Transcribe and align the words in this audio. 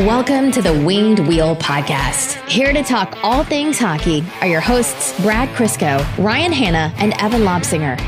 Welcome 0.00 0.52
to 0.52 0.62
the 0.62 0.72
Winged 0.72 1.18
Wheel 1.26 1.56
Podcast. 1.56 2.36
Here 2.48 2.72
to 2.72 2.84
talk 2.84 3.18
all 3.24 3.42
things 3.42 3.80
hockey 3.80 4.22
are 4.40 4.46
your 4.46 4.60
hosts, 4.60 5.20
Brad 5.22 5.48
Crisco, 5.56 5.98
Ryan 6.18 6.52
Hanna, 6.52 6.94
and 6.98 7.14
Evan 7.20 7.42
Lobsinger. 7.42 7.98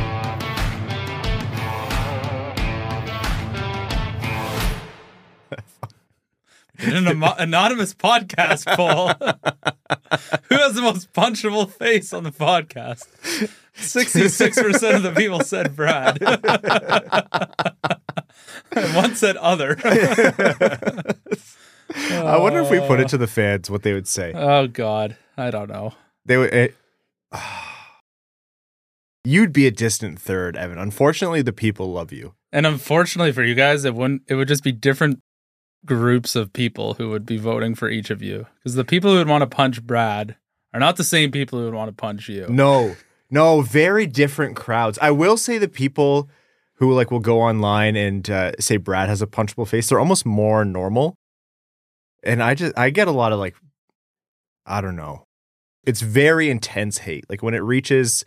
In 6.78 6.94
an 6.94 7.08
amo- 7.08 7.34
anonymous 7.36 7.92
podcast 7.92 8.66
poll, 8.76 9.08
who 10.48 10.54
has 10.54 10.74
the 10.74 10.82
most 10.82 11.12
punchable 11.12 11.68
face 11.68 12.12
on 12.12 12.22
the 12.22 12.30
podcast? 12.30 13.08
66% 13.74 14.94
of 14.94 15.02
the 15.02 15.10
people 15.10 15.40
said 15.40 15.74
Brad. 15.74 16.22
and 18.70 18.94
one 18.94 19.16
said 19.16 19.36
other. 19.38 19.76
I 21.94 22.38
wonder 22.38 22.60
if 22.60 22.70
we 22.70 22.80
put 22.80 23.00
it 23.00 23.08
to 23.08 23.18
the 23.18 23.26
fans 23.26 23.70
what 23.70 23.82
they 23.82 23.92
would 23.92 24.08
say. 24.08 24.32
oh, 24.34 24.66
God. 24.66 25.16
I 25.36 25.50
don't 25.50 25.68
know. 25.68 25.94
They 26.26 26.36
would. 26.36 26.52
It, 26.52 26.76
you'd 29.24 29.52
be 29.52 29.66
a 29.66 29.70
distant 29.70 30.20
third, 30.20 30.56
Evan. 30.56 30.78
Unfortunately, 30.78 31.42
the 31.42 31.52
people 31.52 31.92
love 31.92 32.12
you. 32.12 32.34
And 32.52 32.66
unfortunately 32.66 33.32
for 33.32 33.44
you 33.44 33.54
guys, 33.54 33.84
it 33.84 33.94
wouldn't. 33.94 34.22
It 34.28 34.34
would 34.34 34.48
just 34.48 34.64
be 34.64 34.72
different 34.72 35.20
groups 35.86 36.36
of 36.36 36.52
people 36.52 36.94
who 36.94 37.08
would 37.10 37.24
be 37.24 37.38
voting 37.38 37.74
for 37.74 37.88
each 37.88 38.10
of 38.10 38.22
you. 38.22 38.46
Because 38.56 38.74
the 38.74 38.84
people 38.84 39.10
who 39.12 39.18
would 39.18 39.28
want 39.28 39.42
to 39.42 39.46
punch 39.46 39.82
Brad 39.82 40.36
are 40.74 40.80
not 40.80 40.96
the 40.96 41.04
same 41.04 41.30
people 41.30 41.58
who 41.58 41.64
would 41.64 41.74
want 41.74 41.88
to 41.88 41.94
punch 41.94 42.28
you. 42.28 42.46
No, 42.48 42.96
no, 43.30 43.62
very 43.62 44.06
different 44.06 44.56
crowds. 44.56 44.98
I 45.00 45.10
will 45.10 45.36
say 45.36 45.58
the 45.58 45.68
people 45.68 46.28
who 46.74 46.92
like 46.92 47.10
will 47.10 47.20
go 47.20 47.40
online 47.40 47.96
and 47.96 48.28
uh, 48.28 48.52
say 48.58 48.76
Brad 48.76 49.08
has 49.08 49.22
a 49.22 49.26
punchable 49.26 49.66
face. 49.66 49.88
They're 49.88 50.00
almost 50.00 50.26
more 50.26 50.64
normal, 50.64 51.14
and 52.22 52.42
I 52.42 52.54
just 52.54 52.76
I 52.78 52.90
get 52.90 53.08
a 53.08 53.12
lot 53.12 53.32
of 53.32 53.38
like, 53.38 53.56
I 54.66 54.80
don't 54.80 54.96
know. 54.96 55.26
It's 55.84 56.00
very 56.00 56.50
intense 56.50 56.98
hate. 56.98 57.24
Like 57.28 57.42
when 57.42 57.54
it 57.54 57.58
reaches, 57.58 58.24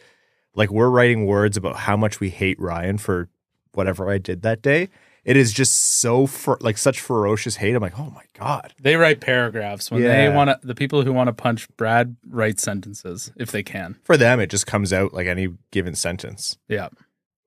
like 0.55 0.71
we're 0.71 0.89
writing 0.89 1.25
words 1.25 1.57
about 1.57 1.77
how 1.77 1.95
much 1.95 2.19
we 2.19 2.29
hate 2.29 2.59
Ryan 2.59 2.97
for 2.97 3.29
whatever 3.73 4.09
I 4.09 4.17
did 4.17 4.41
that 4.41 4.61
day. 4.61 4.89
It 5.23 5.37
is 5.37 5.53
just 5.53 5.77
so 6.01 6.27
fer- 6.27 6.57
like 6.59 6.77
such 6.77 6.99
ferocious 6.99 7.55
hate. 7.55 7.75
I'm 7.75 7.81
like, 7.81 7.97
oh 7.97 8.11
my 8.13 8.23
god. 8.37 8.73
They 8.81 8.97
write 8.97 9.21
paragraphs 9.21 9.89
when 9.89 10.01
they 10.01 10.27
want 10.29 10.49
to. 10.49 10.67
The 10.67 10.75
people 10.75 11.03
who 11.03 11.13
want 11.13 11.27
to 11.27 11.33
punch 11.33 11.67
Brad 11.77 12.17
write 12.27 12.59
sentences 12.59 13.31
if 13.37 13.49
they 13.51 13.63
can. 13.63 13.97
For 14.03 14.17
them, 14.17 14.41
it 14.41 14.49
just 14.49 14.67
comes 14.67 14.91
out 14.91 15.13
like 15.13 15.27
any 15.27 15.49
given 15.71 15.95
sentence. 15.95 16.57
Yeah. 16.67 16.89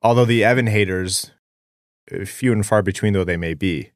Although 0.00 0.24
the 0.24 0.42
Evan 0.42 0.68
haters, 0.68 1.32
uh, 2.10 2.24
few 2.24 2.52
and 2.52 2.64
far 2.64 2.80
between 2.80 3.12
though 3.12 3.24
they 3.24 3.36
may 3.36 3.52
be, 3.54 3.90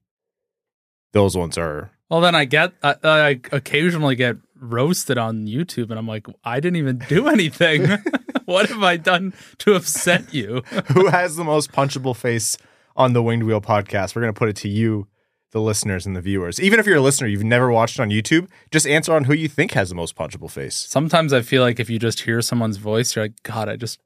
those 1.13 1.37
ones 1.37 1.57
are. 1.57 1.93
Well, 2.11 2.21
then 2.21 2.35
I 2.35 2.45
get. 2.45 2.73
I, 2.83 2.97
I 3.05 3.29
occasionally 3.53 4.17
get 4.17 4.37
roasted 4.61 5.17
on 5.17 5.47
YouTube, 5.47 5.91
and 5.91 5.99
I'm 5.99 6.09
like, 6.09 6.27
I 6.45 6.61
didn't 6.61 6.77
even 6.77 6.99
do 7.09 7.29
anything. 7.37 7.87
what 8.45 8.69
have 8.69 8.83
I 8.83 8.97
done 8.97 9.33
to 9.59 9.75
upset 9.75 10.35
you? 10.35 10.63
Who 10.93 11.07
has 11.07 11.37
the 11.37 11.45
most 11.45 11.73
punchable 11.73 12.17
face 12.17 12.59
on 12.97 13.13
the 13.13 13.23
Winged 13.23 13.45
Wheel 13.45 13.61
podcast? 13.61 14.15
We're 14.15 14.23
going 14.23 14.35
to 14.35 14.39
put 14.39 14.49
it 14.49 14.57
to 14.57 14.69
you, 14.69 15.07
the 15.53 15.61
listeners 15.61 16.05
and 16.05 16.17
the 16.17 16.21
viewers. 16.21 16.61
Even 16.61 16.81
if 16.81 16.87
you're 16.87 16.97
a 16.97 17.01
listener, 17.01 17.29
you've 17.29 17.45
never 17.45 17.71
watched 17.71 18.01
on 18.01 18.11
YouTube, 18.11 18.49
just 18.73 18.89
answer 18.89 19.15
on 19.15 19.25
who 19.25 19.33
you 19.33 19.49
think 19.49 19.73
has 19.73 19.89
the 19.89 19.95
most 19.95 20.17
punchable 20.17 20.51
face. 20.51 20.75
Sometimes 20.75 21.33
I 21.33 21.43
feel 21.43 21.63
like 21.63 21.79
if 21.79 21.89
you 21.89 22.01
just 22.01 22.21
hear 22.21 22.43
someone's 22.43 22.77
voice, 22.77 23.15
you're 23.15 23.27
like, 23.27 23.41
God, 23.45 23.69
I 23.69 23.77
just, 23.77 24.01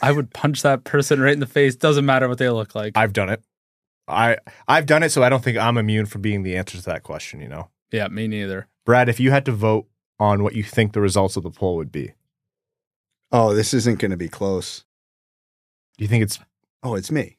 I 0.00 0.10
would 0.10 0.32
punch 0.32 0.62
that 0.62 0.84
person 0.84 1.20
right 1.20 1.34
in 1.34 1.40
the 1.40 1.46
face. 1.46 1.76
Doesn't 1.76 2.06
matter 2.06 2.28
what 2.28 2.38
they 2.38 2.48
look 2.48 2.74
like. 2.74 2.96
I've 2.96 3.12
done 3.12 3.28
it. 3.28 3.42
I 4.12 4.36
I've 4.68 4.86
done 4.86 5.02
it, 5.02 5.10
so 5.10 5.22
I 5.22 5.28
don't 5.28 5.42
think 5.42 5.58
I'm 5.58 5.78
immune 5.78 6.06
from 6.06 6.22
being 6.22 6.42
the 6.42 6.56
answer 6.56 6.76
to 6.78 6.84
that 6.84 7.02
question. 7.02 7.40
You 7.40 7.48
know, 7.48 7.68
yeah, 7.90 8.08
me 8.08 8.28
neither. 8.28 8.68
Brad, 8.84 9.08
if 9.08 9.18
you 9.20 9.30
had 9.30 9.44
to 9.46 9.52
vote 9.52 9.86
on 10.18 10.42
what 10.42 10.54
you 10.54 10.62
think 10.62 10.92
the 10.92 11.00
results 11.00 11.36
of 11.36 11.42
the 11.42 11.50
poll 11.50 11.76
would 11.76 11.90
be, 11.92 12.12
Oh, 13.30 13.54
this 13.54 13.72
isn't 13.74 13.98
going 13.98 14.10
to 14.10 14.16
be 14.16 14.28
close. 14.28 14.84
do 15.98 16.04
you 16.04 16.08
think 16.08 16.22
it's 16.22 16.38
Oh, 16.82 16.94
it's 16.94 17.10
me. 17.10 17.38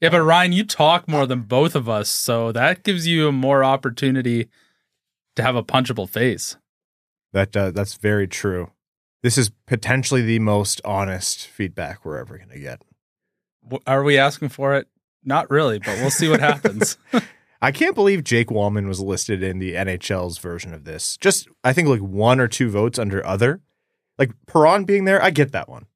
Yeah, 0.00 0.10
but 0.10 0.22
Ryan, 0.22 0.52
you 0.52 0.64
talk 0.64 1.08
more 1.08 1.26
than 1.26 1.40
both 1.42 1.74
of 1.74 1.88
us, 1.88 2.08
so 2.08 2.52
that 2.52 2.82
gives 2.84 3.06
you 3.06 3.28
a 3.28 3.32
more 3.32 3.64
opportunity 3.64 4.48
to 5.36 5.42
have 5.42 5.56
a 5.56 5.62
punchable 5.64 6.08
face. 6.08 6.56
That 7.32 7.56
uh, 7.56 7.70
that's 7.70 7.94
very 7.94 8.28
true. 8.28 8.70
This 9.22 9.36
is 9.38 9.50
potentially 9.66 10.22
the 10.22 10.38
most 10.38 10.80
honest 10.84 11.46
feedback 11.48 12.04
we're 12.04 12.18
ever 12.18 12.36
going 12.36 12.50
to 12.50 12.58
get. 12.60 12.82
W- 13.64 13.82
Are 13.86 14.02
we 14.04 14.18
asking 14.18 14.50
for 14.50 14.74
it? 14.74 14.86
Not 15.26 15.50
really, 15.50 15.78
but 15.78 15.98
we'll 15.98 16.10
see 16.10 16.28
what 16.28 16.40
happens. 16.40 16.96
I 17.60 17.72
can't 17.72 17.94
believe 17.94 18.22
Jake 18.22 18.48
Walman 18.48 18.86
was 18.86 19.00
listed 19.00 19.42
in 19.42 19.58
the 19.58 19.74
NHL's 19.74 20.38
version 20.38 20.72
of 20.72 20.84
this. 20.84 21.16
Just 21.16 21.48
I 21.64 21.72
think 21.72 21.88
like 21.88 22.00
one 22.00 22.40
or 22.40 22.48
two 22.48 22.70
votes 22.70 22.98
under 22.98 23.26
other. 23.26 23.60
Like 24.18 24.30
Perron 24.46 24.84
being 24.84 25.04
there, 25.04 25.22
I 25.22 25.30
get 25.30 25.52
that 25.52 25.68
one. 25.68 25.86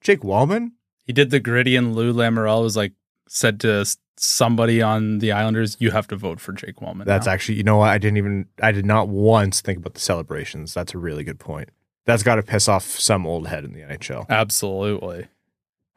Jake 0.00 0.20
Walman? 0.20 0.72
he 1.04 1.12
did 1.12 1.30
the 1.30 1.40
gritty, 1.40 1.76
and 1.76 1.94
Lou 1.94 2.12
Lamoriello 2.12 2.62
was 2.62 2.76
like 2.76 2.92
said 3.28 3.60
to 3.60 3.84
somebody 4.16 4.80
on 4.80 5.18
the 5.18 5.32
Islanders, 5.32 5.76
"You 5.78 5.90
have 5.90 6.08
to 6.08 6.16
vote 6.16 6.40
for 6.40 6.52
Jake 6.52 6.76
Walman." 6.76 7.04
That's 7.04 7.26
now." 7.26 7.32
actually, 7.32 7.56
you 7.56 7.62
know 7.62 7.78
what? 7.78 7.90
I 7.90 7.98
didn't 7.98 8.18
even 8.18 8.46
I 8.62 8.72
did 8.72 8.86
not 8.86 9.08
once 9.08 9.60
think 9.60 9.78
about 9.78 9.94
the 9.94 10.00
celebrations. 10.00 10.74
That's 10.74 10.94
a 10.94 10.98
really 10.98 11.24
good 11.24 11.38
point. 11.38 11.70
That's 12.06 12.22
got 12.22 12.36
to 12.36 12.42
piss 12.42 12.68
off 12.68 12.84
some 12.84 13.26
old 13.26 13.48
head 13.48 13.64
in 13.64 13.72
the 13.72 13.80
NHL. 13.80 14.26
absolutely. 14.28 15.28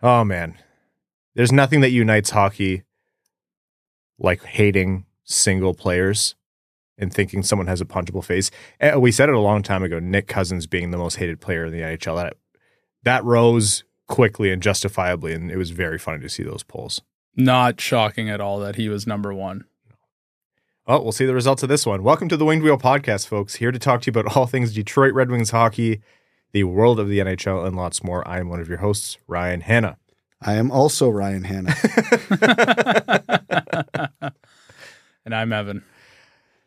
Oh 0.01 0.23
man. 0.23 0.55
There's 1.37 1.51
nothing 1.51 1.81
that 1.81 1.91
unites 1.91 2.31
hockey 2.31 2.81
like 4.17 4.43
hating 4.43 5.05
single 5.23 5.75
players 5.75 6.33
and 6.97 7.13
thinking 7.13 7.43
someone 7.43 7.67
has 7.67 7.79
a 7.79 7.85
punchable 7.85 8.23
face. 8.23 8.49
Eh, 8.79 8.95
We 8.95 9.11
said 9.11 9.29
it 9.29 9.35
a 9.35 9.39
long 9.39 9.61
time 9.61 9.83
ago, 9.83 9.99
Nick 9.99 10.27
Cousins 10.27 10.65
being 10.65 10.89
the 10.89 10.97
most 10.97 11.17
hated 11.17 11.39
player 11.39 11.65
in 11.65 11.73
the 11.73 11.81
NHL. 11.81 12.15
That 12.15 12.33
that 13.03 13.23
rose 13.23 13.83
quickly 14.07 14.51
and 14.51 14.63
justifiably 14.63 15.31
and 15.31 15.51
it 15.51 15.57
was 15.57 15.69
very 15.69 15.99
funny 15.99 16.21
to 16.23 16.29
see 16.29 16.41
those 16.41 16.63
polls. 16.63 17.03
Not 17.35 17.79
shocking 17.79 18.31
at 18.31 18.41
all 18.41 18.57
that 18.61 18.75
he 18.75 18.89
was 18.89 19.05
number 19.05 19.31
one. 19.31 19.65
Oh, 20.87 21.03
we'll 21.03 21.11
see 21.11 21.27
the 21.27 21.35
results 21.35 21.61
of 21.61 21.69
this 21.69 21.85
one. 21.85 22.01
Welcome 22.01 22.29
to 22.29 22.37
the 22.37 22.45
Winged 22.45 22.63
Wheel 22.63 22.79
podcast, 22.79 23.27
folks. 23.27 23.57
Here 23.57 23.71
to 23.71 23.77
talk 23.77 24.01
to 24.01 24.11
you 24.11 24.19
about 24.19 24.35
all 24.35 24.47
things 24.47 24.73
Detroit 24.73 25.13
Red 25.13 25.29
Wings 25.29 25.51
hockey, 25.51 26.01
the 26.51 26.63
world 26.63 26.99
of 26.99 27.07
the 27.09 27.19
NHL, 27.19 27.63
and 27.67 27.75
lots 27.75 28.03
more. 28.03 28.27
I 28.27 28.39
am 28.39 28.49
one 28.49 28.59
of 28.59 28.67
your 28.67 28.79
hosts, 28.79 29.19
Ryan 29.27 29.61
Hanna. 29.61 29.97
I 30.41 30.53
am 30.53 30.71
also 30.71 31.09
Ryan 31.09 31.43
Hanna. 31.43 31.75
and 35.25 35.33
I'm 35.33 35.51
Evan. 35.51 35.83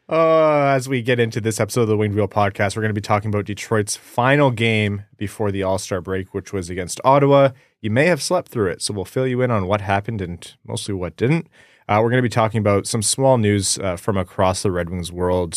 Uh, 0.08 0.72
as 0.74 0.88
we 0.88 1.02
get 1.02 1.20
into 1.20 1.40
this 1.40 1.60
episode 1.60 1.82
of 1.82 1.88
the 1.88 1.96
Winged 1.96 2.16
Wheel 2.16 2.26
podcast, 2.26 2.74
we're 2.74 2.82
going 2.82 2.90
to 2.90 2.94
be 2.94 3.00
talking 3.00 3.28
about 3.28 3.44
Detroit's 3.44 3.94
final 3.94 4.50
game 4.50 5.04
before 5.16 5.52
the 5.52 5.62
All 5.62 5.78
Star 5.78 6.00
break, 6.00 6.34
which 6.34 6.52
was 6.52 6.68
against 6.68 7.00
Ottawa. 7.04 7.50
You 7.80 7.90
may 7.90 8.06
have 8.06 8.20
slept 8.20 8.48
through 8.48 8.70
it, 8.70 8.82
so 8.82 8.92
we'll 8.92 9.04
fill 9.04 9.26
you 9.26 9.40
in 9.40 9.52
on 9.52 9.68
what 9.68 9.82
happened 9.82 10.20
and 10.20 10.52
mostly 10.66 10.94
what 10.94 11.16
didn't. 11.16 11.46
Uh, 11.88 12.00
we're 12.02 12.10
going 12.10 12.18
to 12.18 12.22
be 12.22 12.28
talking 12.28 12.58
about 12.58 12.88
some 12.88 13.02
small 13.02 13.38
news 13.38 13.78
uh, 13.78 13.94
from 13.94 14.16
across 14.16 14.62
the 14.62 14.72
Red 14.72 14.90
Wings 14.90 15.12
world, 15.12 15.56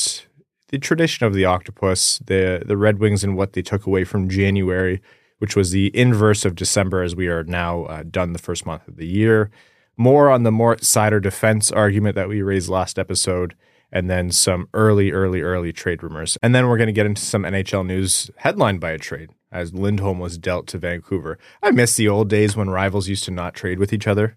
the 0.67 0.77
tradition 0.77 1.25
of 1.25 1.33
the 1.33 1.45
octopus, 1.45 2.19
the 2.19 2.61
the 2.63 2.77
Red 2.77 2.99
Wings, 2.99 3.23
and 3.23 3.35
what 3.35 3.53
they 3.53 3.63
took 3.63 3.87
away 3.87 4.03
from 4.03 4.29
January, 4.29 5.01
which 5.39 5.55
was 5.55 5.71
the 5.71 5.95
inverse 5.97 6.45
of 6.45 6.55
December, 6.55 7.03
as 7.03 7.15
we 7.15 7.27
are 7.27 7.43
now 7.43 7.83
uh, 7.85 8.03
done 8.03 8.33
the 8.33 8.39
first 8.39 8.65
month 8.65 8.87
of 8.87 8.97
the 8.97 9.07
year. 9.07 9.51
More 9.97 10.29
on 10.29 10.43
the 10.43 10.51
Mort 10.51 10.81
Seider 10.81 11.21
defense 11.21 11.71
argument 11.71 12.15
that 12.15 12.29
we 12.29 12.41
raised 12.41 12.69
last 12.69 12.97
episode 12.97 13.55
and 13.91 14.09
then 14.09 14.31
some 14.31 14.67
early, 14.73 15.11
early, 15.11 15.41
early 15.41 15.71
trade 15.71 16.01
rumors. 16.01 16.37
And 16.41 16.53
then 16.55 16.67
we're 16.67 16.77
going 16.77 16.87
to 16.87 16.93
get 16.93 17.05
into 17.05 17.21
some 17.21 17.43
NHL 17.43 17.85
news 17.85 18.31
headlined 18.37 18.79
by 18.79 18.91
a 18.91 18.97
trade 18.97 19.29
as 19.51 19.73
Lindholm 19.73 20.19
was 20.19 20.39
dealt 20.39 20.65
to 20.67 20.79
Vancouver. 20.79 21.37
I 21.61 21.69
miss 21.69 21.95
the 21.95 22.09
old 22.09 22.27
days 22.27 22.57
when 22.57 22.71
rivals 22.71 23.07
used 23.07 23.23
to 23.25 23.31
not 23.31 23.53
trade 23.53 23.77
with 23.77 23.93
each 23.93 24.07
other. 24.07 24.35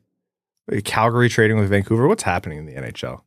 Calgary 0.84 1.30
trading 1.30 1.58
with 1.58 1.70
Vancouver. 1.70 2.06
What's 2.06 2.24
happening 2.24 2.58
in 2.58 2.66
the 2.66 2.74
NHL? 2.74 3.22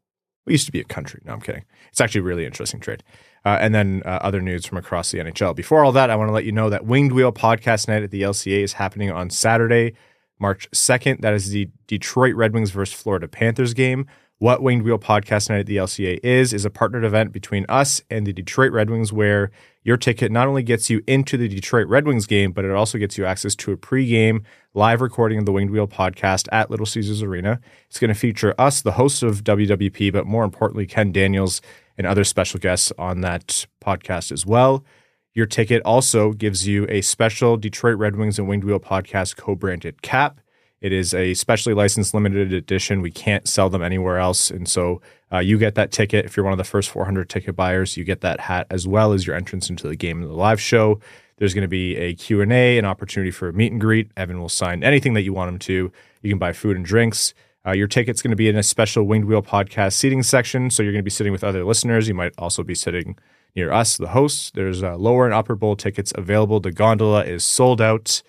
Used 0.50 0.66
to 0.66 0.72
be 0.72 0.80
a 0.80 0.86
country. 0.86 1.22
No, 1.26 1.34
I'm 1.34 1.42
kidding. 1.42 1.66
It's 1.90 2.02
actually 2.02 2.22
a 2.22 2.24
really 2.24 2.46
interesting 2.46 2.80
trade. 2.80 3.04
Uh, 3.46 3.58
and 3.62 3.74
then 3.74 4.02
uh, 4.06 4.20
other 4.22 4.42
news 4.42 4.66
from 4.66 4.78
across 4.78 5.12
the 5.12 5.20
NHL. 5.20 5.56
Before 5.56 5.84
all 5.84 5.92
that, 5.94 6.10
I 6.10 6.16
want 6.16 6.30
to 6.30 6.34
let 6.34 6.46
you 6.46 6.52
know 6.52 6.70
that 6.70 6.86
Winged 6.86 7.14
Wheel 7.14 7.32
Podcast 7.32 7.88
Night 7.88 8.04
at 8.04 8.12
the 8.12 8.22
LCA 8.22 8.64
is 8.64 8.74
happening 8.74 9.12
on 9.12 9.30
Saturday, 9.30 9.94
March 10.40 10.70
2nd. 10.72 11.22
That 11.22 11.34
is 11.34 11.50
the 11.52 11.70
Detroit 11.88 12.36
Red 12.36 12.54
Wings 12.54 12.72
versus 12.72 13.00
Florida 13.00 13.28
Panthers 13.28 13.74
game. 13.74 14.08
What 14.40 14.64
Winged 14.64 14.84
Wheel 14.84 14.98
Podcast 14.98 15.50
Night 15.50 15.60
at 15.60 15.66
the 15.66 15.76
LCA 15.76 16.18
is, 16.24 16.54
is 16.54 16.64
a 16.64 16.70
partnered 16.70 17.04
event 17.04 17.34
between 17.34 17.66
us 17.68 18.02
and 18.10 18.26
the 18.26 18.32
Detroit 18.32 18.72
Red 18.72 18.90
Wings 18.90 19.12
where 19.12 19.52
your 19.84 19.98
ticket 19.98 20.32
not 20.32 20.48
only 20.48 20.64
gets 20.64 20.90
you 20.90 21.04
into 21.08 21.36
the 21.36 21.50
Detroit 21.50 21.88
Red 21.88 22.08
Wings 22.08 22.26
game, 22.26 22.54
but 22.54 22.64
it 22.64 22.72
also 22.72 22.98
gets 22.98 23.18
you 23.18 23.26
access 23.26 23.54
to 23.56 23.74
a 23.74 23.78
pregame 23.78 24.46
live 24.74 25.02
recording 25.02 25.40
of 25.40 25.46
the 25.46 25.52
Winged 25.52 25.72
Wheel 25.72 25.90
podcast 25.90 26.48
at 26.54 26.72
Little 26.72 26.86
Caesars 26.86 27.22
Arena. 27.22 27.60
It's 27.90 28.00
going 28.00 28.14
to 28.14 28.16
feature 28.18 28.56
us, 28.58 28.82
the 28.82 28.94
hosts 28.94 29.24
of 29.24 29.44
WWP, 29.44 30.14
but 30.14 30.26
more 30.26 30.46
importantly, 30.46 30.86
Ken 30.86 31.12
Daniels 31.12 31.62
and 31.98 32.08
other 32.08 32.24
special 32.24 32.62
guests 32.62 32.94
on 32.98 33.20
that 33.20 33.66
podcast 33.84 34.32
as 34.32 34.46
well. 34.46 34.86
Your 35.34 35.48
ticket 35.48 35.82
also 35.84 36.32
gives 36.32 36.66
you 36.66 36.86
a 36.88 37.02
special 37.02 37.58
Detroit 37.58 37.98
Red 37.98 38.16
Wings 38.16 38.40
and 38.40 38.48
Winged 38.48 38.64
Wheel 38.64 38.80
podcast 38.80 39.36
co 39.36 39.54
branded 39.54 40.02
cap. 40.02 40.40
It 40.82 40.94
is 40.94 41.14
a 41.14 41.34
specially 41.34 41.74
licensed 41.74 42.14
limited 42.14 42.54
edition. 42.54 43.02
We 43.02 43.12
can't 43.12 43.48
sell 43.48 43.70
them 43.70 43.84
anywhere 43.84 44.18
else. 44.18 44.50
And 44.50 44.68
so 44.68 45.02
uh, 45.32 45.40
you 45.40 45.58
get 45.58 45.76
that 45.76 45.92
ticket. 45.92 46.26
If 46.26 46.38
you're 46.38 46.44
one 46.44 46.54
of 46.54 46.58
the 46.58 46.64
first 46.64 46.90
400 46.90 47.30
ticket 47.30 47.56
buyers, 47.56 47.98
you 47.98 48.04
get 48.04 48.22
that 48.22 48.40
hat 48.40 48.68
as 48.70 48.88
well 48.88 49.12
as 49.12 49.28
your 49.28 49.36
entrance 49.36 49.70
into 49.70 49.88
the 49.88 49.96
game 49.96 50.22
and 50.22 50.30
the 50.30 50.36
live 50.36 50.62
show. 50.62 51.00
There's 51.38 51.54
going 51.54 51.64
to 51.64 51.70
be 51.70 51.96
a 51.96 52.16
Q&A, 52.16 52.78
an 52.78 52.86
opportunity 52.86 53.32
for 53.32 53.50
a 53.50 53.54
meet 53.54 53.72
and 53.72 53.80
greet. 53.80 54.12
Evan 54.18 54.40
will 54.40 54.50
sign 54.50 54.84
anything 54.84 55.14
that 55.14 55.22
you 55.22 55.34
want 55.34 55.50
him 55.50 55.60
to. 55.60 55.92
You 56.22 56.30
can 56.30 56.40
buy 56.40 56.54
food 56.54 56.76
and 56.76 56.86
drinks. 56.86 57.34
Uh, 57.66 57.72
your 57.72 57.88
ticket's 57.88 58.22
going 58.22 58.32
to 58.32 58.38
be 58.38 58.50
in 58.50 58.56
a 58.56 58.64
special 58.64 59.04
Winged 59.04 59.26
Wheel 59.26 59.42
podcast 59.42 59.94
seating 59.94 60.24
section. 60.24 60.70
So 60.70 60.82
you're 60.84 60.94
going 60.94 61.02
to 61.02 61.04
be 61.04 61.10
sitting 61.10 61.32
with 61.32 61.44
other 61.44 61.64
listeners. 61.64 62.08
You 62.08 62.14
might 62.14 62.34
also 62.38 62.64
be 62.64 62.76
sitting 62.76 63.18
near 63.56 63.72
us, 63.72 63.98
the 63.98 64.10
hosts. 64.10 64.52
There's 64.52 64.84
uh, 64.84 64.96
lower 64.98 65.26
and 65.26 65.34
upper 65.34 65.56
bowl 65.56 65.76
tickets 65.76 66.14
available. 66.16 66.60
The 66.60 66.72
gondola 66.72 67.26
is 67.26 67.44
sold 67.44 67.82
out. 67.82 68.22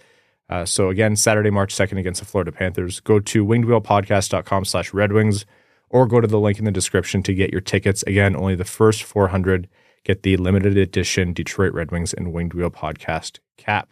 Uh, 0.50 0.64
so 0.64 0.91
again, 0.91 1.14
Saturday, 1.14 1.49
March 1.49 1.75
2nd 1.75 1.99
against 1.99 2.20
the 2.20 2.26
Florida 2.26 2.50
Panthers. 2.50 2.99
Go 2.99 3.20
to 3.20 3.47
wingedwheelpodcast.com 3.47 4.64
slash 4.64 4.93
Red 4.93 5.12
Wings 5.12 5.47
or 5.88 6.06
go 6.06 6.20
to 6.20 6.26
the 6.26 6.41
link 6.41 6.58
in 6.58 6.64
the 6.64 6.73
description 6.73 7.23
to 7.23 7.35
get 7.35 7.52
your 7.52 7.61
tickets. 7.61 8.02
Again, 8.02 8.35
only 8.35 8.56
the 8.56 8.64
first 8.64 9.05
400 9.05 9.69
get 10.02 10.23
the 10.25 10.37
limited 10.37 10.76
edition 10.76 11.32
Detroit 11.32 11.73
Red 11.73 11.93
Wings 11.93 12.12
and 12.12 12.32
Winged 12.32 12.55
Wheel 12.55 12.70
podcast 12.70 13.38
cap. 13.56 13.91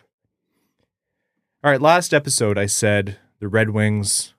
All 1.62 1.70
right, 1.70 1.81
last 1.81 2.12
episode 2.12 2.58
I 2.58 2.66
said 2.66 3.19
the 3.40 3.49
Red 3.49 3.70
Wings, 3.70 4.34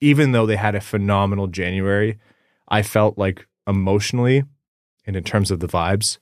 even 0.00 0.32
though 0.32 0.46
they 0.46 0.56
had 0.56 0.74
a 0.74 0.80
phenomenal 0.80 1.48
January, 1.48 2.18
I 2.68 2.82
felt 2.82 3.18
like 3.18 3.46
emotionally 3.66 4.44
and 5.06 5.16
in 5.16 5.24
terms 5.24 5.50
of 5.50 5.60
the 5.60 5.68
vibes, 5.68 6.18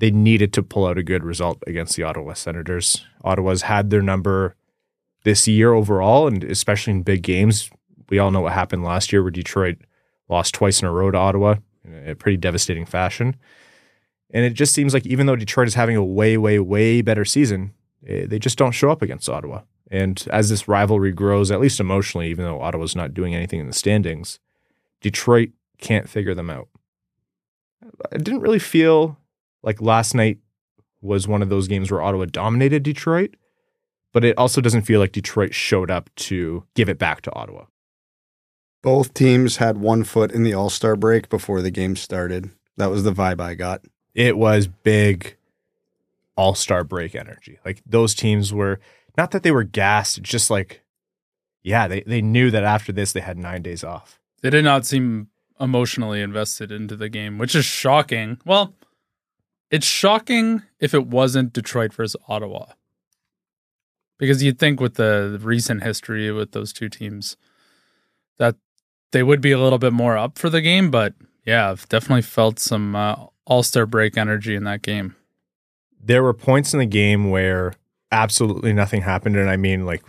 they 0.00 0.10
needed 0.10 0.52
to 0.54 0.62
pull 0.62 0.86
out 0.86 0.98
a 0.98 1.02
good 1.02 1.22
result 1.22 1.62
against 1.66 1.94
the 1.94 2.02
Ottawa 2.02 2.32
Senators. 2.32 3.06
Ottawa's 3.22 3.62
had 3.62 3.90
their 3.90 4.00
number 4.00 4.56
this 5.24 5.46
year 5.46 5.74
overall, 5.74 6.26
and 6.26 6.42
especially 6.42 6.94
in 6.94 7.02
big 7.02 7.22
games. 7.22 7.70
We 8.08 8.18
all 8.18 8.30
know 8.30 8.40
what 8.40 8.54
happened 8.54 8.82
last 8.82 9.12
year 9.12 9.22
where 9.22 9.30
Detroit 9.30 9.76
lost 10.28 10.54
twice 10.54 10.80
in 10.80 10.88
a 10.88 10.92
row 10.92 11.10
to 11.10 11.18
Ottawa 11.18 11.56
in 11.84 12.08
a 12.08 12.14
pretty 12.14 12.38
devastating 12.38 12.86
fashion. 12.86 13.36
And 14.30 14.44
it 14.44 14.54
just 14.54 14.74
seems 14.74 14.94
like 14.94 15.06
even 15.06 15.26
though 15.26 15.36
Detroit 15.36 15.68
is 15.68 15.74
having 15.74 15.96
a 15.96 16.04
way, 16.04 16.38
way, 16.38 16.58
way 16.58 17.02
better 17.02 17.26
season, 17.26 17.74
eh, 18.06 18.24
they 18.26 18.38
just 18.38 18.56
don't 18.56 18.72
show 18.72 18.90
up 18.90 19.02
against 19.02 19.28
Ottawa. 19.28 19.62
And 19.90 20.26
as 20.30 20.48
this 20.48 20.66
rivalry 20.66 21.12
grows, 21.12 21.50
at 21.50 21.60
least 21.60 21.78
emotionally, 21.78 22.30
even 22.30 22.46
though 22.46 22.62
Ottawa's 22.62 22.96
not 22.96 23.12
doing 23.12 23.34
anything 23.34 23.60
in 23.60 23.66
the 23.66 23.72
standings, 23.74 24.38
Detroit 25.02 25.50
can't 25.78 26.08
figure 26.08 26.34
them 26.34 26.48
out. 26.48 26.68
I 28.12 28.16
didn't 28.16 28.40
really 28.40 28.58
feel 28.58 29.18
like 29.62 29.80
last 29.80 30.14
night 30.14 30.38
was 31.00 31.26
one 31.26 31.42
of 31.42 31.48
those 31.48 31.68
games 31.68 31.90
where 31.90 32.02
Ottawa 32.02 32.26
dominated 32.26 32.82
Detroit, 32.82 33.36
but 34.12 34.24
it 34.24 34.36
also 34.36 34.60
doesn't 34.60 34.82
feel 34.82 35.00
like 35.00 35.12
Detroit 35.12 35.54
showed 35.54 35.90
up 35.90 36.10
to 36.16 36.64
give 36.74 36.88
it 36.88 36.98
back 36.98 37.22
to 37.22 37.34
Ottawa. 37.34 37.64
Both 38.82 39.14
teams 39.14 39.58
had 39.58 39.78
one 39.78 40.04
foot 40.04 40.32
in 40.32 40.42
the 40.42 40.54
All 40.54 40.70
Star 40.70 40.96
break 40.96 41.28
before 41.28 41.62
the 41.62 41.70
game 41.70 41.96
started. 41.96 42.50
That 42.76 42.90
was 42.90 43.04
the 43.04 43.12
vibe 43.12 43.40
I 43.40 43.54
got. 43.54 43.84
It 44.14 44.38
was 44.38 44.66
big 44.66 45.36
All 46.36 46.54
Star 46.54 46.84
break 46.84 47.14
energy. 47.14 47.58
Like 47.64 47.82
those 47.84 48.14
teams 48.14 48.52
were 48.52 48.80
not 49.18 49.32
that 49.32 49.42
they 49.42 49.50
were 49.50 49.64
gassed, 49.64 50.22
just 50.22 50.50
like, 50.50 50.82
yeah, 51.62 51.88
they, 51.88 52.00
they 52.02 52.22
knew 52.22 52.50
that 52.50 52.64
after 52.64 52.92
this 52.92 53.12
they 53.12 53.20
had 53.20 53.36
nine 53.36 53.60
days 53.62 53.84
off. 53.84 54.18
They 54.40 54.48
did 54.48 54.64
not 54.64 54.86
seem 54.86 55.28
emotionally 55.60 56.22
invested 56.22 56.72
into 56.72 56.96
the 56.96 57.10
game, 57.10 57.36
which 57.36 57.54
is 57.54 57.66
shocking. 57.66 58.38
Well, 58.46 58.74
it's 59.70 59.86
shocking 59.86 60.62
if 60.80 60.94
it 60.94 61.06
wasn't 61.06 61.52
Detroit 61.52 61.92
versus 61.92 62.16
Ottawa. 62.28 62.66
Because 64.18 64.42
you'd 64.42 64.58
think 64.58 64.80
with 64.80 64.94
the 64.94 65.38
recent 65.40 65.82
history 65.82 66.30
with 66.30 66.52
those 66.52 66.72
two 66.72 66.88
teams 66.88 67.36
that 68.38 68.56
they 69.12 69.22
would 69.22 69.40
be 69.40 69.52
a 69.52 69.58
little 69.58 69.78
bit 69.78 69.92
more 69.92 70.18
up 70.18 70.36
for 70.36 70.50
the 70.50 70.60
game, 70.60 70.90
but 70.90 71.14
yeah, 71.46 71.70
I've 71.70 71.88
definitely 71.88 72.22
felt 72.22 72.58
some 72.58 72.94
uh, 72.94 73.16
all-star 73.46 73.86
break 73.86 74.18
energy 74.18 74.54
in 74.54 74.64
that 74.64 74.82
game. 74.82 75.16
There 76.02 76.22
were 76.22 76.34
points 76.34 76.74
in 76.74 76.80
the 76.80 76.86
game 76.86 77.30
where 77.30 77.74
absolutely 78.12 78.72
nothing 78.72 79.02
happened 79.02 79.36
and 79.36 79.48
I 79.48 79.56
mean 79.56 79.86
like 79.86 80.02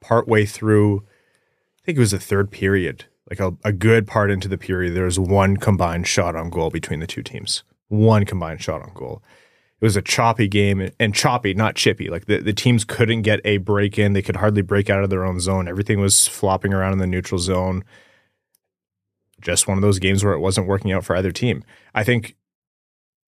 partway 0.00 0.44
through 0.44 1.04
I 1.78 1.82
think 1.84 1.96
it 1.96 2.00
was 2.00 2.10
the 2.10 2.18
third 2.18 2.50
period, 2.50 3.06
like 3.30 3.40
a, 3.40 3.56
a 3.64 3.72
good 3.72 4.06
part 4.06 4.30
into 4.30 4.48
the 4.48 4.58
period 4.58 4.94
there 4.94 5.04
was 5.04 5.18
one 5.18 5.56
combined 5.56 6.06
shot 6.06 6.36
on 6.36 6.50
goal 6.50 6.70
between 6.70 7.00
the 7.00 7.06
two 7.06 7.22
teams 7.22 7.62
one 7.90 8.24
combined 8.24 8.62
shot 8.62 8.80
on 8.80 8.92
goal. 8.94 9.22
It 9.80 9.84
was 9.84 9.96
a 9.96 10.02
choppy 10.02 10.46
game 10.46 10.90
and 10.98 11.14
choppy, 11.14 11.54
not 11.54 11.74
chippy. 11.74 12.08
Like 12.08 12.26
the, 12.26 12.38
the 12.38 12.52
teams 12.52 12.84
couldn't 12.84 13.22
get 13.22 13.40
a 13.44 13.58
break 13.58 13.98
in. 13.98 14.12
They 14.12 14.22
could 14.22 14.36
hardly 14.36 14.62
break 14.62 14.90
out 14.90 15.02
of 15.02 15.10
their 15.10 15.24
own 15.24 15.40
zone. 15.40 15.68
Everything 15.68 16.00
was 16.00 16.26
flopping 16.26 16.72
around 16.72 16.92
in 16.92 16.98
the 16.98 17.06
neutral 17.06 17.38
zone. 17.38 17.84
Just 19.40 19.66
one 19.66 19.78
of 19.78 19.82
those 19.82 19.98
games 19.98 20.22
where 20.22 20.34
it 20.34 20.40
wasn't 20.40 20.66
working 20.66 20.92
out 20.92 21.04
for 21.04 21.16
either 21.16 21.32
team. 21.32 21.64
I 21.94 22.04
think 22.04 22.36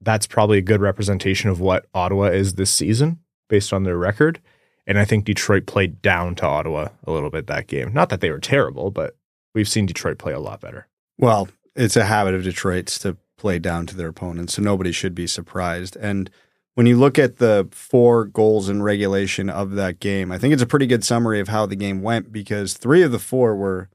that's 0.00 0.26
probably 0.26 0.58
a 0.58 0.62
good 0.62 0.80
representation 0.80 1.48
of 1.48 1.58
what 1.58 1.86
Ottawa 1.94 2.24
is 2.24 2.54
this 2.54 2.70
season 2.70 3.20
based 3.48 3.72
on 3.72 3.84
their 3.84 3.96
record. 3.96 4.40
And 4.86 4.98
I 4.98 5.04
think 5.04 5.24
Detroit 5.24 5.66
played 5.66 6.02
down 6.02 6.34
to 6.36 6.46
Ottawa 6.46 6.88
a 7.04 7.12
little 7.12 7.30
bit 7.30 7.46
that 7.46 7.66
game. 7.66 7.94
Not 7.94 8.10
that 8.10 8.20
they 8.20 8.30
were 8.30 8.40
terrible, 8.40 8.90
but 8.90 9.16
we've 9.54 9.68
seen 9.68 9.86
Detroit 9.86 10.18
play 10.18 10.32
a 10.32 10.40
lot 10.40 10.60
better. 10.60 10.86
Well, 11.18 11.48
it's 11.74 11.96
a 11.96 12.04
habit 12.04 12.34
of 12.34 12.42
Detroit's 12.42 12.98
to 12.98 13.16
play 13.42 13.58
down 13.58 13.86
to 13.86 13.96
their 13.96 14.08
opponents, 14.08 14.54
so 14.54 14.62
nobody 14.62 14.92
should 14.92 15.16
be 15.16 15.26
surprised. 15.26 15.96
And 15.96 16.30
when 16.74 16.86
you 16.86 16.96
look 16.96 17.18
at 17.18 17.38
the 17.38 17.66
four 17.72 18.24
goals 18.24 18.68
in 18.68 18.84
regulation 18.84 19.50
of 19.50 19.72
that 19.72 19.98
game, 19.98 20.30
I 20.30 20.38
think 20.38 20.54
it's 20.54 20.62
a 20.62 20.66
pretty 20.66 20.86
good 20.86 21.02
summary 21.02 21.40
of 21.40 21.48
how 21.48 21.66
the 21.66 21.74
game 21.74 22.02
went 22.02 22.30
because 22.30 22.74
three 22.74 23.02
of 23.02 23.10
the 23.10 23.18
four 23.18 23.56
were 23.56 23.88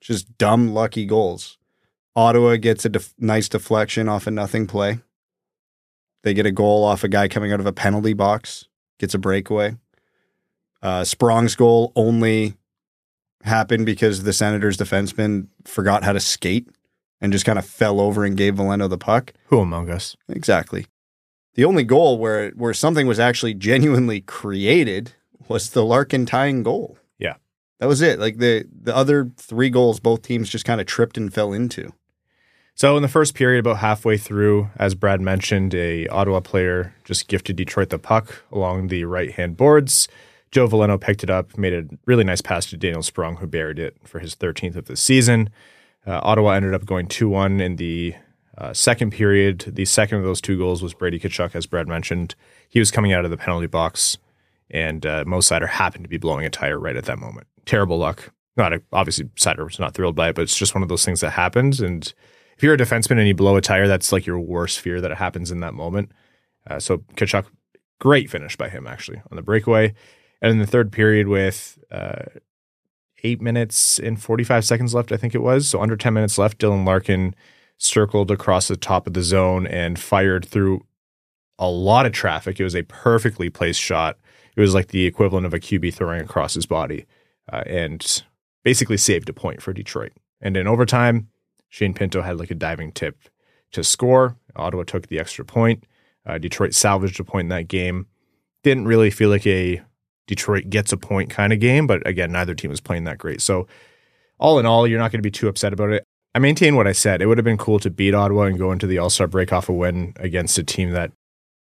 just 0.00 0.36
dumb, 0.38 0.74
lucky 0.74 1.06
goals. 1.06 1.56
Ottawa 2.16 2.56
gets 2.56 2.84
a 2.84 2.88
def- 2.88 3.14
nice 3.16 3.48
deflection 3.48 4.08
off 4.08 4.26
a 4.26 4.32
nothing 4.32 4.66
play. 4.66 4.98
They 6.24 6.34
get 6.34 6.44
a 6.44 6.50
goal 6.50 6.82
off 6.82 7.04
a 7.04 7.08
guy 7.08 7.28
coming 7.28 7.52
out 7.52 7.60
of 7.60 7.66
a 7.66 7.72
penalty 7.72 8.12
box, 8.12 8.66
gets 8.98 9.14
a 9.14 9.18
breakaway. 9.18 9.76
Uh, 10.82 11.04
Sprong's 11.04 11.54
goal 11.54 11.92
only 11.94 12.56
happened 13.44 13.86
because 13.86 14.24
the 14.24 14.32
Senators' 14.32 14.76
defenseman 14.76 15.46
forgot 15.64 16.02
how 16.02 16.12
to 16.12 16.20
skate 16.20 16.68
and 17.20 17.32
just 17.32 17.44
kind 17.44 17.58
of 17.58 17.66
fell 17.66 18.00
over 18.00 18.24
and 18.24 18.36
gave 18.36 18.54
Veleno 18.54 18.88
the 18.88 18.98
puck. 18.98 19.32
Who 19.46 19.60
among 19.60 19.90
us? 19.90 20.16
Exactly. 20.28 20.86
The 21.54 21.64
only 21.64 21.84
goal 21.84 22.18
where 22.18 22.50
where 22.50 22.74
something 22.74 23.06
was 23.06 23.18
actually 23.18 23.54
genuinely 23.54 24.20
created 24.20 25.12
was 25.48 25.70
the 25.70 25.84
Larkin 25.84 26.26
tying 26.26 26.62
goal. 26.62 26.98
Yeah. 27.18 27.34
That 27.78 27.86
was 27.88 28.00
it. 28.02 28.18
Like 28.18 28.38
the 28.38 28.64
the 28.70 28.94
other 28.94 29.30
three 29.36 29.70
goals 29.70 30.00
both 30.00 30.22
teams 30.22 30.48
just 30.48 30.64
kind 30.64 30.80
of 30.80 30.86
tripped 30.86 31.16
and 31.16 31.32
fell 31.32 31.52
into. 31.52 31.92
So 32.74 32.96
in 32.96 33.02
the 33.02 33.08
first 33.08 33.34
period, 33.34 33.58
about 33.58 33.78
halfway 33.78 34.16
through, 34.16 34.70
as 34.76 34.94
Brad 34.94 35.20
mentioned, 35.20 35.74
a 35.74 36.06
Ottawa 36.06 36.40
player 36.40 36.94
just 37.04 37.28
gifted 37.28 37.56
Detroit 37.56 37.90
the 37.90 37.98
puck 37.98 38.42
along 38.50 38.88
the 38.88 39.04
right 39.04 39.32
hand 39.32 39.58
boards. 39.58 40.08
Joe 40.50 40.66
Veleno 40.66 40.98
picked 40.98 41.22
it 41.22 41.30
up, 41.30 41.58
made 41.58 41.74
a 41.74 41.84
really 42.06 42.24
nice 42.24 42.40
pass 42.40 42.66
to 42.66 42.76
Daniel 42.76 43.02
Sprong, 43.02 43.36
who 43.36 43.46
buried 43.46 43.78
it 43.78 43.96
for 44.04 44.18
his 44.18 44.34
13th 44.34 44.76
of 44.76 44.86
the 44.86 44.96
season. 44.96 45.50
Uh, 46.06 46.20
Ottawa 46.22 46.52
ended 46.52 46.74
up 46.74 46.86
going 46.86 47.06
2 47.06 47.28
1 47.28 47.60
in 47.60 47.76
the 47.76 48.14
uh, 48.58 48.72
second 48.72 49.10
period. 49.12 49.60
The 49.66 49.84
second 49.84 50.18
of 50.18 50.24
those 50.24 50.40
two 50.40 50.58
goals 50.58 50.82
was 50.82 50.94
Brady 50.94 51.18
Tkachuk, 51.18 51.54
as 51.54 51.66
Brad 51.66 51.88
mentioned. 51.88 52.34
He 52.68 52.78
was 52.78 52.90
coming 52.90 53.12
out 53.12 53.24
of 53.24 53.30
the 53.30 53.36
penalty 53.36 53.66
box, 53.66 54.18
and 54.70 55.04
uh, 55.04 55.24
Mo 55.26 55.38
Seider 55.38 55.68
happened 55.68 56.04
to 56.04 56.08
be 56.08 56.18
blowing 56.18 56.46
a 56.46 56.50
tire 56.50 56.78
right 56.78 56.96
at 56.96 57.04
that 57.04 57.18
moment. 57.18 57.46
Terrible 57.66 57.98
luck. 57.98 58.32
Not 58.56 58.72
a, 58.72 58.82
obviously, 58.92 59.26
Seider 59.36 59.64
was 59.64 59.78
not 59.78 59.94
thrilled 59.94 60.16
by 60.16 60.30
it, 60.30 60.34
but 60.34 60.42
it's 60.42 60.56
just 60.56 60.74
one 60.74 60.82
of 60.82 60.88
those 60.88 61.04
things 61.04 61.20
that 61.20 61.30
happens. 61.30 61.80
And 61.80 62.12
if 62.56 62.62
you're 62.62 62.74
a 62.74 62.78
defenseman 62.78 63.18
and 63.18 63.28
you 63.28 63.34
blow 63.34 63.56
a 63.56 63.60
tire, 63.60 63.88
that's 63.88 64.12
like 64.12 64.26
your 64.26 64.38
worst 64.38 64.80
fear 64.80 65.00
that 65.00 65.10
it 65.10 65.18
happens 65.18 65.50
in 65.50 65.60
that 65.60 65.74
moment. 65.74 66.12
Uh, 66.68 66.78
so 66.78 66.98
Tkachuk, 67.16 67.46
great 67.98 68.28
finish 68.28 68.56
by 68.56 68.68
him 68.68 68.86
actually 68.86 69.22
on 69.30 69.36
the 69.36 69.42
breakaway. 69.42 69.94
And 70.42 70.52
in 70.52 70.58
the 70.58 70.66
third 70.66 70.92
period, 70.92 71.28
with 71.28 71.78
uh, 71.90 72.24
eight 73.24 73.40
minutes 73.40 73.98
and 73.98 74.20
45 74.20 74.64
seconds 74.64 74.94
left, 74.94 75.12
I 75.12 75.16
think 75.16 75.34
it 75.34 75.42
was. 75.42 75.68
So 75.68 75.80
under 75.80 75.96
10 75.96 76.12
minutes 76.14 76.38
left, 76.38 76.58
Dylan 76.58 76.86
Larkin 76.86 77.34
circled 77.78 78.30
across 78.30 78.68
the 78.68 78.76
top 78.76 79.06
of 79.06 79.14
the 79.14 79.22
zone 79.22 79.66
and 79.66 79.98
fired 79.98 80.44
through 80.44 80.84
a 81.58 81.68
lot 81.68 82.06
of 82.06 82.12
traffic. 82.12 82.58
It 82.58 82.64
was 82.64 82.76
a 82.76 82.82
perfectly 82.82 83.50
placed 83.50 83.80
shot. 83.80 84.18
It 84.56 84.60
was 84.60 84.74
like 84.74 84.88
the 84.88 85.06
equivalent 85.06 85.46
of 85.46 85.54
a 85.54 85.60
QB 85.60 85.94
throwing 85.94 86.20
across 86.20 86.54
his 86.54 86.66
body 86.66 87.06
uh, 87.52 87.62
and 87.66 88.22
basically 88.64 88.96
saved 88.96 89.28
a 89.28 89.32
point 89.32 89.62
for 89.62 89.72
Detroit. 89.72 90.12
And 90.40 90.56
in 90.56 90.66
overtime, 90.66 91.28
Shane 91.68 91.94
Pinto 91.94 92.22
had 92.22 92.38
like 92.38 92.50
a 92.50 92.54
diving 92.54 92.92
tip 92.92 93.18
to 93.72 93.84
score. 93.84 94.36
Ottawa 94.56 94.84
took 94.84 95.06
the 95.06 95.18
extra 95.18 95.44
point. 95.44 95.84
Uh, 96.26 96.38
Detroit 96.38 96.74
salvaged 96.74 97.20
a 97.20 97.24
point 97.24 97.46
in 97.46 97.50
that 97.50 97.68
game. 97.68 98.06
Didn't 98.62 98.86
really 98.86 99.10
feel 99.10 99.30
like 99.30 99.46
a 99.46 99.82
Detroit 100.30 100.70
gets 100.70 100.92
a 100.92 100.96
point 100.96 101.28
kind 101.28 101.52
of 101.52 101.58
game. 101.58 101.86
But 101.88 102.06
again, 102.06 102.30
neither 102.30 102.54
team 102.54 102.70
was 102.70 102.80
playing 102.80 103.02
that 103.04 103.18
great. 103.18 103.42
So 103.42 103.66
all 104.38 104.60
in 104.60 104.64
all, 104.64 104.86
you're 104.86 105.00
not 105.00 105.10
going 105.10 105.18
to 105.18 105.26
be 105.26 105.30
too 105.30 105.48
upset 105.48 105.72
about 105.72 105.90
it. 105.90 106.04
I 106.34 106.38
maintain 106.38 106.76
what 106.76 106.86
I 106.86 106.92
said. 106.92 107.20
It 107.20 107.26
would 107.26 107.36
have 107.38 107.44
been 107.44 107.58
cool 107.58 107.80
to 107.80 107.90
beat 107.90 108.14
Ottawa 108.14 108.42
and 108.44 108.56
go 108.56 108.70
into 108.70 108.86
the 108.86 108.98
All 108.98 109.10
Star 109.10 109.26
break 109.26 109.52
off 109.52 109.68
a 109.68 109.72
win 109.72 110.14
against 110.16 110.56
a 110.56 110.62
team 110.62 110.92
that 110.92 111.10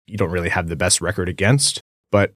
you 0.06 0.16
don't 0.16 0.30
really 0.30 0.48
have 0.48 0.68
the 0.68 0.76
best 0.76 1.02
record 1.02 1.28
against. 1.28 1.82
But 2.10 2.32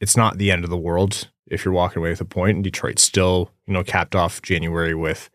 it's 0.00 0.16
not 0.16 0.38
the 0.38 0.50
end 0.50 0.64
of 0.64 0.70
the 0.70 0.76
world. 0.78 1.28
if 1.46 1.64
you're 1.66 1.74
walking 1.74 1.98
away 2.00 2.08
with 2.10 2.20
a 2.22 2.24
point. 2.24 2.54
And 2.54 2.64
Detroit 2.64 2.98
still, 2.98 3.50
you 3.66 3.74
know, 3.74 3.84
capped 3.84 4.14
off 4.16 4.40
January 4.40 4.94
with 4.94 5.28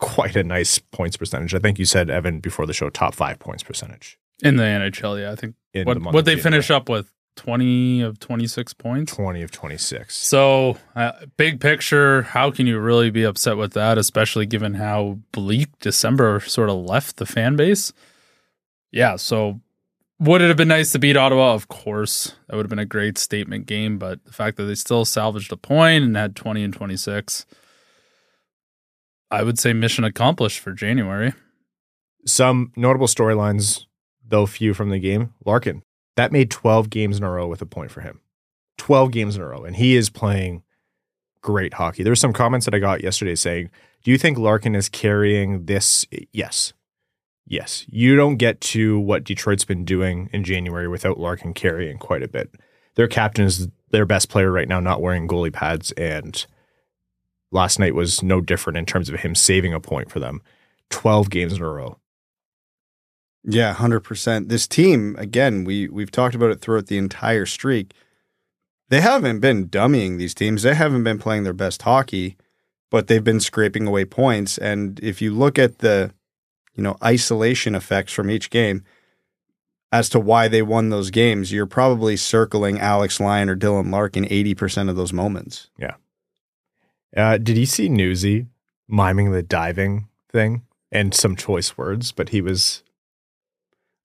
quite 0.00 0.34
a 0.34 0.42
nice 0.42 0.78
points 0.80 1.16
percentage. 1.16 1.54
I 1.54 1.60
think 1.60 1.78
you 1.78 1.84
said 1.84 2.10
Evan 2.10 2.40
before 2.40 2.66
the 2.66 2.72
show, 2.72 2.90
top 2.90 3.14
five 3.14 3.38
points 3.38 3.62
percentage. 3.62 4.18
In 4.42 4.56
the 4.56 4.64
NHL, 4.64 5.20
yeah, 5.20 5.30
I 5.30 5.36
think 5.36 5.54
In 5.74 5.84
what 5.86 5.94
the 5.94 6.00
what 6.10 6.24
they 6.24 6.32
January. 6.34 6.42
finish 6.42 6.70
up 6.72 6.88
with 6.88 7.12
twenty 7.40 8.02
of 8.02 8.20
twenty 8.20 8.46
six 8.46 8.74
points. 8.74 9.14
20 9.14 9.40
of 9.40 9.50
26. 9.50 10.14
So, 10.14 10.76
uh, 10.94 11.12
big 11.38 11.58
picture, 11.58 12.22
how 12.22 12.50
can 12.50 12.66
you 12.66 12.78
really 12.78 13.10
be 13.10 13.22
upset 13.24 13.56
with 13.56 13.72
that, 13.72 13.96
especially 13.96 14.44
given 14.44 14.74
how 14.74 15.18
bleak 15.32 15.68
December 15.78 16.40
sort 16.40 16.68
of 16.68 16.76
left 16.76 17.16
the 17.16 17.24
fan 17.24 17.56
base? 17.56 17.94
Yeah, 18.92 19.16
so 19.16 19.60
would 20.18 20.42
it 20.42 20.48
have 20.48 20.58
been 20.58 20.68
nice 20.68 20.92
to 20.92 20.98
beat 20.98 21.16
Ottawa? 21.16 21.54
Of 21.54 21.68
course. 21.68 22.34
That 22.46 22.56
would 22.56 22.66
have 22.66 22.70
been 22.70 22.78
a 22.78 22.84
great 22.84 23.16
statement 23.16 23.64
game, 23.64 23.96
but 23.96 24.22
the 24.26 24.32
fact 24.32 24.58
that 24.58 24.64
they 24.64 24.74
still 24.74 25.06
salvaged 25.06 25.50
a 25.50 25.56
point 25.56 26.04
and 26.04 26.14
had 26.14 26.36
20 26.36 26.62
and 26.62 26.74
26, 26.74 27.46
I 29.30 29.42
would 29.42 29.58
say 29.58 29.72
mission 29.72 30.04
accomplished 30.04 30.58
for 30.58 30.72
January. 30.72 31.32
Some 32.26 32.70
notable 32.76 33.06
storylines, 33.06 33.86
though 34.28 34.44
few 34.44 34.74
from 34.74 34.90
the 34.90 34.98
game. 34.98 35.32
Larkin, 35.46 35.82
that 36.20 36.32
made 36.32 36.50
12 36.50 36.90
games 36.90 37.16
in 37.16 37.24
a 37.24 37.30
row 37.30 37.48
with 37.48 37.62
a 37.62 37.66
point 37.66 37.90
for 37.90 38.02
him. 38.02 38.20
12 38.76 39.10
games 39.10 39.36
in 39.36 39.42
a 39.42 39.46
row. 39.46 39.64
And 39.64 39.74
he 39.74 39.96
is 39.96 40.10
playing 40.10 40.62
great 41.40 41.72
hockey. 41.72 42.02
There's 42.02 42.20
some 42.20 42.34
comments 42.34 42.66
that 42.66 42.74
I 42.74 42.78
got 42.78 43.02
yesterday 43.02 43.34
saying, 43.34 43.70
Do 44.04 44.10
you 44.10 44.18
think 44.18 44.36
Larkin 44.36 44.74
is 44.74 44.90
carrying 44.90 45.64
this? 45.64 46.04
Yes. 46.30 46.74
Yes. 47.46 47.86
You 47.88 48.16
don't 48.16 48.36
get 48.36 48.60
to 48.60 49.00
what 49.00 49.24
Detroit's 49.24 49.64
been 49.64 49.86
doing 49.86 50.28
in 50.30 50.44
January 50.44 50.88
without 50.88 51.18
Larkin 51.18 51.54
carrying 51.54 51.96
quite 51.96 52.22
a 52.22 52.28
bit. 52.28 52.54
Their 52.96 53.08
captain 53.08 53.46
is 53.46 53.68
their 53.90 54.04
best 54.04 54.28
player 54.28 54.52
right 54.52 54.68
now, 54.68 54.78
not 54.78 55.00
wearing 55.00 55.26
goalie 55.26 55.50
pads. 55.50 55.90
And 55.92 56.44
last 57.50 57.78
night 57.78 57.94
was 57.94 58.22
no 58.22 58.42
different 58.42 58.76
in 58.76 58.84
terms 58.84 59.08
of 59.08 59.20
him 59.20 59.34
saving 59.34 59.72
a 59.72 59.80
point 59.80 60.10
for 60.10 60.20
them. 60.20 60.42
12 60.90 61.30
games 61.30 61.54
in 61.54 61.62
a 61.62 61.68
row. 61.68 61.99
Yeah, 63.44 63.72
hundred 63.72 64.00
percent. 64.00 64.48
This 64.48 64.66
team, 64.66 65.16
again, 65.18 65.64
we 65.64 65.88
we've 65.88 66.10
talked 66.10 66.34
about 66.34 66.50
it 66.50 66.60
throughout 66.60 66.86
the 66.86 66.98
entire 66.98 67.46
streak. 67.46 67.94
They 68.90 69.00
haven't 69.00 69.40
been 69.40 69.68
dummying 69.68 70.18
these 70.18 70.34
teams. 70.34 70.62
They 70.62 70.74
haven't 70.74 71.04
been 71.04 71.18
playing 71.18 71.44
their 71.44 71.52
best 71.52 71.82
hockey, 71.82 72.36
but 72.90 73.06
they've 73.06 73.24
been 73.24 73.40
scraping 73.40 73.86
away 73.86 74.04
points. 74.04 74.58
And 74.58 74.98
if 75.00 75.22
you 75.22 75.32
look 75.32 75.58
at 75.58 75.78
the, 75.78 76.12
you 76.74 76.82
know, 76.82 76.96
isolation 77.02 77.74
effects 77.74 78.12
from 78.12 78.30
each 78.30 78.50
game 78.50 78.84
as 79.92 80.08
to 80.10 80.20
why 80.20 80.48
they 80.48 80.60
won 80.60 80.90
those 80.90 81.10
games, 81.10 81.52
you're 81.52 81.66
probably 81.66 82.16
circling 82.16 82.78
Alex 82.78 83.20
Lyon 83.20 83.48
or 83.48 83.56
Dylan 83.56 83.90
Larkin 83.90 84.26
eighty 84.30 84.54
percent 84.54 84.90
of 84.90 84.96
those 84.96 85.12
moments. 85.12 85.70
Yeah. 85.78 85.94
Uh, 87.16 87.38
did 87.38 87.56
you 87.56 87.66
see 87.66 87.88
Newsy 87.88 88.46
miming 88.86 89.32
the 89.32 89.42
diving 89.42 90.08
thing 90.30 90.62
and 90.92 91.14
some 91.14 91.36
choice 91.36 91.78
words? 91.78 92.12
But 92.12 92.28
he 92.28 92.40
was 92.40 92.82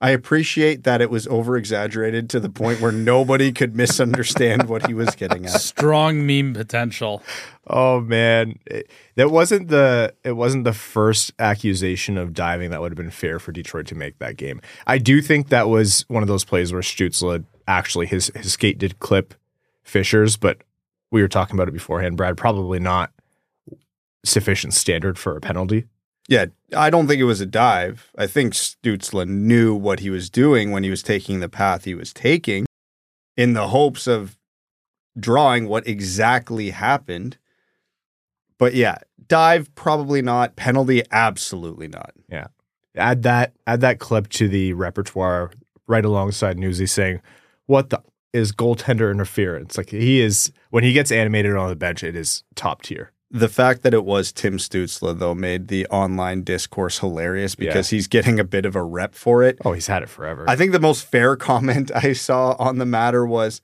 I 0.02 0.10
appreciate 0.10 0.84
that 0.84 1.02
it 1.02 1.10
was 1.10 1.25
over 1.28 1.56
exaggerated 1.56 2.30
to 2.32 2.40
the 2.40 2.50
point 2.50 2.82
where 2.82 2.92
nobody 2.92 3.54
could 3.54 3.75
misunderstand 3.75 4.68
what 4.68 4.88
he 4.88 4.94
was 4.94 5.16
getting 5.16 5.46
at. 5.46 5.62
Strong 5.62 6.28
meme 6.28 6.54
potential. 6.54 7.24
Oh 7.68 8.02
man, 8.02 8.60
it, 8.66 8.90
that 9.16 9.32
wasn't 9.32 9.70
the 9.70 10.14
it 10.24 10.34
wasn't 10.34 10.66
the 10.66 10.74
first 10.74 11.32
accusation 11.40 12.18
of 12.18 12.34
diving 12.34 12.72
that 12.72 12.82
would 12.82 12.92
have 12.92 12.98
been 12.98 13.10
fair 13.10 13.40
for 13.40 13.54
Detroit 13.54 13.88
to 13.88 13.96
make 13.96 14.20
that 14.20 14.36
game. 14.36 14.62
I 14.86 14.98
do 14.98 15.22
think 15.22 15.48
that 15.50 15.70
was 15.70 16.02
one 16.10 16.22
of 16.22 16.28
those 16.28 16.44
plays 16.44 16.74
where 16.74 16.82
Stützle 16.82 17.46
actually 17.68 18.06
his 18.06 18.32
his 18.36 18.52
skate 18.52 18.78
did 18.78 19.00
clip 19.00 19.34
Fischer's, 19.84 20.36
but 20.36 20.58
we 21.10 21.22
were 21.22 21.28
talking 21.30 21.56
about 21.56 21.70
it 21.70 21.74
beforehand. 21.74 22.18
Brad 22.18 22.36
probably 22.36 22.80
not 22.80 23.12
sufficient 24.25 24.74
standard 24.74 25.18
for 25.18 25.38
a 25.38 25.42
penalty. 25.42 25.86
Yeah, 26.27 26.46
I 26.75 26.89
don't 26.89 27.08
think 27.08 27.22
it 27.22 27.25
was 27.25 27.41
a 27.41 27.46
dive. 27.46 28.12
I 28.17 28.25
think 28.25 28.53
Stützle 28.53 29.27
knew 29.27 29.75
what 29.75 30.00
he 30.00 30.10
was 30.10 30.29
doing 30.29 30.72
when 30.72 30.84
he 30.84 30.89
was 30.89 31.03
taking 31.03 31.39
the 31.39 31.50
path 31.50 31.84
he 31.84 31.94
was 31.94 32.13
taking 32.13 32.65
in 33.38 33.53
the 33.53 33.67
hopes 33.67 34.08
of 34.08 34.38
drawing 35.20 35.67
what 35.67 35.88
exactly 35.88 36.72
happened. 36.72 37.38
But 38.58 38.74
yeah, 38.74 38.98
dive 39.27 39.74
probably 39.75 40.22
not, 40.22 40.55
penalty 40.55 41.03
absolutely 41.12 41.88
not. 41.88 42.12
Yeah. 42.29 42.48
Add 42.96 43.24
that 43.24 43.53
add 43.67 43.82
that 43.82 44.00
clip 44.00 44.29
to 44.29 44.48
the 44.48 44.74
repertoire 44.74 45.51
right 45.86 46.05
alongside 46.05 46.58
Newsy 46.58 46.86
saying, 46.86 47.22
"What 47.65 47.89
the 47.89 48.01
is 48.32 48.53
goaltender 48.53 49.12
interference?" 49.12 49.77
Like 49.77 49.89
he 49.89 50.22
is 50.22 50.53
when 50.70 50.86
he 50.86 50.94
gets 50.94 51.12
animated 51.12 51.55
on 51.58 51.67
the 51.67 51.75
bench, 51.75 52.05
it 52.05 52.15
is 52.15 52.44
top 52.55 52.84
tier. 52.84 53.12
The 53.36 53.50
fact 53.50 53.82
that 53.82 53.94
it 53.94 54.06
was 54.06 54.32
Tim 54.32 54.58
Stützle 54.58 55.20
though 55.20 55.36
made 55.36 55.68
the 55.68 55.86
online 55.88 56.44
discourse 56.44 57.00
hilarious 57.00 57.54
because 57.54 57.89
he's 57.89 58.08
getting 58.08 58.39
a 58.39 58.46
bit 58.46 58.65
of 58.65 58.77
a 58.77 58.82
rep 58.82 59.13
for 59.13 59.44
it. 59.44 59.58
Oh, 59.65 59.74
he's 59.74 59.88
had 59.88 60.04
it 60.04 60.10
forever. 60.10 60.46
I 60.48 60.56
think 60.56 60.72
the 60.72 60.80
most 60.80 61.04
fair 61.04 61.36
comment 61.50 61.92
I 61.94 62.13
saw 62.13 62.56
on 62.58 62.77
the 62.77 62.86
matter 62.86 63.25
was 63.25 63.60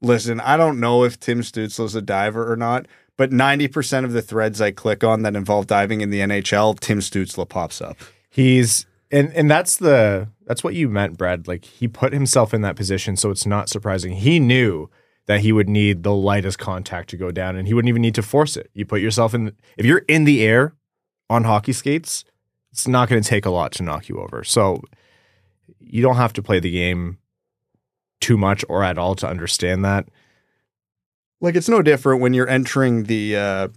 listen, 0.00 0.38
I 0.38 0.56
don't 0.56 0.78
know 0.78 1.02
if 1.02 1.18
Tim 1.18 1.40
Stützle's 1.40 1.96
a 1.96 2.02
diver 2.02 2.50
or 2.50 2.54
not, 2.54 2.86
but 3.16 3.30
90% 3.32 4.04
of 4.04 4.12
the 4.12 4.22
threads 4.22 4.60
I 4.60 4.70
click 4.70 5.02
on 5.02 5.22
that 5.22 5.34
involve 5.34 5.66
diving 5.66 6.02
in 6.02 6.10
the 6.10 6.20
NHL, 6.20 6.78
Tim 6.78 7.00
Stützle 7.00 7.48
pops 7.48 7.80
up. 7.80 7.96
He's 8.30 8.86
and 9.10 9.32
and 9.34 9.50
that's 9.50 9.76
the 9.78 10.28
that's 10.46 10.62
what 10.62 10.74
you 10.74 10.88
meant, 10.88 11.18
Brad. 11.18 11.48
Like 11.48 11.64
he 11.64 11.88
put 11.88 12.12
himself 12.12 12.54
in 12.54 12.60
that 12.60 12.76
position, 12.76 13.16
so 13.16 13.30
it's 13.30 13.44
not 13.44 13.68
surprising. 13.68 14.12
He 14.12 14.38
knew 14.38 14.88
that 15.26 15.40
he 15.40 15.52
would 15.52 15.68
need 15.68 16.02
the 16.02 16.14
lightest 16.14 16.58
contact 16.58 17.10
to 17.10 17.16
go 17.16 17.30
down, 17.30 17.56
and 17.56 17.66
he 17.66 17.74
wouldn't 17.74 17.88
even 17.88 18.02
need 18.02 18.14
to 18.14 18.22
force 18.22 18.56
it. 18.56 18.70
You 18.74 18.86
put 18.86 19.00
yourself 19.00 19.34
in 19.34 19.52
if 19.76 19.84
you're 19.84 20.04
in 20.08 20.24
the 20.24 20.42
air 20.44 20.74
on 21.28 21.44
hockey 21.44 21.72
skates, 21.72 22.24
it's 22.72 22.86
not 22.86 23.08
going 23.08 23.22
to 23.22 23.28
take 23.28 23.46
a 23.46 23.50
lot 23.50 23.72
to 23.72 23.82
knock 23.82 24.08
you 24.08 24.18
over. 24.18 24.44
So 24.44 24.82
you 25.80 26.02
don't 26.02 26.16
have 26.16 26.32
to 26.34 26.42
play 26.42 26.60
the 26.60 26.70
game 26.70 27.18
too 28.20 28.36
much 28.36 28.64
or 28.68 28.82
at 28.82 28.98
all 28.98 29.14
to 29.16 29.28
understand 29.28 29.84
that. 29.84 30.08
Like 31.40 31.54
it's 31.54 31.68
no 31.68 31.82
different 31.82 32.20
when 32.20 32.34
you're 32.34 32.48
entering 32.48 33.04
the 33.04 33.36
uh, 33.36 33.68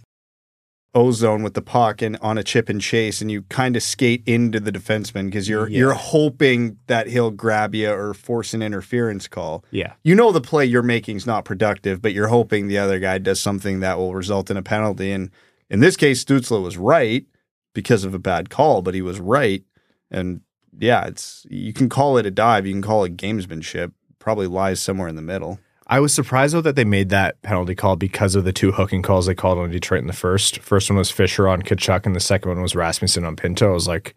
ozone 0.94 1.42
with 1.44 1.54
the 1.54 1.62
puck 1.62 2.02
and 2.02 2.16
on 2.20 2.36
a 2.36 2.42
chip 2.42 2.68
and 2.68 2.80
chase 2.80 3.20
and 3.20 3.30
you 3.30 3.42
kind 3.42 3.76
of 3.76 3.82
skate 3.82 4.22
into 4.26 4.58
the 4.58 4.72
defenseman 4.72 5.26
because 5.26 5.48
you're 5.48 5.68
Yeah. 5.68 5.78
you're 5.78 5.94
hoping 5.94 6.78
that 6.88 7.06
he'll 7.06 7.30
grab 7.30 7.74
you 7.74 7.90
or 7.90 8.12
force 8.12 8.54
an 8.54 8.62
interference 8.62 9.28
call. 9.28 9.64
Yeah. 9.70 9.92
you 10.02 10.14
know 10.16 10.32
the 10.32 10.40
play 10.40 10.64
you're 10.64 10.82
making 10.82 11.16
is 11.16 11.26
not 11.26 11.44
productive, 11.44 12.02
but 12.02 12.12
you're 12.12 12.26
hoping 12.28 12.66
the 12.66 12.78
other 12.78 12.98
guy 12.98 13.18
does 13.18 13.40
something 13.40 13.80
that 13.80 13.98
will 13.98 14.14
result 14.14 14.50
in 14.50 14.56
a 14.56 14.62
penalty. 14.62 15.12
And 15.12 15.30
in 15.68 15.78
this 15.78 15.96
case, 15.96 16.24
Stützle 16.24 16.62
was 16.62 16.76
right 16.76 17.24
because 17.72 18.04
of 18.04 18.12
a 18.12 18.18
bad 18.18 18.50
call, 18.50 18.82
but 18.82 18.94
he 18.94 19.02
was 19.02 19.20
right. 19.20 19.62
And 20.10 20.40
yeah, 20.76 21.06
it's 21.06 21.46
you 21.48 21.72
can 21.72 21.88
call 21.88 22.18
it 22.18 22.26
a 22.26 22.30
dive, 22.32 22.66
you 22.66 22.72
can 22.72 22.82
call 22.82 23.04
it 23.04 23.16
gamesmanship. 23.16 23.92
Probably 24.18 24.48
lies 24.48 24.80
somewhere 24.82 25.06
in 25.08 25.14
the 25.16 25.22
middle. 25.22 25.60
I 25.90 25.98
was 25.98 26.14
surprised 26.14 26.54
though 26.54 26.60
that 26.60 26.76
they 26.76 26.84
made 26.84 27.08
that 27.08 27.42
penalty 27.42 27.74
call 27.74 27.96
because 27.96 28.36
of 28.36 28.44
the 28.44 28.52
two 28.52 28.70
hooking 28.70 29.02
calls 29.02 29.26
they 29.26 29.34
called 29.34 29.58
on 29.58 29.70
Detroit 29.70 30.02
in 30.02 30.06
the 30.06 30.12
first. 30.12 30.60
First 30.60 30.88
one 30.88 30.96
was 30.96 31.10
Fischer 31.10 31.48
on 31.48 31.62
Tkachuk, 31.62 32.06
and 32.06 32.14
the 32.14 32.20
second 32.20 32.48
one 32.48 32.62
was 32.62 32.76
Rasmussen 32.76 33.24
on 33.24 33.34
Pinto. 33.34 33.70
I 33.70 33.74
was 33.74 33.88
like, 33.88 34.14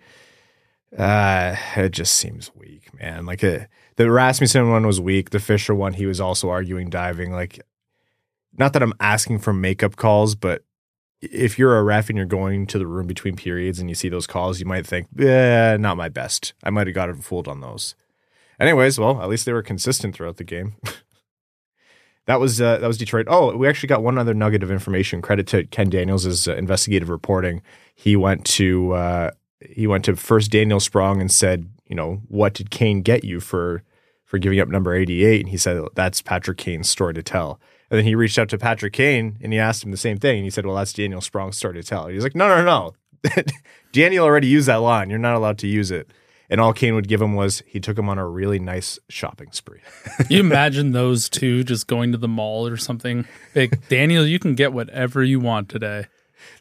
uh, 0.96 1.56
it 1.76 1.90
just 1.90 2.16
seems 2.16 2.52
weak, 2.56 2.94
man. 3.00 3.26
Like 3.26 3.44
uh 3.44 3.62
the 3.96 4.12
Rasmussen 4.12 4.70
one 4.70 4.86
was 4.86 5.02
weak. 5.02 5.32
The 5.32 5.40
Fischer 5.40 5.74
one, 5.74 5.94
he 5.94 6.06
was 6.06 6.22
also 6.22 6.52
arguing 6.52 6.92
diving. 6.92 7.32
Like, 7.32 7.60
not 8.56 8.74
that 8.74 8.84
I'm 8.84 8.94
asking 9.00 9.40
for 9.40 9.52
makeup 9.52 9.96
calls, 9.96 10.36
but 10.36 10.64
if 11.22 11.58
you're 11.58 11.78
a 11.78 11.84
ref 11.84 12.10
and 12.10 12.18
you're 12.18 12.28
going 12.28 12.68
to 12.68 12.78
the 12.78 12.88
room 12.88 13.08
between 13.08 13.36
periods 13.36 13.80
and 13.80 13.90
you 13.90 13.96
see 13.96 14.10
those 14.10 14.28
calls, 14.28 14.60
you 14.60 14.68
might 14.68 14.86
think, 14.86 15.08
eh, 15.20 15.78
not 15.78 15.98
my 15.98 16.10
best. 16.10 16.54
I 16.64 16.70
might 16.70 16.86
have 16.86 16.94
gotten 16.94 17.22
fooled 17.22 17.48
on 17.48 17.62
those. 17.62 17.96
Anyways, 18.60 19.00
well, 19.00 19.22
at 19.22 19.30
least 19.30 19.46
they 19.46 19.54
were 19.54 19.64
consistent 19.64 20.16
throughout 20.16 20.38
the 20.38 20.44
game. 20.44 20.76
that 22.26 22.40
was 22.40 22.62
uh, 22.62 22.78
that 22.78 22.88
was 22.88 22.98
Detroit. 22.98 23.28
Oh, 23.30 23.56
we 23.56 23.68
actually 23.68 23.88
got 23.88 24.04
one 24.04 24.18
other 24.18 24.34
nugget 24.34 24.64
of 24.64 24.72
information. 24.72 25.22
Credit 25.22 25.48
to 25.48 25.66
Ken 25.66 25.90
Daniels' 25.90 26.48
uh, 26.48 26.56
investigative 26.56 27.10
reporting. 27.10 27.62
He 27.96 28.16
went 28.16 28.46
to 28.46 28.94
uh, 28.94 29.32
he 29.60 29.88
went 29.88 30.06
to 30.06 30.16
first 30.16 30.52
Daniel 30.52 30.80
Sprong 30.80 31.20
and 31.20 31.32
said, 31.32 31.70
you 31.88 31.96
know, 31.96 32.22
what 32.28 32.54
did 32.54 32.70
Kane 32.70 33.02
get 33.02 33.24
you 33.24 33.40
for 33.40 33.84
for 34.26 34.38
giving 34.38 34.60
up 34.60 34.70
number 34.70 34.96
eighty 34.96 35.26
eight? 35.26 35.42
And 35.42 35.50
he 35.50 35.58
said 35.58 35.84
that's 35.96 36.22
Patrick 36.22 36.58
Kane's 36.58 36.90
story 36.90 37.14
to 37.14 37.24
tell. 37.24 37.60
And 37.94 38.00
then 38.00 38.06
he 38.06 38.16
reached 38.16 38.40
out 38.40 38.50
to 38.50 38.58
Patrick 38.58 38.94
Kane 38.94 39.38
and 39.40 39.54
he 39.54 39.60
asked 39.60 39.84
him 39.84 39.92
the 39.92 39.98
same 39.98 40.18
thing. 40.18 40.38
And 40.38 40.44
he 40.44 40.50
said, 40.50 40.66
well, 40.66 40.76
that's 40.76 40.94
Daniel 40.94 41.22
Sprong's 41.22 41.58
story 41.58 41.76
to 41.76 41.84
tell. 41.84 42.08
He's 42.08 42.24
like, 42.24 42.36
no, 42.36 42.48
no, 42.48 42.64
no. 42.64 43.44
Daniel 43.92 44.26
already 44.26 44.48
used 44.48 44.68
that 44.68 44.78
line. 44.78 45.12
You're 45.12 45.20
not 45.20 45.36
allowed 45.36 45.60
to 45.60 45.68
use 45.68 45.92
it. 45.92 46.10
And 46.50 46.60
all 46.60 46.74
Kane 46.74 46.94
would 46.96 47.08
give 47.08 47.22
him 47.22 47.34
was 47.34 47.64
he 47.66 47.80
took 47.80 47.98
him 47.98 48.10
on 48.10 48.18
a 48.18 48.28
really 48.28 48.60
nice 48.60 49.00
shopping 49.10 49.52
spree. 49.52 49.80
you 50.30 50.40
imagine 50.40 50.92
those 50.92 51.30
two 51.30 51.64
just 51.64 51.88
going 51.88 52.12
to 52.12 52.18
the 52.18 52.28
mall 52.28 52.68
or 52.68 52.78
something? 52.78 53.26
Like, 53.56 53.88
Daniel, 53.90 54.26
you 54.26 54.40
can 54.40 54.54
get 54.56 54.74
whatever 54.74 55.24
you 55.24 55.40
want 55.40 55.70
today. 55.70 56.08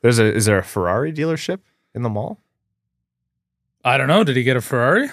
There's 0.01 0.19
a 0.19 0.33
is 0.33 0.47
there 0.47 0.59
a 0.59 0.65
Ferrari 0.65 1.13
dealership 1.13 1.61
in 1.95 2.03
the 2.03 2.09
mall? 2.09 2.39
I 3.85 3.97
don't 3.97 4.07
know. 4.07 4.23
Did 4.25 4.37
he 4.37 4.45
get 4.45 4.57
a 4.57 4.61
Ferrari? 4.61 5.11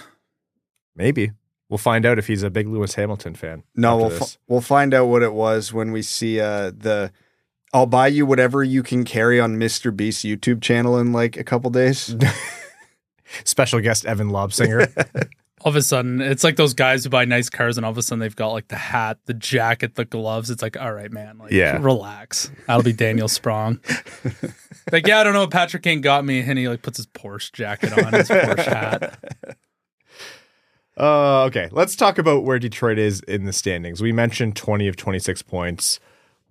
Maybe. 0.95 1.31
We'll 1.69 1.77
find 1.77 2.05
out 2.05 2.17
if 2.17 2.27
he's 2.27 2.43
a 2.43 2.49
big 2.49 2.67
Lewis 2.67 2.95
Hamilton 2.95 3.35
fan. 3.35 3.63
No, 3.75 3.97
we'll 3.97 4.13
f- 4.13 4.37
we'll 4.47 4.61
find 4.61 4.93
out 4.93 5.05
what 5.05 5.21
it 5.21 5.33
was 5.33 5.71
when 5.71 5.91
we 5.91 6.01
see 6.01 6.39
uh, 6.39 6.71
the 6.75 7.11
I'll 7.73 7.85
buy 7.85 8.07
you 8.07 8.25
whatever 8.25 8.63
you 8.63 8.81
can 8.81 9.03
carry 9.05 9.39
on 9.39 9.57
Mr. 9.57 9.95
Beast's 9.95 10.23
YouTube 10.23 10.61
channel 10.61 10.97
in 10.97 11.13
like 11.13 11.37
a 11.37 11.43
couple 11.43 11.69
days. 11.69 12.15
Special 13.43 13.79
guest 13.79 14.05
Evan 14.05 14.29
Lobsinger. 14.29 15.29
All 15.61 15.69
of 15.71 15.75
a 15.75 15.81
sudden, 15.81 16.21
it's 16.21 16.45
like 16.45 16.55
those 16.55 16.73
guys 16.73 17.03
who 17.03 17.09
buy 17.09 17.25
nice 17.25 17.49
cars, 17.49 17.75
and 17.75 17.85
all 17.85 17.91
of 17.91 17.97
a 17.97 18.01
sudden 18.01 18.19
they've 18.21 18.33
got 18.33 18.51
like 18.53 18.69
the 18.69 18.77
hat, 18.77 19.17
the 19.25 19.33
jacket, 19.33 19.95
the 19.95 20.05
gloves. 20.05 20.49
It's 20.49 20.61
like, 20.61 20.79
all 20.79 20.93
right, 20.93 21.11
man, 21.11 21.37
like, 21.37 21.51
Yeah. 21.51 21.77
relax. 21.81 22.49
That'll 22.65 22.81
be 22.81 22.93
Daniel 22.93 23.27
Sprong. 23.27 23.81
like, 24.93 25.05
yeah, 25.05 25.19
I 25.19 25.23
don't 25.25 25.33
know. 25.33 25.41
what 25.41 25.51
Patrick 25.51 25.83
Kane 25.83 25.99
got 25.99 26.23
me, 26.23 26.39
and 26.39 26.57
he 26.57 26.69
like 26.69 26.81
puts 26.81 26.95
his 26.95 27.07
Porsche 27.07 27.51
jacket 27.51 27.91
on, 27.91 28.13
his 28.13 28.29
Porsche 28.29 28.63
hat. 28.65 29.19
Uh, 30.97 31.43
okay, 31.45 31.69
let's 31.71 31.95
talk 31.95 32.17
about 32.17 32.43
where 32.43 32.59
Detroit 32.59 32.97
is 32.99 33.21
in 33.21 33.45
the 33.45 33.53
standings. 33.53 34.01
We 34.01 34.11
mentioned 34.11 34.57
20 34.57 34.87
of 34.89 34.97
26 34.97 35.41
points. 35.43 35.99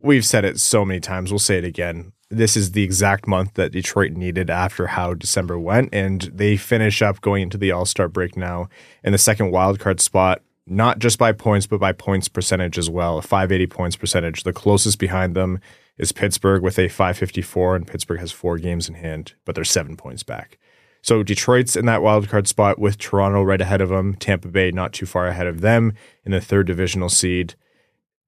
We've 0.00 0.24
said 0.24 0.44
it 0.46 0.58
so 0.58 0.86
many 0.86 1.00
times. 1.00 1.30
We'll 1.30 1.38
say 1.38 1.58
it 1.58 1.64
again. 1.64 2.12
This 2.30 2.56
is 2.56 2.72
the 2.72 2.82
exact 2.82 3.26
month 3.26 3.54
that 3.54 3.72
Detroit 3.72 4.12
needed 4.12 4.50
after 4.50 4.88
how 4.88 5.14
December 5.14 5.58
went, 5.58 5.88
and 5.94 6.22
they 6.22 6.56
finish 6.58 7.00
up 7.00 7.22
going 7.22 7.42
into 7.42 7.56
the 7.56 7.72
All 7.72 7.86
Star 7.86 8.08
break 8.08 8.36
now 8.36 8.68
in 9.02 9.12
the 9.12 9.18
second 9.18 9.50
wildcard 9.50 9.98
spot, 10.00 10.42
not 10.66 10.98
just 10.98 11.18
by 11.18 11.32
points, 11.32 11.66
but 11.66 11.80
by 11.80 11.92
points 11.92 12.28
percentage 12.28 12.76
as 12.76 12.90
well. 12.90 13.22
580 13.22 13.66
points 13.68 13.96
percentage. 13.96 14.42
The 14.42 14.52
closest 14.52 14.98
behind 14.98 15.34
them 15.34 15.60
is 15.96 16.12
Pittsburgh 16.12 16.62
with 16.62 16.78
a 16.78 16.88
554, 16.88 17.76
and 17.76 17.86
Pittsburgh 17.86 18.20
has 18.20 18.30
four 18.30 18.58
games 18.58 18.88
in 18.88 18.94
hand, 18.96 19.32
but 19.46 19.54
they're 19.54 19.64
seven 19.64 19.96
points 19.96 20.22
back. 20.22 20.58
So 21.00 21.22
Detroit's 21.22 21.76
in 21.76 21.86
that 21.86 22.02
wild 22.02 22.28
card 22.28 22.46
spot 22.46 22.78
with 22.78 22.98
Toronto 22.98 23.42
right 23.42 23.60
ahead 23.60 23.80
of 23.80 23.88
them, 23.88 24.14
Tampa 24.14 24.48
Bay 24.48 24.70
not 24.70 24.92
too 24.92 25.06
far 25.06 25.28
ahead 25.28 25.46
of 25.46 25.60
them 25.60 25.94
in 26.24 26.32
the 26.32 26.40
third 26.40 26.66
divisional 26.66 27.08
seed. 27.08 27.54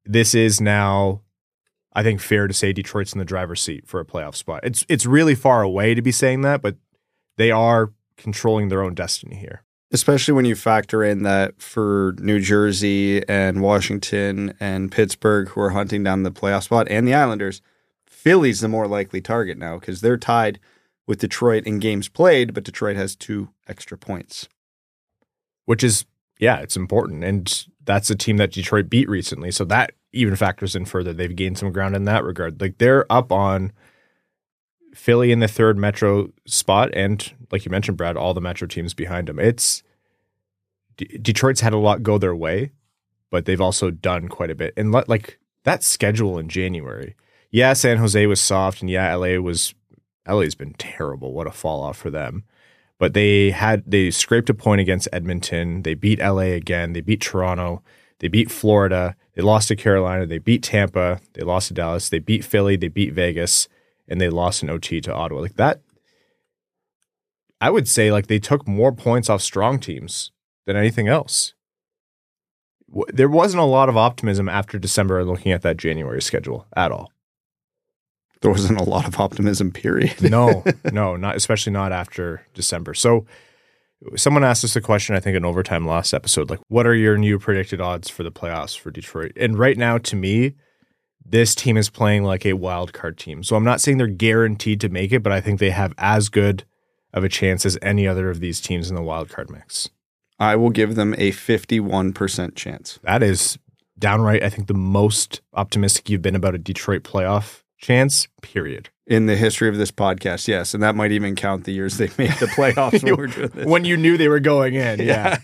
This 0.04 0.34
is 0.34 0.60
now, 0.60 1.20
I 1.92 2.02
think, 2.02 2.20
fair 2.20 2.46
to 2.46 2.54
say 2.54 2.72
Detroit's 2.72 3.12
in 3.12 3.18
the 3.18 3.24
driver's 3.24 3.60
seat 3.60 3.86
for 3.86 4.00
a 4.00 4.04
playoff 4.04 4.36
spot. 4.36 4.60
It's 4.62 4.84
it's 4.88 5.06
really 5.06 5.34
far 5.34 5.62
away 5.62 5.94
to 5.94 6.02
be 6.02 6.12
saying 6.12 6.42
that, 6.42 6.62
but 6.62 6.76
they 7.36 7.50
are 7.50 7.92
controlling 8.16 8.68
their 8.68 8.82
own 8.82 8.94
destiny 8.94 9.36
here. 9.36 9.62
Especially 9.92 10.32
when 10.32 10.44
you 10.44 10.54
factor 10.54 11.02
in 11.02 11.24
that 11.24 11.60
for 11.60 12.14
New 12.20 12.38
Jersey 12.38 13.26
and 13.28 13.60
Washington 13.60 14.54
and 14.60 14.92
Pittsburgh, 14.92 15.48
who 15.48 15.60
are 15.60 15.70
hunting 15.70 16.04
down 16.04 16.22
the 16.22 16.30
playoff 16.30 16.64
spot, 16.64 16.86
and 16.88 17.08
the 17.08 17.14
Islanders, 17.14 17.60
Philly's 18.06 18.60
the 18.60 18.68
more 18.68 18.86
likely 18.86 19.20
target 19.20 19.58
now 19.58 19.78
because 19.78 20.00
they're 20.00 20.16
tied 20.16 20.60
with 21.08 21.18
Detroit 21.18 21.64
in 21.64 21.80
games 21.80 22.08
played, 22.08 22.54
but 22.54 22.62
Detroit 22.62 22.96
has 22.96 23.16
two 23.16 23.48
extra 23.66 23.98
points. 23.98 24.48
Which 25.64 25.82
is 25.82 26.04
yeah, 26.38 26.56
it's 26.60 26.76
important. 26.76 27.22
And 27.22 27.66
that's 27.84 28.10
a 28.10 28.16
team 28.16 28.38
that 28.38 28.52
Detroit 28.52 28.88
beat 28.88 29.08
recently. 29.08 29.50
So 29.50 29.64
that 29.66 29.92
even 30.12 30.36
factors 30.36 30.74
in 30.74 30.84
further. 30.84 31.12
They've 31.12 31.34
gained 31.34 31.58
some 31.58 31.72
ground 31.72 31.94
in 31.94 32.04
that 32.04 32.24
regard. 32.24 32.60
Like 32.60 32.78
they're 32.78 33.10
up 33.10 33.32
on 33.32 33.72
Philly 34.94 35.32
in 35.32 35.40
the 35.40 35.48
third 35.48 35.78
metro 35.78 36.30
spot, 36.46 36.90
and 36.94 37.32
like 37.50 37.64
you 37.64 37.70
mentioned, 37.70 37.96
Brad, 37.96 38.16
all 38.16 38.34
the 38.34 38.40
metro 38.40 38.66
teams 38.66 38.94
behind 38.94 39.28
them. 39.28 39.38
It's 39.38 39.82
D- 40.96 41.18
Detroit's 41.20 41.60
had 41.60 41.72
a 41.72 41.78
lot 41.78 42.02
go 42.02 42.18
their 42.18 42.34
way, 42.34 42.72
but 43.30 43.44
they've 43.44 43.60
also 43.60 43.90
done 43.90 44.28
quite 44.28 44.50
a 44.50 44.54
bit. 44.54 44.74
And 44.76 44.92
let, 44.92 45.08
like 45.08 45.38
that 45.64 45.82
schedule 45.82 46.38
in 46.38 46.48
January, 46.48 47.16
yeah, 47.50 47.72
San 47.72 47.98
Jose 47.98 48.26
was 48.26 48.40
soft, 48.40 48.80
and 48.80 48.90
yeah, 48.90 49.14
LA 49.14 49.38
was 49.38 49.74
LA's 50.28 50.54
been 50.54 50.74
terrible. 50.74 51.32
What 51.32 51.46
a 51.46 51.50
fall 51.50 51.82
off 51.82 51.96
for 51.96 52.10
them. 52.10 52.44
But 52.98 53.14
they 53.14 53.50
had 53.50 53.84
they 53.86 54.10
scraped 54.10 54.50
a 54.50 54.54
point 54.54 54.80
against 54.80 55.08
Edmonton. 55.12 55.82
They 55.82 55.94
beat 55.94 56.18
LA 56.18 56.52
again. 56.52 56.92
They 56.92 57.00
beat 57.00 57.22
Toronto. 57.22 57.82
They 58.20 58.28
beat 58.28 58.50
Florida. 58.50 59.16
They 59.34 59.42
lost 59.42 59.68
to 59.68 59.76
Carolina. 59.76 60.26
They 60.26 60.38
beat 60.38 60.62
Tampa. 60.62 61.20
They 61.32 61.42
lost 61.42 61.68
to 61.68 61.74
Dallas. 61.74 62.08
They 62.08 62.18
beat 62.18 62.44
Philly. 62.44 62.76
They 62.76 62.88
beat 62.88 63.12
Vegas, 63.12 63.68
and 64.06 64.20
they 64.20 64.28
lost 64.28 64.62
in 64.62 64.70
OT 64.70 65.00
to 65.00 65.12
Ottawa. 65.12 65.40
Like 65.40 65.56
that, 65.56 65.80
I 67.60 67.70
would 67.70 67.88
say 67.88 68.12
like 68.12 68.26
they 68.26 68.38
took 68.38 68.68
more 68.68 68.92
points 68.92 69.28
off 69.28 69.42
strong 69.42 69.78
teams 69.78 70.30
than 70.66 70.76
anything 70.76 71.08
else. 71.08 71.54
There 73.08 73.28
wasn't 73.28 73.62
a 73.62 73.66
lot 73.66 73.88
of 73.88 73.96
optimism 73.96 74.48
after 74.48 74.78
December 74.78 75.24
looking 75.24 75.52
at 75.52 75.62
that 75.62 75.76
January 75.76 76.20
schedule 76.20 76.66
at 76.76 76.90
all. 76.90 77.12
There 78.42 78.50
wasn't 78.50 78.80
a 78.80 78.84
lot 78.84 79.06
of 79.06 79.20
optimism, 79.20 79.70
period. 79.70 80.22
No, 80.22 80.64
no, 80.92 81.16
not 81.16 81.36
especially 81.36 81.72
not 81.72 81.92
after 81.92 82.46
December. 82.54 82.94
So 82.94 83.26
someone 84.16 84.44
asked 84.44 84.64
us 84.64 84.76
a 84.76 84.80
question, 84.80 85.14
I 85.14 85.20
think 85.20 85.36
in 85.36 85.44
overtime 85.44 85.86
last 85.86 86.14
episode, 86.14 86.50
like 86.50 86.60
what 86.68 86.86
are 86.86 86.94
your 86.94 87.16
new 87.16 87.38
predicted 87.38 87.80
odds 87.80 88.08
for 88.08 88.22
the 88.22 88.32
playoffs 88.32 88.78
for 88.78 88.90
Detroit? 88.90 89.32
And 89.36 89.58
right 89.58 89.76
now, 89.76 89.98
to 89.98 90.16
me, 90.16 90.54
this 91.24 91.54
team 91.54 91.76
is 91.76 91.90
playing 91.90 92.24
like 92.24 92.46
a 92.46 92.54
wild 92.54 92.92
card 92.92 93.18
team. 93.18 93.42
So 93.42 93.56
I'm 93.56 93.64
not 93.64 93.80
saying 93.80 93.98
they're 93.98 94.06
guaranteed 94.06 94.80
to 94.80 94.88
make 94.88 95.12
it, 95.12 95.22
but 95.22 95.32
I 95.32 95.40
think 95.40 95.60
they 95.60 95.70
have 95.70 95.92
as 95.98 96.28
good 96.28 96.64
of 97.12 97.24
a 97.24 97.28
chance 97.28 97.66
as 97.66 97.78
any 97.82 98.06
other 98.06 98.30
of 98.30 98.40
these 98.40 98.60
teams 98.60 98.88
in 98.88 98.96
the 98.96 99.02
wild 99.02 99.28
card 99.28 99.50
mix. 99.50 99.90
I 100.38 100.56
will 100.56 100.70
give 100.70 100.94
them 100.94 101.14
a 101.18 101.32
51% 101.32 102.54
chance. 102.54 102.98
That 103.02 103.22
is 103.22 103.58
downright, 103.98 104.42
I 104.42 104.48
think, 104.48 104.68
the 104.68 104.74
most 104.74 105.42
optimistic 105.52 106.08
you've 106.08 106.22
been 106.22 106.36
about 106.36 106.54
a 106.54 106.58
Detroit 106.58 107.02
playoff 107.02 107.62
chance, 107.78 108.26
period. 108.40 108.88
In 109.10 109.26
the 109.26 109.36
history 109.36 109.68
of 109.68 109.76
this 109.76 109.90
podcast, 109.90 110.48
yes. 110.48 110.72
And 110.72 110.82
that 110.82 110.94
might 110.94 111.12
even 111.12 111.34
count 111.34 111.64
the 111.64 111.72
years 111.72 111.98
they 111.98 112.06
made 112.18 112.30
the 112.38 112.46
playoffs 112.46 113.02
when 113.02 113.16
we're 113.16 113.26
doing 113.26 113.48
this. 113.48 113.66
When 113.66 113.84
you 113.84 113.96
knew 113.96 114.16
they 114.16 114.28
were 114.28 114.40
going 114.40 114.74
in, 114.74 115.00
yeah. 115.00 115.38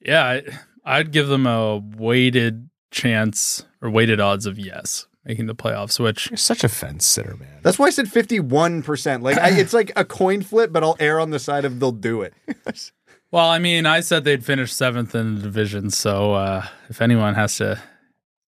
Yeah, 0.00 0.24
I, 0.24 0.42
I'd 0.84 1.10
give 1.10 1.28
them 1.28 1.46
a 1.46 1.78
weighted 1.78 2.68
chance 2.90 3.64
or 3.80 3.90
weighted 3.90 4.20
odds 4.20 4.46
of 4.46 4.58
yes 4.58 5.06
making 5.24 5.46
the 5.46 5.54
playoffs. 5.54 5.98
Which 5.98 6.30
You're 6.30 6.36
such 6.36 6.62
a 6.62 6.68
fence 6.68 7.06
sitter, 7.06 7.36
man. 7.36 7.60
That's 7.62 7.78
why 7.78 7.86
I 7.86 7.90
said 7.90 8.06
51%. 8.06 9.22
Like 9.22 9.38
I, 9.38 9.58
it's 9.58 9.72
like 9.72 9.90
a 9.96 10.04
coin 10.04 10.42
flip, 10.42 10.72
but 10.72 10.82
I'll 10.82 10.96
err 11.00 11.20
on 11.20 11.30
the 11.30 11.38
side 11.38 11.64
of 11.64 11.80
they'll 11.80 11.92
do 11.92 12.22
it. 12.22 12.34
Well, 13.30 13.48
I 13.48 13.58
mean, 13.58 13.84
I 13.84 13.98
said 13.98 14.22
they'd 14.22 14.44
finish 14.44 14.72
seventh 14.72 15.12
in 15.12 15.34
the 15.34 15.42
division, 15.42 15.90
so 15.90 16.34
uh, 16.34 16.66
if 16.88 17.02
anyone 17.02 17.34
has 17.34 17.56
to 17.56 17.82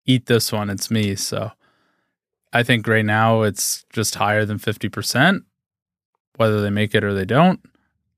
eat 0.06 0.28
this 0.28 0.52
one, 0.52 0.69
it's 0.69 0.91
me. 0.91 1.15
So 1.15 1.52
I 2.56 2.63
think 2.63 2.88
right 2.88 3.04
now 3.06 3.41
it's 3.41 3.84
just 3.89 4.15
higher 4.15 4.46
than 4.46 4.60
fifty 4.60 4.88
percent, 4.88 5.44
whether 6.38 6.62
they 6.62 6.70
make 6.70 6.96
it 6.96 7.04
or 7.04 7.13
they 7.13 7.26
don't. 7.26 7.60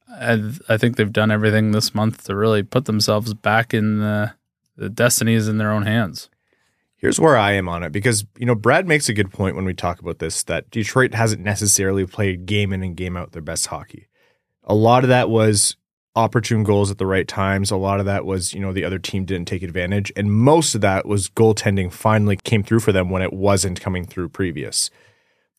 I, 0.07 0.53
I 0.69 0.77
think 0.77 0.95
they've 0.95 1.11
done 1.11 1.31
everything 1.31 1.71
this 1.71 1.95
month 1.95 2.25
to 2.25 2.35
really 2.35 2.61
put 2.61 2.85
themselves 2.85 3.33
back 3.33 3.73
in 3.73 3.97
the, 3.97 4.33
the 4.75 4.89
destinies 4.89 5.47
in 5.47 5.57
their 5.57 5.71
own 5.71 5.87
hands. 5.87 6.29
Here's 6.97 7.19
where 7.19 7.35
I 7.35 7.53
am 7.53 7.67
on 7.67 7.81
it 7.81 7.91
because, 7.91 8.25
you 8.37 8.45
know, 8.45 8.53
Brad 8.53 8.87
makes 8.87 9.09
a 9.09 9.13
good 9.13 9.31
point 9.31 9.55
when 9.55 9.65
we 9.65 9.73
talk 9.73 9.99
about 9.99 10.19
this 10.19 10.43
that 10.43 10.69
Detroit 10.69 11.15
hasn't 11.15 11.43
necessarily 11.43 12.05
played 12.05 12.45
game 12.45 12.71
in 12.71 12.83
and 12.83 12.95
game 12.95 13.17
out 13.17 13.31
their 13.31 13.41
best 13.41 13.65
hockey. 13.65 14.07
A 14.65 14.75
lot 14.75 15.03
of 15.03 15.09
that 15.09 15.31
was 15.31 15.77
opportune 16.17 16.63
goals 16.63 16.89
at 16.89 16.97
the 16.97 17.05
right 17.05 17.27
times. 17.27 17.69
A 17.69 17.77
lot 17.77 17.99
of 17.99 18.07
that 18.07 18.25
was, 18.25 18.51
you 18.51 18.59
know, 18.59 18.73
the 18.73 18.83
other 18.83 18.97
team 18.97 19.23
didn't 19.23 19.47
take 19.47 19.61
advantage. 19.61 20.11
And 20.15 20.31
most 20.33 20.73
of 20.73 20.81
that 20.81 21.05
was 21.05 21.29
goaltending 21.29 21.93
finally 21.93 22.37
came 22.37 22.63
through 22.63 22.79
for 22.79 22.91
them 22.91 23.11
when 23.11 23.21
it 23.21 23.31
wasn't 23.31 23.79
coming 23.79 24.03
through 24.03 24.29
previous. 24.29 24.89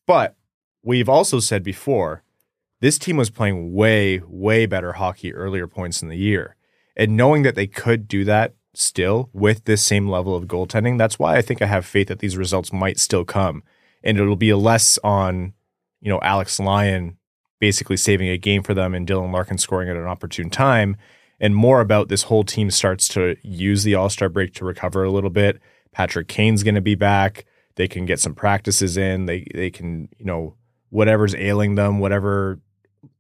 But 0.05 0.35
we've 0.83 1.09
also 1.09 1.39
said 1.39 1.63
before, 1.63 2.25
this 2.81 2.99
team 2.99 3.17
was 3.17 3.31
playing 3.31 3.73
way, 3.73 4.21
way 4.27 4.67
better 4.67 4.95
hockey 4.95 5.33
earlier 5.33 5.69
points 5.69 6.03
in 6.03 6.09
the 6.09 6.17
year. 6.17 6.57
And 6.97 7.17
knowing 7.17 7.43
that 7.43 7.55
they 7.55 7.69
could 7.69 8.09
do 8.09 8.25
that 8.25 8.55
still 8.75 9.31
with 9.33 9.65
this 9.65 9.85
same 9.85 10.09
level 10.09 10.35
of 10.35 10.47
goaltending, 10.47 10.99
that's 10.99 11.21
why 11.21 11.37
I 11.37 11.43
think 11.43 11.63
I 11.63 11.67
have 11.67 11.87
faith 11.87 12.09
that 12.09 12.19
these 12.19 12.37
results 12.37 12.73
might 12.73 12.99
still 12.99 13.25
come. 13.25 13.63
And 14.03 14.19
it'll 14.19 14.35
be 14.35 14.53
less 14.55 14.99
on, 15.05 15.53
you 16.01 16.11
know, 16.11 16.21
Alex 16.23 16.59
Lyon 16.59 17.18
basically 17.59 17.97
saving 17.97 18.29
a 18.29 18.39
game 18.39 18.63
for 18.63 18.75
them 18.75 18.95
and 18.95 19.07
Dylan 19.07 19.33
Larkin 19.33 19.59
scoring 19.59 19.89
at 19.89 19.97
an 19.97 20.07
opportune 20.07 20.51
time, 20.51 20.97
and 21.41 21.55
more 21.55 21.81
about 21.81 22.09
this 22.09 22.25
whole 22.25 22.45
team 22.45 22.71
starts 22.71 23.09
to 23.09 23.37
use 23.43 23.85
the 23.85 23.95
All 23.95 24.11
Star 24.11 24.29
break 24.29 24.55
to 24.55 24.65
recover 24.65 25.05
a 25.05 25.11
little 25.11 25.31
bit. 25.31 25.61
Patrick 25.93 26.29
Kane's 26.29 26.63
going 26.63 26.75
to 26.75 26.81
be 26.81 26.95
back. 26.95 27.45
They 27.77 27.89
can 27.89 28.07
get 28.07 28.21
some 28.21 28.35
practices 28.35 28.97
in. 28.97 29.27
They 29.27 29.47
they 29.55 29.71
can 29.71 30.09
you 30.19 30.25
know 30.25 30.55
whatever's 30.91 31.35
ailing 31.35 31.75
them, 31.75 31.99
whatever 31.99 32.61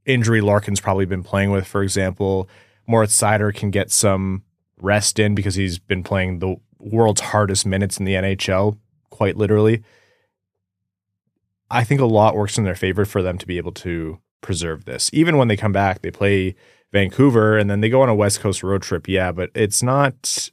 injury 0.06 0.40
Larkin's 0.40 0.80
probably 0.80 1.04
been 1.04 1.22
playing 1.22 1.50
with, 1.50 1.66
for 1.66 1.82
example. 1.82 2.48
Moritz 2.86 3.20
Seider 3.20 3.54
can 3.54 3.70
get 3.70 3.90
some 3.90 4.42
rest 4.80 5.18
in 5.18 5.34
because 5.34 5.54
he's 5.54 5.78
been 5.78 6.02
playing 6.02 6.38
the 6.38 6.56
world's 6.78 7.20
hardest 7.20 7.66
minutes 7.66 7.98
in 7.98 8.04
the 8.04 8.14
NHL, 8.14 8.78
quite 9.10 9.36
literally. 9.36 9.82
I 11.70 11.84
think 11.84 12.00
a 12.00 12.06
lot 12.06 12.34
works 12.34 12.56
in 12.56 12.64
their 12.64 12.74
favor 12.74 13.04
for 13.04 13.22
them 13.22 13.36
to 13.38 13.46
be 13.46 13.58
able 13.58 13.72
to 13.72 14.18
preserve 14.40 14.84
this. 14.84 15.10
Even 15.12 15.36
when 15.36 15.48
they 15.48 15.56
come 15.56 15.72
back, 15.72 16.02
they 16.02 16.10
play 16.10 16.54
Vancouver 16.92 17.58
and 17.58 17.68
then 17.70 17.80
they 17.80 17.88
go 17.88 18.02
on 18.02 18.08
a 18.08 18.14
West 18.14 18.40
Coast 18.40 18.62
road 18.62 18.82
trip. 18.82 19.08
Yeah, 19.08 19.32
but 19.32 19.50
it's 19.54 19.82
not. 19.82 20.50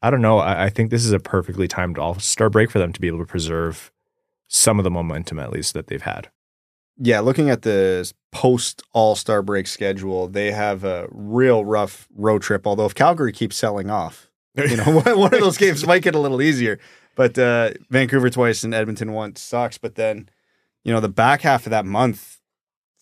I 0.00 0.10
don't 0.10 0.22
know. 0.22 0.38
I, 0.38 0.64
I 0.64 0.68
think 0.70 0.90
this 0.90 1.04
is 1.04 1.12
a 1.12 1.18
perfectly 1.18 1.66
timed 1.66 1.98
All 1.98 2.18
Star 2.18 2.48
break 2.50 2.70
for 2.70 2.78
them 2.78 2.92
to 2.92 3.00
be 3.00 3.08
able 3.08 3.18
to 3.18 3.26
preserve 3.26 3.90
some 4.46 4.78
of 4.78 4.84
the 4.84 4.90
momentum, 4.90 5.38
at 5.38 5.50
least, 5.50 5.74
that 5.74 5.88
they've 5.88 6.02
had. 6.02 6.30
Yeah, 7.00 7.20
looking 7.20 7.50
at 7.50 7.62
the 7.62 8.10
post 8.32 8.82
All 8.92 9.14
Star 9.16 9.42
break 9.42 9.66
schedule, 9.66 10.28
they 10.28 10.52
have 10.52 10.84
a 10.84 11.08
real 11.10 11.64
rough 11.64 12.08
road 12.14 12.42
trip. 12.42 12.66
Although 12.66 12.86
if 12.86 12.94
Calgary 12.94 13.32
keeps 13.32 13.56
selling 13.56 13.90
off, 13.90 14.30
you 14.56 14.76
know, 14.76 15.00
one 15.16 15.34
of 15.34 15.40
those 15.40 15.58
games 15.58 15.86
might 15.86 16.02
get 16.02 16.14
a 16.14 16.20
little 16.20 16.42
easier. 16.42 16.78
but 17.16 17.38
uh, 17.38 17.70
Vancouver 17.90 18.30
twice 18.30 18.62
and 18.64 18.74
Edmonton 18.74 19.12
once 19.12 19.40
sucks. 19.40 19.78
But 19.78 19.96
then, 19.96 20.28
you 20.84 20.92
know, 20.92 21.00
the 21.00 21.08
back 21.08 21.42
half 21.42 21.66
of 21.66 21.70
that 21.70 21.84
month, 21.84 22.37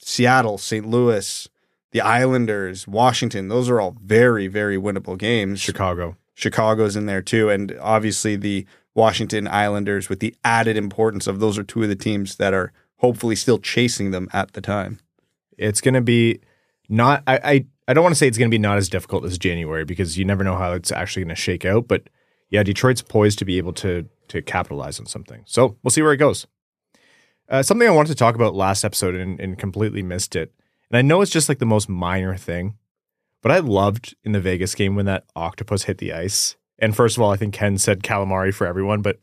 Seattle, 0.08 0.56
St. 0.56 0.86
Louis, 0.86 1.48
the 1.90 2.00
Islanders, 2.00 2.86
Washington, 2.86 3.48
those 3.48 3.68
are 3.68 3.80
all 3.80 3.96
very, 4.00 4.46
very 4.46 4.76
winnable 4.76 5.18
games. 5.18 5.60
Chicago. 5.60 6.16
Chicago's 6.32 6.94
in 6.94 7.06
there 7.06 7.20
too. 7.20 7.50
And 7.50 7.76
obviously 7.80 8.36
the 8.36 8.66
Washington 8.94 9.48
Islanders 9.48 10.08
with 10.08 10.20
the 10.20 10.36
added 10.44 10.76
importance 10.76 11.26
of 11.26 11.40
those 11.40 11.58
are 11.58 11.64
two 11.64 11.82
of 11.82 11.88
the 11.88 11.96
teams 11.96 12.36
that 12.36 12.54
are 12.54 12.72
hopefully 12.98 13.34
still 13.34 13.58
chasing 13.58 14.12
them 14.12 14.28
at 14.32 14.52
the 14.52 14.60
time. 14.60 15.00
It's 15.58 15.80
going 15.80 15.94
to 15.94 16.00
be 16.00 16.38
not. 16.88 17.24
I, 17.26 17.40
I 17.42 17.66
I 17.88 17.92
don't 17.92 18.04
want 18.04 18.14
to 18.14 18.18
say 18.18 18.28
it's 18.28 18.38
going 18.38 18.50
to 18.50 18.54
be 18.54 18.60
not 18.60 18.78
as 18.78 18.88
difficult 18.88 19.24
as 19.24 19.38
January 19.38 19.84
because 19.84 20.16
you 20.16 20.24
never 20.24 20.44
know 20.44 20.56
how 20.56 20.72
it's 20.72 20.92
actually 20.92 21.24
going 21.24 21.34
to 21.34 21.40
shake 21.40 21.64
out. 21.64 21.88
But 21.88 22.08
yeah, 22.48 22.62
Detroit's 22.62 23.02
poised 23.02 23.40
to 23.40 23.44
be 23.44 23.58
able 23.58 23.72
to 23.74 24.08
to 24.28 24.40
capitalize 24.40 25.00
on 25.00 25.06
something. 25.06 25.42
So 25.46 25.76
we'll 25.82 25.90
see 25.90 26.02
where 26.02 26.12
it 26.12 26.18
goes. 26.18 26.46
Uh, 27.48 27.62
something 27.62 27.86
I 27.86 27.92
wanted 27.92 28.08
to 28.08 28.14
talk 28.16 28.34
about 28.34 28.54
last 28.54 28.84
episode 28.84 29.14
and, 29.14 29.38
and 29.40 29.58
completely 29.58 30.02
missed 30.02 30.34
it. 30.34 30.52
And 30.90 30.98
I 30.98 31.02
know 31.02 31.20
it's 31.20 31.30
just 31.30 31.48
like 31.48 31.58
the 31.58 31.66
most 31.66 31.88
minor 31.88 32.36
thing, 32.36 32.76
but 33.42 33.52
I 33.52 33.58
loved 33.58 34.14
in 34.24 34.32
the 34.32 34.40
Vegas 34.40 34.74
game 34.74 34.96
when 34.96 35.06
that 35.06 35.24
octopus 35.36 35.84
hit 35.84 35.98
the 35.98 36.12
ice. 36.12 36.56
And 36.78 36.94
first 36.94 37.16
of 37.16 37.22
all, 37.22 37.32
I 37.32 37.36
think 37.36 37.54
Ken 37.54 37.78
said 37.78 38.02
calamari 38.02 38.52
for 38.52 38.66
everyone, 38.66 39.02
but 39.02 39.18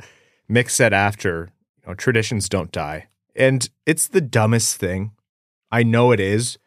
Mick 0.49 0.69
said 0.69 0.93
after, 0.93 1.51
you 1.81 1.89
know, 1.89 1.93
traditions 1.93 2.49
don't 2.49 2.71
die. 2.71 3.07
And 3.35 3.69
it's 3.85 4.07
the 4.07 4.21
dumbest 4.21 4.77
thing. 4.77 5.11
I 5.71 5.83
know 5.83 6.11
it 6.11 6.19
is, 6.19 6.57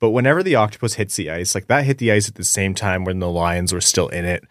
but 0.00 0.10
whenever 0.10 0.42
the 0.42 0.54
octopus 0.54 0.94
hits 0.94 1.16
the 1.16 1.30
ice, 1.30 1.54
like 1.54 1.66
that 1.66 1.84
hit 1.84 1.98
the 1.98 2.12
ice 2.12 2.28
at 2.28 2.36
the 2.36 2.44
same 2.44 2.74
time 2.74 3.04
when 3.04 3.18
the 3.18 3.30
Lions 3.30 3.72
were 3.72 3.80
still 3.80 4.08
in 4.08 4.24
it 4.24 4.44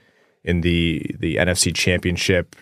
in 0.44 0.62
the 0.62 1.16
the 1.18 1.36
NFC 1.38 1.74
Championship 1.74 2.56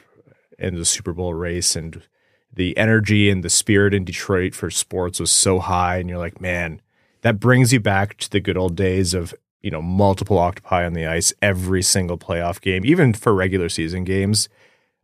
and 0.60 0.78
the 0.78 0.86
Super 0.86 1.14
Bowl 1.14 1.34
race 1.34 1.76
and 1.76 2.04
the 2.54 2.78
energy 2.78 3.30
and 3.30 3.44
the 3.44 3.50
spirit 3.50 3.94
in 3.94 4.04
Detroit 4.04 4.54
for 4.54 4.70
sports 4.70 5.20
was 5.20 5.32
so 5.32 5.60
high 5.60 5.98
and 5.98 6.10
you're 6.10 6.18
like, 6.18 6.42
man, 6.42 6.82
that 7.22 7.40
brings 7.40 7.72
you 7.72 7.80
back 7.80 8.18
to 8.18 8.30
the 8.30 8.40
good 8.40 8.58
old 8.58 8.76
days 8.76 9.14
of, 9.14 9.34
you 9.62 9.72
know, 9.72 9.82
multiple 9.82 10.38
octopi 10.38 10.86
on 10.86 10.94
the 10.94 11.06
ice 11.06 11.34
every 11.42 11.82
single 11.82 12.18
playoff 12.18 12.60
game, 12.62 12.86
even 12.86 13.14
for 13.14 13.34
regular 13.34 13.70
season 13.70 14.04
games. 14.04 14.50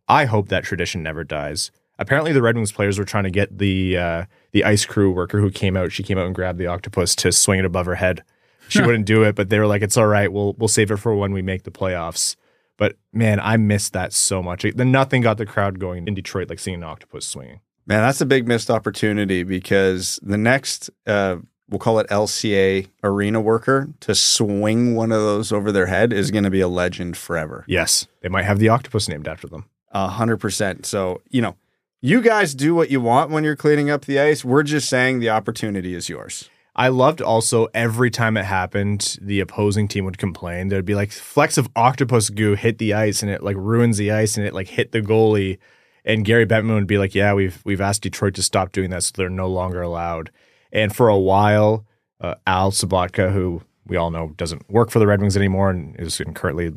I 0.07 0.25
hope 0.25 0.49
that 0.49 0.63
tradition 0.63 1.03
never 1.03 1.23
dies. 1.23 1.71
Apparently, 1.99 2.31
the 2.31 2.41
Red 2.41 2.55
Wings 2.55 2.71
players 2.71 2.99
were 2.99 3.05
trying 3.05 3.23
to 3.23 3.31
get 3.31 3.57
the 3.57 3.97
uh, 3.97 4.25
the 4.51 4.63
ice 4.63 4.85
crew 4.85 5.11
worker 5.11 5.39
who 5.39 5.49
came 5.49 5.75
out. 5.75 5.91
She 5.91 6.03
came 6.03 6.17
out 6.17 6.27
and 6.27 6.35
grabbed 6.35 6.59
the 6.59 6.67
octopus 6.67 7.15
to 7.17 7.31
swing 7.31 7.59
it 7.59 7.65
above 7.65 7.87
her 7.87 7.95
head. 7.95 8.23
She 8.69 8.81
wouldn't 8.83 9.05
do 9.05 9.23
it, 9.23 9.35
but 9.35 9.49
they 9.49 9.57
were 9.57 9.67
like, 9.67 9.81
"It's 9.81 9.97
all 9.97 10.07
right. 10.07 10.31
We'll 10.31 10.53
we'll 10.53 10.67
save 10.67 10.91
it 10.91 10.97
for 10.97 11.15
when 11.15 11.33
we 11.33 11.41
make 11.41 11.63
the 11.63 11.71
playoffs." 11.71 12.35
But 12.77 12.95
man, 13.11 13.39
I 13.39 13.57
missed 13.57 13.93
that 13.93 14.13
so 14.13 14.41
much. 14.41 14.63
The 14.63 14.85
nothing 14.85 15.21
got 15.21 15.37
the 15.37 15.45
crowd 15.45 15.79
going 15.79 16.07
in 16.07 16.13
Detroit 16.13 16.49
like 16.49 16.59
seeing 16.59 16.75
an 16.75 16.83
octopus 16.83 17.25
swinging. 17.25 17.59
Man, 17.85 18.01
that's 18.01 18.21
a 18.21 18.25
big 18.25 18.47
missed 18.47 18.69
opportunity 18.69 19.43
because 19.43 20.19
the 20.21 20.37
next, 20.37 20.89
uh, 21.05 21.37
we'll 21.69 21.79
call 21.79 21.99
it 21.99 22.07
LCA 22.09 22.87
arena 23.03 23.39
worker 23.39 23.89
to 24.01 24.13
swing 24.13 24.93
one 24.93 25.11
of 25.11 25.21
those 25.21 25.51
over 25.51 25.71
their 25.71 25.85
head 25.87 26.11
is 26.11 26.29
going 26.29 26.43
to 26.43 26.49
be 26.49 26.61
a 26.61 26.67
legend 26.67 27.17
forever. 27.17 27.63
Yes, 27.67 28.07
they 28.21 28.29
might 28.29 28.45
have 28.45 28.59
the 28.59 28.69
octopus 28.69 29.07
named 29.07 29.27
after 29.27 29.47
them. 29.47 29.65
A 29.91 30.09
hundred 30.09 30.37
percent. 30.37 30.85
So, 30.85 31.21
you 31.29 31.41
know, 31.41 31.55
you 32.01 32.21
guys 32.21 32.53
do 32.53 32.75
what 32.75 32.91
you 32.91 33.01
want 33.01 33.31
when 33.31 33.43
you're 33.43 33.55
cleaning 33.55 33.89
up 33.89 34.05
the 34.05 34.19
ice. 34.19 34.45
We're 34.45 34.63
just 34.63 34.89
saying 34.89 35.19
the 35.19 35.29
opportunity 35.29 35.95
is 35.95 36.09
yours. 36.09 36.49
I 36.77 36.89
loved 36.89 37.21
also 37.21 37.67
every 37.73 38.11
time 38.11 38.37
it 38.37 38.45
happened, 38.45 39.17
the 39.19 39.39
opposing 39.39 39.87
team 39.87 40.05
would 40.05 40.19
complain. 40.19 40.67
There'd 40.67 40.85
be 40.85 40.93
like 40.95 41.11
flecks 41.11 41.57
of 41.57 41.69
octopus 41.75 42.29
goo 42.29 42.53
hit 42.53 42.77
the 42.77 42.93
ice 42.93 43.23
and 43.23 43.31
it 43.31 43.41
like 43.41 43.57
ruins 43.57 43.97
the 43.97 44.11
ice 44.11 44.37
and 44.37 44.45
it 44.45 44.53
like 44.53 44.67
hit 44.67 44.91
the 44.91 45.01
goalie. 45.01 45.57
And 46.05 46.23
Gary 46.23 46.45
Bettman 46.45 46.75
would 46.75 46.87
be 46.87 46.99
like, 46.99 47.15
"Yeah, 47.15 47.33
we've 47.33 47.61
we've 47.65 47.81
asked 47.81 48.03
Detroit 48.03 48.35
to 48.35 48.43
stop 48.43 48.71
doing 48.71 48.91
that, 48.91 49.03
so 49.03 49.13
they're 49.15 49.29
no 49.29 49.47
longer 49.47 49.81
allowed." 49.81 50.31
And 50.71 50.95
for 50.95 51.09
a 51.09 51.17
while, 51.17 51.85
uh, 52.21 52.35
Al 52.45 52.71
Sobotka, 52.71 53.33
who 53.33 53.61
we 53.85 53.97
all 53.97 54.11
know 54.11 54.33
doesn't 54.37 54.69
work 54.69 54.89
for 54.91 54.99
the 54.99 55.07
Red 55.07 55.19
Wings 55.19 55.35
anymore 55.35 55.69
and 55.69 55.99
is 55.99 56.21
currently 56.35 56.73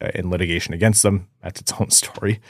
uh, 0.00 0.10
in 0.14 0.30
litigation 0.30 0.74
against 0.74 1.02
them, 1.02 1.28
that's 1.42 1.60
its 1.60 1.72
own 1.78 1.90
story. 2.02 2.40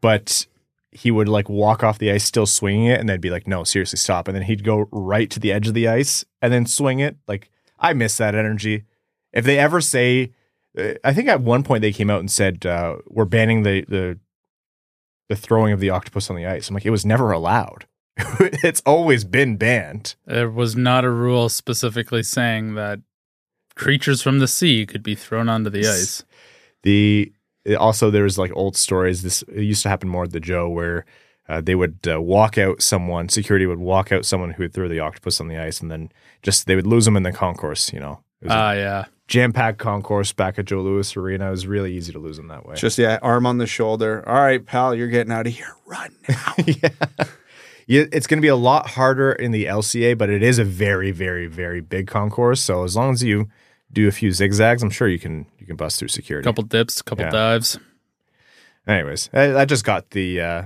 But 0.00 0.46
he 0.90 1.10
would 1.10 1.28
like 1.28 1.48
walk 1.48 1.82
off 1.84 1.98
the 1.98 2.10
ice 2.10 2.24
still 2.24 2.46
swinging 2.46 2.86
it 2.86 2.98
and 3.00 3.08
they'd 3.08 3.20
be 3.20 3.30
like 3.30 3.46
no 3.46 3.64
seriously 3.64 3.98
stop. 3.98 4.26
And 4.28 4.34
then 4.34 4.44
he'd 4.44 4.64
go 4.64 4.88
right 4.90 5.30
to 5.30 5.40
the 5.40 5.52
edge 5.52 5.68
of 5.68 5.74
the 5.74 5.88
ice 5.88 6.24
and 6.40 6.52
then 6.52 6.66
swing 6.66 7.00
it. 7.00 7.16
Like 7.26 7.50
i 7.78 7.92
miss 7.92 8.16
that 8.16 8.34
energy. 8.34 8.84
If 9.32 9.44
they 9.44 9.58
ever 9.58 9.80
say 9.80 10.32
uh, 10.78 10.94
i 11.04 11.12
think 11.12 11.28
at 11.28 11.40
one 11.40 11.62
point 11.62 11.82
they 11.82 11.92
came 11.92 12.10
out 12.10 12.20
and 12.20 12.30
said 12.30 12.64
uh, 12.64 12.96
we're 13.06 13.24
banning 13.24 13.62
the, 13.62 13.84
the 13.88 14.18
the 15.28 15.36
throwing 15.36 15.72
of 15.72 15.80
the 15.80 15.90
octopus 15.90 16.30
on 16.30 16.36
the 16.36 16.46
ice. 16.46 16.68
I'm 16.68 16.74
like 16.74 16.86
it 16.86 16.90
was 16.90 17.06
never 17.06 17.32
allowed. 17.32 17.86
It's 18.40 18.82
always 18.84 19.24
been 19.24 19.56
banned. 19.56 20.16
There 20.26 20.50
was 20.50 20.74
not 20.74 21.04
a 21.04 21.10
rule 21.10 21.48
specifically 21.48 22.22
saying 22.22 22.74
that 22.74 23.00
creatures 23.76 24.22
from 24.22 24.38
the 24.40 24.48
sea 24.48 24.86
could 24.86 25.02
be 25.02 25.14
thrown 25.14 25.48
onto 25.48 25.70
the 25.70 25.86
ice. 25.86 26.24
the 26.82 27.32
it 27.68 27.74
also 27.76 28.10
there 28.10 28.24
was 28.24 28.38
like 28.38 28.50
old 28.54 28.76
stories 28.76 29.22
this 29.22 29.42
it 29.42 29.62
used 29.62 29.82
to 29.82 29.88
happen 29.88 30.08
more 30.08 30.24
at 30.24 30.32
the 30.32 30.40
joe 30.40 30.68
where 30.68 31.04
uh, 31.48 31.60
they 31.60 31.74
would 31.74 31.98
uh, 32.10 32.20
walk 32.20 32.58
out 32.58 32.82
someone 32.82 33.28
security 33.28 33.66
would 33.66 33.78
walk 33.78 34.10
out 34.12 34.24
someone 34.24 34.50
who 34.50 34.62
would 34.64 34.72
throw 34.74 34.88
the 34.88 35.00
octopus 35.00 35.40
on 35.40 35.48
the 35.48 35.56
ice 35.58 35.80
and 35.80 35.90
then 35.90 36.10
just 36.42 36.66
they 36.66 36.74
would 36.76 36.86
lose 36.86 37.04
them 37.04 37.16
in 37.16 37.22
the 37.22 37.32
concourse 37.32 37.92
you 37.92 38.00
know 38.00 38.20
Ah, 38.48 38.70
a 38.70 38.76
yeah. 38.76 39.04
jam-packed 39.26 39.78
concourse 39.78 40.32
back 40.32 40.58
at 40.58 40.64
joe 40.66 40.80
louis 40.80 41.16
arena 41.16 41.48
it 41.48 41.50
was 41.50 41.66
really 41.66 41.92
easy 41.92 42.12
to 42.12 42.18
lose 42.20 42.36
them 42.36 42.48
that 42.48 42.64
way 42.66 42.74
Just 42.76 42.98
yeah, 42.98 43.18
arm 43.22 43.46
on 43.46 43.58
the 43.58 43.66
shoulder. 43.66 44.22
All 44.28 44.34
right, 44.40 44.64
pal, 44.64 44.94
you're 44.94 45.08
getting 45.08 45.32
out 45.32 45.46
of 45.48 45.52
here. 45.52 45.74
Run 45.86 46.14
now. 46.28 46.54
yeah. 46.66 46.88
yeah 47.88 48.04
it's 48.12 48.26
going 48.28 48.38
to 48.38 48.42
be 48.42 48.48
a 48.48 48.54
lot 48.70 48.86
harder 48.90 49.32
in 49.32 49.50
the 49.50 49.64
lca 49.64 50.16
but 50.16 50.28
it 50.30 50.42
is 50.42 50.58
a 50.58 50.64
very 50.64 51.10
very 51.10 51.46
very 51.48 51.80
big 51.80 52.06
concourse 52.06 52.60
so 52.60 52.84
as 52.84 52.94
long 52.94 53.10
as 53.12 53.22
you 53.24 53.48
do 53.90 54.06
a 54.06 54.12
few 54.12 54.30
zigzags 54.30 54.82
i'm 54.82 54.90
sure 54.90 55.08
you 55.08 55.18
can 55.18 55.46
you 55.57 55.57
can 55.68 55.76
bust 55.76 55.98
through 55.98 56.08
security 56.08 56.44
A 56.44 56.48
Couple 56.48 56.64
dips, 56.64 57.00
a 57.00 57.04
couple 57.04 57.24
Yeah. 57.24 57.30
dives. 57.30 57.78
anyways 58.86 59.30
I, 59.32 59.48
that 59.48 59.68
just 59.68 59.84
got 59.84 60.10
the 60.10 60.40
uh 60.40 60.62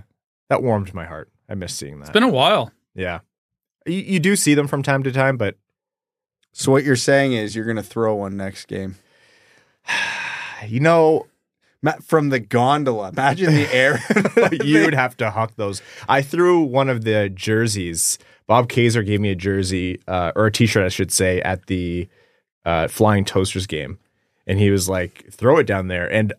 that 0.49 0.63
warmed 0.63 0.95
my 0.95 1.05
heart 1.05 1.31
i 1.49 1.55
miss 1.55 1.75
seeing 1.75 1.99
that 1.99 2.05
It's 2.07 2.13
been 2.13 2.23
a 2.23 2.29
while. 2.29 2.73
Yeah. 2.95 3.21
You, 3.87 3.95
you 3.99 4.21
do 4.21 4.37
see 4.37 4.55
them 4.55 4.69
from 4.69 4.83
time 4.83 5.03
to 5.03 5.11
time, 5.13 5.37
but 5.37 5.57
so 6.53 6.71
what 6.71 6.85
you're 6.85 6.95
saying 6.97 7.33
is 7.33 7.57
you're 7.57 7.65
going 7.65 7.77
to 7.79 7.83
throw 7.83 8.15
one 8.15 8.37
next 8.37 8.67
game. 8.67 8.97
you 10.69 10.79
know, 10.81 11.27
From 12.05 12.29
the 12.29 12.39
gondola. 12.39 13.09
Imagine 13.09 13.55
the 13.55 13.75
air. 13.75 13.99
you'd 14.65 14.95
have 14.95 15.17
to 15.17 15.31
huck 15.31 15.55
those. 15.57 15.83
I 16.09 16.23
threw 16.23 16.61
one 16.61 16.89
of 16.89 17.03
the 17.05 17.29
jerseys. 17.29 18.19
Bob 18.47 18.69
Kaiser 18.69 19.03
gave 19.03 19.21
me 19.21 19.31
a 19.31 19.35
jersey, 19.35 20.01
uh, 20.07 20.31
or 20.37 20.47
a 20.47 20.53
t 20.53 20.67
shirt, 20.67 20.85
I 20.85 20.89
should 20.89 21.11
say, 21.11 21.41
at 21.41 21.67
the 21.67 22.09
uh, 22.65 22.87
Flying 22.89 23.25
Toasters 23.25 23.67
game. 23.67 23.99
And 24.47 24.59
he 24.59 24.71
was 24.71 24.89
like, 24.89 25.27
throw 25.33 25.59
it 25.59 25.67
down 25.67 25.89
there. 25.89 26.11
And 26.13 26.33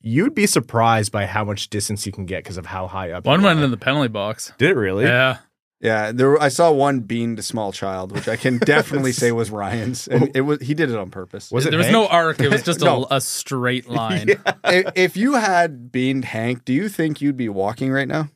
you'd 0.00 0.34
be 0.34 0.46
surprised 0.46 1.12
by 1.12 1.26
how 1.26 1.44
much 1.44 1.68
distance 1.68 2.06
you 2.06 2.12
can 2.12 2.26
get 2.26 2.42
because 2.44 2.56
of 2.56 2.66
how 2.66 2.86
high 2.86 3.10
up. 3.10 3.24
One 3.26 3.42
went 3.42 3.60
in 3.60 3.70
the 3.70 3.76
penalty 3.76 4.08
box. 4.08 4.52
Did 4.58 4.70
it 4.70 4.76
really? 4.76 5.04
Yeah. 5.04 5.38
Yeah, 5.80 6.12
there. 6.12 6.40
I 6.40 6.46
saw 6.46 6.70
one 6.70 7.00
beaned 7.00 7.40
a 7.40 7.42
small 7.42 7.72
child, 7.72 8.12
which 8.12 8.28
I 8.28 8.36
can 8.36 8.58
definitely 8.64 9.10
say 9.10 9.32
was 9.32 9.50
Ryan's, 9.50 10.06
and 10.06 10.30
it 10.32 10.42
was 10.42 10.60
he 10.60 10.74
did 10.74 10.90
it 10.90 10.96
on 10.96 11.10
purpose. 11.10 11.50
Was 11.50 11.66
it 11.66 11.70
there 11.70 11.78
was 11.80 11.90
no 11.90 12.06
arc. 12.06 12.38
It 12.38 12.50
was 12.52 12.62
just 12.64 12.80
No. 12.82 13.02
a, 13.10 13.16
a 13.16 13.20
straight 13.20 13.88
line. 13.90 14.28
if, 14.64 14.92
if 14.94 15.16
you 15.16 15.32
had 15.34 15.90
beaned 15.90 16.24
Hank, 16.26 16.64
do 16.64 16.72
you 16.72 16.88
think 16.88 17.20
you'd 17.20 17.36
be 17.36 17.48
walking 17.48 17.90
right 17.90 18.06
now? 18.06 18.28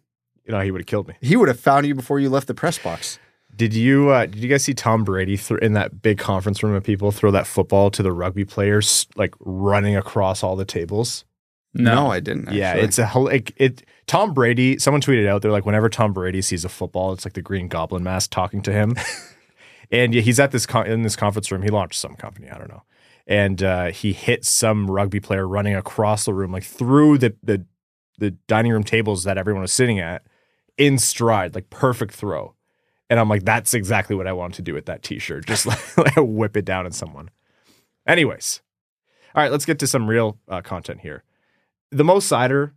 You 0.45 0.55
know, 0.55 0.61
he 0.61 0.73
would 0.73 0.81
have 0.81 0.87
killed 0.89 1.07
me. 1.07 1.15
He 1.21 1.37
would 1.37 1.47
have 1.47 1.61
found 1.61 1.87
you 1.87 1.95
before 1.95 2.19
you 2.19 2.31
left 2.31 2.49
the 2.49 2.55
press 2.55 2.79
box. 2.81 3.21
Did 3.57 3.73
you 3.73 4.11
uh, 4.11 4.27
did 4.27 4.37
you 4.37 4.49
guys 4.49 4.65
see 4.65 4.75
Tom 4.75 5.03
Brady 5.03 5.37
th- 5.37 5.61
in 5.61 5.73
that 5.73 6.03
big 6.03 6.19
conference 6.19 6.63
room 6.63 6.75
of 6.75 6.85
people 6.85 7.11
throw 7.11 7.31
that 7.31 7.47
football 7.47 7.91
to 7.91 8.03
the 8.03 8.13
rugby 8.13 8.45
players 8.45 9.07
like 9.17 9.35
running 9.41 9.97
across 9.97 10.43
all 10.43 10.57
the 10.57 10.65
tables? 10.67 11.25
No. 11.75 12.11
I 12.11 12.21
didn't. 12.21 12.53
Yeah, 12.53 12.75
it's 12.75 12.99
a 12.99 13.07
hel- 13.07 13.25
like 13.25 13.53
it. 13.57 13.83
Tom 14.07 14.33
Brady. 14.33 14.79
Someone 14.79 15.01
tweeted 15.01 15.27
out 15.27 15.43
they're 15.43 15.51
like 15.51 15.67
whenever 15.67 15.89
Tom 15.89 16.13
Brady 16.13 16.43
sees 16.43 16.65
a 16.65 16.69
football, 16.69 17.13
it's 17.13 17.25
like 17.25 17.35
the 17.35 17.43
Green 17.43 17.69
Goblin 17.69 18.03
mask 18.03 18.31
talking 18.31 18.63
to 18.63 18.73
him. 18.73 18.95
and 19.91 20.15
yeah, 20.15 20.23
he's 20.23 20.41
at 20.41 20.51
this 20.51 20.67
con- 20.67 20.87
in 20.87 21.03
this 21.03 21.17
conference 21.17 21.51
room. 21.51 21.63
He 21.63 21.69
launched 21.69 22.01
some 22.01 22.15
company, 22.15 22.49
I 22.51 22.59
don't 22.59 22.69
know, 22.69 22.83
and 23.27 23.63
uh, 23.63 23.87
he 23.87 24.13
hit 24.13 24.45
some 24.45 24.91
rugby 24.91 25.21
player 25.21 25.47
running 25.47 25.75
across 25.75 26.25
the 26.25 26.35
room, 26.35 26.53
like 26.53 26.65
through 26.65 27.19
the 27.19 27.35
the 27.43 27.65
the 28.19 28.31
dining 28.49 28.73
room 28.73 28.85
tables 28.85 29.25
that 29.25 29.37
everyone 29.37 29.63
was 29.63 29.73
sitting 29.73 30.01
at, 30.01 30.23
in 30.79 30.99
stride, 30.99 31.55
like 31.55 31.69
perfect 31.69 32.15
throw. 32.15 32.55
And 33.09 33.21
I'm 33.21 33.29
like, 33.29 33.45
that's 33.45 33.75
exactly 33.75 34.17
what 34.17 34.27
I 34.27 34.33
want 34.33 34.55
to 34.55 34.63
do 34.63 34.75
with 34.75 34.87
that 34.87 35.03
T-shirt. 35.03 35.47
Just 35.47 35.67
like, 35.67 35.97
like 35.97 36.15
whip 36.17 36.57
it 36.57 36.65
down 36.65 36.87
at 36.87 36.95
someone. 36.95 37.31
Anyways, 38.07 38.61
all 39.35 39.43
right, 39.43 39.53
let's 39.53 39.65
get 39.65 39.79
to 39.81 39.87
some 39.87 40.09
real 40.09 40.39
uh, 40.49 40.61
content 40.61 41.01
here. 41.01 41.25
The 41.91 42.05
most 42.05 42.31
Seider 42.31 42.73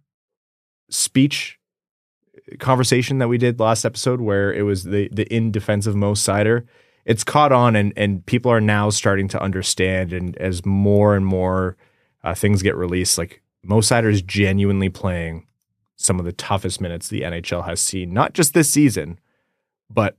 speech 0.90 1.60
conversation 2.60 3.20
that 3.20 3.28
we 3.28 3.38
did 3.38 3.60
last 3.60 3.86
episode, 3.86 4.22
where 4.22 4.54
it 4.54 4.64
was 4.64 4.84
the 4.84 5.10
the 5.12 5.32
in 5.34 5.52
defense 5.52 5.88
of 5.88 5.96
Mo 5.96 6.14
Seider, 6.14 6.66
it's 7.06 7.24
caught 7.24 7.52
on, 7.52 7.76
and 7.76 7.94
and 7.96 8.26
people 8.26 8.52
are 8.52 8.62
now 8.62 8.90
starting 8.90 9.28
to 9.30 9.42
understand. 9.42 10.14
And 10.14 10.38
as 10.38 10.66
more 10.66 11.16
and 11.16 11.26
more 11.26 11.78
uh, 12.24 12.36
things 12.36 12.62
get 12.62 12.76
released, 12.76 13.18
like 13.18 13.42
Mo 13.64 13.80
Seider 13.80 14.12
is 14.12 14.22
genuinely 14.22 14.90
playing 14.90 15.48
some 15.96 16.20
of 16.20 16.26
the 16.26 16.32
toughest 16.32 16.80
minutes 16.80 17.08
the 17.10 17.22
NHL 17.22 17.66
has 17.66 17.82
seen, 17.82 18.14
not 18.14 18.34
just 18.34 18.54
this 18.54 18.70
season, 18.70 19.20
but 19.90 20.18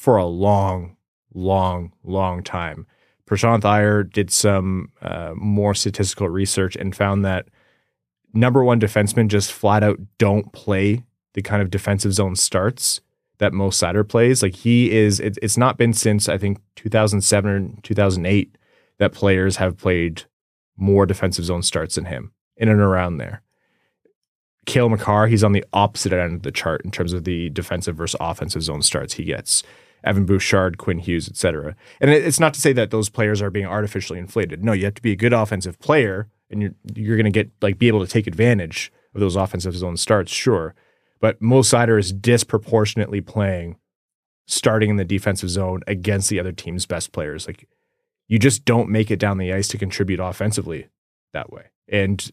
for 0.00 0.16
a 0.16 0.24
long, 0.24 0.96
long, 1.34 1.92
long 2.02 2.42
time. 2.42 2.86
Prashanth 3.26 3.66
Iyer 3.66 4.02
did 4.02 4.30
some 4.30 4.90
uh, 5.02 5.34
more 5.36 5.74
statistical 5.74 6.30
research 6.30 6.74
and 6.74 6.96
found 6.96 7.22
that 7.26 7.48
number 8.32 8.64
one 8.64 8.80
defensemen 8.80 9.28
just 9.28 9.52
flat 9.52 9.82
out 9.82 9.98
don't 10.16 10.54
play 10.54 11.04
the 11.34 11.42
kind 11.42 11.60
of 11.60 11.68
defensive 11.68 12.14
zone 12.14 12.34
starts 12.34 13.02
that 13.40 13.52
Mo 13.52 13.68
Seider 13.68 14.08
plays. 14.08 14.42
Like 14.42 14.54
he 14.54 14.90
is, 14.90 15.20
it, 15.20 15.36
it's 15.42 15.58
not 15.58 15.76
been 15.76 15.92
since 15.92 16.30
I 16.30 16.38
think 16.38 16.62
2007 16.76 17.50
or 17.50 17.82
2008 17.82 18.56
that 19.00 19.12
players 19.12 19.56
have 19.56 19.76
played 19.76 20.22
more 20.78 21.04
defensive 21.04 21.44
zone 21.44 21.62
starts 21.62 21.96
than 21.96 22.06
him 22.06 22.32
in 22.56 22.70
and 22.70 22.80
around 22.80 23.18
there. 23.18 23.42
Cale 24.64 24.88
Makar, 24.88 25.26
he's 25.26 25.44
on 25.44 25.52
the 25.52 25.64
opposite 25.74 26.14
end 26.14 26.36
of 26.36 26.42
the 26.42 26.52
chart 26.52 26.80
in 26.86 26.90
terms 26.90 27.12
of 27.12 27.24
the 27.24 27.50
defensive 27.50 27.96
versus 27.96 28.16
offensive 28.18 28.62
zone 28.62 28.80
starts 28.80 29.12
he 29.12 29.24
gets. 29.24 29.62
Evan 30.04 30.24
Bouchard, 30.24 30.78
Quinn 30.78 30.98
Hughes, 30.98 31.28
etc. 31.28 31.76
And 32.00 32.10
it's 32.10 32.40
not 32.40 32.54
to 32.54 32.60
say 32.60 32.72
that 32.72 32.90
those 32.90 33.08
players 33.08 33.42
are 33.42 33.50
being 33.50 33.66
artificially 33.66 34.18
inflated. 34.18 34.64
No, 34.64 34.72
you 34.72 34.84
have 34.84 34.94
to 34.94 35.02
be 35.02 35.12
a 35.12 35.16
good 35.16 35.32
offensive 35.32 35.78
player, 35.78 36.28
and 36.50 36.62
you're 36.62 36.74
you're 36.94 37.16
going 37.16 37.24
to 37.24 37.30
get 37.30 37.50
like 37.60 37.78
be 37.78 37.88
able 37.88 38.04
to 38.04 38.10
take 38.10 38.26
advantage 38.26 38.92
of 39.14 39.20
those 39.20 39.36
offensive 39.36 39.76
zone 39.76 39.96
starts, 39.96 40.32
sure. 40.32 40.74
But 41.20 41.40
Mo 41.42 41.60
Seider 41.60 41.98
is 41.98 42.12
disproportionately 42.12 43.20
playing 43.20 43.76
starting 44.46 44.90
in 44.90 44.96
the 44.96 45.04
defensive 45.04 45.50
zone 45.50 45.80
against 45.86 46.28
the 46.28 46.40
other 46.40 46.52
team's 46.52 46.86
best 46.86 47.12
players. 47.12 47.46
Like 47.46 47.68
you 48.26 48.38
just 48.38 48.64
don't 48.64 48.88
make 48.88 49.10
it 49.10 49.18
down 49.18 49.38
the 49.38 49.52
ice 49.52 49.68
to 49.68 49.78
contribute 49.78 50.20
offensively 50.20 50.88
that 51.32 51.52
way. 51.52 51.66
And 51.88 52.30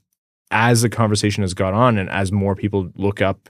as 0.52 0.82
the 0.82 0.90
conversation 0.90 1.44
has 1.44 1.54
gone 1.54 1.74
on, 1.74 1.98
and 1.98 2.10
as 2.10 2.32
more 2.32 2.56
people 2.56 2.92
look 2.96 3.22
up 3.22 3.50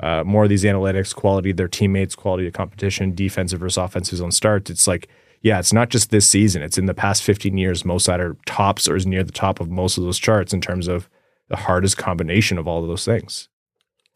uh, 0.00 0.24
more 0.24 0.44
of 0.44 0.50
these 0.50 0.64
analytics, 0.64 1.14
quality 1.14 1.50
of 1.50 1.56
their 1.56 1.68
teammates, 1.68 2.14
quality 2.14 2.46
of 2.46 2.52
competition, 2.52 3.14
defensive 3.14 3.60
versus 3.60 3.78
offensive 3.78 4.18
zone 4.18 4.32
starts. 4.32 4.70
It's 4.70 4.86
like, 4.86 5.08
yeah, 5.42 5.58
it's 5.58 5.72
not 5.72 5.90
just 5.90 6.10
this 6.10 6.28
season. 6.28 6.62
It's 6.62 6.78
in 6.78 6.86
the 6.86 6.94
past 6.94 7.22
15 7.22 7.56
years. 7.56 7.84
Mo 7.84 7.96
Seider 7.96 8.36
tops 8.46 8.88
or 8.88 8.96
is 8.96 9.06
near 9.06 9.22
the 9.22 9.32
top 9.32 9.60
of 9.60 9.70
most 9.70 9.98
of 9.98 10.04
those 10.04 10.18
charts 10.18 10.52
in 10.52 10.60
terms 10.60 10.88
of 10.88 11.08
the 11.48 11.56
hardest 11.56 11.98
combination 11.98 12.58
of 12.58 12.66
all 12.66 12.82
of 12.82 12.88
those 12.88 13.04
things. 13.04 13.48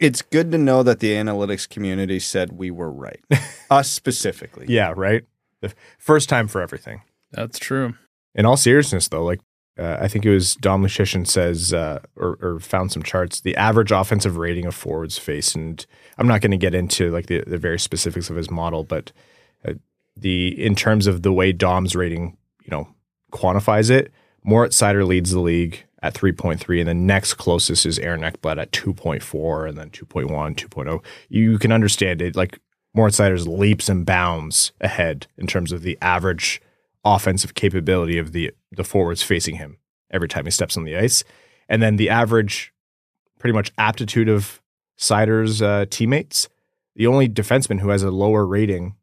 It's 0.00 0.22
good 0.22 0.52
to 0.52 0.58
know 0.58 0.82
that 0.82 1.00
the 1.00 1.12
analytics 1.12 1.68
community 1.68 2.20
said 2.20 2.52
we 2.52 2.70
were 2.70 2.90
right, 2.90 3.20
us 3.70 3.90
specifically. 3.90 4.66
Yeah, 4.68 4.94
right. 4.96 5.24
The 5.60 5.74
first 5.98 6.28
time 6.28 6.48
for 6.48 6.60
everything. 6.60 7.02
That's 7.32 7.58
true. 7.58 7.94
In 8.34 8.46
all 8.46 8.56
seriousness, 8.56 9.08
though, 9.08 9.24
like 9.24 9.40
uh, 9.78 9.98
I 10.00 10.08
think 10.08 10.26
it 10.26 10.30
was 10.30 10.56
Dom 10.56 10.82
Luszczyszyn 10.82 11.26
says 11.26 11.72
uh, 11.72 12.00
or, 12.16 12.38
or, 12.40 12.60
found 12.60 12.90
some 12.90 13.02
charts. 13.02 13.40
The 13.40 13.56
average 13.56 13.92
offensive 13.92 14.36
rating 14.36 14.66
of 14.66 14.74
forwards 14.74 15.18
face, 15.18 15.54
and 15.54 15.84
I'm 16.18 16.26
not 16.26 16.40
going 16.40 16.50
to 16.50 16.56
get 16.56 16.74
into 16.74 17.10
like 17.10 17.26
the, 17.26 17.44
the 17.46 17.58
very 17.58 17.78
specifics 17.78 18.28
of 18.28 18.36
his 18.36 18.50
model, 18.50 18.82
but 18.82 19.12
uh, 19.66 19.74
the 20.16 20.48
in 20.62 20.74
terms 20.74 21.06
of 21.06 21.22
the 21.22 21.32
way 21.32 21.52
Dom's 21.52 21.94
rating, 21.94 22.36
you 22.64 22.70
know, 22.70 22.88
quantifies 23.32 23.88
it, 23.88 24.12
Moritz 24.44 24.80
Seider 24.80 25.06
leads 25.06 25.30
the 25.30 25.40
league 25.40 25.84
at 26.02 26.14
3.3, 26.14 26.80
and 26.80 26.88
the 26.88 26.94
next 26.94 27.34
closest 27.34 27.86
is 27.86 27.98
Aaron 27.98 28.22
Ekblad 28.22 28.60
at 28.60 28.72
2.4, 28.72 29.68
and 29.68 29.78
then 29.78 29.90
2.1, 29.90 30.28
2.0. 30.54 31.04
You 31.28 31.58
can 31.58 31.72
understand 31.72 32.22
it 32.22 32.36
like 32.36 32.58
Moritz 32.94 33.18
Seider's 33.18 33.46
leaps 33.46 33.88
and 33.88 34.06
bounds 34.06 34.72
ahead 34.80 35.26
in 35.36 35.46
terms 35.46 35.72
of 35.72 35.82
the 35.82 35.98
average 36.00 36.60
offensive 37.04 37.54
capability 37.54 38.18
of 38.18 38.32
the 38.32 38.52
the 38.72 38.84
forwards 38.84 39.22
facing 39.22 39.56
him 39.56 39.78
every 40.10 40.28
time 40.28 40.44
he 40.44 40.50
steps 40.50 40.76
on 40.76 40.84
the 40.84 40.96
ice, 40.96 41.24
and 41.68 41.82
then 41.82 41.96
the 41.96 42.10
average, 42.10 42.72
pretty 43.38 43.54
much 43.54 43.72
aptitude 43.78 44.28
of 44.28 44.60
Seider's 44.96 45.62
uh, 45.62 45.86
teammates. 45.90 46.48
The 46.96 47.06
only 47.06 47.28
defenseman 47.28 47.80
who 47.80 47.90
has 47.90 48.02
a 48.02 48.10
lower 48.10 48.46
rating, 48.46 48.96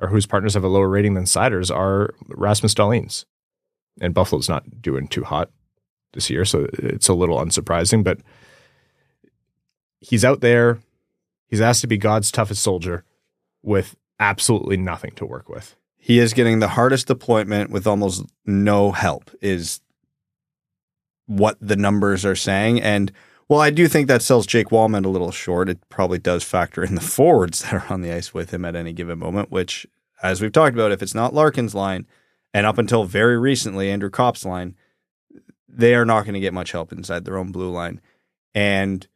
or 0.00 0.08
whose 0.08 0.26
partners 0.26 0.54
have 0.54 0.64
a 0.64 0.68
lower 0.68 0.88
rating 0.88 1.14
than 1.14 1.24
Seider's 1.24 1.70
are 1.70 2.14
Rasmus 2.28 2.74
Dahlin's, 2.74 3.26
and 4.00 4.14
Buffalo's 4.14 4.48
not 4.48 4.80
doing 4.80 5.08
too 5.08 5.24
hot 5.24 5.50
this 6.12 6.30
year, 6.30 6.44
so 6.44 6.66
it's 6.74 7.08
a 7.08 7.14
little 7.14 7.38
unsurprising. 7.38 8.04
But 8.04 8.20
he's 10.00 10.24
out 10.24 10.40
there. 10.40 10.78
He's 11.48 11.60
asked 11.60 11.80
to 11.80 11.86
be 11.86 11.98
God's 11.98 12.30
toughest 12.30 12.62
soldier 12.62 13.04
with 13.62 13.96
absolutely 14.20 14.76
nothing 14.76 15.12
to 15.16 15.26
work 15.26 15.48
with. 15.48 15.74
He 16.00 16.18
is 16.18 16.32
getting 16.32 16.58
the 16.58 16.68
hardest 16.68 17.06
deployment 17.06 17.70
with 17.70 17.86
almost 17.86 18.24
no 18.46 18.90
help, 18.90 19.30
is 19.40 19.80
what 21.26 21.56
the 21.60 21.76
numbers 21.76 22.24
are 22.24 22.34
saying. 22.34 22.80
And 22.80 23.12
well, 23.48 23.60
I 23.60 23.70
do 23.70 23.86
think 23.86 24.08
that 24.08 24.22
sells 24.22 24.46
Jake 24.46 24.68
Walman 24.68 25.04
a 25.04 25.08
little 25.08 25.30
short. 25.30 25.68
It 25.68 25.78
probably 25.88 26.18
does 26.18 26.42
factor 26.42 26.82
in 26.82 26.94
the 26.94 27.00
forwards 27.16 27.62
that 27.62 27.74
are 27.74 27.92
on 27.92 28.00
the 28.00 28.12
ice 28.12 28.32
with 28.32 28.52
him 28.52 28.64
at 28.64 28.74
any 28.74 28.92
given 28.92 29.18
moment, 29.18 29.50
which, 29.50 29.86
as 30.22 30.40
we've 30.40 30.52
talked 30.52 30.74
about, 30.74 30.92
if 30.92 31.02
it's 31.02 31.14
not 31.14 31.34
Larkin's 31.34 31.74
line, 31.74 32.06
and 32.54 32.66
up 32.66 32.78
until 32.78 33.04
very 33.04 33.38
recently, 33.38 33.90
Andrew 33.90 34.10
Copp's 34.10 34.44
line, 34.44 34.74
they 35.68 35.94
are 35.94 36.04
not 36.04 36.22
going 36.22 36.34
to 36.34 36.40
get 36.40 36.54
much 36.54 36.72
help 36.72 36.92
inside 36.92 37.24
their 37.24 37.36
own 37.36 37.52
blue 37.52 37.70
line. 37.70 38.00
And, 38.54 39.06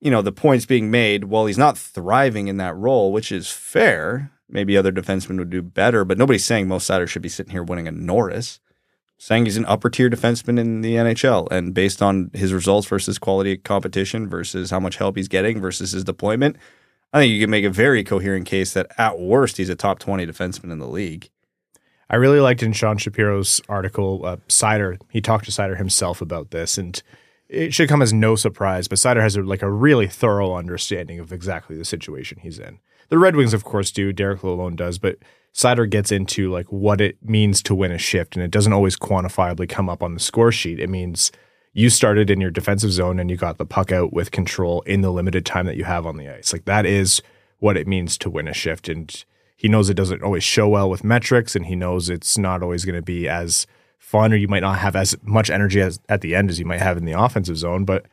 you 0.00 0.10
know, 0.10 0.22
the 0.22 0.32
points 0.32 0.66
being 0.66 0.90
made, 0.90 1.24
well, 1.24 1.46
he's 1.46 1.58
not 1.58 1.78
thriving 1.78 2.48
in 2.48 2.58
that 2.58 2.76
role, 2.76 3.12
which 3.12 3.32
is 3.32 3.50
fair. 3.50 4.30
Maybe 4.50 4.76
other 4.76 4.92
defensemen 4.92 5.38
would 5.38 5.50
do 5.50 5.62
better, 5.62 6.04
but 6.04 6.18
nobody's 6.18 6.44
saying 6.44 6.68
Mo 6.68 6.78
Seider 6.78 7.08
should 7.08 7.22
be 7.22 7.28
sitting 7.28 7.52
here 7.52 7.62
winning 7.62 7.88
a 7.88 7.92
Norris. 7.92 8.60
Saying 9.18 9.44
he's 9.44 9.58
an 9.58 9.66
upper 9.66 9.90
tier 9.90 10.08
defenseman 10.08 10.58
in 10.58 10.80
the 10.80 10.94
NHL, 10.94 11.46
and 11.50 11.74
based 11.74 12.00
on 12.00 12.30
his 12.32 12.54
results 12.54 12.86
versus 12.86 13.18
quality 13.18 13.58
competition 13.58 14.30
versus 14.30 14.70
how 14.70 14.80
much 14.80 14.96
help 14.96 15.16
he's 15.16 15.28
getting 15.28 15.60
versus 15.60 15.92
his 15.92 16.04
deployment, 16.04 16.56
I 17.12 17.20
think 17.20 17.32
you 17.32 17.40
can 17.40 17.50
make 17.50 17.66
a 17.66 17.70
very 17.70 18.02
coherent 18.02 18.46
case 18.46 18.72
that 18.72 18.90
at 18.96 19.18
worst 19.18 19.58
he's 19.58 19.68
a 19.68 19.74
top 19.74 19.98
twenty 19.98 20.26
defenseman 20.26 20.72
in 20.72 20.78
the 20.78 20.88
league. 20.88 21.28
I 22.08 22.16
really 22.16 22.40
liked 22.40 22.62
in 22.62 22.72
Sean 22.72 22.96
Shapiro's 22.96 23.60
article, 23.68 24.24
uh, 24.24 24.36
Seider. 24.48 24.98
He 25.10 25.20
talked 25.20 25.44
to 25.44 25.52
Seider 25.52 25.76
himself 25.76 26.20
about 26.20 26.50
this, 26.50 26.78
and 26.78 27.00
it 27.48 27.74
should 27.74 27.88
come 27.88 28.02
as 28.02 28.12
no 28.12 28.36
surprise. 28.36 28.88
But 28.88 28.98
Seider 28.98 29.20
has 29.20 29.36
a, 29.36 29.42
like 29.42 29.62
a 29.62 29.70
really 29.70 30.08
thorough 30.08 30.54
understanding 30.54 31.20
of 31.20 31.32
exactly 31.32 31.76
the 31.76 31.84
situation 31.84 32.38
he's 32.40 32.58
in. 32.58 32.78
The 33.10 33.18
Red 33.18 33.36
Wings, 33.36 33.52
of 33.52 33.64
course, 33.64 33.90
do. 33.90 34.12
Derek 34.12 34.40
Lalonde 34.40 34.76
does, 34.76 34.98
but 34.98 35.18
Seider 35.52 35.88
gets 35.88 36.12
into 36.12 36.50
like 36.50 36.66
what 36.66 37.00
it 37.00 37.18
means 37.22 37.62
to 37.64 37.74
win 37.74 37.92
a 37.92 37.98
shift, 37.98 38.36
and 38.36 38.44
it 38.44 38.52
doesn't 38.52 38.72
always 38.72 38.96
quantifiably 38.96 39.68
come 39.68 39.88
up 39.88 40.02
on 40.02 40.14
the 40.14 40.20
score 40.20 40.52
sheet. 40.52 40.78
It 40.78 40.88
means 40.88 41.32
you 41.72 41.90
started 41.90 42.30
in 42.30 42.40
your 42.40 42.50
defensive 42.50 42.92
zone 42.92 43.18
and 43.18 43.30
you 43.30 43.36
got 43.36 43.58
the 43.58 43.66
puck 43.66 43.92
out 43.92 44.12
with 44.12 44.30
control 44.30 44.80
in 44.82 45.02
the 45.02 45.12
limited 45.12 45.44
time 45.44 45.66
that 45.66 45.76
you 45.76 45.84
have 45.84 46.06
on 46.06 46.16
the 46.16 46.28
ice. 46.28 46.52
Like 46.52 46.64
that 46.64 46.86
is 46.86 47.20
what 47.58 47.76
it 47.76 47.86
means 47.86 48.16
to 48.18 48.30
win 48.30 48.48
a 48.48 48.54
shift, 48.54 48.88
and 48.88 49.24
he 49.56 49.68
knows 49.68 49.90
it 49.90 49.94
doesn't 49.94 50.22
always 50.22 50.44
show 50.44 50.68
well 50.68 50.88
with 50.88 51.04
metrics, 51.04 51.56
and 51.56 51.66
he 51.66 51.74
knows 51.74 52.08
it's 52.08 52.38
not 52.38 52.62
always 52.62 52.84
going 52.84 52.94
to 52.94 53.02
be 53.02 53.28
as 53.28 53.66
fun, 53.98 54.32
or 54.32 54.36
you 54.36 54.48
might 54.48 54.60
not 54.60 54.78
have 54.78 54.94
as 54.94 55.16
much 55.22 55.50
energy 55.50 55.80
as 55.80 55.98
at 56.08 56.20
the 56.20 56.36
end 56.36 56.48
as 56.48 56.60
you 56.60 56.64
might 56.64 56.80
have 56.80 56.96
in 56.96 57.06
the 57.06 57.20
offensive 57.20 57.58
zone, 57.58 57.84
but 57.84 58.06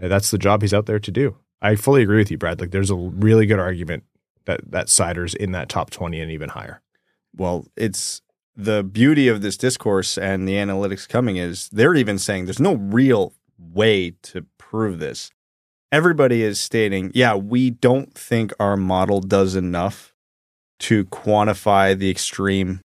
uh, 0.00 0.06
that's 0.06 0.30
the 0.30 0.38
job 0.38 0.62
he's 0.62 0.72
out 0.72 0.86
there 0.86 1.00
to 1.00 1.10
do. 1.10 1.36
I 1.60 1.74
fully 1.74 2.02
agree 2.02 2.18
with 2.18 2.30
you, 2.30 2.38
Brad. 2.38 2.60
Like 2.60 2.70
there's 2.70 2.90
a 2.90 2.96
really 2.96 3.46
good 3.46 3.58
argument 3.58 4.04
that 4.46 4.70
that 4.70 4.86
Seider's 4.86 5.34
in 5.34 5.52
that 5.52 5.68
top 5.68 5.90
20 5.90 6.20
and 6.20 6.30
even 6.30 6.50
higher. 6.50 6.80
Well, 7.36 7.66
it's 7.76 8.22
the 8.56 8.82
beauty 8.82 9.28
of 9.28 9.42
this 9.42 9.56
discourse 9.56 10.16
and 10.16 10.48
the 10.48 10.54
analytics 10.54 11.06
coming 11.06 11.36
is 11.36 11.68
they're 11.68 11.94
even 11.94 12.18
saying 12.18 12.46
there's 12.46 12.58
no 12.58 12.74
real 12.74 13.34
way 13.58 14.12
to 14.22 14.46
prove 14.56 14.98
this. 14.98 15.30
Everybody 15.92 16.42
is 16.42 16.58
stating, 16.58 17.12
yeah, 17.14 17.34
we 17.34 17.70
don't 17.70 18.12
think 18.14 18.52
our 18.58 18.76
model 18.76 19.20
does 19.20 19.54
enough 19.54 20.14
to 20.78 21.04
quantify 21.06 21.96
the 21.96 22.10
extreme 22.10 22.80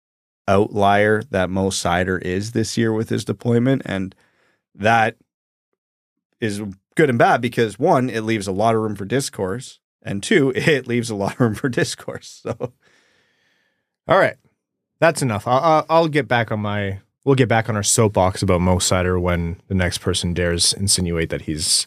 outlier 0.48 1.22
that 1.30 1.50
Mo 1.50 1.70
Seider 1.70 2.22
is 2.22 2.52
this 2.52 2.76
year 2.76 2.92
with 2.92 3.08
his 3.08 3.24
deployment. 3.24 3.82
And 3.84 4.14
that 4.74 5.16
is 6.40 6.62
good 6.94 7.10
and 7.10 7.18
bad 7.18 7.40
because 7.40 7.78
one, 7.78 8.08
it 8.08 8.22
leaves 8.22 8.46
a 8.46 8.52
lot 8.52 8.74
of 8.74 8.80
room 8.80 8.94
for 8.94 9.04
discourse 9.04 9.80
and 10.06 10.22
two, 10.22 10.50
it 10.56 10.86
leaves 10.86 11.10
a 11.10 11.14
lot 11.14 11.34
of 11.34 11.40
room 11.40 11.54
for 11.54 11.68
discourse. 11.68 12.40
So, 12.42 12.72
all 14.08 14.18
right, 14.18 14.36
that's 15.00 15.20
enough. 15.20 15.46
I'll, 15.46 15.84
I'll 15.90 16.08
get 16.08 16.28
back 16.28 16.50
on 16.50 16.60
my. 16.60 17.00
We'll 17.24 17.34
get 17.34 17.48
back 17.48 17.68
on 17.68 17.74
our 17.74 17.82
soapbox 17.82 18.40
about 18.40 18.60
Mo 18.60 18.76
Seider 18.76 19.20
when 19.20 19.60
the 19.66 19.74
next 19.74 19.98
person 19.98 20.32
dares 20.32 20.72
insinuate 20.72 21.28
that 21.30 21.42
he's, 21.42 21.84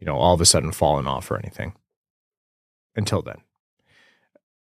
you 0.00 0.04
know, 0.04 0.16
all 0.16 0.34
of 0.34 0.40
a 0.40 0.44
sudden 0.44 0.72
fallen 0.72 1.06
off 1.06 1.30
or 1.30 1.38
anything. 1.38 1.74
Until 2.96 3.22
then, 3.22 3.36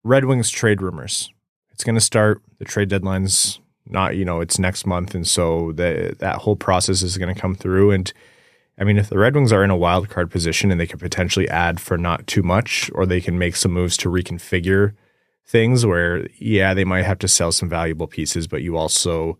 Red 0.03 0.25
Wings 0.25 0.49
trade 0.49 0.81
rumors. 0.81 1.31
It's 1.71 1.85
going 1.85 1.95
to 1.95 2.01
start. 2.01 2.41
The 2.59 2.65
trade 2.65 2.89
deadline's 2.89 3.61
not, 3.85 4.17
you 4.17 4.25
know, 4.25 4.41
it's 4.41 4.59
next 4.59 4.85
month, 4.85 5.15
and 5.15 5.25
so 5.25 5.71
the, 5.71 6.17
that 6.19 6.39
whole 6.39 6.57
process 6.57 7.01
is 7.01 7.17
going 7.17 7.33
to 7.33 7.39
come 7.39 7.55
through 7.55 7.91
and 7.91 8.11
I 8.77 8.83
mean, 8.83 8.97
if 8.97 9.09
the 9.09 9.17
Red 9.17 9.33
Wings 9.35 9.51
are 9.51 9.63
in 9.63 9.71
a 9.71 9.77
wild 9.77 10.09
card 10.09 10.29
position 10.29 10.71
and 10.71 10.79
they 10.79 10.85
could 10.85 10.99
potentially 10.99 11.49
add 11.49 11.79
for 11.79 11.97
not 11.97 12.27
too 12.27 12.43
much, 12.43 12.91
or 12.93 13.05
they 13.05 13.21
can 13.21 13.37
make 13.37 13.55
some 13.55 13.71
moves 13.71 13.97
to 13.97 14.09
reconfigure 14.09 14.93
things 15.45 15.85
where, 15.85 16.27
yeah, 16.37 16.73
they 16.73 16.85
might 16.85 17.05
have 17.05 17.19
to 17.19 17.27
sell 17.27 17.51
some 17.51 17.69
valuable 17.69 18.07
pieces, 18.07 18.47
but 18.47 18.61
you 18.61 18.77
also 18.77 19.39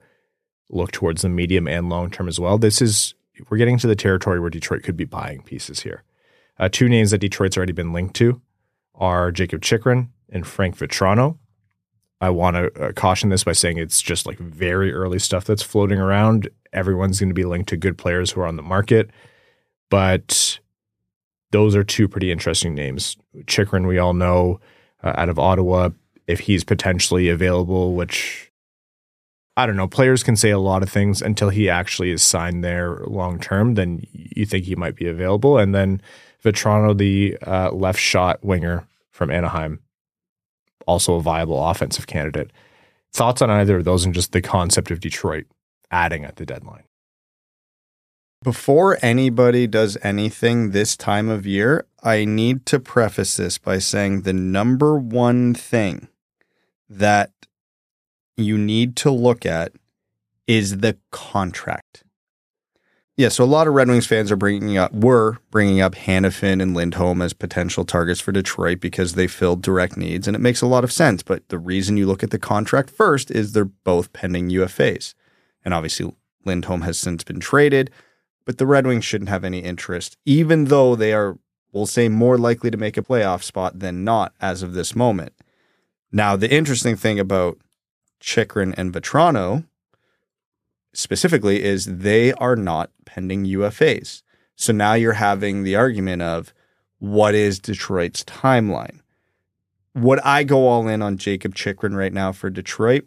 look 0.70 0.92
towards 0.92 1.22
the 1.22 1.30
medium 1.30 1.68
and 1.68 1.90
long 1.90 2.10
term 2.10 2.28
as 2.28 2.40
well. 2.40 2.58
This 2.58 2.82
is 2.82 3.14
we're 3.50 3.58
getting 3.58 3.78
to 3.78 3.88
the 3.88 3.96
territory 3.96 4.40
where 4.40 4.50
Detroit 4.50 4.84
could 4.84 4.98
be 4.98 5.06
buying 5.06 5.44
pieces 5.44 5.82
here. 5.82 6.04
Uh, 6.60 6.70
two 6.72 6.90
names 6.90 7.12
that 7.12 7.20
Detroit's 7.20 7.56
already 7.56 7.74
been 7.74 7.94
linked 7.94 8.16
to 8.16 8.42
are 8.96 9.32
Jacob 9.32 9.62
Chychrun 9.62 10.10
and 10.30 10.48
Frank 10.48 10.78
Vatrano. 10.78 11.38
I 12.20 12.32
want 12.32 12.56
to 12.56 12.84
uh, 12.84 12.92
caution 12.94 13.30
this 13.30 13.44
by 13.44 13.52
saying 13.52 13.78
it's 13.78 14.02
just 14.02 14.26
like 14.26 14.40
very 14.40 14.92
early 14.92 15.20
stuff 15.20 15.46
that's 15.46 15.62
floating 15.62 16.00
around. 16.00 16.50
Everyone's 16.74 17.20
going 17.20 17.30
to 17.30 17.36
be 17.36 17.46
linked 17.46 17.70
to 17.70 17.78
good 17.78 17.98
players 17.98 18.32
who 18.32 18.42
are 18.42 18.48
on 18.48 18.56
the 18.56 18.64
market, 18.64 19.10
but 19.90 20.60
those 21.52 21.76
are 21.76 21.84
two 21.84 22.08
pretty 22.08 22.32
interesting 22.32 22.76
names. 22.76 23.18
Chychrun, 23.46 23.88
we 23.88 23.98
all 23.98 24.14
know 24.14 24.60
uh, 25.04 25.14
out 25.16 25.30
of 25.30 25.40
Ottawa, 25.40 25.90
if 26.28 26.42
he's 26.42 26.64
potentially 26.64 27.30
available, 27.30 27.94
which 27.94 28.52
I 29.56 29.66
don't 29.66 29.76
know, 29.76 29.88
players 29.88 30.22
can 30.24 30.36
say 30.36 30.52
a 30.52 30.60
lot 30.60 30.84
of 30.84 30.90
things 30.90 31.22
until 31.22 31.50
he 31.50 31.68
actually 31.70 32.12
is 32.12 32.22
signed 32.22 32.64
there 32.64 32.98
long 33.08 33.40
term. 33.40 33.74
Then 33.74 34.04
you 34.12 34.46
think 34.46 34.66
he 34.66 34.76
might 34.76 34.96
be 34.96 35.08
available, 35.08 35.58
and 35.58 35.74
then 35.74 36.02
Vatrano, 36.44 36.96
the 36.96 37.38
uh, 37.46 37.72
left 37.72 38.00
shot 38.00 38.44
winger 38.44 38.86
from 39.10 39.32
Anaheim, 39.32 39.80
also 40.86 41.16
a 41.16 41.22
viable 41.22 41.66
offensive 41.68 42.06
candidate. 42.06 42.52
Thoughts 43.14 43.42
on 43.42 43.50
either 43.50 43.78
of 43.78 43.86
those 43.86 44.06
and 44.06 44.14
just 44.14 44.32
the 44.32 44.42
concept 44.42 44.92
of 44.92 45.00
Detroit 45.00 45.48
adding 45.92 46.26
at 46.26 46.36
the 46.38 46.46
deadline? 46.46 46.84
Before 48.44 48.98
anybody 49.02 49.66
does 49.68 49.98
anything 50.04 50.72
this 50.72 50.96
time 50.96 51.28
of 51.28 51.46
year, 51.46 51.86
I 52.04 52.24
need 52.24 52.66
to 52.68 52.80
preface 52.80 53.36
this 53.38 53.58
by 53.58 53.80
saying 53.80 54.22
the 54.22 54.34
number 54.34 54.98
one 54.98 55.54
thing 55.54 56.08
that 56.90 57.32
you 58.38 58.58
need 58.58 58.96
to 58.98 59.12
look 59.12 59.46
at 59.46 59.74
is 60.46 60.78
the 60.78 60.98
contract. 61.12 62.04
Yeah, 63.18 63.30
so 63.30 63.44
a 63.44 63.46
lot 63.46 63.68
of 63.68 63.74
Red 63.74 63.88
Wings 63.88 64.06
fans 64.06 64.32
are 64.32 64.36
bringing 64.36 64.78
up, 64.78 64.94
were 64.94 65.40
bringing 65.50 65.82
up 65.82 65.96
Hanifin 65.96 66.62
and 66.62 66.76
Lindholm 66.76 67.20
as 67.24 67.34
potential 67.34 67.84
targets 67.84 68.20
for 68.22 68.32
Detroit 68.32 68.80
because 68.80 69.14
they 69.14 69.26
filled 69.26 69.64
direct 69.64 69.98
needs, 69.98 70.28
and 70.28 70.36
it 70.36 70.40
makes 70.40 70.62
a 70.62 70.68
lot 70.68 70.84
of 70.84 70.92
sense. 70.92 71.24
But 71.24 71.50
the 71.50 71.58
reason 71.58 71.98
you 71.98 72.06
look 72.06 72.22
at 72.22 72.30
the 72.30 72.38
contract 72.38 72.92
first 72.92 73.32
is 73.32 73.54
they're 73.54 73.66
both 73.66 74.14
pending 74.14 74.50
UFAs, 74.52 75.16
and 75.68 75.74
obviously 75.74 76.10
Lindholm 76.46 76.84
has 76.84 76.98
since 76.98 77.26
been 77.26 77.42
traded, 77.42 77.92
but 78.46 78.58
the 78.58 78.66
Red 78.66 78.88
Wings 78.88 79.04
shouldn't 79.04 79.28
have 79.28 79.44
any 79.44 79.60
interest, 79.60 80.16
even 80.24 80.66
though 80.66 80.96
they 80.96 81.12
are, 81.12 81.38
we'll 81.74 81.86
say, 81.86 82.08
more 82.08 82.38
likely 82.38 82.72
to 82.72 82.78
make 82.78 82.96
a 82.96 83.02
playoff 83.02 83.44
spot 83.44 83.80
than 83.80 84.06
not 84.06 84.34
as 84.40 84.64
of 84.64 84.72
this 84.72 84.96
moment. 84.96 85.34
Now, 86.10 86.38
the 86.38 86.50
interesting 86.50 86.96
thing 86.96 87.20
about 87.20 87.58
Chychrun 88.22 88.76
and 88.78 88.94
Vatrano 88.94 89.66
specifically 90.94 91.62
is 91.62 91.98
they 91.98 92.32
are 92.36 92.56
not 92.56 92.90
pending 93.06 93.44
UFAs. 93.44 94.24
So 94.56 94.72
now 94.72 94.94
you're 94.94 95.14
having 95.14 95.64
the 95.64 95.76
argument 95.76 96.22
of 96.22 96.54
what 97.00 97.36
is 97.36 97.60
Detroit's 97.60 98.24
timeline? 98.24 99.02
Would 99.96 100.22
I 100.22 100.46
go 100.46 100.66
all 100.70 100.88
in 100.88 101.02
on 101.02 101.18
Jacob 101.18 101.56
Chychrun 101.56 101.94
right 101.94 102.14
now 102.14 102.32
for 102.32 102.50
Detroit? 102.50 103.06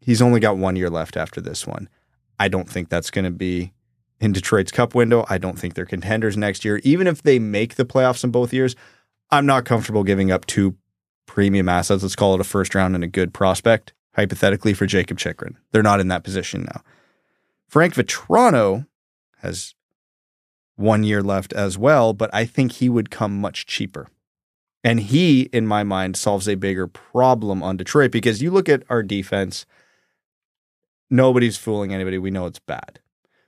He's 0.00 0.22
only 0.22 0.40
got 0.40 0.56
one 0.56 0.74
year 0.74 0.88
left 0.88 1.14
after 1.14 1.42
this 1.42 1.66
one. 1.66 1.90
I 2.38 2.48
don't 2.48 2.68
think 2.68 2.88
that's 2.88 3.10
going 3.10 3.24
to 3.24 3.30
be 3.30 3.72
in 4.20 4.32
Detroit's 4.32 4.72
cup 4.72 4.94
window. 4.94 5.24
I 5.28 5.38
don't 5.38 5.58
think 5.58 5.74
they're 5.74 5.86
contenders 5.86 6.36
next 6.36 6.64
year. 6.64 6.80
Even 6.84 7.06
if 7.06 7.22
they 7.22 7.38
make 7.38 7.74
the 7.76 7.84
playoffs 7.84 8.24
in 8.24 8.30
both 8.30 8.52
years, 8.52 8.76
I'm 9.30 9.46
not 9.46 9.64
comfortable 9.64 10.04
giving 10.04 10.30
up 10.30 10.46
two 10.46 10.76
premium 11.26 11.68
assets. 11.68 12.02
Let's 12.02 12.16
call 12.16 12.34
it 12.34 12.40
a 12.40 12.44
first 12.44 12.74
round 12.74 12.94
and 12.94 13.04
a 13.04 13.08
good 13.08 13.32
prospect, 13.32 13.92
hypothetically, 14.14 14.74
for 14.74 14.86
Jacob 14.86 15.18
Chychrun. 15.18 15.56
They're 15.70 15.82
not 15.82 16.00
in 16.00 16.08
that 16.08 16.24
position 16.24 16.62
now. 16.62 16.82
Frank 17.68 17.94
Vatrano 17.94 18.86
has 19.42 19.74
one 20.76 21.04
year 21.04 21.22
left 21.22 21.52
as 21.52 21.76
well, 21.76 22.12
but 22.12 22.30
I 22.32 22.44
think 22.44 22.72
he 22.72 22.88
would 22.88 23.10
come 23.10 23.40
much 23.40 23.66
cheaper. 23.66 24.08
And 24.84 25.00
he, 25.00 25.42
in 25.52 25.66
my 25.66 25.82
mind, 25.82 26.16
solves 26.16 26.48
a 26.48 26.54
bigger 26.54 26.86
problem 26.86 27.62
on 27.62 27.76
Detroit 27.76 28.12
because 28.12 28.40
you 28.40 28.50
look 28.50 28.68
at 28.68 28.84
our 28.88 29.02
defense, 29.02 29.66
nobody's 31.10 31.56
fooling 31.56 31.92
anybody. 31.92 32.18
We 32.18 32.30
know 32.30 32.46
it's 32.46 32.58
bad. 32.58 33.00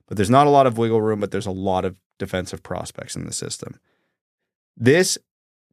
But 0.07 0.17
there's 0.17 0.31
not 0.31 0.47
a 0.47 0.51
lot 0.51 0.67
of 0.67 0.77
wiggle 0.77 1.01
room, 1.01 1.21
but 1.21 1.31
there's 1.31 1.47
a 1.47 1.53
lot 1.53 1.85
of 1.85 1.97
defensive 2.19 2.63
prospects 2.63 3.17
in 3.17 3.27
the 3.27 3.33
system. 3.33 3.79
This 4.77 5.19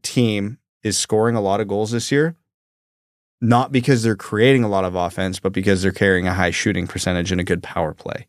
team 0.03 0.59
is 0.83 0.97
scoring 0.97 1.35
a 1.35 1.41
lot 1.41 1.59
of 1.59 1.67
goals 1.67 1.91
this 1.91 2.11
year, 2.11 2.35
not 3.41 3.71
because 3.71 4.03
they're 4.03 4.15
creating 4.15 4.63
a 4.63 4.69
lot 4.69 4.85
of 4.85 4.95
offense, 4.95 5.39
but 5.39 5.53
because 5.53 5.81
they're 5.81 5.91
carrying 5.91 6.27
a 6.27 6.33
high 6.33 6.51
shooting 6.51 6.87
percentage 6.87 7.31
and 7.31 7.41
a 7.41 7.43
good 7.43 7.63
power 7.63 7.93
play. 7.93 8.27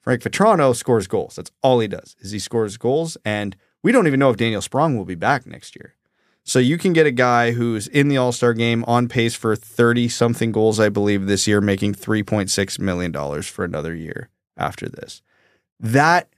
Frank 0.00 0.22
Vatrano 0.22 0.74
scores 0.74 1.06
goals. 1.06 1.36
That's 1.36 1.52
all 1.62 1.78
he 1.78 1.86
does 1.86 2.16
is 2.18 2.32
he 2.32 2.40
scores 2.40 2.76
goals. 2.76 3.16
And 3.24 3.56
we 3.82 3.92
don't 3.92 4.08
even 4.08 4.18
know 4.18 4.30
if 4.30 4.36
Daniel 4.36 4.60
Sprong 4.60 4.96
will 4.96 5.04
be 5.04 5.14
back 5.14 5.46
next 5.46 5.76
year. 5.76 5.94
So 6.44 6.58
you 6.58 6.76
can 6.76 6.92
get 6.92 7.06
a 7.06 7.12
guy 7.12 7.52
who's 7.52 7.86
in 7.86 8.08
the 8.08 8.16
All 8.16 8.32
Star 8.32 8.52
game 8.52 8.84
on 8.86 9.08
pace 9.08 9.34
for 9.34 9.54
30 9.54 10.08
something 10.08 10.52
goals, 10.52 10.80
I 10.80 10.88
believe, 10.88 11.26
this 11.26 11.46
year, 11.46 11.60
making 11.60 11.94
$3.6 11.94 12.78
million 12.78 13.42
for 13.42 13.64
another 13.64 13.94
year 13.94 14.28
after 14.56 14.88
this. 14.88 15.22
That 15.78 16.28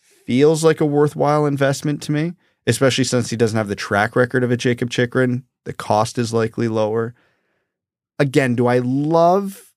feels 0.00 0.62
like 0.62 0.80
a 0.80 0.86
worthwhile 0.86 1.46
investment 1.46 2.02
to 2.02 2.12
me, 2.12 2.34
especially 2.66 3.04
since 3.04 3.30
he 3.30 3.36
doesn't 3.36 3.56
have 3.56 3.68
the 3.68 3.74
track 3.74 4.14
record 4.14 4.44
of 4.44 4.50
a 4.50 4.56
Jacob 4.56 4.90
Chychrun. 4.90 5.44
The 5.64 5.72
cost 5.72 6.18
is 6.18 6.32
likely 6.32 6.68
lower. 6.68 7.14
Again, 8.18 8.54
do 8.54 8.66
I 8.66 8.78
love 8.78 9.68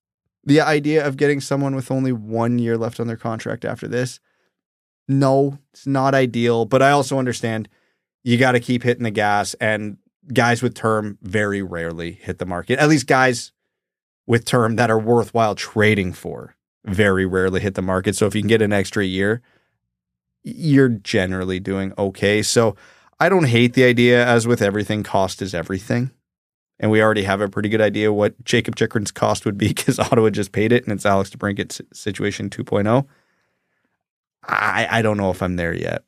the 0.43 0.61
idea 0.61 1.05
of 1.05 1.17
getting 1.17 1.39
someone 1.39 1.75
with 1.75 1.91
only 1.91 2.11
one 2.11 2.59
year 2.59 2.77
left 2.77 2.99
on 2.99 3.07
their 3.07 3.17
contract 3.17 3.65
after 3.65 3.87
this, 3.87 4.19
no, 5.07 5.59
it's 5.73 5.85
not 5.85 6.15
ideal. 6.15 6.65
But 6.65 6.81
I 6.81 6.91
also 6.91 7.19
understand 7.19 7.67
you 8.23 8.37
got 8.37 8.53
to 8.53 8.59
keep 8.59 8.83
hitting 8.83 9.03
the 9.03 9.11
gas, 9.11 9.53
and 9.55 9.97
guys 10.33 10.61
with 10.61 10.75
term 10.75 11.17
very 11.21 11.61
rarely 11.61 12.13
hit 12.13 12.37
the 12.37 12.45
market. 12.45 12.79
At 12.79 12.89
least 12.89 13.07
guys 13.07 13.51
with 14.27 14.45
term 14.45 14.75
that 14.75 14.91
are 14.91 14.99
worthwhile 14.99 15.55
trading 15.55 16.13
for 16.13 16.55
very 16.85 17.25
rarely 17.25 17.59
hit 17.59 17.75
the 17.75 17.81
market. 17.81 18.15
So 18.15 18.25
if 18.25 18.35
you 18.35 18.41
can 18.41 18.47
get 18.47 18.61
an 18.61 18.73
extra 18.73 19.03
year, 19.03 19.41
you're 20.43 20.89
generally 20.89 21.59
doing 21.59 21.93
okay. 21.97 22.41
So 22.41 22.75
I 23.19 23.29
don't 23.29 23.45
hate 23.45 23.73
the 23.73 23.83
idea, 23.83 24.25
as 24.25 24.47
with 24.47 24.61
everything, 24.61 25.03
cost 25.03 25.41
is 25.41 25.53
everything 25.53 26.11
and 26.81 26.89
we 26.89 27.01
already 27.01 27.23
have 27.23 27.39
a 27.41 27.47
pretty 27.47 27.69
good 27.69 27.79
idea 27.79 28.11
what 28.11 28.43
Jacob 28.43 28.75
Chychrun's 28.75 29.11
cost 29.11 29.45
would 29.45 29.57
be 29.57 29.67
because 29.69 29.99
Ottawa 29.99 30.31
just 30.31 30.51
paid 30.51 30.73
it, 30.73 30.83
and 30.83 30.91
it's 30.91 31.05
Alex 31.05 31.29
DeBrincat's 31.29 31.79
situation 31.93 32.49
2.0. 32.49 33.05
I 34.43 34.87
I 34.89 35.01
don't 35.03 35.17
know 35.17 35.29
if 35.29 35.43
I'm 35.43 35.55
there 35.55 35.73
yet. 35.73 36.03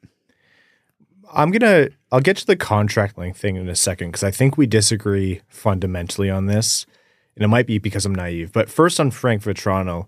I'm 1.31 1.51
gonna 1.51 1.89
I'll 2.13 2.21
get 2.21 2.37
to 2.37 2.45
the 2.45 2.55
contract 2.55 3.17
length 3.17 3.39
thing 3.39 3.55
in 3.55 3.67
a 3.67 3.75
second 3.75 4.09
because 4.09 4.23
I 4.23 4.31
think 4.31 4.57
we 4.57 4.67
disagree 4.67 5.41
fundamentally 5.49 6.29
on 6.29 6.45
this, 6.45 6.85
and 7.35 7.43
it 7.43 7.47
might 7.47 7.67
be 7.67 7.79
because 7.79 8.05
I'm 8.05 8.15
naive. 8.15 8.53
But 8.53 8.69
first 8.69 8.99
on 8.99 9.11
Frank 9.11 9.41
Vatrano, 9.41 10.05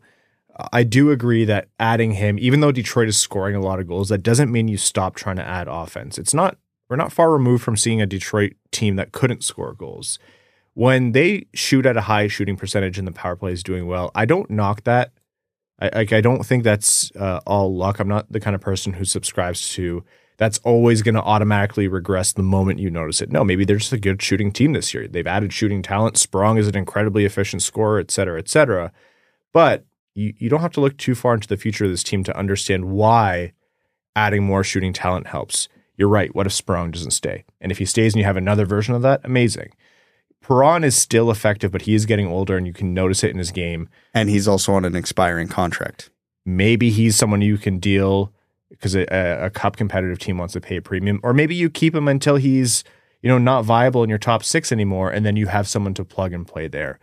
I 0.71 0.83
do 0.83 1.11
agree 1.11 1.43
that 1.45 1.67
adding 1.79 2.11
him, 2.11 2.37
even 2.39 2.61
though 2.61 2.71
Detroit 2.71 3.09
is 3.09 3.17
scoring 3.17 3.55
a 3.55 3.59
lot 3.59 3.79
of 3.79 3.87
goals, 3.87 4.09
that 4.09 4.23
doesn't 4.23 4.51
mean 4.51 4.67
you 4.67 4.77
stop 4.77 5.15
trying 5.15 5.35
to 5.37 5.45
add 5.45 5.67
offense. 5.67 6.17
It's 6.17 6.33
not 6.33 6.57
we're 6.87 6.95
not 6.95 7.11
far 7.11 7.31
removed 7.31 7.63
from 7.63 7.75
seeing 7.75 7.99
a 7.99 8.05
Detroit 8.05 8.53
team 8.71 8.95
that 8.95 9.11
couldn't 9.11 9.43
score 9.43 9.73
goals 9.73 10.19
when 10.75 11.13
they 11.13 11.47
shoot 11.53 11.85
at 11.85 11.97
a 11.97 12.01
high 12.01 12.27
shooting 12.27 12.57
percentage 12.57 12.99
and 12.99 13.07
the 13.07 13.11
power 13.11 13.35
play 13.35 13.51
is 13.53 13.63
doing 13.63 13.87
well, 13.87 14.11
I 14.13 14.25
don't 14.25 14.51
knock 14.51 14.83
that. 14.83 15.11
I 15.79 15.89
like 15.93 16.13
I 16.13 16.21
don't 16.21 16.45
think 16.45 16.63
that's 16.63 17.11
uh, 17.15 17.39
all 17.47 17.75
luck. 17.75 17.99
I'm 17.99 18.07
not 18.07 18.31
the 18.31 18.39
kind 18.39 18.55
of 18.55 18.61
person 18.61 18.93
who 18.93 19.03
subscribes 19.03 19.69
to 19.73 20.03
that's 20.37 20.57
always 20.59 21.01
going 21.01 21.15
to 21.15 21.21
automatically 21.21 21.87
regress 21.87 22.33
the 22.33 22.43
moment 22.43 22.79
you 22.79 22.89
notice 22.89 23.21
it. 23.21 23.31
No, 23.31 23.43
maybe 23.43 23.63
they're 23.63 23.77
just 23.77 23.93
a 23.93 23.97
good 23.97 24.21
shooting 24.21 24.51
team 24.51 24.73
this 24.73 24.93
year. 24.93 25.07
They've 25.07 25.25
added 25.25 25.53
shooting 25.53 25.81
talent. 25.81 26.17
Sprong 26.17 26.57
is 26.57 26.67
an 26.67 26.75
incredibly 26.75 27.25
efficient 27.25 27.61
scorer, 27.61 27.99
et 27.99 28.11
cetera, 28.11 28.37
et 28.39 28.49
cetera. 28.49 28.91
But 29.53 29.85
you, 30.13 30.33
you 30.37 30.49
don't 30.49 30.61
have 30.61 30.73
to 30.73 30.81
look 30.81 30.97
too 30.97 31.15
far 31.15 31.33
into 31.33 31.47
the 31.47 31.57
future 31.57 31.85
of 31.85 31.91
this 31.91 32.03
team 32.03 32.23
to 32.25 32.37
understand 32.37 32.85
why 32.85 33.53
adding 34.15 34.43
more 34.43 34.63
shooting 34.63 34.93
talent 34.93 35.27
helps. 35.27 35.69
You're 35.97 36.09
right. 36.09 36.33
What 36.35 36.45
if 36.45 36.53
Sprong 36.53 36.91
doesn't 36.91 37.11
stay? 37.11 37.45
And 37.61 37.71
if 37.71 37.77
he 37.77 37.85
stays 37.85 38.13
and 38.13 38.19
you 38.19 38.25
have 38.25 38.37
another 38.37 38.65
version 38.65 38.93
of 38.93 39.01
that, 39.03 39.21
amazing. 39.23 39.71
Perron 40.41 40.83
is 40.83 40.95
still 40.95 41.31
effective, 41.31 41.71
but 41.71 41.83
he 41.83 41.95
is 41.95 42.05
getting 42.05 42.27
older 42.27 42.57
and 42.57 42.67
you 42.67 42.73
can 42.73 42.93
notice 42.93 43.23
it 43.23 43.31
in 43.31 43.37
his 43.37 43.51
game. 43.51 43.89
And 44.13 44.29
he's 44.29 44.47
also 44.47 44.73
on 44.73 44.85
an 44.85 44.95
expiring 44.95 45.47
contract. 45.47 46.11
Maybe 46.45 46.91
he's 46.91 47.15
someone 47.15 47.41
you 47.41 47.57
can 47.57 47.79
deal 47.79 48.31
because 48.77 48.95
a, 48.95 49.05
a, 49.45 49.49
cup 49.49 49.77
competitive 49.77 50.19
team 50.19 50.37
wants 50.37 50.53
to 50.53 50.61
pay 50.61 50.77
a 50.77 50.81
premium, 50.81 51.19
or 51.23 51.33
maybe 51.33 51.55
you 51.55 51.69
keep 51.69 51.95
him 51.95 52.07
until 52.07 52.35
he's 52.35 52.83
you 53.21 53.29
know 53.29 53.37
not 53.37 53.63
viable 53.63 54.03
in 54.03 54.09
your 54.09 54.19
top 54.19 54.43
six 54.43 54.71
anymore, 54.71 55.09
and 55.09 55.25
then 55.25 55.35
you 55.35 55.47
have 55.47 55.67
someone 55.67 55.93
to 55.93 56.05
plug 56.05 56.33
and 56.33 56.47
play 56.47 56.67
there. 56.67 56.99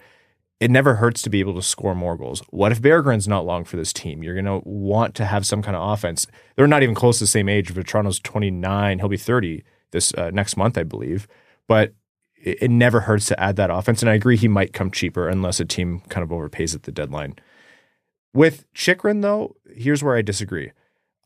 It 0.60 0.70
never 0.70 0.94
hurts 0.94 1.22
to 1.22 1.30
be 1.30 1.40
able 1.40 1.54
to 1.54 1.62
score 1.62 1.94
more 1.94 2.16
goals. 2.16 2.40
What 2.50 2.70
if 2.70 2.80
Berggren's 2.80 3.26
not 3.26 3.44
long 3.44 3.64
for 3.64 3.76
this 3.76 3.92
team? 3.92 4.22
You're 4.22 4.40
going 4.40 4.44
to 4.44 4.60
want 4.64 5.16
to 5.16 5.24
have 5.24 5.44
some 5.44 5.60
kind 5.60 5.74
of 5.74 5.90
offense. 5.90 6.28
They're 6.54 6.68
not 6.68 6.84
even 6.84 6.94
close 6.94 7.18
to 7.18 7.24
the 7.24 7.28
same 7.28 7.48
age. 7.48 7.74
Vatrano's 7.74 8.20
29. 8.20 9.00
He'll 9.00 9.08
be 9.08 9.16
30 9.16 9.64
this 9.90 10.14
uh, 10.14 10.30
next 10.30 10.56
month, 10.56 10.78
I 10.78 10.84
believe. 10.84 11.26
But 11.66 11.94
it, 12.42 12.70
never 12.70 13.00
hurts 13.00 13.26
to 13.26 13.40
add 13.40 13.56
that 13.56 13.70
offense. 13.70 14.02
And 14.02 14.10
I 14.10 14.14
agree 14.14 14.36
he 14.36 14.48
might 14.48 14.72
come 14.72 14.90
cheaper 14.90 15.28
unless 15.28 15.60
a 15.60 15.64
team 15.64 16.00
kind 16.08 16.22
of 16.22 16.30
overpays 16.30 16.74
at 16.74 16.82
the 16.82 16.92
deadline. 16.92 17.36
With 18.34 18.64
Chychrun, 18.72 19.20
though, 19.20 19.56
here's 19.74 20.02
where 20.02 20.16
I 20.16 20.22
disagree. 20.22 20.72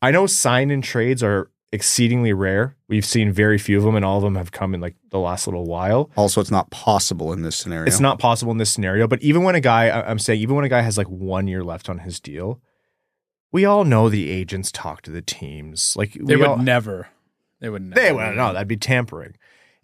I 0.01 0.11
know 0.11 0.25
sign 0.27 0.69
in 0.71 0.81
trades 0.81 1.23
are 1.23 1.49
exceedingly 1.71 2.33
rare. 2.33 2.75
We've 2.87 3.05
seen 3.05 3.31
very 3.31 3.57
few 3.57 3.77
of 3.77 3.83
them, 3.83 3.95
and 3.95 4.05
all 4.05 4.17
of 4.17 4.23
them 4.23 4.35
have 4.35 4.51
come 4.51 4.73
in 4.73 4.81
like 4.81 4.95
the 5.11 5.19
last 5.19 5.47
little 5.47 5.65
while. 5.65 6.11
Also, 6.15 6.39
it's 6.39 6.51
not 6.51 6.69
possible 6.71 7.33
in 7.33 7.41
this 7.41 7.55
scenario. 7.55 7.87
It's 7.87 7.99
not 7.99 8.19
possible 8.19 8.51
in 8.51 8.57
this 8.57 8.69
scenario. 8.71 9.07
But 9.07 9.21
even 9.21 9.43
when 9.43 9.55
a 9.55 9.59
guy, 9.61 9.87
I- 9.89 10.09
I'm 10.09 10.19
saying, 10.19 10.39
even 10.39 10.55
when 10.55 10.65
a 10.65 10.69
guy 10.69 10.81
has 10.81 10.97
like 10.97 11.07
one 11.07 11.47
year 11.47 11.63
left 11.63 11.89
on 11.89 11.99
his 11.99 12.19
deal, 12.19 12.61
we 13.51 13.65
all 13.65 13.83
know 13.85 14.09
the 14.09 14.29
agents 14.29 14.71
talk 14.71 15.01
to 15.03 15.11
the 15.11 15.21
teams. 15.21 15.95
Like 15.97 16.13
They 16.13 16.35
we 16.35 16.37
would 16.37 16.47
all, 16.47 16.57
never. 16.57 17.07
They 17.59 17.69
would 17.69 17.81
never. 17.81 17.99
They 18.01 18.11
would 18.11 18.35
no, 18.35 18.53
that'd 18.53 18.67
be 18.67 18.77
tampering. 18.77 19.35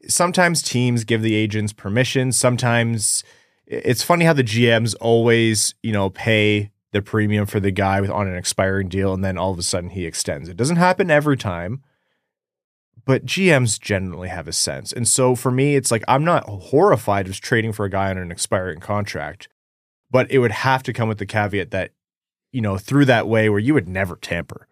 Sometimes 0.08 0.62
teams 0.62 1.06
give 1.06 1.22
the 1.22 1.34
agents 1.36 1.74
permission. 1.74 2.32
Sometimes 2.34 3.24
it's 3.66 4.04
funny 4.04 4.26
how 4.26 4.34
the 4.34 4.44
GMs 4.44 4.96
always, 5.00 5.74
you 5.82 5.92
know, 5.94 6.10
pay 6.10 6.72
the 6.94 7.02
premium 7.02 7.46
for 7.46 7.60
the 7.60 7.72
guy 7.72 8.00
with 8.00 8.10
on 8.10 8.28
an 8.28 8.38
expiring 8.38 8.88
deal, 8.88 9.14
and 9.14 9.24
then 9.24 9.38
all 9.38 9.52
of 9.52 9.60
a 9.60 9.64
sudden 9.64 9.90
he 9.90 10.06
extends. 10.06 10.48
It 10.48 10.56
doesn't 10.56 10.78
happen 10.78 11.12
every 11.12 11.36
time, 11.36 11.84
but 13.06 13.26
GMs 13.26 13.80
generally 13.80 14.30
have 14.30 14.48
a 14.48 14.54
sense. 14.54 14.94
And 14.94 15.08
so 15.08 15.36
for 15.36 15.52
me, 15.52 15.76
it's 15.76 15.92
like 15.92 16.04
I'm 16.08 16.24
not 16.24 16.48
horrified 16.48 17.28
of 17.28 17.42
trading 17.42 17.74
for 17.74 17.84
a 17.86 17.90
guy 17.90 18.10
on 18.10 18.18
an 18.18 18.32
expiring 18.32 18.80
contract, 18.80 19.50
but 20.10 20.32
it 20.32 20.40
would 20.40 20.52
have 20.52 20.84
to 20.84 20.94
come 20.94 21.10
with 21.10 21.18
the 21.18 21.26
caveat 21.26 21.72
that, 21.72 21.92
you 22.52 22.62
know, 22.62 22.78
through 22.78 23.06
that 23.06 23.28
way 23.28 23.50
where 23.50 23.60
you 23.60 23.74
would 23.74 23.90
never 23.90 24.16
tamper 24.16 24.68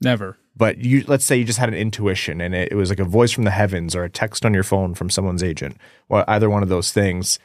Never. 0.00 0.38
but 0.56 0.78
you 0.78 1.04
let's 1.08 1.24
say 1.24 1.36
you 1.36 1.44
just 1.44 1.58
had 1.58 1.68
an 1.68 1.74
intuition 1.74 2.40
and 2.40 2.54
it, 2.54 2.70
it 2.70 2.76
was 2.76 2.88
like 2.88 3.00
a 3.00 3.04
voice 3.04 3.32
from 3.32 3.42
the 3.42 3.50
heavens 3.50 3.96
or 3.96 4.04
a 4.04 4.10
text 4.10 4.46
on 4.46 4.54
your 4.54 4.62
phone 4.62 4.94
from 4.94 5.10
someone's 5.10 5.42
agent 5.42 5.76
or 6.08 6.24
either 6.30 6.48
one 6.48 6.62
of 6.62 6.68
those 6.68 6.92
things 6.92 7.40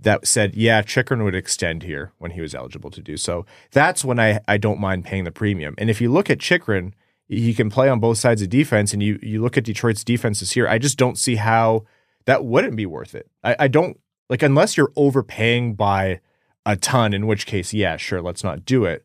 that 0.00 0.26
said 0.26 0.54
yeah 0.54 0.82
Chychrun 0.82 1.24
would 1.24 1.34
extend 1.34 1.82
here 1.82 2.12
when 2.18 2.32
he 2.32 2.40
was 2.40 2.54
eligible 2.54 2.90
to 2.90 3.00
do 3.00 3.16
so 3.16 3.46
that's 3.70 4.04
when 4.04 4.18
I, 4.18 4.40
I 4.46 4.56
don't 4.56 4.80
mind 4.80 5.04
paying 5.04 5.24
the 5.24 5.30
premium 5.30 5.74
and 5.78 5.90
if 5.90 6.00
you 6.00 6.10
look 6.10 6.30
at 6.30 6.38
Chychrun 6.38 6.94
he 7.28 7.52
can 7.52 7.68
play 7.68 7.88
on 7.88 8.00
both 8.00 8.18
sides 8.18 8.40
of 8.42 8.48
defense 8.48 8.92
and 8.92 9.02
you 9.02 9.18
you 9.22 9.42
look 9.42 9.56
at 9.56 9.64
Detroit's 9.64 10.04
defenses 10.04 10.52
here 10.52 10.68
I 10.68 10.78
just 10.78 10.98
don't 10.98 11.18
see 11.18 11.36
how 11.36 11.84
that 12.26 12.44
wouldn't 12.44 12.76
be 12.76 12.86
worth 12.86 13.14
it 13.14 13.30
I, 13.42 13.56
I 13.60 13.68
don't 13.68 13.98
like 14.30 14.42
unless 14.42 14.76
you're 14.76 14.92
overpaying 14.96 15.74
by 15.74 16.20
a 16.64 16.76
ton 16.76 17.12
in 17.12 17.26
which 17.26 17.46
case 17.46 17.72
yeah 17.72 17.96
sure 17.96 18.22
let's 18.22 18.44
not 18.44 18.64
do 18.64 18.84
it 18.84 19.04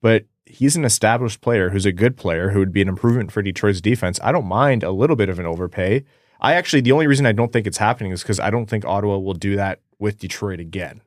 but 0.00 0.24
he's 0.50 0.76
an 0.76 0.84
established 0.84 1.40
player 1.40 1.70
who's 1.70 1.86
a 1.86 1.92
good 1.92 2.16
player 2.16 2.50
who 2.50 2.58
would 2.58 2.72
be 2.72 2.82
an 2.82 2.88
improvement 2.88 3.32
for 3.32 3.42
Detroit's 3.42 3.80
defense. 3.80 4.18
I 4.22 4.32
don't 4.32 4.46
mind 4.46 4.82
a 4.82 4.90
little 4.90 5.16
bit 5.16 5.28
of 5.28 5.38
an 5.38 5.46
overpay. 5.46 6.04
I 6.40 6.54
actually, 6.54 6.80
the 6.80 6.92
only 6.92 7.06
reason 7.06 7.26
I 7.26 7.32
don't 7.32 7.52
think 7.52 7.66
it's 7.66 7.78
happening 7.78 8.12
is 8.12 8.22
because 8.22 8.40
I 8.40 8.50
don't 8.50 8.66
think 8.66 8.84
Ottawa 8.84 9.18
will 9.18 9.34
do 9.34 9.56
that 9.56 9.80
with 10.00 10.18
Detroit 10.18 10.58
again. 10.58 11.02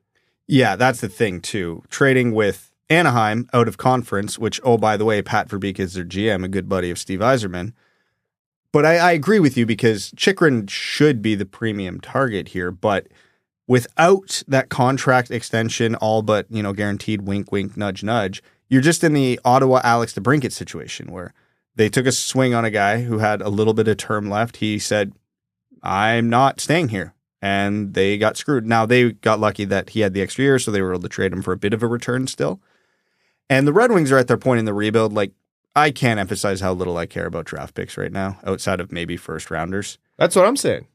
Yeah, 0.46 0.76
that's 0.76 1.00
the 1.00 1.08
thing 1.08 1.40
too. 1.40 1.82
Trading 1.90 2.32
with 2.32 2.70
Anaheim 2.90 3.48
out 3.52 3.68
of 3.68 3.78
conference, 3.78 4.38
which 4.38 4.60
oh 4.62 4.78
by 4.78 4.96
the 4.96 5.04
way, 5.04 5.20
Pat 5.22 5.48
Verbeek 5.48 5.78
is 5.78 5.94
their 5.94 6.04
GM, 6.04 6.44
a 6.44 6.48
good 6.48 6.68
buddy 6.68 6.90
of 6.90 6.98
Steve 6.98 7.20
Yzerman. 7.20 7.72
But 8.72 8.84
I, 8.84 8.96
I 8.96 9.12
agree 9.12 9.38
with 9.38 9.56
you 9.56 9.66
because 9.66 10.12
Chychrun 10.16 10.66
should 10.66 11.22
be 11.22 11.34
the 11.34 11.46
premium 11.46 12.00
target 12.00 12.48
here, 12.48 12.70
but 12.70 13.06
without 13.66 14.42
that 14.48 14.68
contract 14.68 15.30
extension, 15.30 15.94
all 15.94 16.22
but 16.22 16.46
you 16.50 16.62
know 16.62 16.72
guaranteed, 16.72 17.22
wink, 17.22 17.50
wink, 17.52 17.76
nudge, 17.76 18.02
nudge, 18.02 18.42
you're 18.68 18.82
just 18.82 19.04
in 19.04 19.14
the 19.14 19.40
Ottawa 19.44 19.80
Alex 19.84 20.12
DeBrincat 20.14 20.52
situation 20.52 21.10
where 21.10 21.32
they 21.76 21.88
took 21.88 22.06
a 22.06 22.12
swing 22.12 22.54
on 22.54 22.64
a 22.64 22.70
guy 22.70 23.02
who 23.02 23.18
had 23.18 23.40
a 23.40 23.48
little 23.48 23.74
bit 23.74 23.88
of 23.88 23.96
term 23.96 24.28
left. 24.28 24.58
He 24.58 24.78
said, 24.78 25.12
"I'm 25.82 26.28
not 26.28 26.60
staying 26.60 26.88
here." 26.88 27.13
And 27.44 27.92
they 27.92 28.16
got 28.16 28.38
screwed. 28.38 28.66
Now 28.66 28.86
they 28.86 29.12
got 29.12 29.38
lucky 29.38 29.66
that 29.66 29.90
he 29.90 30.00
had 30.00 30.14
the 30.14 30.22
extra 30.22 30.44
year, 30.44 30.58
so 30.58 30.70
they 30.70 30.80
were 30.80 30.92
able 30.92 31.02
to 31.02 31.10
trade 31.10 31.30
him 31.30 31.42
for 31.42 31.52
a 31.52 31.58
bit 31.58 31.74
of 31.74 31.82
a 31.82 31.86
return 31.86 32.26
still. 32.26 32.58
And 33.50 33.68
the 33.68 33.72
Red 33.72 33.92
Wings 33.92 34.10
are 34.10 34.16
at 34.16 34.28
their 34.28 34.38
point 34.38 34.60
in 34.60 34.64
the 34.64 34.72
rebuild. 34.72 35.12
Like 35.12 35.32
I 35.76 35.90
can't 35.90 36.18
emphasize 36.18 36.62
how 36.62 36.72
little 36.72 36.96
I 36.96 37.04
care 37.04 37.26
about 37.26 37.44
draft 37.44 37.74
picks 37.74 37.98
right 37.98 38.10
now, 38.10 38.38
outside 38.46 38.80
of 38.80 38.90
maybe 38.90 39.18
first 39.18 39.50
rounders. 39.50 39.98
That's 40.16 40.34
what 40.34 40.46
I'm 40.46 40.56
saying. 40.56 40.86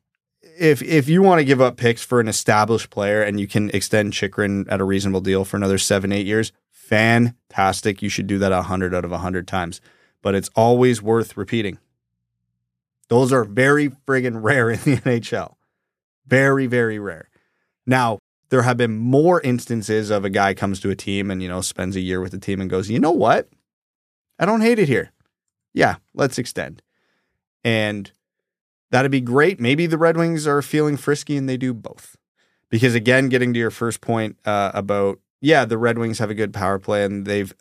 If 0.60 0.82
if 0.82 1.08
you 1.08 1.22
want 1.22 1.38
to 1.38 1.46
give 1.46 1.62
up 1.62 1.78
picks 1.78 2.04
for 2.04 2.20
an 2.20 2.28
established 2.28 2.90
player 2.90 3.22
and 3.22 3.40
you 3.40 3.46
can 3.46 3.70
extend 3.70 4.14
Chychrun 4.14 4.66
at 4.70 4.82
a 4.82 4.86
reasonable 4.86 5.22
deal 5.22 5.46
for 5.46 5.56
another 5.56 5.78
seven 5.78 6.12
eight 6.12 6.26
years, 6.26 6.52
fantastic. 6.72 8.02
You 8.02 8.10
should 8.10 8.26
do 8.26 8.40
that 8.40 8.52
a 8.52 8.64
hundred 8.64 8.96
out 8.96 9.06
of 9.06 9.12
a 9.12 9.20
hundred 9.20 9.48
times. 9.48 9.82
But 10.24 10.34
it's 10.34 10.50
always 10.56 11.00
worth 11.00 11.38
repeating. 11.38 11.78
Those 13.08 13.32
are 13.32 13.44
very 13.44 13.90
friggin' 13.90 14.42
rare 14.42 14.72
in 14.72 14.80
the 14.80 14.98
NHL. 15.06 15.58
Very, 16.30 16.68
very 16.68 17.00
rare. 17.00 17.30
Now, 17.86 18.20
there 18.50 18.62
have 18.62 18.78
been 18.78 18.98
more 18.98 19.42
instances 19.42 20.10
of 20.10 20.26
a 20.26 20.30
guy 20.30 20.54
comes 20.54 20.80
to 20.82 20.90
a 20.90 20.96
team 20.96 21.30
and, 21.32 21.42
you 21.42 21.50
know, 21.50 21.62
spends 21.62 21.96
a 21.96 22.00
year 22.02 22.22
with 22.22 22.32
the 22.32 22.40
team 22.40 22.62
and 22.62 22.70
goes, 22.70 22.90
you 22.90 23.00
know 23.00 23.12
what? 23.12 23.50
I 24.38 24.46
don't 24.46 24.62
hate 24.62 24.80
it 24.80 24.88
here. 24.88 25.12
Yeah, 25.74 25.98
let's 26.14 26.38
extend. 26.38 26.82
And 27.64 28.12
that'd 28.92 29.12
be 29.12 29.22
great. 29.22 29.60
Maybe 29.60 29.86
the 29.86 29.98
Red 29.98 30.18
Wings 30.18 30.48
are 30.48 30.62
feeling 30.62 30.98
frisky 30.98 31.38
and 31.38 31.48
they 31.48 31.58
do 31.58 31.74
both. 31.74 32.16
Because 32.70 32.96
again, 32.96 33.30
getting 33.30 33.54
to 33.54 33.60
your 33.60 33.72
first 33.72 34.02
point 34.02 34.38
uh, 34.46 34.72
about, 34.74 35.20
yeah, 35.42 35.66
the 35.66 35.78
Red 35.78 35.98
Wings 35.98 36.20
have 36.20 36.30
a 36.30 36.36
good 36.36 36.54
power 36.54 36.80
play 36.80 37.04
and 37.04 37.26
they've 37.26 37.54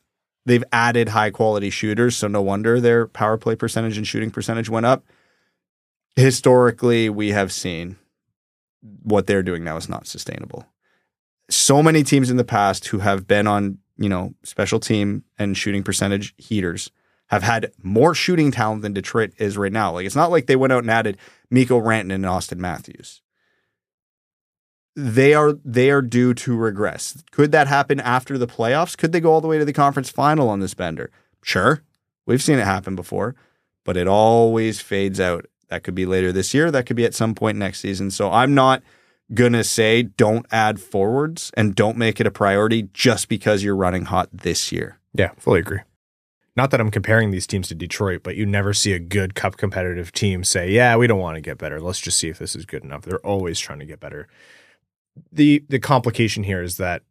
they've 0.44 0.64
added 0.72 1.10
high 1.10 1.30
quality 1.30 1.70
shooters, 1.70 2.16
so 2.16 2.26
no 2.26 2.40
wonder 2.40 2.80
their 2.80 3.06
power 3.06 3.36
play 3.36 3.54
percentage 3.54 3.96
and 3.98 4.06
shooting 4.06 4.30
percentage 4.30 4.68
went 4.68 4.86
up. 4.86 5.04
Historically, 6.16 7.08
we 7.10 7.30
have 7.30 7.52
seen 7.52 7.96
what 9.02 9.26
they're 9.26 9.42
doing 9.42 9.64
now 9.64 9.76
is 9.76 9.88
not 9.88 10.06
sustainable. 10.06 10.66
So 11.50 11.82
many 11.82 12.02
teams 12.02 12.30
in 12.30 12.36
the 12.36 12.44
past 12.44 12.86
who 12.88 12.98
have 12.98 13.26
been 13.26 13.46
on, 13.46 13.78
you 13.96 14.08
know, 14.08 14.34
special 14.42 14.80
team 14.80 15.24
and 15.38 15.56
shooting 15.56 15.82
percentage 15.82 16.34
heaters 16.36 16.90
have 17.28 17.42
had 17.42 17.72
more 17.82 18.14
shooting 18.14 18.50
talent 18.50 18.82
than 18.82 18.92
Detroit 18.92 19.32
is 19.38 19.56
right 19.56 19.72
now. 19.72 19.92
Like 19.92 20.06
it's 20.06 20.16
not 20.16 20.30
like 20.30 20.46
they 20.46 20.56
went 20.56 20.72
out 20.72 20.82
and 20.82 20.90
added 20.90 21.18
Mikko 21.50 21.80
Rantanen 21.80 22.14
and 22.14 22.24
Auston 22.24 22.58
Matthews. 22.58 23.22
They 24.96 25.32
are 25.32 25.52
they 25.64 25.90
are 25.90 26.02
due 26.02 26.34
to 26.34 26.56
regress. 26.56 27.22
Could 27.30 27.52
that 27.52 27.68
happen 27.68 28.00
after 28.00 28.36
the 28.36 28.48
playoffs? 28.48 28.96
Could 28.96 29.12
they 29.12 29.20
go 29.20 29.32
all 29.32 29.40
the 29.40 29.48
way 29.48 29.58
to 29.58 29.64
the 29.64 29.72
conference 29.72 30.10
final 30.10 30.48
on 30.48 30.60
this 30.60 30.74
bender? 30.74 31.10
Sure. 31.42 31.82
We've 32.26 32.42
seen 32.42 32.58
it 32.58 32.64
happen 32.64 32.96
before, 32.96 33.36
but 33.84 33.96
it 33.96 34.08
always 34.08 34.80
fades 34.80 35.20
out 35.20 35.46
that 35.68 35.82
could 35.82 35.94
be 35.94 36.06
later 36.06 36.32
this 36.32 36.54
year. 36.54 36.70
That 36.70 36.86
could 36.86 36.96
be 36.96 37.04
at 37.04 37.14
some 37.14 37.34
point 37.34 37.58
next 37.58 37.80
season. 37.80 38.10
So 38.10 38.30
I'm 38.30 38.54
not 38.54 38.82
going 39.34 39.52
to 39.52 39.64
say 39.64 40.02
don't 40.02 40.46
add 40.50 40.80
forwards 40.80 41.50
and 41.54 41.74
don't 41.74 41.96
make 41.96 42.20
it 42.20 42.26
a 42.26 42.30
priority 42.30 42.88
just 42.92 43.28
because 43.28 43.62
you're 43.62 43.76
running 43.76 44.06
hot 44.06 44.28
this 44.32 44.72
year. 44.72 44.98
Yeah, 45.14 45.32
fully 45.38 45.60
agree. 45.60 45.80
Not 46.56 46.72
that 46.72 46.80
I'm 46.80 46.90
comparing 46.90 47.30
these 47.30 47.46
teams 47.46 47.68
to 47.68 47.74
Detroit, 47.74 48.22
but 48.24 48.34
you 48.34 48.44
never 48.44 48.74
see 48.74 48.92
a 48.92 48.98
good 48.98 49.36
cup 49.36 49.56
competitive 49.56 50.10
team 50.10 50.42
say, 50.42 50.72
"Yeah, 50.72 50.96
we 50.96 51.06
don't 51.06 51.20
want 51.20 51.36
to 51.36 51.40
get 51.40 51.56
better. 51.56 51.80
Let's 51.80 52.00
just 52.00 52.18
see 52.18 52.28
if 52.28 52.38
this 52.38 52.56
is 52.56 52.66
good 52.66 52.82
enough." 52.82 53.02
They're 53.02 53.24
always 53.24 53.60
trying 53.60 53.78
to 53.78 53.86
get 53.86 54.00
better. 54.00 54.26
The 55.30 55.64
the 55.68 55.78
complication 55.78 56.42
here 56.42 56.60
is 56.60 56.76
that 56.78 57.02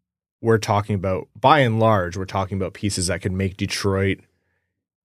we're 0.41 0.57
talking 0.57 0.95
about 0.95 1.29
by 1.33 1.59
and 1.59 1.79
large, 1.79 2.17
we're 2.17 2.25
talking 2.25 2.57
about 2.57 2.73
pieces 2.73 3.07
that 3.07 3.21
could 3.21 3.31
make 3.31 3.55
Detroit 3.55 4.19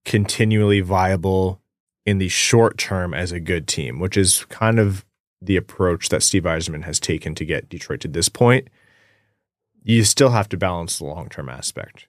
continually 0.04 0.80
viable 0.80 1.61
in 2.04 2.18
the 2.18 2.28
short 2.28 2.78
term 2.78 3.14
as 3.14 3.32
a 3.32 3.40
good 3.40 3.66
team, 3.66 4.00
which 4.00 4.16
is 4.16 4.44
kind 4.46 4.78
of 4.78 5.04
the 5.40 5.56
approach 5.56 6.08
that 6.08 6.22
Steve 6.22 6.44
Yzerman 6.44 6.84
has 6.84 7.00
taken 7.00 7.34
to 7.34 7.44
get 7.44 7.68
Detroit 7.68 8.00
to 8.00 8.08
this 8.08 8.28
point. 8.28 8.68
You 9.82 10.04
still 10.04 10.30
have 10.30 10.48
to 10.50 10.56
balance 10.56 10.98
the 10.98 11.04
long 11.04 11.28
term 11.28 11.48
aspect. 11.48 12.06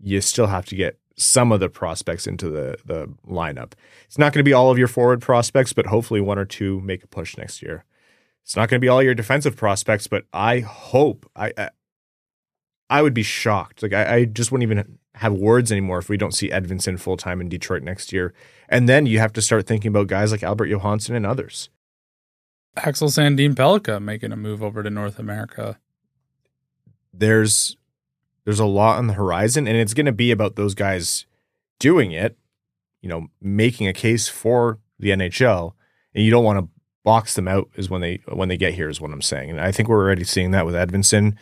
You 0.00 0.20
still 0.20 0.48
have 0.48 0.66
to 0.66 0.74
get 0.74 0.98
some 1.16 1.52
of 1.52 1.60
the 1.60 1.68
prospects 1.68 2.26
into 2.26 2.50
the 2.50 2.76
the 2.84 3.08
lineup. 3.28 3.72
It's 4.06 4.18
not 4.18 4.32
going 4.32 4.40
to 4.40 4.48
be 4.48 4.52
all 4.52 4.70
of 4.70 4.78
your 4.78 4.88
forward 4.88 5.22
prospects, 5.22 5.72
but 5.72 5.86
hopefully 5.86 6.20
one 6.20 6.38
or 6.38 6.44
two 6.44 6.80
make 6.80 7.04
a 7.04 7.08
push 7.08 7.36
next 7.36 7.62
year. 7.62 7.84
It's 8.42 8.56
not 8.56 8.68
going 8.68 8.78
to 8.78 8.84
be 8.84 8.88
all 8.88 9.02
your 9.02 9.14
defensive 9.14 9.56
prospects, 9.56 10.06
but 10.06 10.24
I 10.32 10.60
hope 10.60 11.30
I 11.36 11.52
I, 11.56 11.70
I 12.90 13.02
would 13.02 13.14
be 13.14 13.22
shocked. 13.22 13.82
Like 13.82 13.92
I, 13.92 14.14
I 14.14 14.24
just 14.24 14.50
wouldn't 14.50 14.70
even 14.70 14.98
have 15.16 15.32
words 15.32 15.70
anymore 15.70 15.98
if 15.98 16.08
we 16.08 16.16
don't 16.16 16.34
see 16.34 16.50
Edvinsson 16.50 16.98
full 16.98 17.16
time 17.16 17.40
in 17.40 17.48
Detroit 17.48 17.82
next 17.82 18.12
year. 18.12 18.34
And 18.68 18.88
then 18.88 19.06
you 19.06 19.18
have 19.18 19.32
to 19.34 19.42
start 19.42 19.66
thinking 19.66 19.88
about 19.88 20.08
guys 20.08 20.32
like 20.32 20.42
Albert 20.42 20.66
Johansson 20.66 21.14
and 21.14 21.26
others. 21.26 21.68
Axel 22.76 23.08
Sandin 23.08 23.54
Pellikka 23.54 24.02
making 24.02 24.32
a 24.32 24.36
move 24.36 24.62
over 24.62 24.82
to 24.82 24.90
North 24.90 25.18
America. 25.18 25.78
There's 27.12 27.76
there's 28.44 28.60
a 28.60 28.66
lot 28.66 28.98
on 28.98 29.06
the 29.06 29.14
horizon, 29.14 29.66
and 29.68 29.76
it's 29.76 29.94
going 29.94 30.06
to 30.06 30.12
be 30.12 30.30
about 30.30 30.56
those 30.56 30.74
guys 30.74 31.26
doing 31.78 32.12
it. 32.12 32.36
You 33.00 33.08
know, 33.08 33.28
making 33.40 33.86
a 33.86 33.92
case 33.92 34.28
for 34.28 34.78
the 34.98 35.10
NHL, 35.10 35.74
and 36.14 36.24
you 36.24 36.30
don't 36.30 36.44
want 36.44 36.58
to 36.58 36.68
box 37.04 37.34
them 37.34 37.46
out. 37.46 37.68
Is 37.76 37.88
when 37.88 38.00
they 38.00 38.20
when 38.26 38.48
they 38.48 38.56
get 38.56 38.74
here 38.74 38.88
is 38.88 39.00
what 39.00 39.12
I'm 39.12 39.22
saying, 39.22 39.50
and 39.50 39.60
I 39.60 39.70
think 39.70 39.88
we're 39.88 40.02
already 40.02 40.24
seeing 40.24 40.50
that 40.50 40.66
with 40.66 40.74
Edvinsson. 40.74 41.36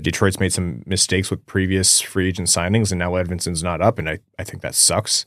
Detroit's 0.00 0.40
made 0.40 0.52
some 0.52 0.82
mistakes 0.86 1.30
with 1.30 1.44
previous 1.46 2.00
free 2.00 2.28
agent 2.28 2.48
signings, 2.48 2.92
and 2.92 2.98
now 2.98 3.12
Edvinsson's 3.12 3.62
not 3.62 3.80
up, 3.80 3.98
and 3.98 4.08
I, 4.08 4.20
I 4.38 4.44
think 4.44 4.62
that 4.62 4.74
sucks. 4.74 5.26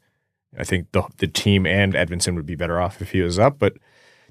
I 0.58 0.64
think 0.64 0.92
the 0.92 1.04
the 1.18 1.28
team 1.28 1.66
and 1.66 1.94
Edvinsson 1.94 2.36
would 2.36 2.46
be 2.46 2.56
better 2.56 2.80
off 2.80 3.02
if 3.02 3.12
he 3.12 3.22
was 3.22 3.40
up, 3.40 3.60
but 3.60 3.74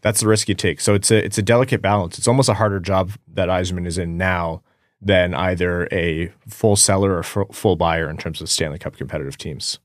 that's 0.03 0.21
the 0.21 0.29
risk 0.29 0.49
you 0.49 0.55
take. 0.55 0.81
So 0.81 0.95
it's 0.95 1.11
a 1.11 1.25
it's 1.25 1.39
a 1.39 1.43
delicate 1.43 1.83
balance. 1.83 2.19
It's 2.19 2.29
almost 2.29 2.49
a 2.49 2.55
harder 2.55 2.81
job 2.81 3.13
that 3.29 3.49
Yzerman 3.49 3.87
is 3.87 3.99
in 3.99 4.17
now 4.17 4.63
than 5.01 5.35
either 5.35 5.89
a 5.91 6.33
full 6.47 6.77
seller 6.77 7.17
or 7.17 7.23
full 7.23 7.77
buyer 7.77 8.09
in 8.11 8.19
terms 8.19 8.41
of 8.41 8.51
Stanley 8.51 8.79
Cup 8.79 8.97
competitive 8.97 9.39
teams. 9.39 9.79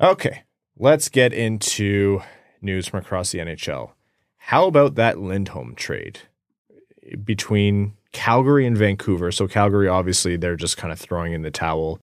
Okay, 0.00 0.42
let's 0.76 1.08
get 1.08 1.32
into 1.32 2.20
news 2.60 2.88
from 2.88 3.00
across 3.00 3.30
the 3.30 3.38
NHL. 3.38 3.92
How 4.36 4.66
about 4.66 4.94
that 4.96 5.18
Lindholm 5.18 5.74
trade 5.74 6.20
between 7.24 7.94
Calgary 8.12 8.66
and 8.66 8.76
Vancouver? 8.76 9.30
So 9.32 9.46
Calgary, 9.46 9.88
obviously, 9.88 10.36
they're 10.36 10.56
just 10.56 10.76
kind 10.76 10.92
of 10.92 10.98
throwing 10.98 11.32
in 11.32 11.42
the 11.42 11.50
towel. 11.50 11.98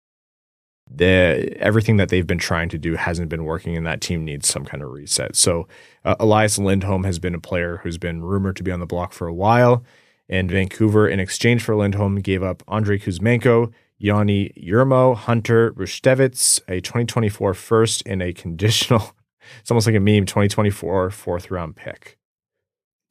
The 0.93 1.55
everything 1.57 1.97
that 1.97 2.09
they've 2.09 2.27
been 2.27 2.37
trying 2.37 2.67
to 2.69 2.77
do 2.77 2.95
hasn't 2.95 3.29
been 3.29 3.45
working, 3.45 3.77
and 3.77 3.85
that 3.87 4.01
team 4.01 4.25
needs 4.25 4.47
some 4.47 4.65
kind 4.65 4.83
of 4.83 4.91
reset. 4.91 5.35
So 5.35 5.67
uh, 6.03 6.15
Elias 6.19 6.57
Lindholm 6.57 7.05
has 7.05 7.17
been 7.17 7.35
a 7.35 7.39
player 7.39 7.77
who's 7.77 7.97
been 7.97 8.21
rumored 8.21 8.57
to 8.57 8.63
be 8.63 8.71
on 8.71 8.81
the 8.81 8.85
block 8.85 9.13
for 9.13 9.27
a 9.27 9.33
while, 9.33 9.83
and 10.27 10.51
Vancouver, 10.51 11.07
in 11.07 11.19
exchange 11.19 11.63
for 11.63 11.75
Lindholm, 11.75 12.17
gave 12.19 12.43
up 12.43 12.61
Andrei 12.67 12.99
Kuzmenko, 12.99 13.71
Joni 14.01 14.53
Jurmo, 14.67 15.15
Hunter 15.15 15.71
Brzustewicz, 15.71 16.59
a 16.67 16.81
2024 16.81 17.53
first, 17.53 18.03
and 18.05 18.21
a 18.21 18.33
conditional. 18.33 19.15
It's 19.59 19.71
almost 19.71 19.87
like 19.87 19.95
a 19.95 19.99
meme. 19.99 20.27
2024 20.27 21.09
fourth 21.09 21.51
round 21.51 21.75
pick. 21.75 22.17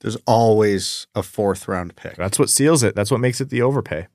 There's 0.00 0.16
always 0.26 1.06
a 1.14 1.22
fourth 1.22 1.68
round 1.68 1.94
pick 1.96 2.16
That's 2.16 2.38
what 2.38 2.50
seals 2.50 2.82
it. 2.82 2.94
That's 2.94 3.10
what 3.10 3.20
makes 3.20 3.40
it 3.40 3.50
the 3.50 3.62
overpay. 3.62 4.06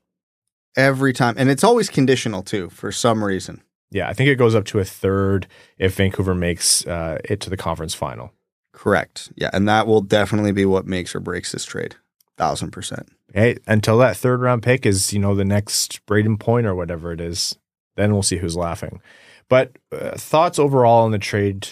every 0.76 1.12
time, 1.12 1.34
and 1.38 1.48
it's 1.48 1.64
always 1.64 1.88
conditional 1.88 2.42
too 2.42 2.68
for 2.70 2.92
some 2.92 3.24
reason. 3.24 3.62
Yeah, 3.90 4.08
I 4.08 4.12
think 4.14 4.28
it 4.28 4.34
goes 4.36 4.54
up 4.54 4.64
to 4.66 4.80
a 4.80 4.84
third 4.84 5.46
if 5.78 5.94
Vancouver 5.94 6.34
makes 6.34 6.84
uh, 6.86 7.18
it 7.24 7.40
to 7.40 7.50
the 7.50 7.56
conference 7.56 7.94
final. 7.94 8.32
Correct. 8.72 9.32
Yeah, 9.36 9.50
and 9.52 9.68
that 9.68 9.86
will 9.86 10.02
definitely 10.02 10.52
be 10.52 10.66
what 10.66 10.86
makes 10.86 11.14
or 11.14 11.20
breaks 11.20 11.52
this 11.52 11.64
trade. 11.64 11.94
Thousand 12.36 12.72
percent. 12.72 13.08
Hey, 13.32 13.56
until 13.66 13.98
that 13.98 14.16
third 14.16 14.40
round 14.40 14.62
pick 14.62 14.84
is, 14.84 15.12
you 15.12 15.18
know, 15.18 15.34
the 15.34 15.44
next 15.44 16.04
Brayden 16.06 16.38
Point 16.38 16.66
or 16.66 16.74
whatever 16.74 17.12
it 17.12 17.20
is, 17.20 17.56
then 17.96 18.12
we'll 18.12 18.22
see 18.22 18.36
who's 18.38 18.56
laughing. 18.56 19.00
But 19.48 19.72
uh, 19.92 20.16
thoughts 20.16 20.58
overall 20.58 21.04
on 21.04 21.12
the 21.12 21.18
trade? 21.18 21.68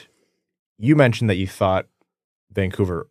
You 0.79 0.97
mentioned 0.97 1.29
that 1.29 1.37
you 1.37 1.47
thought 1.47 1.87
Vancouver 2.53 3.09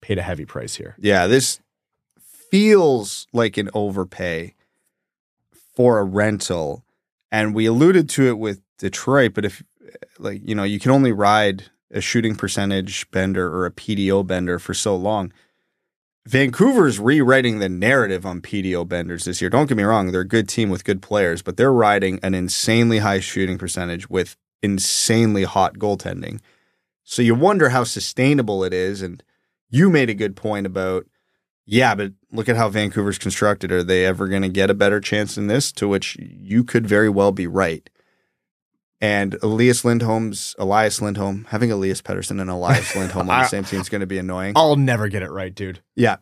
paid 0.00 0.18
a 0.18 0.22
heavy 0.22 0.44
price 0.44 0.76
here. 0.76 0.96
Yeah, 0.98 1.26
this 1.26 1.60
feels 2.50 3.26
like 3.32 3.56
an 3.56 3.70
overpay 3.74 4.54
for 5.74 5.98
a 5.98 6.04
rental. 6.04 6.84
And 7.32 7.54
we 7.54 7.66
alluded 7.66 8.08
to 8.10 8.28
it 8.28 8.38
with 8.38 8.60
Detroit, 8.78 9.34
but 9.34 9.44
if 9.44 9.62
like, 10.18 10.40
you 10.44 10.54
know, 10.54 10.64
you 10.64 10.78
can 10.78 10.90
only 10.90 11.12
ride 11.12 11.64
a 11.90 12.00
shooting 12.00 12.34
percentage 12.34 13.10
bender 13.10 13.48
or 13.48 13.66
a 13.66 13.70
PDO 13.70 14.26
bender 14.26 14.58
for 14.58 14.74
so 14.74 14.96
long. 14.96 15.32
Vancouver's 16.26 16.98
rewriting 16.98 17.58
the 17.58 17.68
narrative 17.68 18.26
on 18.26 18.40
PDO 18.40 18.86
benders 18.86 19.24
this 19.24 19.40
year. 19.40 19.50
Don't 19.50 19.66
get 19.66 19.76
me 19.76 19.82
wrong, 19.82 20.12
they're 20.12 20.20
a 20.20 20.28
good 20.28 20.48
team 20.48 20.68
with 20.68 20.84
good 20.84 21.02
players, 21.02 21.42
but 21.42 21.56
they're 21.56 21.72
riding 21.72 22.20
an 22.22 22.34
insanely 22.34 22.98
high 22.98 23.20
shooting 23.20 23.58
percentage 23.58 24.08
with 24.10 24.36
insanely 24.62 25.44
hot 25.44 25.78
goaltending. 25.78 26.40
So 27.02 27.22
you 27.22 27.34
wonder 27.34 27.70
how 27.70 27.84
sustainable 27.84 28.62
it 28.62 28.72
is. 28.72 29.02
And 29.02 29.22
you 29.70 29.88
made 29.88 30.10
a 30.10 30.14
good 30.14 30.36
point 30.36 30.66
about, 30.66 31.06
yeah, 31.64 31.94
but 31.94 32.12
look 32.32 32.48
at 32.48 32.56
how 32.56 32.68
Vancouver's 32.68 33.18
constructed. 33.18 33.72
Are 33.72 33.82
they 33.82 34.04
ever 34.04 34.28
going 34.28 34.42
to 34.42 34.48
get 34.48 34.70
a 34.70 34.74
better 34.74 35.00
chance 35.00 35.36
than 35.36 35.46
this? 35.46 35.72
To 35.72 35.88
which 35.88 36.16
you 36.20 36.64
could 36.64 36.86
very 36.86 37.08
well 37.08 37.32
be 37.32 37.46
right. 37.46 37.88
And 39.00 39.38
Elias 39.42 39.84
Lindholm's 39.84 40.54
Elias 40.58 41.00
Lindholm 41.00 41.46
having 41.48 41.72
Elias 41.72 42.02
Pettersson 42.02 42.40
and 42.40 42.50
Elias 42.50 42.94
Lindholm 42.96 43.30
on 43.30 43.42
the 43.42 43.48
same 43.48 43.64
team 43.64 43.80
is 43.80 43.88
going 43.88 44.02
to 44.02 44.06
be 44.06 44.18
annoying. 44.18 44.52
I'll 44.56 44.76
never 44.76 45.08
get 45.08 45.22
it 45.22 45.30
right, 45.30 45.54
dude. 45.54 45.80
Yeah. 45.96 46.16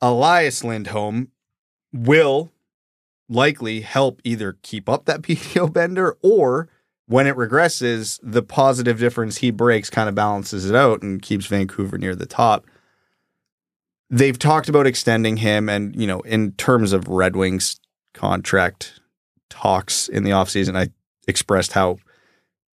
Elias 0.00 0.62
Lindholm 0.62 1.28
will 1.92 2.52
likely 3.28 3.80
help 3.80 4.20
either 4.24 4.58
keep 4.62 4.88
up 4.88 5.06
that 5.06 5.22
PDO 5.22 5.72
bender 5.72 6.16
or 6.22 6.68
when 7.06 7.26
it 7.26 7.36
regresses, 7.36 8.18
the 8.22 8.42
positive 8.42 8.98
difference 8.98 9.38
he 9.38 9.50
breaks 9.50 9.90
kind 9.90 10.08
of 10.08 10.14
balances 10.14 10.68
it 10.68 10.74
out 10.74 11.02
and 11.02 11.20
keeps 11.20 11.46
Vancouver 11.46 11.98
near 11.98 12.14
the 12.14 12.26
top. 12.26 12.66
They've 14.10 14.38
talked 14.38 14.68
about 14.68 14.86
extending 14.86 15.38
him 15.38 15.68
and, 15.68 15.98
you 15.98 16.06
know, 16.06 16.20
in 16.20 16.52
terms 16.52 16.92
of 16.92 17.08
Red 17.08 17.34
Wings 17.34 17.80
contract 18.14 19.00
talks 19.48 20.08
in 20.08 20.22
the 20.22 20.30
offseason, 20.30 20.76
I 20.76 20.88
expressed 21.26 21.72
how 21.72 21.98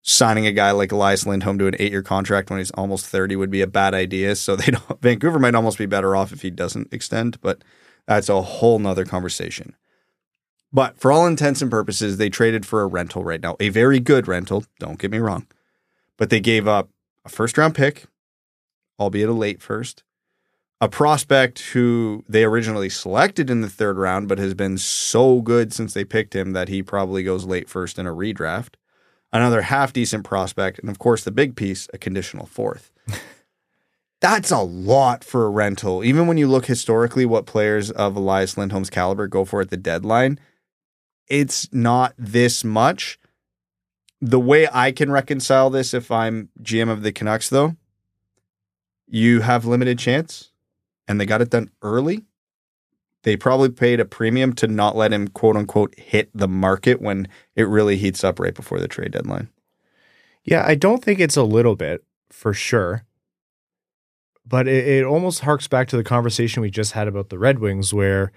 signing 0.03 0.47
a 0.47 0.53
guy 0.53 0.71
like 0.71 0.91
Elias 0.91 1.27
Lindholm 1.27 1.59
to 1.59 1.67
an 1.67 1.77
eight 1.79 1.93
year 1.93 2.03
contract 2.03 2.51
when 2.51 2.59
he's 2.59 2.71
almost 2.73 3.07
30 3.07 3.37
would 3.37 3.51
be 3.51 3.61
a 3.61 3.67
bad 3.67 3.95
idea. 3.95 4.35
So 4.37 4.57
they 4.57 4.73
Vancouver 5.01 5.39
might 5.39 5.55
almost 5.55 5.79
be 5.79 5.87
better 5.87 6.17
off 6.17 6.33
if 6.33 6.43
he 6.43 6.51
doesn't 6.51 6.93
extend, 6.93 7.41
but 7.41 7.63
that's 8.07 8.29
a 8.29 8.41
whole 8.41 8.79
nother 8.79 9.05
conversation. 9.05 9.77
But 10.73 10.99
for 10.99 11.11
all 11.11 11.27
intents 11.27 11.63
and 11.63 11.71
purposes, 11.71 12.17
they 12.17 12.29
traded 12.29 12.67
for 12.67 12.83
a 12.83 12.87
rental 12.87 13.25
right 13.25 13.41
now, 13.41 13.57
a 13.59 13.71
very 13.71 14.01
good 14.01 14.29
rental. 14.29 14.65
Don't 14.79 14.99
get 14.99 15.11
me 15.11 15.19
wrong. 15.19 15.47
But 16.17 16.31
they 16.31 16.41
gave 16.41 16.69
up 16.69 16.91
a 17.25 17.29
first 17.29 17.57
round 17.57 17.75
pick, 17.75 18.07
albeit 18.99 19.29
a 19.29 19.33
late 19.33 19.63
first, 19.63 20.03
a 20.81 20.89
prospect 20.89 21.61
who 21.73 22.25
they 22.29 22.45
originally 22.45 22.89
selected 22.89 23.51
in 23.51 23.63
the 23.63 23.69
third 23.69 23.97
round, 23.97 24.29
but 24.29 24.39
has 24.39 24.55
been 24.55 24.79
so 24.79 25.41
good 25.41 25.73
since 25.73 25.95
they 25.95 26.05
picked 26.05 26.37
him 26.37 26.53
that 26.53 26.69
he 26.69 26.83
probably 26.83 27.23
goes 27.23 27.45
late 27.45 27.69
first 27.69 27.99
in 27.99 28.07
a 28.07 28.15
redraft, 28.15 28.75
another 29.33 29.63
half 29.63 29.93
decent 29.93 30.25
prospect, 30.25 30.79
and 30.79 30.91
of 30.91 30.99
course, 30.99 31.25
the 31.25 31.31
big 31.31 31.57
piece, 31.57 31.89
a 31.93 31.99
conditional 31.99 32.47
fourth. 32.47 32.93
That's 34.21 34.51
a 34.51 34.59
lot 34.59 35.23
for 35.23 35.47
a 35.47 35.51
rental. 35.51 36.05
Even 36.05 36.27
when 36.27 36.39
you 36.39 36.49
look 36.49 36.67
historically 36.67 37.25
what 37.25 37.47
players 37.47 37.91
of 37.91 38.17
Elias 38.17 38.57
Lindholm's 38.59 38.91
caliber 38.91 39.29
go 39.29 39.45
for 39.45 39.61
at 39.61 39.71
the 39.71 39.77
deadline, 39.77 40.41
it's 41.29 41.69
not 41.73 42.15
this 42.19 42.65
much. 42.65 43.19
The 44.21 44.41
way 44.41 44.69
I 44.73 44.93
can 44.93 45.13
reconcile 45.13 45.71
this 45.71 45.95
if 45.95 46.11
I'm 46.11 46.49
GM 46.63 46.91
of 46.91 47.03
the 47.03 47.13
Canucks, 47.13 47.49
though, 47.49 47.77
you 49.07 49.41
have 49.41 49.65
limited 49.65 49.99
chance 49.99 50.51
and 51.07 51.21
they 51.21 51.27
got 51.27 51.41
it 51.41 51.51
done 51.51 51.71
early. 51.83 52.25
They 53.23 53.37
probably 53.37 53.71
paid 53.71 54.01
a 54.01 54.05
premium 54.05 54.53
to 54.55 54.69
not 54.69 54.97
let 54.97 55.13
him, 55.13 55.29
quote 55.29 55.57
unquote, 55.57 55.95
hit 55.99 56.31
the 56.35 56.49
market 56.49 57.01
when 57.01 57.29
it 57.57 57.65
really 57.65 57.97
heats 57.97 58.23
up 58.23 58.39
right 58.39 58.55
before 58.55 58.81
the 58.81 58.89
trade 58.89 59.13
deadline. 59.13 59.49
Yeah, 60.45 60.65
I 60.67 60.77
don't 60.77 61.05
think 61.05 61.21
it's 61.21 61.37
a 61.37 61.43
little 61.43 61.77
bit 61.77 62.05
for 62.31 62.55
sure. 62.55 63.05
But 64.47 64.67
it, 64.67 64.87
it 64.87 65.05
almost 65.05 65.41
harks 65.41 65.69
back 65.69 65.89
to 65.89 65.97
the 65.97 66.05
conversation 66.05 66.63
we 66.63 66.71
just 66.71 66.93
had 66.93 67.07
about 67.07 67.29
the 67.29 67.39
Red 67.39 67.59
Wings, 67.59 67.93
where 67.93 68.33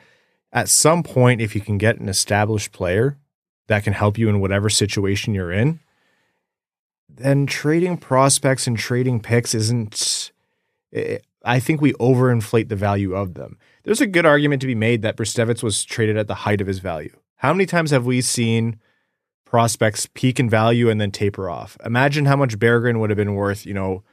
at 0.52 0.70
some 0.70 1.04
point, 1.04 1.42
if 1.42 1.56
you 1.56 1.62
can 1.62 1.78
get 1.78 2.00
an 2.00 2.10
established 2.10 2.72
player 2.72 3.18
that 3.68 3.84
can 3.84 3.94
help 3.94 4.18
you 4.18 4.30
in 4.30 4.40
whatever 4.40 4.70
situation 4.70 5.34
you're 5.34 5.52
in, 5.52 5.80
then 7.10 7.46
trading 7.46 7.98
prospects 7.98 8.68
and 8.68 8.78
trading 8.78 9.20
picks 9.20 9.54
isn't. 9.54 10.32
It, 10.92 11.26
I 11.44 11.60
think 11.60 11.82
we 11.82 11.94
overinflate 11.94 12.70
the 12.70 12.76
value 12.76 13.16
of 13.16 13.34
them. 13.34 13.58
There's 13.84 14.02
a 14.02 14.08
good 14.08 14.26
argument 14.26 14.62
to 14.62 14.68
be 14.68 14.76
made 14.76 15.02
that 15.02 15.18
Brzustewicz 15.18 15.64
was 15.64 15.84
traded 15.84 16.18
at 16.18 16.28
the 16.28 16.36
height 16.36 16.62
of 16.62 16.68
his 16.68 16.80
value. 16.80 17.16
How 17.38 17.52
many 17.52 17.66
times 17.66 17.90
have 17.90 18.06
we 18.06 18.22
seen 18.22 18.80
prospects 19.44 20.08
peak 20.14 20.40
in 20.40 20.50
value 20.50 20.90
and 20.90 21.02
then 21.02 21.12
taper 21.12 21.50
off? 21.50 21.78
Imagine 21.84 22.26
how 22.26 22.36
much 22.36 22.60
Berggren 22.60 23.00
would 23.00 23.10
have 23.10 23.18
been 23.18 23.34
worth, 23.34 23.66
you 23.66 23.74
know, 23.74 24.04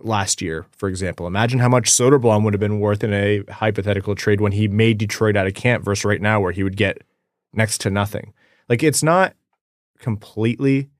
last 0.00 0.40
year, 0.42 0.66
for 0.76 0.88
example. 0.88 1.26
Imagine 1.26 1.58
how 1.58 1.68
much 1.68 1.90
Soderblom 1.90 2.44
would 2.44 2.54
have 2.54 2.60
been 2.60 2.80
worth 2.80 3.02
in 3.04 3.12
a 3.12 3.42
hypothetical 3.50 4.14
trade 4.14 4.40
when 4.40 4.52
he 4.52 4.68
made 4.68 4.98
Detroit 4.98 5.36
out 5.36 5.46
of 5.46 5.54
camp 5.54 5.84
versus 5.84 6.04
right 6.04 6.20
now 6.20 6.40
where 6.40 6.52
he 6.52 6.62
would 6.62 6.76
get 6.76 7.02
next 7.52 7.78
to 7.82 7.90
nothing. 7.90 8.32
Like 8.68 8.82
it's 8.82 9.02
not 9.02 9.34
completely 9.98 10.90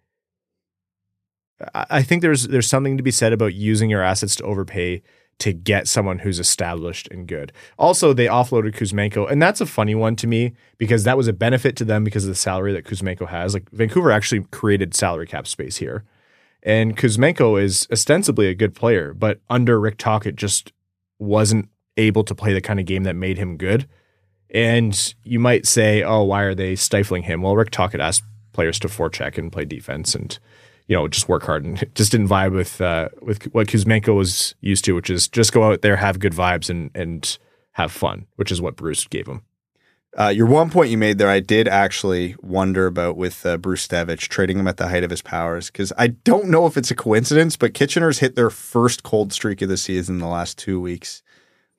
I 1.75 2.03
think 2.03 2.23
there's 2.23 2.49
there's 2.49 2.69
something 2.69 2.97
to 2.97 3.03
be 3.03 3.11
said 3.11 3.33
about 3.33 3.55
using 3.55 3.91
your 3.91 4.03
assets 4.03 4.37
to 4.37 4.45
overpay 4.45 5.03
to 5.41 5.53
get 5.53 5.87
someone 5.87 6.21
who's 6.21 6.41
established 6.41 7.09
and 7.11 7.27
good. 7.27 7.53
Also, 7.79 8.13
they 8.13 8.27
offloaded 8.27 8.75
Kuzmenko, 8.75 9.31
and 9.31 9.41
that's 9.41 9.61
a 9.61 9.67
funny 9.67 9.95
one 9.95 10.17
to 10.17 10.27
me 10.27 10.55
because 10.79 11.05
that 11.05 11.17
was 11.17 11.29
a 11.29 11.33
benefit 11.33 11.77
to 11.77 11.85
them 11.85 12.03
because 12.03 12.25
of 12.25 12.29
the 12.29 12.35
salary 12.35 12.73
that 12.73 12.85
Kuzmenko 12.85 13.29
has. 13.29 13.55
Like 13.55 13.71
Vancouver 13.71 14.11
actually 14.11 14.45
created 14.51 14.95
salary 14.95 15.27
cap 15.27 15.47
space 15.47 15.77
here. 15.77 16.05
And 16.63 16.97
Kuzmenko 16.97 17.61
is 17.63 17.87
ostensibly 17.91 18.49
a 18.49 18.55
good 18.55 18.75
player, 18.75 19.15
but 19.15 19.41
under 19.49 19.79
Rick 19.79 19.99
Tocchet 19.99 20.37
just 20.37 20.73
wasn't 21.19 21.69
able 21.97 22.25
to 22.25 22.35
play 22.35 22.53
the 22.53 22.61
kind 22.61 22.81
of 22.81 22.87
game 22.87 23.05
that 23.05 23.17
made 23.17 23.39
him 23.39 23.57
good. 23.57 23.89
And 24.51 25.15
you 25.23 25.39
might 25.39 25.67
say, 25.67 26.03
oh, 26.03 26.23
why 26.23 26.43
are 26.43 26.55
they 26.55 26.75
stifling 26.75 27.25
him? 27.25 27.43
Well, 27.43 27.57
Rick 27.57 27.71
Tocchet 27.71 28.01
asked 28.01 28.23
players 28.53 28.79
to 28.81 28.89
forecheck 28.89 29.39
and 29.39 29.53
play 29.53 29.65
defense 29.65 30.15
and, 30.15 30.37
you 30.87 30.97
know, 30.97 31.07
just 31.07 31.29
work 31.29 31.45
hard 31.45 31.65
and 31.65 31.87
just 31.95 32.11
didn't 32.13 32.29
vibe 32.29 32.53
with 32.53 32.81
uh, 32.81 33.11
with 33.21 33.45
what 33.53 33.69
Kuzmenko 33.69 34.17
was 34.17 34.55
used 34.61 34.85
to, 34.87 34.95
which 34.95 35.11
is 35.11 35.29
just 35.29 35.53
go 35.53 35.65
out 35.65 35.83
there, 35.83 35.97
have 35.97 36.19
good 36.19 36.33
vibes 36.33 36.71
and 36.71 36.91
and 36.95 37.39
have 37.73 37.93
fun, 37.93 38.27
which 38.37 38.51
is 38.51 38.61
what 38.61 38.75
Bruce 38.75 39.07
gave 39.07 39.27
him. 39.27 39.43
Uh, 40.17 40.29
your 40.29 40.47
one 40.47 40.71
point 40.71 40.91
you 40.91 40.97
made 40.97 41.19
there, 41.19 41.29
I 41.29 41.41
did 41.41 41.69
actually 41.69 42.35
wonder 42.41 42.87
about 42.87 43.17
with 43.17 43.45
uh, 43.45 43.59
Brzustewicz 43.59 44.21
trading 44.21 44.59
him 44.59 44.67
at 44.67 44.79
the 44.79 44.89
height 44.89 45.05
of 45.05 45.11
his 45.11 45.23
powers 45.23 45.71
because 45.71 45.93
I 45.99 46.09
don't 46.09 46.49
know 46.49 46.67
if 46.67 46.77
it's 46.77 46.91
a 46.91 46.95
coincidence, 46.97 47.57
but 47.57 47.75
Kitchener's 47.75 48.19
hit 48.19 48.35
their 48.35 48.51
first 48.51 49.03
cold 49.03 49.33
streak 49.33 49.61
of 49.61 49.69
the 49.69 49.77
season 49.77 50.17
in 50.17 50.21
the 50.21 50.27
last 50.27 50.57
two 50.57 50.81
weeks. 50.81 51.23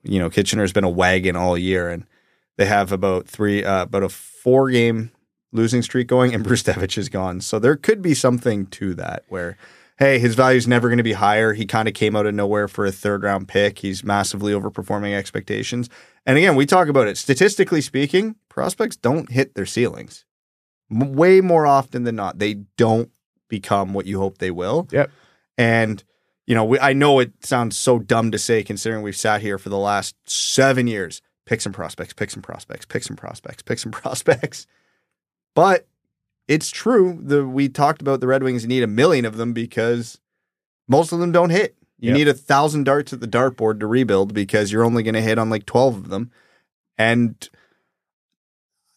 You 0.03 0.19
know, 0.19 0.29
Kitchener's 0.29 0.71
been 0.71 0.83
a 0.83 0.89
wagon 0.89 1.35
all 1.35 1.57
year, 1.57 1.89
and 1.89 2.05
they 2.57 2.65
have 2.65 2.91
about 2.91 3.27
three, 3.27 3.63
uh, 3.65 3.83
about 3.83 4.03
a 4.03 4.09
four 4.09 4.69
game 4.69 5.11
losing 5.51 5.81
streak 5.81 6.07
going, 6.07 6.33
and 6.33 6.45
Brzustewicz 6.45 6.97
is 6.97 7.09
gone. 7.09 7.41
So 7.41 7.57
there 7.57 7.75
could 7.75 8.01
be 8.01 8.13
something 8.13 8.67
to 8.67 8.93
that 8.93 9.23
where, 9.27 9.57
hey, 9.99 10.17
his 10.17 10.33
value 10.33 10.57
is 10.57 10.67
never 10.67 10.87
going 10.87 10.97
to 10.97 11.03
be 11.03 11.13
higher. 11.13 11.53
He 11.53 11.65
kind 11.65 11.87
of 11.87 11.93
came 11.93 12.15
out 12.15 12.25
of 12.25 12.33
nowhere 12.33 12.69
for 12.69 12.85
a 12.85 12.91
third 12.91 13.21
round 13.21 13.49
pick. 13.49 13.79
He's 13.79 14.03
massively 14.03 14.53
overperforming 14.53 15.13
expectations. 15.13 15.89
And 16.25 16.37
again, 16.37 16.55
we 16.55 16.65
talk 16.65 16.87
about 16.87 17.07
it. 17.07 17.17
Statistically 17.17 17.81
speaking, 17.81 18.35
prospects 18.47 18.95
don't 18.95 19.29
hit 19.29 19.55
their 19.55 19.65
ceilings. 19.65 20.25
M- 20.89 21.13
way 21.13 21.41
more 21.41 21.67
often 21.67 22.03
than 22.05 22.15
not, 22.15 22.39
they 22.39 22.55
don't 22.77 23.11
become 23.49 23.93
what 23.93 24.05
you 24.05 24.19
hope 24.19 24.37
they 24.37 24.51
will. 24.51 24.87
Yep. 24.91 25.11
And 25.57 26.03
you 26.47 26.55
know, 26.55 26.65
we, 26.65 26.79
I 26.79 26.93
know 26.93 27.19
it 27.19 27.45
sounds 27.45 27.77
so 27.77 27.99
dumb 27.99 28.31
to 28.31 28.39
say, 28.39 28.63
considering 28.63 29.03
we've 29.03 29.15
sat 29.15 29.41
here 29.41 29.59
for 29.59 29.69
the 29.69 29.77
last 29.77 30.15
seven 30.27 30.87
years, 30.87 31.21
pick 31.45 31.61
some 31.61 31.73
prospects, 31.73 32.13
pick 32.13 32.31
some 32.31 32.41
prospects, 32.41 32.85
pick 32.85 33.03
some 33.03 33.15
prospects, 33.17 33.61
pick 33.61 33.77
some 33.77 33.91
prospects. 33.91 34.65
But 35.53 35.87
it's 36.49 36.69
true. 36.69 37.17
The 37.21 37.47
we 37.47 37.69
talked 37.69 38.01
about 38.01 38.19
the 38.19 38.27
Red 38.27 38.43
Wings 38.43 38.65
need 38.67 38.83
a 38.83 38.87
million 38.87 39.23
of 39.23 39.37
them 39.37 39.53
because 39.53 40.19
most 40.89 41.13
of 41.13 41.19
them 41.19 41.31
don't 41.31 41.51
hit. 41.51 41.77
You 41.99 42.09
Yep. 42.09 42.17
need 42.17 42.27
a 42.29 42.33
thousand 42.33 42.85
darts 42.85 43.13
at 43.13 43.19
the 43.19 43.27
dartboard 43.27 43.79
to 43.81 43.87
rebuild 43.87 44.33
because 44.33 44.71
you're 44.71 44.83
only 44.85 45.03
going 45.03 45.13
to 45.15 45.21
hit 45.21 45.37
on 45.37 45.49
like 45.49 45.65
twelve 45.65 45.95
of 45.95 46.09
them, 46.09 46.31
and 46.97 47.47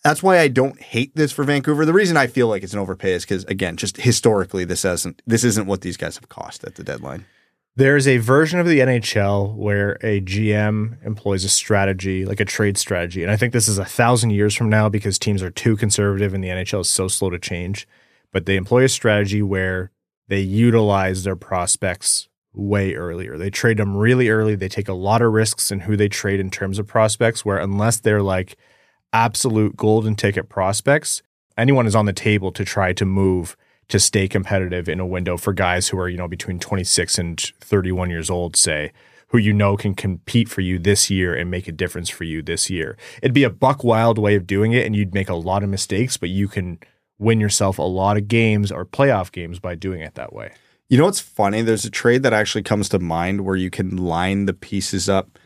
that's 0.04 0.22
why 0.22 0.38
I 0.38 0.48
don't 0.48 0.80
hate 0.80 1.14
this 1.14 1.30
for 1.30 1.44
Vancouver. 1.44 1.84
The 1.84 1.92
reason 1.92 2.16
I 2.16 2.26
feel 2.26 2.48
like 2.48 2.62
it's 2.62 2.72
an 2.72 2.78
overpay 2.80 3.12
is 3.12 3.24
because 3.24 3.44
again, 3.44 3.76
just 3.76 3.98
historically, 3.98 4.64
this 4.64 4.82
hasn't 4.84 5.20
this 5.26 5.44
isn't 5.44 5.66
what 5.66 5.82
these 5.82 5.96
guys 5.96 6.16
have 6.16 6.28
cost 6.28 6.64
at 6.64 6.76
the 6.76 6.82
deadline. 6.84 7.26
There's 7.74 8.06
a 8.06 8.18
version 8.18 8.60
of 8.60 8.66
the 8.66 8.80
NHL 8.80 9.54
where 9.54 9.92
a 10.02 10.20
GM 10.20 11.02
employs 11.06 11.42
a 11.42 11.48
strategy, 11.48 12.26
like 12.26 12.38
a 12.38 12.44
trade 12.44 12.76
strategy. 12.76 13.22
And 13.22 13.32
I 13.32 13.36
think 13.36 13.54
this 13.54 13.66
is 13.66 13.78
a 13.78 13.84
thousand 13.84 14.30
years 14.30 14.54
from 14.54 14.68
now 14.68 14.90
because 14.90 15.18
teams 15.18 15.42
are 15.42 15.50
too 15.50 15.74
conservative 15.78 16.34
and 16.34 16.44
the 16.44 16.48
NHL 16.48 16.82
is 16.82 16.90
so 16.90 17.08
slow 17.08 17.30
to 17.30 17.38
change. 17.38 17.88
But 18.30 18.44
they 18.44 18.56
employ 18.56 18.84
a 18.84 18.90
strategy 18.90 19.40
where 19.40 19.90
they 20.28 20.40
utilize 20.40 21.24
their 21.24 21.34
prospects 21.34 22.28
way 22.52 22.94
earlier. 22.94 23.38
They 23.38 23.48
trade 23.48 23.78
them 23.78 23.96
really 23.96 24.28
early. 24.28 24.54
They 24.54 24.68
take 24.68 24.88
a 24.88 24.94
lot 24.94 25.22
of 25.22 25.32
risks 25.32 25.72
in 25.72 25.80
who 25.80 25.96
they 25.96 26.08
trade 26.08 26.40
in 26.40 26.50
terms 26.50 26.78
of 26.78 26.86
prospects, 26.86 27.42
where 27.42 27.56
unless 27.56 28.00
they're 28.00 28.22
like 28.22 28.58
absolute 29.14 29.76
golden 29.76 30.14
ticket 30.14 30.50
prospects, 30.50 31.22
anyone 31.56 31.86
is 31.86 31.96
on 31.96 32.04
the 32.04 32.12
table 32.12 32.52
to 32.52 32.66
try 32.66 32.92
to 32.92 33.06
move 33.06 33.56
to 33.88 33.98
stay 33.98 34.28
competitive 34.28 34.88
in 34.88 35.00
a 35.00 35.06
window 35.06 35.36
for 35.36 35.52
guys 35.52 35.88
who 35.88 35.98
are, 35.98 36.08
you 36.08 36.16
know, 36.16 36.28
between 36.28 36.58
26 36.58 37.18
and 37.18 37.40
31 37.60 38.10
years 38.10 38.30
old, 38.30 38.56
say, 38.56 38.92
who 39.28 39.38
you 39.38 39.52
know 39.52 39.76
can 39.76 39.94
compete 39.94 40.48
for 40.48 40.60
you 40.60 40.78
this 40.78 41.10
year 41.10 41.34
and 41.34 41.50
make 41.50 41.66
a 41.66 41.72
difference 41.72 42.10
for 42.10 42.24
you 42.24 42.42
this 42.42 42.68
year. 42.68 42.96
It'd 43.22 43.32
be 43.32 43.44
a 43.44 43.50
buck 43.50 43.82
wild 43.82 44.18
way 44.18 44.34
of 44.34 44.46
doing 44.46 44.72
it, 44.72 44.84
and 44.86 44.94
you'd 44.94 45.14
make 45.14 45.30
a 45.30 45.34
lot 45.34 45.62
of 45.62 45.70
mistakes, 45.70 46.16
but 46.16 46.28
you 46.28 46.48
can 46.48 46.78
win 47.18 47.40
yourself 47.40 47.78
a 47.78 47.82
lot 47.82 48.16
of 48.16 48.28
games 48.28 48.70
or 48.70 48.84
playoff 48.84 49.32
games 49.32 49.58
by 49.58 49.74
doing 49.74 50.02
it 50.02 50.14
that 50.16 50.32
way. 50.32 50.52
You 50.88 50.98
know 50.98 51.04
what's 51.04 51.20
funny? 51.20 51.62
There's 51.62 51.86
a 51.86 51.90
trade 51.90 52.22
that 52.24 52.34
actually 52.34 52.62
comes 52.62 52.90
to 52.90 52.98
mind 52.98 53.42
where 53.42 53.56
you 53.56 53.70
can 53.70 53.96
line 53.96 54.44
the 54.44 54.52
pieces 54.52 55.08
up. 55.08 55.38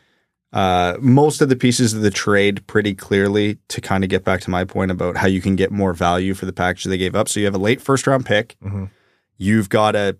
Uh, 0.53 0.95
most 1.01 1.41
of 1.41 1.49
the 1.49 1.55
pieces 1.55 1.93
of 1.93 2.01
the 2.01 2.09
trade 2.11 2.65
pretty 2.67 2.93
clearly 2.93 3.57
to 3.67 3.81
kind 3.81 4.03
of 4.03 4.09
get 4.09 4.23
back 4.23 4.39
to 4.41 4.49
my 4.49 4.63
point 4.63 4.91
about 4.91 5.17
how 5.17 5.27
you 5.27 5.41
can 5.41 5.55
get 5.57 5.71
more 5.71 5.93
value 5.93 6.33
for 6.33 6.45
the 6.45 6.53
package 6.53 6.85
they 6.85 6.97
gave 6.97 7.15
up. 7.15 7.27
So 7.27 7.39
you 7.39 7.45
have 7.45 7.55
a 7.55 7.59
late 7.59 7.81
first 7.81 8.07
round 8.07 8.25
pick. 8.25 8.55
Mhm. 8.63 8.89
You've 9.37 9.67
got 9.69 9.95
a 9.95 10.17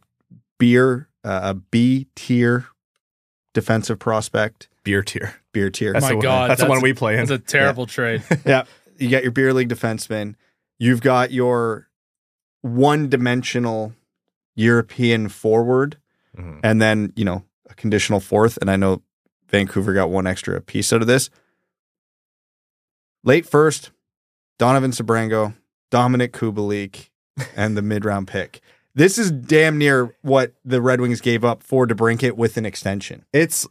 beer, 0.60 1.08
uh, 1.24 1.40
a 1.44 1.54
B 1.54 2.08
tier 2.16 2.66
defensive 3.54 4.00
prospect, 4.00 4.68
Beer 4.84 5.02
tier. 5.02 5.36
beer 5.54 5.70
tier. 5.70 5.94
That's 5.94 6.04
My 6.04 6.10
the 6.10 6.16
one, 6.18 6.24
God, 6.24 6.50
that's, 6.52 6.62
the 6.62 6.68
one 6.70 6.82
we 6.82 6.94
play 6.94 7.14
in. 7.14 7.20
That's 7.26 7.32
a 7.32 7.38
terrible 7.40 7.86
trade. 7.88 8.22
yeah. 8.46 8.66
You 8.98 9.10
got 9.10 9.24
your 9.24 9.32
beer 9.32 9.54
league 9.54 9.70
defenseman. 9.70 10.36
You've 10.78 11.02
got 11.02 11.32
your 11.32 11.88
one 12.62 13.08
dimensional 13.10 13.94
European 14.56 15.30
forward, 15.30 15.98
Mhm. 16.38 16.60
and 16.64 16.82
then, 16.82 17.14
you 17.16 17.24
know, 17.26 17.44
a 17.70 17.74
conditional 17.76 18.20
fourth. 18.20 18.58
And 18.62 18.70
I 18.70 18.76
know 18.76 19.02
Vancouver 19.50 19.94
got 19.94 20.10
one 20.10 20.28
extra 20.28 20.60
piece 20.62 20.92
out 20.94 21.02
of 21.02 21.08
this. 21.08 21.30
Late 23.24 23.46
first, 23.46 23.92
Donovan 24.60 24.92
Sebrango, 24.92 25.56
Dominic 25.92 26.34
Kubalik, 26.34 27.10
and 27.56 27.76
the 27.78 27.82
mid 27.82 28.06
round 28.06 28.28
pick. 28.28 28.62
This 28.96 29.18
is 29.18 29.32
damn 29.32 29.78
near 29.78 30.16
what 30.22 30.54
the 30.66 30.82
Red 30.82 31.02
Wings 31.02 31.22
gave 31.22 31.46
up 31.46 31.62
for 31.62 31.86
DeBrincat 31.86 32.34
with 32.34 32.58
an 32.58 32.66
extension. 32.66 33.26
It's 33.32 33.68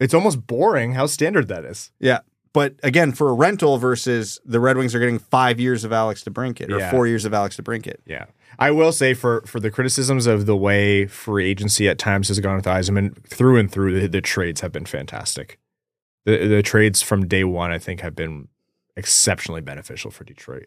it's 0.00 0.12
almost 0.14 0.46
boring 0.46 0.92
how 0.94 1.06
standard 1.06 1.48
that 1.48 1.64
is. 1.64 1.92
Yeah. 2.00 2.20
But 2.52 2.74
again, 2.82 3.12
for 3.12 3.28
a 3.28 3.32
rental 3.34 3.76
versus 3.78 4.40
the 4.44 4.58
Red 4.60 4.76
Wings 4.76 4.94
are 4.94 4.98
getting 4.98 5.18
five 5.18 5.60
years 5.60 5.84
of 5.84 5.92
Alex 5.92 6.24
DeBrincat 6.24 6.70
or 6.72 6.78
Yeah. 6.78 6.90
four 6.90 7.06
years 7.06 7.24
of 7.24 7.32
Alex 7.34 7.56
DeBrincat. 7.56 7.96
Yeah. 8.06 8.24
I 8.58 8.70
will 8.70 8.92
say 8.92 9.14
for 9.14 9.42
for 9.46 9.60
the 9.60 9.70
criticisms 9.70 10.26
of 10.26 10.46
the 10.46 10.56
way 10.56 11.06
free 11.06 11.48
agency 11.48 11.88
at 11.88 11.98
times 11.98 12.28
has 12.28 12.40
gone 12.40 12.56
with 12.56 12.64
Yzerman, 12.64 13.22
through 13.26 13.58
and 13.58 13.70
through, 13.70 14.00
the, 14.00 14.06
the 14.08 14.20
trades 14.20 14.60
have 14.60 14.72
been 14.72 14.86
fantastic. 14.86 15.58
The 16.24 16.46
the 16.46 16.62
trades 16.62 17.02
from 17.02 17.26
day 17.28 17.44
one, 17.44 17.70
I 17.70 17.78
think, 17.78 18.00
have 18.00 18.14
been 18.16 18.48
exceptionally 18.96 19.60
beneficial 19.60 20.10
for 20.10 20.24
Detroit. 20.24 20.66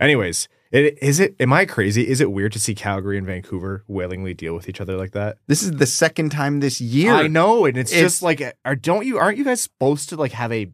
Anyways, 0.00 0.48
it, 0.70 0.96
is 1.02 1.18
it? 1.20 1.34
Am 1.40 1.52
I 1.52 1.64
crazy? 1.64 2.06
Is 2.08 2.20
it 2.20 2.30
weird 2.32 2.52
to 2.52 2.60
see 2.60 2.74
Calgary 2.74 3.18
and 3.18 3.26
Vancouver 3.26 3.84
willingly 3.88 4.34
deal 4.34 4.54
with 4.54 4.68
each 4.68 4.80
other 4.80 4.96
like 4.96 5.12
that? 5.12 5.38
This 5.46 5.62
is 5.62 5.72
the 5.72 5.86
second 5.86 6.30
time 6.30 6.60
this 6.60 6.80
year. 6.80 7.12
I 7.12 7.26
know, 7.26 7.64
and 7.64 7.76
it's, 7.76 7.90
It's- 7.92 8.04
just 8.12 8.22
like, 8.22 8.42
are 8.64 8.76
don't 8.76 9.06
you? 9.06 9.18
Aren't 9.18 9.38
you 9.38 9.44
guys 9.44 9.60
supposed 9.60 10.08
to 10.10 10.16
like 10.16 10.32
have 10.32 10.52
a? 10.52 10.70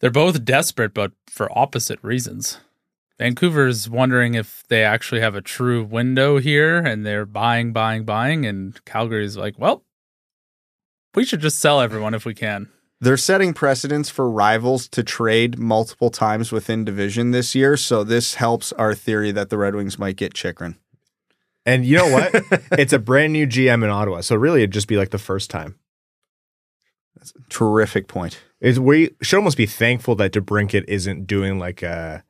They're 0.00 0.10
both 0.10 0.44
desperate, 0.44 0.94
but 0.94 1.12
for 1.26 1.48
opposite 1.58 1.98
reasons. 2.02 2.58
Vancouver's 3.18 3.88
wondering 3.88 4.34
if 4.34 4.62
they 4.68 4.84
actually 4.84 5.20
have 5.20 5.34
a 5.34 5.40
true 5.40 5.82
window 5.82 6.38
here 6.38 6.78
and 6.78 7.04
they're 7.04 7.26
buying, 7.26 7.72
buying, 7.72 8.04
buying. 8.04 8.46
And 8.46 8.82
Calgary's 8.84 9.36
like, 9.36 9.58
well, 9.58 9.84
we 11.14 11.24
should 11.24 11.40
just 11.40 11.58
sell 11.58 11.80
everyone 11.80 12.14
if 12.14 12.24
we 12.24 12.34
can. 12.34 12.68
They're 13.00 13.16
setting 13.16 13.54
precedents 13.54 14.10
for 14.10 14.30
rivals 14.30 14.88
to 14.88 15.02
trade 15.02 15.58
multiple 15.58 16.10
times 16.10 16.50
within 16.50 16.84
division 16.84 17.30
this 17.30 17.54
year. 17.54 17.76
So 17.76 18.04
this 18.04 18.34
helps 18.34 18.72
our 18.72 18.94
theory 18.94 19.30
that 19.32 19.50
the 19.50 19.58
Red 19.58 19.74
Wings 19.74 19.98
might 19.98 20.16
get 20.16 20.34
Chychrun. 20.34 20.76
And 21.64 21.84
you 21.84 21.96
know 21.96 22.08
what? 22.08 22.30
it's 22.72 22.92
a 22.92 22.98
brand 22.98 23.32
new 23.32 23.46
GM 23.46 23.84
in 23.84 23.90
Ottawa, 23.90 24.20
so 24.22 24.36
really 24.36 24.62
it'd 24.62 24.72
just 24.72 24.88
be 24.88 24.96
like 24.96 25.10
the 25.10 25.18
first 25.18 25.50
time. 25.50 25.78
That's 27.16 27.32
a 27.32 27.48
terrific 27.50 28.08
point. 28.08 28.40
is 28.60 28.80
we 28.80 29.10
should 29.22 29.36
almost 29.36 29.56
be 29.56 29.66
thankful 29.66 30.14
that 30.16 30.32
DeBrincat 30.32 30.84
isn't 30.88 31.26
doing 31.26 31.58
like 31.58 31.82
a 31.82 32.24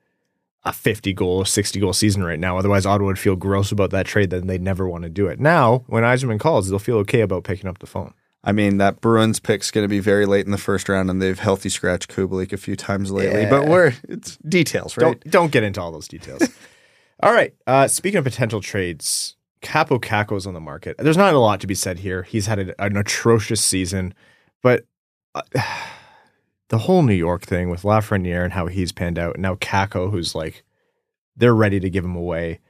a 0.68 0.72
50 0.72 1.14
goal, 1.14 1.44
60 1.46 1.80
goal 1.80 1.94
season 1.94 2.22
right 2.22 2.38
now. 2.38 2.58
Otherwise, 2.58 2.84
Ottawa 2.84 3.08
would 3.08 3.18
feel 3.18 3.36
gross 3.36 3.72
about 3.72 3.90
that 3.90 4.04
trade. 4.04 4.28
Then 4.28 4.46
they'd 4.46 4.62
never 4.62 4.86
want 4.86 5.04
to 5.04 5.08
do 5.08 5.26
it. 5.26 5.40
Now, 5.40 5.84
when 5.86 6.04
Yzerman 6.04 6.38
calls, 6.38 6.68
they'll 6.68 6.78
feel 6.78 6.98
okay 6.98 7.22
about 7.22 7.44
picking 7.44 7.68
up 7.68 7.78
the 7.78 7.86
phone. 7.86 8.12
I 8.44 8.52
mean, 8.52 8.76
that 8.76 9.00
Bruins 9.00 9.40
pick's 9.40 9.70
going 9.70 9.84
to 9.84 9.88
be 9.88 9.98
very 9.98 10.26
late 10.26 10.44
in 10.44 10.52
the 10.52 10.58
first 10.58 10.88
round, 10.88 11.10
and 11.10 11.20
they've 11.22 11.38
healthy 11.38 11.70
scratched 11.70 12.10
Kubalik 12.10 12.52
a 12.52 12.58
few 12.58 12.76
times 12.76 13.10
lately. 13.10 13.46
But 13.46 13.66
we're 13.66 13.94
it's 14.08 14.36
details, 14.38 14.96
right? 14.96 15.18
Don't 15.20 15.30
don't 15.30 15.52
get 15.52 15.64
into 15.64 15.80
all 15.80 15.90
those 15.90 16.06
details. 16.06 16.42
all 17.22 17.32
right. 17.32 17.54
Uh, 17.66 17.88
speaking 17.88 18.18
of 18.18 18.24
potential 18.24 18.60
trades, 18.60 19.36
Kaapo 19.62 19.98
Kakko's 19.98 20.46
on 20.46 20.54
the 20.54 20.60
market. 20.60 20.96
There's 20.98 21.16
not 21.16 21.34
a 21.34 21.38
lot 21.38 21.60
to 21.62 21.66
be 21.66 21.74
said 21.74 21.98
here. 21.98 22.22
He's 22.22 22.46
had 22.46 22.58
a, 22.58 22.82
an 22.84 22.96
atrocious 22.96 23.64
season, 23.64 24.14
but 24.62 24.84
uh, 25.34 25.42
the 26.68 26.78
whole 26.78 27.02
New 27.02 27.14
York 27.14 27.42
thing 27.42 27.70
with 27.70 27.82
Lafreniere 27.82 28.44
and 28.44 28.52
how 28.52 28.66
he's 28.66 28.92
panned 28.92 29.18
out, 29.18 29.34
and 29.34 29.42
now 29.42 29.54
Kakko, 29.56 30.10
who's 30.10 30.34
like, 30.34 30.62
they're 31.36 31.54
ready 31.54 31.80
to 31.80 31.90
give 31.90 32.04
him 32.04 32.16
away. 32.16 32.60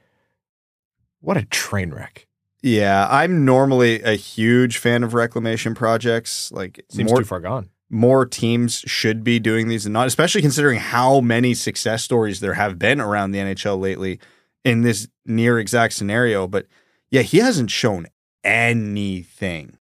What 1.21 1.37
a 1.37 1.45
train 1.45 1.91
wreck! 1.91 2.27
Yeah, 2.61 3.07
I'm 3.09 3.45
normally 3.45 4.01
a 4.03 4.13
huge 4.13 4.77
fan 4.77 5.03
of 5.03 5.13
reclamation 5.13 5.75
projects. 5.75 6.51
Like 6.51 6.83
Seems 6.89 7.09
more 7.09 7.19
too 7.19 7.25
far 7.25 7.39
gone. 7.39 7.69
more 7.89 8.25
teams 8.25 8.79
should 8.85 9.23
be 9.23 9.39
doing 9.39 9.67
these 9.67 9.85
and 9.85 9.93
not, 9.93 10.07
especially 10.07 10.41
considering 10.41 10.79
how 10.79 11.19
many 11.21 11.53
success 11.53 12.03
stories 12.03 12.39
there 12.39 12.53
have 12.53 12.77
been 12.79 12.99
around 13.01 13.31
the 13.31 13.39
NHL 13.39 13.79
lately 13.79 14.19
in 14.63 14.81
this 14.81 15.07
near 15.25 15.59
exact 15.59 15.93
scenario. 15.93 16.47
But 16.47 16.67
yeah, 17.11 17.21
he 17.21 17.37
hasn't 17.39 17.71
shown 17.71 18.07
anything. 18.43 19.77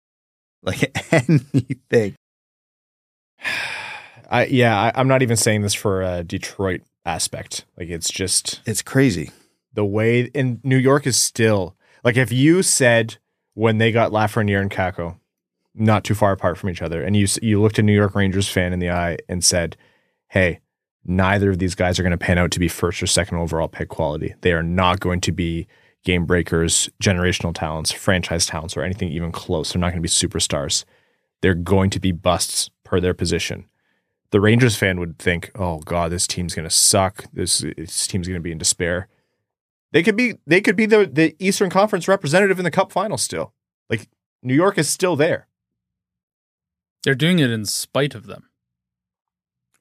Like 0.61 0.91
anything. 1.11 2.15
I 4.33 4.45
yeah, 4.45 4.77
I, 4.77 4.91
I'm 4.95 5.07
not 5.07 5.21
even 5.21 5.37
saying 5.37 5.61
this 5.61 5.75
for 5.75 6.01
a 6.01 6.23
Detroit 6.23 6.81
aspect. 7.05 7.65
Like 7.77 7.89
it's 7.89 8.09
just 8.09 8.61
It's 8.65 8.81
crazy. 8.81 9.31
the 9.73 9.85
way 9.85 10.23
in 10.33 10.59
New 10.63 10.77
York 10.77 11.05
is 11.07 11.15
still 11.17 11.75
like 12.03 12.17
if 12.17 12.31
you 12.31 12.63
said 12.63 13.17
when 13.53 13.77
they 13.77 13.91
got 13.91 14.11
Lafreniere 14.11 14.59
and 14.59 14.71
Kakko 14.71 15.17
not 15.75 16.03
too 16.03 16.15
far 16.15 16.31
apart 16.31 16.57
from 16.57 16.69
each 16.69 16.81
other, 16.81 17.03
and 17.03 17.15
you 17.15 17.27
you 17.41 17.61
looked 17.61 17.79
a 17.79 17.83
New 17.83 17.93
York 17.93 18.15
Rangers 18.15 18.49
fan 18.49 18.73
in 18.73 18.79
the 18.79 18.89
eye 18.89 19.17
and 19.29 19.43
said, 19.43 19.77
"Hey, 20.29 20.59
neither 21.05 21.51
of 21.51 21.59
these 21.59 21.75
guys 21.75 21.99
are 21.99 22.03
going 22.03 22.11
to 22.11 22.17
pan 22.17 22.37
out 22.39 22.51
to 22.51 22.59
be 22.59 22.67
first 22.67 23.01
or 23.03 23.07
second 23.07 23.37
overall 23.37 23.67
pick 23.67 23.89
quality. 23.89 24.33
They 24.41 24.53
are 24.53 24.63
not 24.63 24.99
going 24.99 25.21
to 25.21 25.31
be 25.31 25.67
game 26.03 26.25
breakers, 26.25 26.89
generational 27.01 27.53
talents, 27.55 27.91
franchise 27.91 28.45
talents, 28.45 28.75
or 28.75 28.83
anything 28.83 29.09
even 29.11 29.31
close. 29.31 29.73
They're 29.73 29.79
not 29.79 29.91
going 29.91 30.01
to 30.01 30.07
be 30.07 30.09
superstars. 30.09 30.85
They're 31.41 31.53
going 31.55 31.89
to 31.91 31.99
be 31.99 32.11
busts 32.11 32.71
per 32.83 32.99
their 32.99 33.13
position." 33.13 33.65
The 34.33 34.41
Rangers 34.41 34.75
fan 34.75 34.99
would 34.99 35.19
think, 35.19 35.51
"Oh 35.53 35.77
God, 35.81 36.11
this 36.11 36.25
team's 36.25 36.55
going 36.55 36.67
to 36.67 36.75
suck. 36.75 37.25
This 37.31 37.59
this 37.77 38.07
team's 38.07 38.27
going 38.27 38.39
to 38.39 38.43
be 38.43 38.51
in 38.51 38.57
despair." 38.57 39.07
They 39.91 40.01
could 40.01 40.15
be 40.15 40.39
they 40.47 40.59
could 40.59 40.75
be 40.75 40.87
the 40.87 41.05
the 41.05 41.35
Eastern 41.37 41.69
Conference 41.69 42.07
representative 42.07 42.57
in 42.57 42.65
the 42.65 42.71
Cup 42.71 42.91
final 42.91 43.19
still. 43.19 43.53
Like 43.91 44.09
New 44.41 44.55
York 44.55 44.79
is 44.79 44.89
still 44.89 45.15
there. 45.15 45.47
They're 47.03 47.13
doing 47.13 47.37
it 47.37 47.51
in 47.51 47.65
spite 47.65 48.15
of 48.15 48.25
them. 48.25 48.49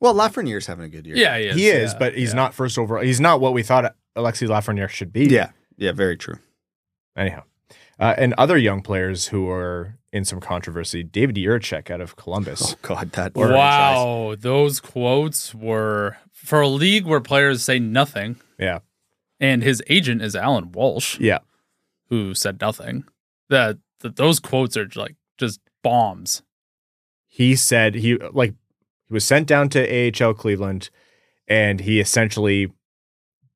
Well, 0.01 0.15
Lafreniere's 0.15 0.67
having 0.67 0.85
a 0.85 0.89
good 0.91 1.07
year. 1.07 1.17
Yeah, 1.17 1.39
he 1.39 1.47
is. 1.47 1.57
he 1.57 1.69
is, 1.69 1.93
yeah, 1.93 1.99
but 1.99 2.15
he's 2.15 2.31
yeah. 2.31 2.37
not 2.37 2.53
first 2.53 2.77
overall. 2.77 3.03
He's 3.03 3.21
not 3.21 3.41
what 3.41 3.55
we 3.55 3.63
thought 3.63 3.97
Alexi 4.15 4.47
Lafreniere 4.47 4.91
should 4.91 5.15
be. 5.15 5.27
Yeah. 5.27 5.53
Yeah, 5.79 5.93
very 5.93 6.19
true. 6.19 6.39
Anyhow, 7.17 7.45
uh, 7.99 8.15
and 8.19 8.35
other 8.35 8.59
young 8.59 8.83
players 8.83 9.29
who 9.29 9.49
are 9.49 9.97
in 10.13 10.25
some 10.25 10.41
controversy: 10.41 11.03
David 11.03 11.37
Jiricek 11.37 11.91
out 11.91 12.01
of 12.01 12.17
Columbus. 12.17 12.75
Oh 12.75 12.79
God, 12.83 13.13
that 13.13 13.35
Wow, 13.35 14.35
those 14.39 14.81
quotes 14.81 15.55
were 15.55 16.17
for 16.33 16.61
a 16.61 16.69
league 16.69 17.07
where 17.07 17.21
players 17.21 17.63
say 17.63 17.79
nothing, 17.79 18.37
Yeah, 18.59 18.81
and 19.41 19.63
his 19.63 19.83
agent 19.89 20.23
is 20.23 20.37
Alan 20.37 20.73
Walsh, 20.73 21.19
yeah. 21.19 21.39
who 22.09 22.35
said 22.35 22.61
nothing. 22.61 23.05
That 23.49 23.79
that 24.01 24.17
those 24.17 24.41
quotes 24.41 24.77
are 24.77 24.89
like 24.95 25.17
just 25.39 25.61
bombs. 25.83 26.43
he 27.27 27.57
said 27.57 27.95
he 27.97 28.17
like 28.17 28.55
he 29.09 29.13
was 29.13 29.25
sent 29.25 29.47
down 29.47 29.69
to 29.71 30.25
AHL 30.25 30.35
Cleveland 30.35 30.91
and 31.49 31.81
he 31.81 32.01
essentially 32.01 32.73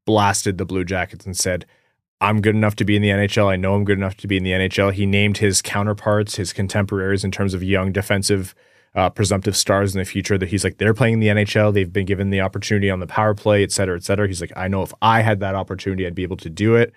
blasted 0.04 0.58
the 0.58 0.64
Blue 0.64 0.84
Jackets 0.84 1.24
and 1.24 1.36
said, 1.36 1.66
I'm 2.20 2.40
good 2.40 2.54
enough 2.54 2.76
to 2.76 2.84
be 2.84 2.96
in 2.96 3.02
the 3.02 3.10
NHL. 3.10 3.46
I 3.46 3.56
know 3.56 3.74
I'm 3.74 3.84
good 3.84 3.98
enough 3.98 4.16
to 4.18 4.26
be 4.26 4.36
in 4.36 4.42
the 4.42 4.52
NHL. 4.52 4.92
He 4.92 5.04
named 5.04 5.38
his 5.38 5.60
counterparts, 5.60 6.36
his 6.36 6.52
contemporaries 6.52 7.24
in 7.24 7.30
terms 7.30 7.52
of 7.52 7.62
young 7.62 7.92
defensive 7.92 8.54
uh, 8.94 9.10
presumptive 9.10 9.54
stars 9.54 9.94
in 9.94 9.98
the 9.98 10.06
future 10.06 10.38
that 10.38 10.48
he's 10.48 10.64
like, 10.64 10.78
they're 10.78 10.94
playing 10.94 11.14
in 11.14 11.20
the 11.20 11.28
NHL. 11.28 11.74
They've 11.74 11.92
been 11.92 12.06
given 12.06 12.30
the 12.30 12.40
opportunity 12.40 12.88
on 12.88 13.00
the 13.00 13.06
power 13.06 13.34
play, 13.34 13.62
et 13.62 13.70
cetera, 13.70 13.96
et 13.96 14.04
cetera. 14.04 14.26
He's 14.26 14.40
like, 14.40 14.52
I 14.56 14.68
know 14.68 14.82
if 14.82 14.94
I 15.02 15.20
had 15.20 15.40
that 15.40 15.54
opportunity, 15.54 16.06
I'd 16.06 16.14
be 16.14 16.22
able 16.22 16.38
to 16.38 16.48
do 16.48 16.74
it. 16.74 16.94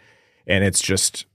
And 0.48 0.64
it's 0.64 0.82
just, 0.82 1.26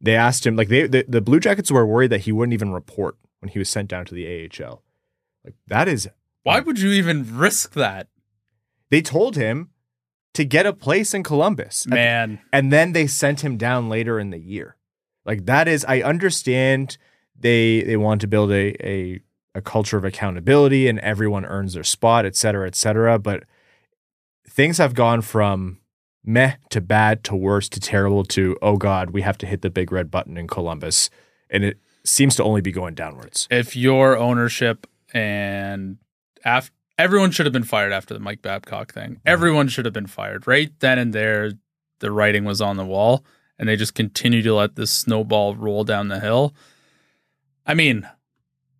they 0.00 0.16
asked 0.16 0.44
him, 0.44 0.56
like, 0.56 0.68
they, 0.68 0.88
the, 0.88 1.04
the 1.06 1.20
Blue 1.20 1.38
Jackets 1.38 1.70
were 1.70 1.86
worried 1.86 2.10
that 2.10 2.22
he 2.22 2.32
wouldn't 2.32 2.54
even 2.54 2.72
report 2.72 3.16
when 3.38 3.50
he 3.50 3.60
was 3.60 3.68
sent 3.68 3.88
down 3.88 4.04
to 4.06 4.14
the 4.14 4.50
AHL. 4.50 4.82
Like, 5.44 5.54
that 5.68 5.86
is 5.86 6.08
Why 6.42 6.58
would 6.58 6.80
you 6.80 6.90
even 6.90 7.38
risk 7.38 7.74
that, 7.74 8.08
they 8.90 9.00
told 9.00 9.36
him 9.36 9.70
to 10.36 10.44
get 10.44 10.66
a 10.66 10.72
place 10.72 11.14
in 11.14 11.22
Columbus. 11.22 11.86
man? 11.86 12.38
And 12.52 12.72
then 12.72 12.92
they 12.92 13.06
sent 13.06 13.40
him 13.40 13.56
down 13.56 13.88
later 13.88 14.20
in 14.20 14.30
the 14.30 14.38
year. 14.38 14.76
Like 15.24 15.46
that 15.46 15.66
is 15.66 15.84
I 15.88 16.02
understand 16.02 16.98
they 17.38 17.82
they 17.82 17.96
want 17.96 18.20
to 18.20 18.26
build 18.26 18.52
a 18.52 18.86
a, 18.86 19.20
a 19.54 19.60
culture 19.60 19.96
of 19.96 20.04
accountability 20.04 20.88
and 20.88 20.98
everyone 21.00 21.44
earns 21.44 21.74
their 21.74 21.84
spot, 21.84 22.24
et 22.24 22.36
cetera, 22.36 22.66
et 22.66 22.76
cetera. 22.76 23.18
But 23.18 23.44
things 24.48 24.78
have 24.78 24.94
gone 24.94 25.22
from 25.22 25.78
meh 26.24 26.56
to 26.70 26.80
bad 26.80 27.24
to 27.24 27.34
worse 27.36 27.68
to 27.70 27.80
terrible 27.80 28.24
to 28.24 28.56
oh 28.62 28.76
god, 28.76 29.10
we 29.10 29.22
have 29.22 29.38
to 29.38 29.46
hit 29.46 29.62
the 29.62 29.70
big 29.70 29.90
red 29.90 30.10
button 30.10 30.36
in 30.36 30.46
Columbus. 30.46 31.10
And 31.50 31.64
it 31.64 31.78
seems 32.04 32.36
to 32.36 32.44
only 32.44 32.60
be 32.60 32.72
going 32.72 32.94
downwards. 32.94 33.48
If 33.50 33.74
your 33.74 34.16
ownership 34.16 34.86
and 35.14 35.96
af- 36.44 36.70
everyone 36.98 37.30
should 37.30 37.46
have 37.46 37.52
been 37.52 37.64
fired 37.64 37.92
after 37.92 38.14
the 38.14 38.20
Mike 38.20 38.42
Babcock 38.42 38.92
thing. 38.92 39.20
Everyone 39.24 39.68
should 39.68 39.84
have 39.84 39.94
been 39.94 40.06
fired 40.06 40.46
right 40.46 40.70
then 40.80 40.98
and 40.98 41.12
there. 41.12 41.52
The 42.00 42.10
writing 42.10 42.44
was 42.44 42.60
on 42.60 42.76
the 42.76 42.84
wall, 42.84 43.24
and 43.58 43.68
they 43.68 43.76
just 43.76 43.94
continue 43.94 44.42
to 44.42 44.54
let 44.54 44.76
this 44.76 44.90
snowball 44.90 45.54
roll 45.54 45.84
down 45.84 46.08
the 46.08 46.20
hill. 46.20 46.54
I 47.66 47.74
mean, 47.74 48.08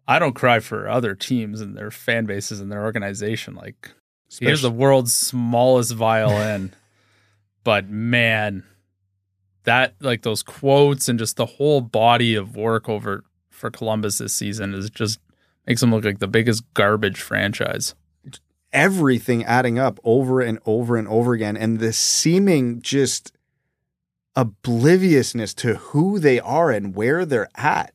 I 0.07 0.19
don't 0.19 0.35
cry 0.35 0.61
for 0.61 0.89
other 0.89 1.15
teams 1.15 1.61
and 1.61 1.77
their 1.77 1.91
fan 1.91 2.27
bases 2.27 2.61
and 2.61 2.71
their 2.71 2.85
organization. 2.85 3.55
Like, 3.55 3.91
here's 4.39 4.63
the 4.63 4.71
world's 4.71 5.17
smallest 5.17 5.95
violin, 5.95 6.75
but 7.65 7.89
man, 7.89 8.65
that 9.65 9.95
like 10.01 10.23
those 10.23 10.43
quotes 10.43 11.09
and 11.09 11.19
just 11.19 11.37
the 11.37 11.47
whole 11.47 11.81
body 11.81 12.35
of 12.35 12.55
work 12.55 12.89
over 12.89 13.25
for 13.51 13.71
Columbus 13.71 14.19
this 14.19 14.35
season 14.35 14.75
is 14.75 14.91
just 14.91 15.19
makes 15.67 15.81
them 15.81 15.91
look 15.91 16.05
like 16.05 16.21
the 16.21 16.29
biggest 16.29 16.63
garbage 16.75 17.21
franchise. 17.21 17.95
Everything 18.73 19.45
adding 19.45 19.79
up 19.79 19.99
over 20.05 20.41
and 20.41 20.59
over 20.67 20.97
and 20.97 21.09
over 21.09 21.33
again 21.33 21.57
and 21.57 21.79
the 21.79 21.93
seeming 21.93 22.81
just 22.83 23.33
obliviousness 24.35 25.55
to 25.55 25.77
who 25.77 26.19
they 26.19 26.39
are 26.41 26.71
and 26.71 26.95
where 26.95 27.25
they're 27.25 27.49
at. 27.55 27.93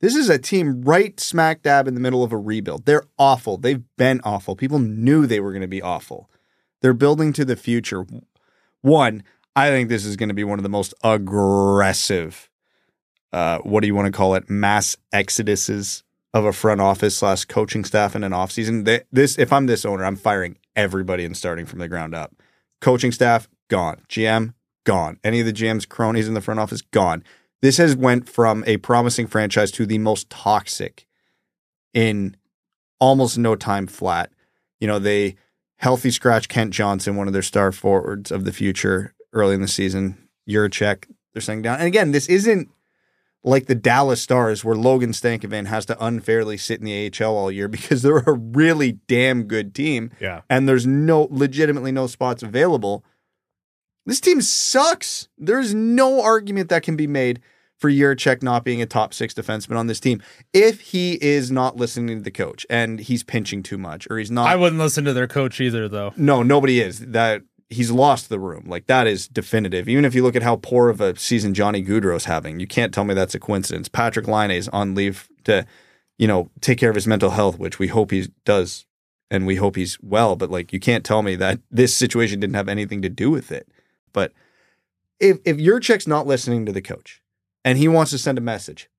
This 0.00 0.14
is 0.14 0.30
a 0.30 0.38
team 0.38 0.82
right 0.82 1.18
smack 1.20 1.62
dab 1.62 1.86
in 1.86 1.94
the 1.94 2.00
middle 2.00 2.22
of 2.22 2.32
a 2.32 2.38
rebuild. 2.38 2.86
They're 2.86 3.06
awful. 3.18 3.56
They've 3.56 3.82
been 3.96 4.20
awful. 4.24 4.56
People 4.56 4.78
knew 4.78 5.26
they 5.26 5.40
were 5.40 5.52
going 5.52 5.60
to 5.62 5.68
be 5.68 5.82
awful. 5.82 6.30
They're 6.80 6.94
building 6.94 7.32
to 7.34 7.44
the 7.44 7.56
future. 7.56 8.06
One, 8.80 9.22
I 9.54 9.68
think 9.68 9.88
this 9.88 10.06
is 10.06 10.16
going 10.16 10.30
to 10.30 10.34
be 10.34 10.44
one 10.44 10.58
of 10.58 10.62
the 10.62 10.70
most 10.70 10.94
aggressive, 11.04 12.48
uh, 13.32 13.58
what 13.58 13.80
do 13.80 13.86
you 13.86 13.94
want 13.94 14.06
to 14.06 14.12
call 14.12 14.34
it, 14.34 14.48
mass 14.48 14.96
exoduses 15.12 16.02
of 16.32 16.44
a 16.44 16.52
front 16.52 16.80
office 16.80 17.16
slash 17.16 17.44
coaching 17.44 17.84
staff 17.84 18.14
in 18.14 18.22
an 18.24 18.32
offseason. 18.32 18.84
Th- 18.84 19.04
This, 19.10 19.38
if 19.38 19.52
I'm 19.52 19.66
this 19.66 19.84
owner, 19.84 20.04
I'm 20.04 20.16
firing 20.16 20.58
everybody 20.76 21.24
and 21.24 21.36
starting 21.36 21.66
from 21.66 21.78
the 21.80 21.88
ground 21.88 22.14
up. 22.14 22.34
Coaching 22.80 23.12
staff 23.12 23.48
gone, 23.68 24.02
GM 24.08 24.54
gone. 24.84 25.18
Any 25.24 25.40
of 25.40 25.46
the 25.46 25.52
GM's 25.52 25.86
cronies 25.86 26.28
in 26.28 26.34
the 26.34 26.40
front 26.40 26.60
office 26.60 26.82
gone. 26.82 27.24
This 27.62 27.76
has 27.76 27.94
went 27.94 28.28
from 28.28 28.64
a 28.66 28.78
promising 28.78 29.26
franchise 29.26 29.70
to 29.72 29.84
the 29.86 29.98
most 29.98 30.30
toxic 30.30 31.06
in 31.92 32.36
almost 32.98 33.36
no 33.36 33.54
time 33.56 33.86
flat. 33.86 34.30
You 34.78 34.86
know, 34.86 34.98
they 34.98 35.36
healthy 35.76 36.10
scratch 36.10 36.48
Kent 36.48 36.72
Johnson, 36.72 37.16
one 37.16 37.26
of 37.26 37.32
their 37.32 37.42
star 37.42 37.72
forwards 37.72 38.30
of 38.30 38.44
the 38.44 38.52
future 38.52 39.14
early 39.32 39.54
in 39.54 39.60
the 39.62 39.68
season. 39.68 40.28
Jiricek, 40.48 41.04
they're 41.32 41.42
saying 41.42 41.62
down. 41.62 41.78
And 41.78 41.86
again, 41.86 42.12
this 42.12 42.28
isn't 42.28 42.68
like 43.42 43.66
the 43.66 43.74
Dallas 43.74 44.20
Stars 44.20 44.64
where 44.64 44.76
Logan 44.76 45.12
Stankoven 45.12 45.66
has 45.66 45.86
to 45.86 46.04
unfairly 46.04 46.56
sit 46.58 46.78
in 46.80 46.84
the 46.84 47.10
AHL 47.24 47.36
all 47.36 47.50
year 47.50 47.68
because 47.76 48.02
they're 48.02 48.18
a 48.18 48.32
really 48.32 48.92
damn 49.08 49.44
good 49.44 49.74
team 49.74 50.10
Yeah. 50.20 50.42
and 50.50 50.68
there's 50.68 50.86
no 50.86 51.26
legitimately 51.30 51.92
no 51.92 52.06
spots 52.06 52.42
available. 52.42 53.04
This 54.06 54.20
team 54.20 54.40
sucks. 54.40 55.28
There's 55.38 55.74
no 55.74 56.22
argument 56.22 56.68
that 56.70 56.82
can 56.82 56.96
be 56.96 57.06
made 57.06 57.40
for 57.78 57.90
Jiricek 57.90 58.42
not 58.42 58.62
being 58.62 58.82
a 58.82 58.86
top 58.86 59.14
six 59.14 59.32
defenseman 59.32 59.76
on 59.78 59.86
this 59.86 60.00
team 60.00 60.22
if 60.52 60.80
he 60.80 61.14
is 61.22 61.50
not 61.50 61.76
listening 61.76 62.18
to 62.18 62.22
the 62.22 62.30
coach 62.30 62.66
and 62.68 62.98
he's 63.00 63.22
pinching 63.22 63.62
too 63.62 63.78
much 63.78 64.06
or 64.10 64.18
he's 64.18 64.30
not. 64.30 64.48
I 64.48 64.56
wouldn't 64.56 64.78
listen 64.80 65.04
to 65.04 65.14
their 65.14 65.26
coach 65.26 65.60
either, 65.62 65.88
though. 65.88 66.12
no, 66.16 66.42
nobody 66.42 66.80
is. 66.80 66.98
That 67.00 67.40
he's 67.70 67.90
lost 67.90 68.28
the 68.28 68.38
room. 68.38 68.64
Like 68.66 68.86
that 68.86 69.06
is 69.06 69.28
definitive. 69.28 69.88
Even 69.88 70.04
if 70.04 70.14
you 70.14 70.22
look 70.22 70.36
at 70.36 70.42
how 70.42 70.56
poor 70.56 70.88
of 70.88 71.00
a 71.00 71.16
season 71.16 71.54
Johnny 71.54 71.82
Gaudreau's 71.82 72.24
having, 72.26 72.60
you 72.60 72.66
can't 72.66 72.92
tell 72.92 73.04
me 73.04 73.14
that's 73.14 73.34
a 73.34 73.40
coincidence. 73.40 73.88
Patrik 73.88 74.26
Laine 74.26 74.50
is 74.50 74.68
on 74.68 74.94
leave 74.94 75.28
to, 75.44 75.64
you 76.18 76.26
know, 76.26 76.50
take 76.60 76.78
care 76.78 76.90
of 76.90 76.96
his 76.96 77.06
mental 77.06 77.30
health, 77.30 77.58
which 77.58 77.78
we 77.78 77.86
hope 77.86 78.10
he 78.10 78.28
does, 78.44 78.86
and 79.30 79.46
we 79.46 79.56
hope 79.56 79.76
he's 79.76 79.98
well. 80.02 80.36
But 80.36 80.50
like, 80.50 80.72
you 80.72 80.80
can't 80.80 81.04
tell 81.04 81.22
me 81.22 81.36
that 81.36 81.60
this 81.70 81.94
situation 81.94 82.40
didn't 82.40 82.56
have 82.56 82.68
anything 82.68 83.00
to 83.02 83.08
do 83.08 83.30
with 83.30 83.52
it. 83.52 83.68
But 84.12 84.32
if 85.20 85.38
if 85.44 85.56
Jiricek's 85.56 86.06
not 86.06 86.26
listening 86.26 86.66
to 86.66 86.72
the 86.72 86.82
coach 86.82 87.22
and 87.64 87.78
he 87.78 87.86
wants 87.86 88.10
to 88.10 88.18
send 88.18 88.36
a 88.36 88.42
message, 88.42 88.90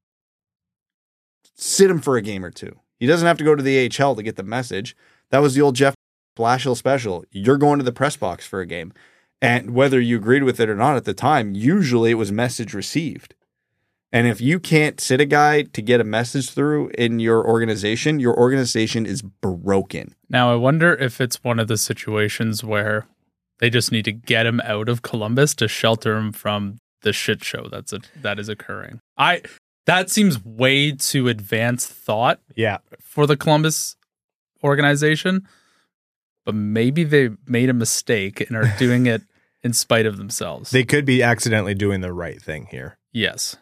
sit 1.56 1.92
him 1.92 2.00
for 2.00 2.16
a 2.16 2.22
game 2.22 2.46
or 2.46 2.52
two. 2.52 2.80
He 3.00 3.08
doesn't 3.08 3.28
have 3.28 3.38
to 3.38 3.44
go 3.44 3.56
to 3.56 3.64
the 3.64 3.92
AHL 4.00 4.16
to 4.16 4.24
get 4.24 4.36
the 4.36 4.44
message. 4.44 4.96
That 5.32 5.40
was 5.40 5.56
the 5.56 5.62
old 5.62 5.76
Jeff 5.76 5.96
Blashill 6.38 6.78
special. 6.78 7.24
You're 7.32 7.58
going 7.58 7.80
to 7.80 7.86
the 7.86 7.92
press 7.92 8.16
box 8.18 8.46
for 8.46 8.62
a 8.62 8.66
game. 8.66 8.94
And 9.42 9.74
whether 9.74 10.00
you 10.00 10.18
agreed 10.18 10.44
with 10.44 10.60
it 10.60 10.70
or 10.70 10.76
not 10.76 10.96
at 10.96 11.06
the 11.06 11.14
time, 11.14 11.56
usually 11.56 12.12
it 12.12 12.16
was 12.16 12.32
message 12.32 12.74
received. 12.74 13.34
And 14.14 14.28
if 14.28 14.42
you 14.42 14.60
can't 14.60 15.00
sit 15.00 15.22
a 15.22 15.26
guy 15.26 15.64
to 15.64 15.82
get 15.82 16.02
a 16.02 16.04
message 16.04 16.50
through 16.50 16.90
in 16.98 17.20
your 17.20 17.48
organization, 17.48 18.20
your 18.20 18.38
organization 18.38 19.06
is 19.06 19.22
broken. 19.22 20.14
Now, 20.30 20.52
I 20.52 20.56
wonder 20.56 20.94
if 20.94 21.22
it's 21.22 21.44
one 21.44 21.60
of 21.60 21.68
the 21.70 21.78
situations 21.78 22.64
where 22.64 23.08
they 23.60 23.70
just 23.70 23.92
need 23.92 24.06
to 24.06 24.12
get 24.12 24.46
him 24.46 24.60
out 24.66 24.90
of 24.90 25.02
Columbus 25.02 25.56
to 25.56 25.68
shelter 25.68 26.18
him 26.18 26.32
from 26.34 26.78
the 27.04 27.14
shit 27.14 27.44
show 27.44 27.68
that's 27.72 27.94
a, 27.94 28.00
that 28.22 28.38
is 28.38 28.50
occurring. 28.50 29.00
I 29.18 29.42
that 29.86 30.10
seems 30.12 30.44
way 30.46 30.92
too 30.92 31.28
advanced 31.28 31.90
thought 31.90 32.40
Yeah. 32.56 32.78
for 33.02 33.26
the 33.26 33.36
Columbus 33.38 33.96
organization, 34.64 35.48
but 36.46 36.56
maybe 36.56 37.04
they 37.04 37.30
made 37.46 37.70
a 37.70 37.74
mistake 37.74 38.42
and 38.42 38.56
are 38.58 38.74
doing 38.78 39.06
it 39.06 39.22
in 39.64 39.74
spite 39.74 40.06
of 40.06 40.18
themselves. 40.18 40.72
They 40.72 40.84
could 40.84 41.06
be 41.06 41.22
accidentally 41.22 41.76
doing 41.76 42.02
the 42.02 42.14
right 42.14 42.42
thing 42.42 42.68
here. 42.72 42.98
yes, 43.12 43.58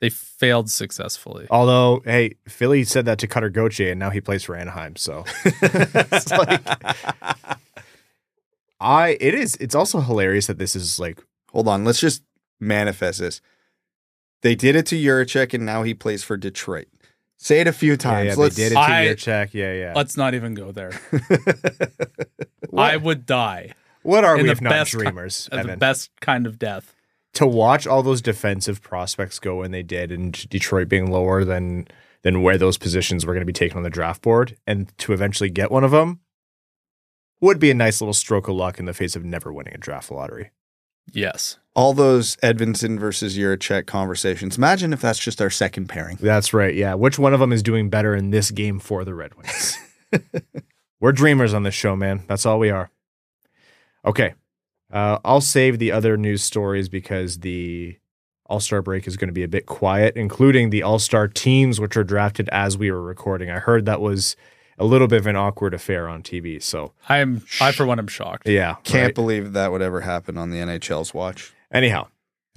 they 0.00 0.10
failed 0.10 0.70
successfully. 0.70 1.48
Although, 1.50 2.02
hey, 2.04 2.34
Philly 2.46 2.84
said 2.84 3.04
that 3.06 3.18
to 3.18 3.26
Cutter 3.26 3.50
Gauthier, 3.50 3.90
and 3.90 3.98
now 3.98 4.10
he 4.10 4.20
plays 4.20 4.44
for 4.44 4.54
Anaheim. 4.54 4.94
So 4.94 5.24
it's 5.44 6.30
like 6.30 6.62
I. 8.80 9.16
It 9.20 9.34
is. 9.34 9.56
It's 9.56 9.74
also 9.74 10.00
hilarious 10.00 10.46
that 10.46 10.58
this 10.58 10.76
is 10.76 11.00
like 11.00 11.20
Hold 11.52 11.68
on, 11.68 11.84
let's 11.84 12.00
just 12.00 12.22
manifest 12.60 13.20
this. 13.20 13.40
They 14.42 14.54
did 14.54 14.76
it 14.76 14.86
to 14.86 14.96
Jiricek, 14.96 15.54
and 15.54 15.66
now 15.66 15.82
he 15.82 15.94
plays 15.94 16.22
for 16.22 16.36
Detroit. 16.36 16.86
Say 17.40 17.60
it 17.60 17.66
a 17.68 17.72
few 17.72 17.96
times. 17.96 18.28
yeah, 18.28 18.34
Let's 18.36 18.56
they 18.56 18.64
did 18.64 18.72
it 18.72 18.74
to 18.74 18.80
I- 18.80 19.02
your 19.04 19.14
check. 19.14 19.54
Yeah, 19.54 19.72
yeah. 19.72 19.92
Let's 19.94 20.16
not 20.16 20.34
even 20.34 20.54
go 20.54 20.72
there. 20.72 20.92
I 22.76 22.96
would 22.96 23.26
die 23.26 23.74
what 24.02 24.24
are 24.24 24.36
we 24.36 24.44
the 24.44 24.50
if 24.52 24.60
not 24.60 24.70
best 24.70 24.92
ki- 24.92 24.98
dreamers, 24.98 25.48
uh, 25.52 25.62
the 25.62 25.76
best 25.76 26.10
kind 26.20 26.46
of 26.46 26.58
death. 26.58 26.94
to 27.34 27.46
watch 27.46 27.86
all 27.86 28.02
those 28.02 28.20
defensive 28.22 28.82
prospects 28.82 29.38
go 29.38 29.56
when 29.58 29.70
they 29.70 29.82
did, 29.82 30.10
and 30.12 30.48
Detroit 30.48 30.88
being 30.88 31.10
lower 31.10 31.44
than 31.44 31.86
than 32.22 32.42
where 32.42 32.58
those 32.58 32.76
positions 32.78 33.24
were 33.24 33.32
going 33.32 33.42
to 33.42 33.46
be 33.46 33.52
taken 33.52 33.76
on 33.76 33.82
the 33.84 33.90
draft 33.90 34.22
board, 34.22 34.56
and 34.66 34.96
to 34.98 35.12
eventually 35.12 35.50
get 35.50 35.70
one 35.70 35.84
of 35.84 35.90
them 35.92 36.20
would 37.40 37.58
be 37.60 37.70
a 37.70 37.74
nice 37.74 38.00
little 38.00 38.14
stroke 38.14 38.48
of 38.48 38.56
luck 38.56 38.78
in 38.80 38.84
the 38.84 38.94
face 38.94 39.14
of 39.14 39.24
never 39.24 39.52
winning 39.52 39.74
a 39.74 39.78
draft 39.78 40.10
lottery. 40.10 40.50
Yes. 41.12 41.58
all 41.74 41.94
those 41.94 42.36
Edvinsson 42.36 42.98
versus 42.98 43.36
Jiricek 43.36 43.86
conversations. 43.86 44.56
Imagine 44.56 44.92
if 44.92 45.00
that's 45.00 45.18
just 45.18 45.40
our 45.40 45.50
second 45.50 45.88
pairing. 45.88 46.18
That's 46.20 46.52
right. 46.52 46.74
Yeah. 46.74 46.94
Which 46.94 47.18
one 47.18 47.32
of 47.34 47.40
them 47.40 47.52
is 47.52 47.62
doing 47.62 47.88
better 47.88 48.14
in 48.14 48.30
this 48.30 48.50
game 48.50 48.78
for 48.80 49.04
the 49.04 49.14
Red 49.14 49.34
Wings? 49.34 49.78
We're 51.00 51.12
dreamers 51.12 51.54
on 51.54 51.62
this 51.62 51.74
show, 51.74 51.94
man. 51.94 52.24
That's 52.26 52.44
all 52.44 52.58
we 52.58 52.70
are. 52.70 52.90
Okay. 54.04 54.34
Uh, 54.92 55.18
I'll 55.24 55.40
save 55.40 55.78
the 55.78 55.92
other 55.92 56.16
news 56.16 56.42
stories 56.42 56.88
because 56.88 57.38
the 57.40 57.96
All 58.46 58.58
Star 58.60 58.82
break 58.82 59.06
is 59.06 59.16
going 59.16 59.28
to 59.28 59.34
be 59.34 59.42
a 59.44 59.48
bit 59.48 59.66
quiet, 59.66 60.16
including 60.16 60.70
the 60.70 60.82
All 60.82 60.98
Star 60.98 61.28
teams, 61.28 61.78
which 61.80 61.96
are 61.96 62.04
drafted 62.04 62.48
as 62.50 62.76
we 62.76 62.90
were 62.90 63.02
recording. 63.02 63.50
I 63.50 63.58
heard 63.58 63.84
that 63.84 64.00
was 64.00 64.34
a 64.78 64.84
little 64.84 65.08
bit 65.08 65.20
of 65.20 65.26
an 65.26 65.36
awkward 65.36 65.74
affair 65.74 66.08
on 66.08 66.22
TV. 66.22 66.62
So, 66.62 66.92
I'm 67.08 67.42
I 67.60 67.72
for 67.72 67.86
one 67.86 67.98
am 67.98 68.06
shocked. 68.06 68.48
yeah. 68.48 68.76
Can't 68.84 69.06
right? 69.06 69.14
believe 69.14 69.52
that 69.52 69.72
would 69.72 69.82
ever 69.82 70.02
happen 70.02 70.38
on 70.38 70.50
the 70.50 70.58
NHL's 70.58 71.12
watch. 71.12 71.52
Anyhow, 71.72 72.08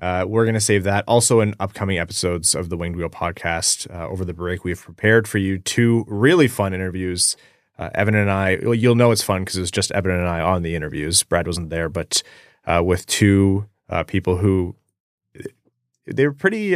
uh, 0.02 0.26
we're 0.28 0.46
going 0.46 0.56
to 0.56 0.60
save 0.62 0.84
that. 0.84 1.04
Also, 1.08 1.42
in 1.42 1.56
upcoming 1.60 2.00
episodes 2.00 2.56
of 2.56 2.70
the 2.70 2.78
Winged 2.78 2.96
Wheel 2.96 3.10
podcast 3.10 3.94
uh, 3.94 4.08
over 4.08 4.26
the 4.26 4.34
break, 4.34 4.64
we've 4.64 4.82
prepared 4.82 5.28
for 5.28 5.38
you 5.38 5.60
two 5.60 6.06
really 6.08 6.48
fun 6.48 6.74
interviews. 6.74 7.36
Uh, 7.78 7.90
Evan 7.96 8.16
and 8.16 8.30
I, 8.30 8.60
well, 8.62 8.74
you'll 8.76 8.96
know 8.96 9.12
it's 9.12 9.24
fun 9.24 9.42
because 9.42 9.58
it 9.58 9.62
was 9.62 9.72
just 9.72 9.92
Evan 9.92 10.12
and 10.12 10.28
I 10.28 10.42
on 10.42 10.64
the 10.64 10.76
interviews. 10.76 11.24
Brad 11.24 11.48
wasn't 11.48 11.70
there, 11.70 11.90
but 11.90 12.24
uh, 12.66 12.82
with 12.84 13.06
two 13.06 13.68
uh, 13.90 14.04
people 14.04 14.38
who 14.38 14.76
they 16.06 16.26
were 16.26 16.34
pretty. 16.34 16.76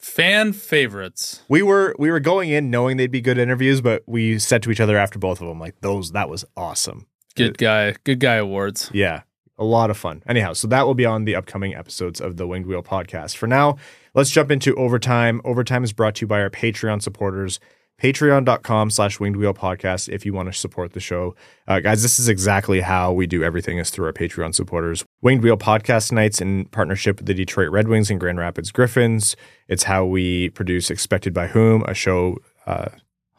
Uh, 0.00 0.06
Fan 0.06 0.52
favorites. 0.52 1.42
we 1.48 1.62
were 1.62 1.94
we 1.98 2.10
were 2.10 2.20
going 2.20 2.50
in 2.50 2.70
knowing 2.70 2.96
they'd 2.96 3.10
be 3.10 3.20
good 3.20 3.38
interviews, 3.38 3.80
but 3.80 4.02
we 4.06 4.38
said 4.38 4.62
to 4.62 4.70
each 4.70 4.80
other 4.80 4.96
after 4.96 5.18
both 5.18 5.40
of 5.40 5.48
them, 5.48 5.60
like 5.60 5.80
those 5.80 6.12
that 6.12 6.28
was 6.28 6.44
awesome. 6.56 7.06
Good 7.36 7.58
guy. 7.58 7.94
Good 8.04 8.18
guy 8.20 8.34
awards. 8.36 8.90
Yeah, 8.92 9.22
a 9.58 9.64
lot 9.64 9.90
of 9.90 9.96
fun. 9.96 10.22
Anyhow, 10.26 10.54
so 10.54 10.66
that 10.68 10.86
will 10.86 10.94
be 10.94 11.06
on 11.06 11.24
the 11.24 11.36
upcoming 11.36 11.74
episodes 11.74 12.20
of 12.20 12.36
the 12.36 12.46
Winged 12.46 12.66
Wheel 12.66 12.82
podcast. 12.82 13.36
For 13.36 13.46
now, 13.46 13.76
let's 14.14 14.30
jump 14.30 14.50
into 14.50 14.74
overtime. 14.74 15.40
Overtime 15.44 15.84
is 15.84 15.92
brought 15.92 16.16
to 16.16 16.22
you 16.22 16.26
by 16.26 16.40
our 16.40 16.50
Patreon 16.50 17.02
supporters. 17.02 17.60
Patreon.com 18.00 18.90
slash 18.90 19.20
winged 19.20 19.36
wheel 19.36 19.54
podcast 19.54 20.08
if 20.08 20.24
you 20.24 20.32
want 20.32 20.50
to 20.52 20.58
support 20.58 20.92
the 20.92 21.00
show. 21.00 21.34
Uh, 21.68 21.80
guys, 21.80 22.02
this 22.02 22.18
is 22.18 22.28
exactly 22.28 22.80
how 22.80 23.12
we 23.12 23.26
do 23.26 23.42
everything 23.44 23.78
is 23.78 23.90
through 23.90 24.06
our 24.06 24.12
Patreon 24.12 24.54
supporters. 24.54 25.04
Winged 25.20 25.42
Wheel 25.42 25.56
podcast 25.56 26.10
nights 26.10 26.40
in 26.40 26.64
partnership 26.66 27.18
with 27.18 27.26
the 27.26 27.34
Detroit 27.34 27.70
Red 27.70 27.88
Wings 27.88 28.10
and 28.10 28.18
Grand 28.18 28.38
Rapids 28.38 28.72
Griffins. 28.72 29.36
It's 29.68 29.84
how 29.84 30.04
we 30.04 30.50
produce 30.50 30.90
Expected 30.90 31.34
by 31.34 31.48
Whom, 31.48 31.82
a 31.86 31.94
show 31.94 32.38
uh, 32.66 32.88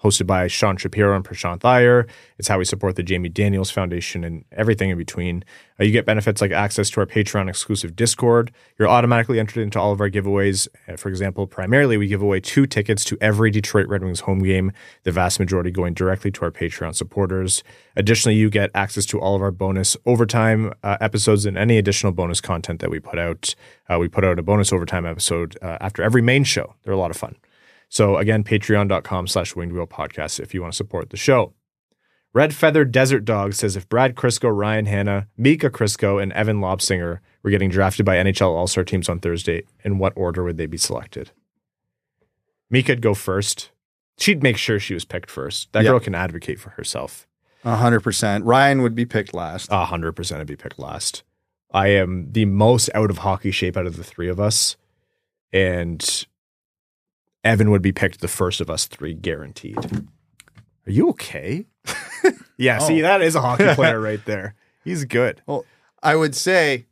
hosted 0.04 0.26
by 0.26 0.48
Sean 0.48 0.78
Shapiro 0.78 1.16
and 1.16 1.24
Prashant 1.24 1.64
Iyer. 1.64 2.08
It's 2.38 2.48
how 2.48 2.58
we 2.58 2.66
support 2.66 2.96
the 2.96 3.04
Jamie 3.04 3.30
Daniels 3.30 3.70
Foundation 3.70 4.24
and 4.24 4.46
everything 4.52 4.90
in 4.90 4.98
between. 4.98 5.44
Uh, 5.80 5.84
you 5.84 5.92
get 5.92 6.06
benefits 6.06 6.42
like 6.42 6.52
access 6.52 6.90
to 6.92 7.00
our 7.00 7.06
Patreon 7.06 7.48
exclusive 7.48 7.96
Discord. 7.96 8.52
You're 8.78 8.88
automatically 8.88 9.40
entered 9.40 9.62
into 9.62 9.80
all 9.80 9.92
of 9.92 10.02
our 10.02 10.10
giveaways. 10.10 10.68
Uh, 10.88 10.96
for 10.96 11.10
example, 11.10 11.46
primarily 11.48 11.98
we 11.98 12.08
give 12.08 12.22
away 12.22 12.40
two 12.40 12.66
tickets 12.66 13.06
to 13.06 13.18
every 13.22 13.52
Detroit 13.52 13.88
Red 13.88 14.04
Wings 14.04 14.22
home 14.22 14.40
game, 14.40 14.72
the 15.04 15.12
vast 15.12 15.40
majority 15.40 15.72
going 15.72 15.94
directly 15.94 16.32
to 16.32 16.46
our 16.46 16.52
Patreon 16.52 16.96
supporters. 16.96 17.64
Additionally, 17.96 18.36
you 18.36 18.50
get 18.50 18.72
access 18.74 19.06
to 19.08 19.20
all 19.20 19.36
of 19.36 19.42
our 19.42 19.52
bonus 19.52 19.96
overtime 20.06 20.74
uh, 20.84 20.98
episodes 21.00 21.46
and 21.46 21.58
any 21.58 21.78
additional 21.78 22.12
bonus 22.12 22.42
content 22.42 22.80
that 22.80 22.90
we 22.90 23.00
put 23.00 23.20
out. 23.20 23.56
Uh, 23.90 24.00
we 24.00 24.08
put 24.08 24.24
out 24.24 24.40
a 24.40 24.44
bonus 24.44 24.74
overtime 24.74 25.06
episode 25.06 25.58
uh, 25.62 25.78
after 25.80 26.02
every 26.02 26.22
main 26.22 26.44
show. 26.44 26.76
They're 26.84 26.94
a 26.94 26.98
lot 26.98 27.12
of 27.12 27.18
fun. 27.18 27.36
So 27.92 28.16
again, 28.16 28.46
patreon.com 28.46 29.28
slash 29.28 29.54
winged 29.54 29.74
wheel 29.74 29.86
podcast 29.86 30.40
if 30.40 30.54
you 30.54 30.62
want 30.62 30.72
to 30.72 30.78
support 30.78 31.10
the 31.10 31.18
show. 31.18 31.54
Red 32.34 32.56
Feathered 32.56 32.94
Desert 32.94 33.26
Dog 33.26 33.54
says 33.54 33.76
if 33.76 33.90
Brad 33.90 34.16
Crisco, 34.16 34.50
Ryan 34.50 34.86
Hanna, 34.86 35.28
Mika 35.36 35.70
Crisco, 35.70 36.24
and 36.24 36.32
Evan 36.32 36.62
Lobsinger 36.62 37.20
were 37.44 37.50
getting 37.52 37.70
drafted 37.70 38.06
by 38.06 38.16
NHL 38.16 38.48
All 38.56 38.68
Star 38.68 38.86
teams 38.86 39.10
on 39.10 39.20
Thursday, 39.20 39.64
in 39.84 39.98
what 39.98 40.14
order 40.16 40.42
would 40.42 40.56
they 40.56 40.68
be 40.68 40.78
selected? 40.78 41.32
Mika'd 42.70 43.02
go 43.02 43.14
first. 43.14 43.72
She'd 44.18 44.42
make 44.42 44.56
sure 44.56 44.80
she 44.80 44.94
was 44.94 45.04
picked 45.04 45.30
first. 45.30 45.74
That 45.74 45.84
Yeah. 45.84 45.92
girl 45.92 46.00
can 46.00 46.16
advocate 46.16 46.60
for 46.62 46.70
herself. 46.72 47.28
A 47.66 47.76
hundred 47.76 48.00
percent. 48.00 48.46
Ryan 48.46 48.82
would 48.84 48.96
be 48.96 49.06
picked 49.06 49.34
last. 49.34 49.68
A 49.70 49.84
hundred 49.84 50.14
percent 50.14 50.40
would 50.40 50.48
be 50.48 50.56
picked 50.56 50.80
last. 50.80 51.24
I 51.74 51.88
am 51.90 52.32
the 52.32 52.46
most 52.46 52.90
out 52.96 53.10
of 53.10 53.18
hockey 53.20 53.52
shape 53.52 53.76
out 53.76 53.86
of 53.86 53.98
the 53.98 54.04
three 54.06 54.30
of 54.30 54.40
us, 54.40 54.78
and 55.52 56.26
Evan 57.44 57.72
would 57.72 57.82
be 57.82 57.92
picked 57.92 58.22
the 58.22 58.28
first 58.28 58.62
of 58.62 58.70
us 58.70 58.86
three, 58.86 59.14
guaranteed. 59.14 59.78
Are 60.88 60.92
you 60.92 61.10
okay? 61.10 61.66
yeah, 62.58 62.78
see, 62.80 63.00
Oh. 63.00 63.04
that 63.04 63.22
is 63.22 63.36
a 63.36 63.42
hockey 63.42 63.74
player 63.76 64.00
right 64.02 64.24
there. 64.26 64.56
He's 64.84 65.06
good. 65.06 65.42
Well, 65.46 65.66
I 66.04 66.16
would 66.16 66.36
say, 66.36 66.86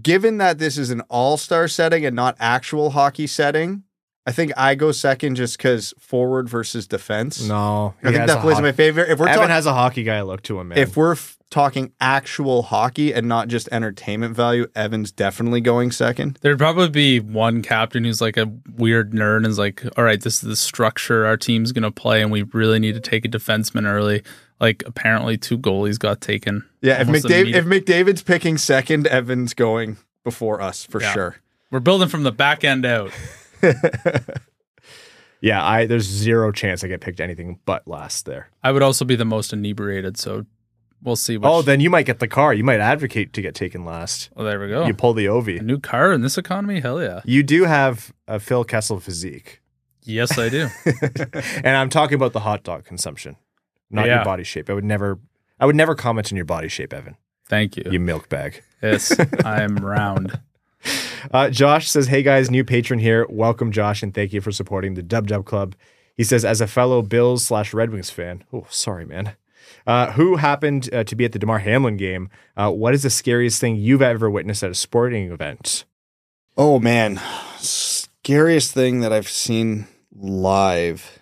given 0.00 0.38
that 0.38 0.58
this 0.58 0.76
is 0.78 0.90
an 0.90 1.00
all 1.08 1.36
star 1.36 1.68
setting 1.68 2.04
and 2.04 2.14
not 2.16 2.36
actual 2.40 2.90
hockey 2.90 3.26
setting, 3.26 3.82
I 4.26 4.32
think 4.32 4.52
I 4.56 4.74
go 4.76 4.92
second 4.92 5.34
just 5.34 5.56
because 5.58 5.92
forward 5.98 6.48
versus 6.48 6.86
defense. 6.86 7.42
No, 7.46 7.94
I 8.04 8.12
think 8.12 8.26
that 8.26 8.40
plays 8.40 8.56
in 8.58 8.62
my 8.64 8.72
favor. 8.72 9.04
If 9.04 9.18
we're 9.18 9.26
Evan 9.26 9.38
talking, 9.40 9.50
has 9.50 9.66
a 9.66 9.72
hockey 9.74 10.04
guy 10.04 10.22
look 10.22 10.42
to 10.42 10.60
him, 10.60 10.68
man. 10.68 10.78
if 10.78 10.96
we're 10.96 11.12
f- 11.14 11.36
talking 11.50 11.92
actual 12.00 12.62
hockey 12.62 13.12
and 13.12 13.26
not 13.26 13.48
just 13.48 13.68
entertainment 13.72 14.34
value, 14.36 14.66
Evan's 14.76 15.10
definitely 15.10 15.60
going 15.60 15.90
second. 15.90 16.38
There'd 16.40 16.56
probably 16.58 16.88
be 16.88 17.18
one 17.18 17.62
captain 17.62 18.04
who's 18.04 18.20
like 18.20 18.36
a 18.36 18.50
weird 18.76 19.10
nerd 19.12 19.38
and 19.38 19.46
is 19.46 19.58
like, 19.58 19.82
all 19.98 20.04
right, 20.04 20.20
this 20.20 20.34
is 20.42 20.48
the 20.48 20.56
structure 20.56 21.26
our 21.26 21.36
team's 21.36 21.72
going 21.72 21.82
to 21.82 21.90
play, 21.90 22.22
and 22.22 22.30
we 22.30 22.42
really 22.44 22.78
need 22.78 22.94
to 22.94 23.00
take 23.00 23.24
a 23.24 23.28
defenseman 23.28 23.86
early. 23.86 24.22
Like, 24.60 24.84
apparently, 24.86 25.36
two 25.36 25.58
goalies 25.58 25.98
got 25.98 26.20
taken. 26.20 26.64
Yeah, 26.80 27.00
if 27.00 27.08
almost 27.08 27.24
McDavid, 27.26 27.54
if 27.56 27.64
McDavid's 27.64 28.22
picking 28.22 28.56
second, 28.56 29.08
Evan's 29.08 29.52
going 29.52 29.96
before 30.22 30.60
us 30.62 30.84
for 30.86 31.00
Yeah. 31.02 31.12
sure. 31.12 31.36
We're 31.72 31.80
building 31.80 32.08
from 32.08 32.22
the 32.22 32.30
back 32.32 32.62
end 32.62 32.86
out. 32.86 33.10
yeah, 35.40 35.64
I 35.64 35.86
there's 35.86 36.04
zero 36.04 36.52
chance 36.52 36.84
I 36.84 36.88
get 36.88 37.00
picked 37.00 37.20
anything 37.20 37.58
but 37.64 37.86
last 37.86 38.26
there. 38.26 38.50
I 38.62 38.72
would 38.72 38.82
also 38.82 39.04
be 39.04 39.16
the 39.16 39.24
most 39.24 39.52
inebriated, 39.52 40.16
so 40.16 40.46
we'll 41.02 41.16
see. 41.16 41.36
Which, 41.36 41.48
oh, 41.48 41.62
then 41.62 41.80
you 41.80 41.90
might 41.90 42.06
get 42.06 42.18
the 42.20 42.28
car. 42.28 42.54
You 42.54 42.64
might 42.64 42.80
advocate 42.80 43.32
to 43.34 43.42
get 43.42 43.54
taken 43.54 43.84
last. 43.84 44.30
oh, 44.36 44.44
there 44.44 44.60
we 44.60 44.68
go. 44.68 44.86
You 44.86 44.94
pull 44.94 45.14
the 45.14 45.26
a 45.26 45.30
Ovi. 45.30 45.60
new 45.62 45.78
car 45.78 46.12
in 46.12 46.20
this 46.22 46.38
economy? 46.38 46.80
Hell 46.80 47.02
yeah. 47.02 47.20
You 47.24 47.42
do 47.42 47.64
have 47.64 48.12
a 48.28 48.38
Phil 48.38 48.64
Kessel 48.64 49.00
physique. 49.00 49.60
Yes, 50.04 50.36
I 50.38 50.48
do. 50.48 50.68
and 51.64 51.76
I'm 51.76 51.88
talking 51.88 52.16
about 52.16 52.32
the 52.32 52.40
hot 52.40 52.64
dog 52.64 52.84
consumption, 52.84 53.36
not 53.90 54.06
Yeah. 54.06 54.16
your 54.16 54.24
body 54.24 54.42
shape. 54.44 54.68
I 54.68 54.72
would 54.72 54.84
never, 54.84 55.20
I 55.60 55.66
would 55.66 55.76
never 55.76 55.94
comment 55.94 56.32
on 56.32 56.36
your 56.36 56.44
body 56.44 56.66
shape, 56.68 56.92
Evan. 56.92 57.16
Thank 57.48 57.76
you. 57.76 57.84
You 57.88 58.00
milk 58.00 58.28
bag. 58.28 58.62
Yes, 58.82 59.14
I'm 59.44 59.76
round. 59.76 60.40
Uh, 61.30 61.48
Josh 61.48 61.88
says, 61.88 62.08
"Hey 62.08 62.24
guys, 62.24 62.50
new 62.50 62.64
patron 62.64 62.98
here. 62.98 63.26
Welcome, 63.30 63.70
Josh, 63.70 64.02
and 64.02 64.12
thank 64.12 64.32
you 64.32 64.40
for 64.40 64.50
supporting 64.50 64.94
the 64.94 65.04
Dub 65.04 65.28
Dub 65.28 65.44
Club." 65.44 65.76
He 66.16 66.24
says, 66.24 66.44
"As 66.44 66.60
a 66.60 66.66
fellow 66.66 67.00
Bills 67.00 67.44
slash 67.46 67.72
Red 67.72 67.90
Wings 67.90 68.10
fan, 68.10 68.42
oh 68.52 68.66
sorry, 68.68 69.06
man, 69.06 69.36
uh, 69.86 70.12
who 70.12 70.36
happened 70.36 70.92
uh, 70.92 71.04
to 71.04 71.14
be 71.14 71.24
at 71.24 71.30
the 71.30 71.38
Damar 71.38 71.60
Hamlin 71.60 71.96
game? 71.96 72.28
Uh, 72.56 72.70
what 72.72 72.92
is 72.92 73.04
the 73.04 73.08
scariest 73.08 73.60
thing 73.60 73.76
you've 73.76 74.02
ever 74.02 74.28
witnessed 74.28 74.64
at 74.64 74.72
a 74.72 74.74
sporting 74.74 75.30
event?" 75.30 75.84
Oh 76.56 76.80
man, 76.80 77.20
scariest 77.58 78.72
thing 78.72 79.00
that 79.00 79.12
I've 79.12 79.28
seen 79.28 79.86
live. 80.12 81.20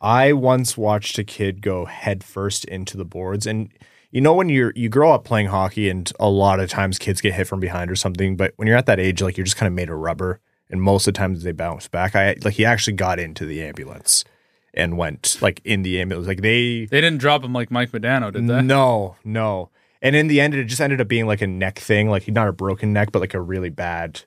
I 0.00 0.32
once 0.32 0.76
watched 0.76 1.18
a 1.18 1.24
kid 1.24 1.62
go 1.62 1.84
headfirst 1.84 2.64
into 2.64 2.96
the 2.96 3.04
boards 3.04 3.46
and 3.46 3.70
you 4.14 4.20
know 4.20 4.32
when 4.32 4.48
you're 4.48 4.72
you 4.76 4.88
grow 4.88 5.12
up 5.12 5.24
playing 5.24 5.48
hockey 5.48 5.90
and 5.90 6.10
a 6.18 6.30
lot 6.30 6.60
of 6.60 6.70
times 6.70 6.98
kids 6.98 7.20
get 7.20 7.34
hit 7.34 7.46
from 7.46 7.60
behind 7.60 7.90
or 7.90 7.96
something 7.96 8.36
but 8.36 8.54
when 8.56 8.66
you're 8.66 8.76
at 8.76 8.86
that 8.86 9.00
age 9.00 9.20
like 9.20 9.36
you're 9.36 9.44
just 9.44 9.56
kind 9.56 9.66
of 9.66 9.74
made 9.74 9.90
of 9.90 9.98
rubber 9.98 10.40
and 10.70 10.80
most 10.80 11.06
of 11.06 11.14
the 11.14 11.18
times 11.18 11.42
they 11.42 11.52
bounce 11.52 11.88
back. 11.88 12.16
I 12.16 12.36
like 12.42 12.54
he 12.54 12.64
actually 12.64 12.94
got 12.94 13.18
into 13.18 13.44
the 13.44 13.62
ambulance 13.62 14.24
and 14.72 14.96
went 14.96 15.36
like 15.42 15.60
in 15.64 15.82
the 15.82 16.00
ambulance. 16.00 16.26
Like 16.26 16.40
they 16.42 16.86
They 16.86 17.00
didn't 17.00 17.18
drop 17.18 17.44
him 17.44 17.52
like 17.52 17.70
Mike 17.70 17.92
Modano, 17.92 18.32
did 18.32 18.46
they? 18.46 18.62
no 18.62 19.16
no. 19.24 19.70
And 20.00 20.14
in 20.16 20.28
the 20.28 20.40
end 20.40 20.54
it 20.54 20.64
just 20.64 20.80
ended 20.80 21.00
up 21.00 21.08
being 21.08 21.26
like 21.26 21.42
a 21.42 21.46
neck 21.46 21.78
thing 21.78 22.08
like 22.08 22.26
not 22.28 22.48
a 22.48 22.52
broken 22.52 22.92
neck 22.92 23.10
but 23.12 23.20
like 23.20 23.34
a 23.34 23.40
really 23.40 23.70
bad 23.70 24.22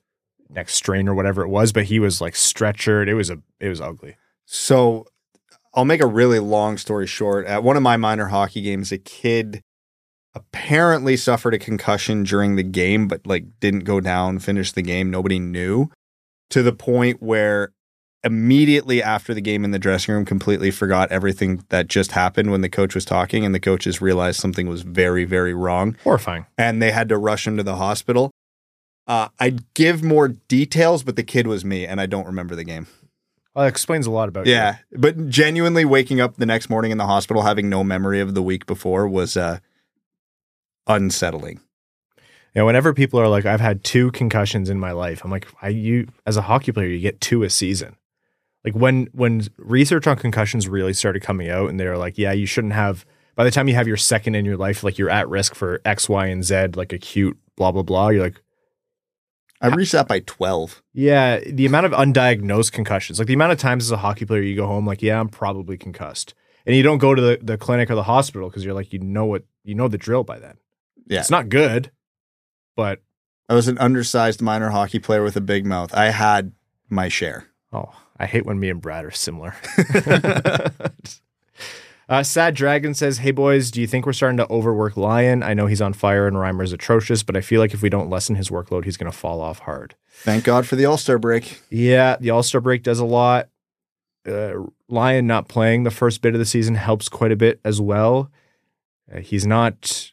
neck 0.50 0.70
strain 0.70 1.08
or 1.10 1.14
whatever 1.14 1.42
it 1.44 1.50
was 1.50 1.72
but 1.74 1.86
he 1.86 2.00
was 2.00 2.22
like 2.22 2.34
stretchered. 2.34 3.08
It 3.08 3.16
was 3.16 3.30
a 3.30 3.40
it 3.60 3.70
was 3.70 3.82
ugly. 3.82 4.16
So 4.46 5.08
I'll 5.74 5.86
make 5.86 6.02
a 6.02 6.08
really 6.08 6.40
long 6.40 6.78
story 6.78 7.08
short. 7.08 7.46
At 7.46 7.64
one 7.64 7.78
of 7.78 7.84
my 7.84 7.98
minor 7.98 8.28
hockey 8.28 8.62
games, 8.62 8.92
a 8.92 8.98
kid 8.98 9.64
apparently 10.36 11.18
suffered 11.18 11.54
a 11.54 11.60
concussion 11.60 12.24
during 12.24 12.56
the 12.56 12.64
game, 12.64 13.08
but 13.08 13.26
like 13.26 13.46
didn't 13.60 13.82
go 13.86 14.00
down, 14.00 14.40
finish 14.40 14.72
the 14.72 14.82
game. 14.82 15.10
Nobody 15.12 15.40
knew 15.40 15.90
to 16.50 16.64
the 16.64 16.74
point 16.74 17.22
where 17.22 17.74
immediately 18.24 19.02
after 19.02 19.34
the 19.34 19.42
game 19.42 19.64
in 19.64 19.72
the 19.72 19.80
dressing 19.80 20.14
room 20.14 20.26
completely 20.26 20.72
forgot 20.72 21.12
everything 21.12 21.64
that 21.70 21.88
just 21.88 22.12
happened 22.12 22.52
when 22.52 22.62
the 22.62 22.70
coach 22.70 22.96
was 22.96 23.06
talking 23.06 23.46
and 23.46 23.54
the 23.54 23.60
coaches 23.60 24.02
realized 24.02 24.40
something 24.40 24.68
was 24.68 24.82
very 24.82 25.24
very 25.24 25.54
wrong 25.54 25.96
Horrifying. 26.04 26.46
and 26.58 26.82
they 26.82 26.92
had 26.92 27.08
to 27.10 27.18
rush 27.18 27.46
him 27.46 27.58
to 27.58 27.64
the 27.64 27.76
hospital 27.76 28.32
uh, 29.06 29.30
i'd 29.40 29.72
give 29.76 30.04
more 30.04 30.30
details 30.30 31.04
but 31.04 31.16
the 31.16 31.24
kid 31.24 31.46
was 31.46 31.64
me 31.64 31.86
and 31.86 32.02
i 32.02 32.08
don't 32.08 32.26
remember 32.26 32.56
the 32.56 32.64
game 32.64 32.88
Well, 33.54 33.64
that 33.66 33.70
explains 33.70 34.08
a 34.08 34.12
lot 34.12 34.30
about 34.30 34.48
you. 34.48 34.54
yeah 34.54 34.78
but 34.94 35.30
genuinely 35.30 35.86
waking 35.86 36.20
up 36.20 36.38
the 36.38 36.46
next 36.48 36.72
morning 36.72 36.92
in 36.92 36.98
the 36.98 37.06
hospital 37.06 37.44
having 37.44 37.70
no 37.70 37.84
memory 37.84 38.20
of 38.20 38.34
the 38.34 38.42
week 38.44 38.66
before 38.66 39.08
was 39.08 39.38
uh, 39.38 39.60
unsettling 40.88 41.60
Yeah, 42.56 42.64
whenever 42.64 42.94
people 42.94 43.20
are 43.20 43.28
like, 43.28 43.46
I've 43.46 43.62
had 43.62 43.84
two 43.84 44.12
concussions 44.12 44.70
in 44.70 44.80
my 44.80 44.92
life, 44.92 45.24
I'm 45.24 45.32
like, 45.32 45.48
I 45.62 45.70
you 45.70 46.08
as 46.26 46.38
a 46.38 46.42
hockey 46.42 46.72
player, 46.72 46.88
you 46.88 47.00
get 47.00 47.22
two 47.22 47.44
a 47.44 47.50
season. 47.50 47.96
Like 48.68 48.76
when 48.76 49.08
when 49.14 49.48
research 49.58 50.08
on 50.08 50.18
concussions 50.18 50.68
really 50.68 50.94
started 50.94 51.22
coming 51.22 51.50
out, 51.50 51.70
and 51.70 51.80
they're 51.80 51.98
like, 51.98 52.18
yeah, 52.18 52.34
you 52.34 52.46
shouldn't 52.46 52.74
have. 52.74 53.06
By 53.36 53.44
the 53.44 53.52
time 53.52 53.68
you 53.68 53.76
have 53.76 53.88
your 53.88 53.98
second 53.98 54.36
in 54.36 54.46
your 54.46 54.58
life, 54.58 54.84
like 54.84 54.98
you're 54.98 55.10
at 55.10 55.30
risk 55.30 55.56
for 55.56 55.80
X, 55.86 56.10
Y, 56.10 56.26
and 56.26 56.44
Z, 56.44 56.70
like 56.76 56.92
acute 56.92 57.38
blah 57.56 57.72
blah 57.72 57.84
blah. 57.84 58.10
You're 58.10 58.24
like, 58.24 58.42
i 59.62 59.68
reached 59.68 59.94
that 59.94 60.08
by 60.08 60.20
12 60.20 60.84
yeah, 60.94 61.40
the 61.40 61.66
amount 61.66 61.86
of 61.86 61.92
undiagnosed 61.94 62.72
concussions, 62.72 63.20
like 63.20 63.28
the 63.28 63.34
amount 63.34 63.54
of 63.54 63.60
times 63.60 63.86
as 63.86 63.92
a 63.92 63.98
hockey 63.98 64.26
player 64.26 64.42
you 64.42 64.56
go 64.56 64.68
home, 64.68 64.86
like, 64.86 65.02
yeah, 65.02 65.20
I'm 65.20 65.30
probably 65.30 65.78
concussed, 65.78 66.34
and 66.66 66.76
you 66.76 66.84
don't 66.84 66.98
go 66.98 67.16
to 67.16 67.22
the, 67.22 67.40
the 67.42 67.58
clinic 67.58 67.90
or 67.90 67.96
the 67.96 68.04
hospital 68.04 68.50
because 68.50 68.66
you're 68.66 68.74
like, 68.74 68.92
you 68.92 69.00
know 69.00 69.26
what, 69.26 69.44
you 69.64 69.76
know 69.76 69.88
the 69.88 69.98
drill 69.98 70.24
by 70.24 70.40
then. 70.40 70.58
Yeah. 71.08 71.20
it's 71.20 71.32
not 71.32 71.50
good, 71.50 71.92
but 72.76 73.02
I 73.50 73.54
was 73.54 73.68
an 73.68 73.78
undersized 73.78 74.42
minor 74.42 74.70
hockey 74.70 75.00
player 75.00 75.24
with 75.24 75.36
a 75.36 75.42
big 75.42 75.66
mouth. 75.66 75.94
I 75.94 76.06
had 76.06 76.52
my 76.90 77.08
share. 77.08 77.48
Oh, 77.72 77.94
I 78.18 78.26
hate 78.26 78.46
when 78.46 78.60
me 78.60 78.70
and 78.70 78.82
Brad 78.82 79.06
are 79.06 79.12
similar. 79.12 79.56
uh, 82.10 82.24
Sad 82.24 82.56
Dragon 82.56 82.94
says, 82.94 83.20
Hey 83.20 83.32
boys, 83.32 83.72
do 83.72 83.80
you 83.80 83.88
think 83.88 84.06
we're 84.06 84.14
starting 84.14 84.38
to 84.38 84.50
overwork 84.50 84.98
Lyon? 84.98 85.44
I 85.44 85.54
know 85.54 85.68
he's 85.68 85.82
on 85.82 85.94
fire 85.94 86.28
and 86.28 86.36
Reimer's 86.38 86.74
atrocious, 86.74 87.24
but 87.24 87.38
I 87.38 87.42
feel 87.42 87.62
like 87.62 87.74
if 87.74 87.82
we 87.82 87.90
don't 87.90 88.10
lessen 88.10 88.36
his 88.36 88.50
workload, 88.50 88.86
he's 88.86 88.98
going 88.98 89.12
to 89.12 89.18
fall 89.18 89.40
off 89.42 89.60
hard. 89.60 89.96
Thank 90.24 90.44
God 90.44 90.68
for 90.68 90.76
the 90.76 90.86
All 90.86 90.98
Star 90.98 91.18
break. 91.18 91.62
Yeah, 91.70 92.18
the 92.20 92.32
All 92.32 92.44
Star 92.44 92.60
break 92.62 92.84
does 92.84 93.00
a 93.00 93.06
lot. 93.06 93.50
Uh, 94.28 94.66
Lyon 94.90 95.26
not 95.26 95.48
playing 95.48 95.84
the 95.84 95.92
first 95.92 96.22
bit 96.22 96.34
of 96.34 96.40
the 96.40 96.46
season 96.46 96.76
helps 96.76 97.08
quite 97.08 97.32
a 97.32 97.38
bit 97.38 97.62
as 97.64 97.80
well. 97.80 98.30
Uh, 99.14 99.20
he's 99.20 99.46
not 99.46 100.12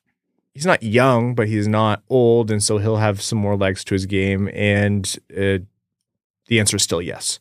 he's 0.55 0.67
not 0.67 0.83
young, 0.83 1.35
but 1.35 1.49
he's 1.49 1.69
not 1.69 2.03
old, 2.09 2.51
and 2.51 2.63
so 2.63 2.79
he'll 2.79 2.97
have 2.97 3.21
some 3.21 3.39
more 3.39 3.57
legs 3.57 3.85
to 3.85 3.95
his 3.95 4.07
game. 4.07 4.49
And 4.55 5.17
uh, 5.33 5.59
the 6.47 6.61
answer 6.61 6.77
is 6.77 6.83
still 6.83 7.03
yes. 7.03 7.39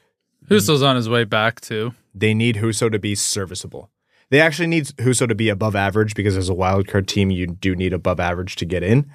Husso's 0.50 0.84
on 0.84 0.96
his 0.96 1.08
way 1.08 1.24
back 1.24 1.62
too. 1.62 1.94
They 2.14 2.34
need 2.34 2.58
Husso 2.58 2.92
to 2.92 3.00
be 3.00 3.16
serviceable. 3.16 3.90
They 4.30 4.42
actually 4.42 4.68
need 4.68 4.88
Husso 4.98 5.28
to 5.28 5.36
be 5.36 5.50
above 5.50 5.76
average 5.76 6.16
because 6.16 6.36
as 6.36 6.50
a 6.50 6.54
wild 6.54 6.88
card 6.88 7.08
team, 7.08 7.30
you 7.30 7.48
do 7.48 7.76
need 7.76 7.94
above 7.94 8.20
average 8.20 8.56
to 8.58 8.66
get 8.66 8.84
in. 8.84 9.12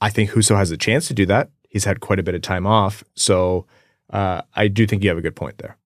I 0.00 0.10
think 0.10 0.30
Husso 0.30 0.56
has 0.56 0.70
a 0.70 0.76
chance 0.76 1.08
to 1.08 1.14
do 1.14 1.26
that. 1.26 1.50
He's 1.68 1.84
had 1.84 2.00
quite 2.00 2.20
a 2.20 2.22
bit 2.22 2.34
of 2.34 2.42
time 2.42 2.66
off, 2.66 3.02
so 3.14 3.66
uh, 4.10 4.42
I 4.54 4.68
do 4.68 4.86
think 4.86 5.02
you 5.02 5.08
have 5.08 5.18
a 5.18 5.22
good 5.22 5.34
point 5.34 5.58
there. 5.58 5.76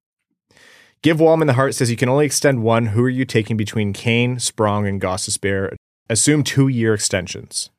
Give 1.01 1.19
Walman 1.19 1.47
the 1.47 1.53
Heart 1.55 1.75
says 1.75 1.91
you 1.91 1.97
can 1.97 2.09
only 2.09 2.27
extend 2.27 2.63
one. 2.63 2.87
Who 2.87 3.05
are 3.05 3.09
you 3.09 3.25
taking 3.25 3.57
between 3.57 3.93
Kane, 3.93 4.39
Sprong, 4.39 4.87
and 4.87 5.01
Gostisbehere? 5.01 5.77
Assume 6.11 6.43
two 6.43 6.69
year 6.69 6.95
extensions. 6.95 7.71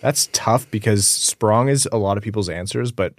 That's 0.00 0.28
tough 0.32 0.70
because 0.70 1.06
Sprong 1.08 1.68
is 1.68 1.88
a 1.90 1.96
lot 1.96 2.18
of 2.18 2.22
people's 2.22 2.48
answers, 2.50 2.92
but 2.92 3.14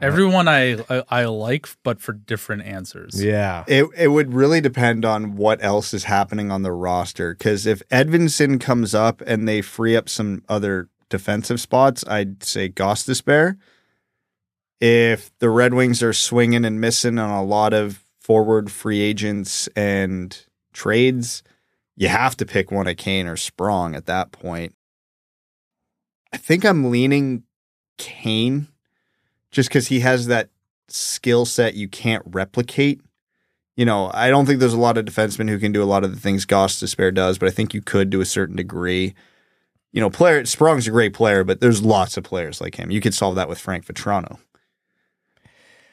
Everyone 0.00 0.46
I, 0.46 0.74
I 0.88 1.02
I 1.08 1.24
like, 1.24 1.66
but 1.82 2.00
for 2.00 2.12
different 2.12 2.62
answers. 2.62 3.20
yeah, 3.22 3.64
It 3.66 3.86
it 3.96 4.08
would 4.08 4.32
really 4.32 4.60
depend 4.60 5.04
on 5.04 5.34
what 5.34 5.62
else 5.62 5.92
is 5.92 6.04
happening 6.04 6.52
on 6.52 6.62
the 6.62 6.70
roster. 6.70 7.34
Because 7.34 7.66
if 7.66 7.82
Edvinsson 7.88 8.60
comes 8.60 8.94
up 8.94 9.20
and 9.26 9.48
they 9.48 9.60
free 9.60 9.96
up 9.96 10.08
some 10.08 10.44
other 10.48 10.88
defensive 11.08 11.60
spots, 11.60 12.04
I'd 12.06 12.44
say 12.44 12.68
Gostisbehere. 12.68 13.56
If 14.80 15.36
the 15.40 15.50
Red 15.50 15.74
Wings 15.74 16.00
are 16.04 16.12
swinging 16.12 16.64
and 16.64 16.80
missing 16.80 17.18
on 17.18 17.30
a 17.30 17.42
lot 17.42 17.72
of 17.72 18.04
forward 18.20 18.70
free 18.70 19.00
agents 19.00 19.66
and 19.74 20.40
trades, 20.72 21.42
you 21.96 22.08
have 22.08 22.36
to 22.36 22.46
pick 22.46 22.70
one 22.70 22.86
of 22.86 22.96
Kane 22.96 23.26
or 23.26 23.36
Sprong 23.36 23.94
at 23.94 24.06
that 24.06 24.32
point. 24.32 24.74
I 26.32 26.36
think 26.36 26.64
I'm 26.64 26.90
leaning 26.90 27.44
Kane 27.96 28.68
just 29.50 29.68
because 29.68 29.88
he 29.88 30.00
has 30.00 30.26
that 30.26 30.50
skill 30.88 31.44
set 31.44 31.74
you 31.74 31.88
can't 31.88 32.22
replicate. 32.26 33.00
You 33.76 33.84
know, 33.84 34.10
I 34.12 34.28
don't 34.28 34.46
think 34.46 34.60
there's 34.60 34.72
a 34.72 34.78
lot 34.78 34.98
of 34.98 35.04
defensemen 35.04 35.48
who 35.48 35.58
can 35.58 35.72
do 35.72 35.82
a 35.82 35.84
lot 35.84 36.04
of 36.04 36.12
the 36.12 36.20
things 36.20 36.44
Gostisbehere 36.44 37.14
does, 37.14 37.38
but 37.38 37.48
I 37.48 37.52
think 37.52 37.74
you 37.74 37.80
could 37.80 38.10
to 38.12 38.20
a 38.20 38.26
certain 38.26 38.56
degree. 38.56 39.14
You 39.92 40.00
know, 40.00 40.10
player 40.10 40.44
Sprong's 40.44 40.86
a 40.86 40.90
great 40.90 41.14
player, 41.14 41.44
but 41.44 41.60
there's 41.60 41.82
lots 41.82 42.16
of 42.16 42.24
players 42.24 42.60
like 42.60 42.74
him. 42.74 42.90
You 42.90 43.00
could 43.00 43.14
solve 43.14 43.36
that 43.36 43.48
with 43.48 43.58
Frank 43.58 43.86
Vatrano. 43.86 44.38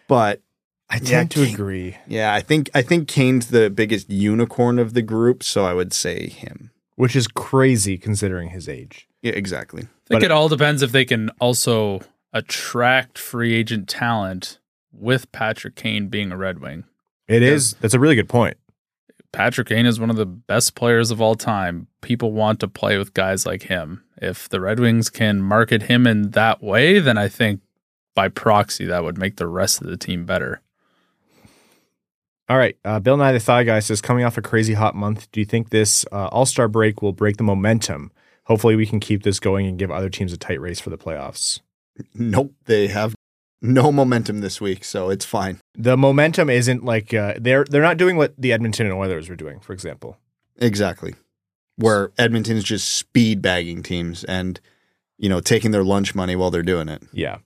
But 0.07 0.41
I 0.89 0.97
tend 0.99 1.09
Yeah, 1.09 1.23
to 1.23 1.45
Kane- 1.45 1.53
agree. 1.53 1.97
yeah, 2.07 2.33
I 2.33 2.41
think 2.41 2.69
I 2.73 2.81
think 2.81 3.07
Kane's 3.07 3.47
the 3.47 3.69
biggest 3.69 4.09
unicorn 4.09 4.77
of 4.79 4.93
the 4.93 5.01
group, 5.01 5.43
so 5.43 5.65
I 5.65 5.73
would 5.73 5.93
say 5.93 6.27
him. 6.29 6.71
which 6.97 7.13
is 7.15 7.27
crazy 7.27 7.97
considering 7.97 8.51
his 8.51 8.69
age. 8.69 9.05
Yeah, 9.21 9.33
exactly. 9.33 9.81
I 9.81 9.85
think 10.07 10.21
But- 10.21 10.23
it 10.23 10.31
all 10.31 10.47
depends 10.47 10.81
if 10.81 10.93
they 10.93 11.03
can 11.03 11.29
also 11.41 11.99
attract 12.31 13.17
free 13.17 13.53
agent 13.53 13.89
talent 13.89 14.59
with 14.93 15.29
Patrick 15.33 15.75
Kane 15.75 16.07
being 16.07 16.31
a 16.31 16.37
Red 16.37 16.59
Wing. 16.59 16.85
It 17.27 17.41
is. 17.43 17.73
That's 17.81 17.93
a 17.93 17.99
really 17.99 18.15
good 18.15 18.29
point. 18.29 18.55
Patrick 19.33 19.67
Kane 19.67 19.85
is 19.85 19.99
one 19.99 20.09
of 20.09 20.15
the 20.15 20.25
best 20.25 20.75
players 20.75 21.11
of 21.11 21.19
all 21.19 21.35
time. 21.35 21.87
People 22.01 22.31
want 22.31 22.61
to 22.61 22.67
play 22.69 22.97
with 22.97 23.13
guys 23.13 23.45
like 23.45 23.63
him. 23.63 24.03
If 24.21 24.47
the 24.47 24.61
Red 24.61 24.79
Wings 24.79 25.09
can 25.09 25.41
market 25.41 25.83
him 25.83 26.07
in 26.07 26.31
that 26.31 26.63
way, 26.63 26.99
then 26.99 27.17
I 27.17 27.27
think 27.27 27.59
by 28.15 28.29
proxy 28.29 28.85
that 28.85 29.03
would 29.03 29.17
make 29.17 29.35
the 29.35 29.47
rest 29.47 29.81
of 29.81 29.87
the 29.87 29.97
team 29.97 30.25
better. 30.25 30.61
All 32.47 32.57
right. 32.57 32.77
Uh, 32.85 32.99
Bill 32.99 33.17
Nye 33.17 33.31
the 33.31 33.39
Thigh 33.39 33.63
Guy 33.63 33.79
says, 33.79 34.01
coming 34.01 34.23
off 34.23 34.37
a 34.37 34.41
crazy 34.41 34.73
hot 34.73 34.95
month, 34.95 35.31
do 35.31 35.39
you 35.39 35.45
think 35.45 35.69
this 35.69 36.05
uh, 36.11 36.27
All 36.27 36.45
Star 36.45 36.67
break 36.67 37.01
will 37.01 37.13
break 37.13 37.37
the 37.37 37.43
momentum? 37.43 38.11
Hopefully, 38.45 38.75
we 38.75 38.85
can 38.85 38.99
keep 38.99 39.23
this 39.23 39.39
going 39.39 39.65
and 39.65 39.79
give 39.79 39.89
other 39.89 40.09
teams 40.09 40.31
a 40.31 40.37
tight 40.37 40.61
race 40.61 40.79
for 40.79 40.91
the 40.91 40.97
playoffs. 40.97 41.61
Nope, 42.13 42.53
they 42.65 42.87
have 42.87 43.15
no 43.61 43.91
momentum 43.91 44.41
this 44.41 44.61
week, 44.61 44.83
so 44.83 45.09
it's 45.09 45.25
fine. 45.25 45.59
The 45.73 45.97
momentum 45.97 46.49
isn't 46.49 46.85
like 46.85 47.13
uh, 47.13 47.35
they're 47.39 47.63
they're 47.63 47.81
not 47.81 47.97
doing 47.97 48.17
what 48.17 48.35
the 48.37 48.53
Edmonton 48.53 48.85
and 48.85 48.93
Oilers 48.93 49.29
were 49.29 49.35
doing, 49.35 49.59
for 49.59 49.73
example. 49.73 50.17
Exactly. 50.57 51.15
Where 51.77 52.11
Edmonton's 52.17 52.63
just 52.63 52.93
speed 52.93 53.41
bagging 53.41 53.81
teams 53.81 54.23
and 54.23 54.59
you 55.17 55.29
know 55.29 55.39
taking 55.39 55.71
their 55.71 55.83
lunch 55.83 56.13
money 56.13 56.35
while 56.35 56.51
they're 56.51 56.63
doing 56.63 56.89
it. 56.89 57.01
Yeah. 57.11 57.39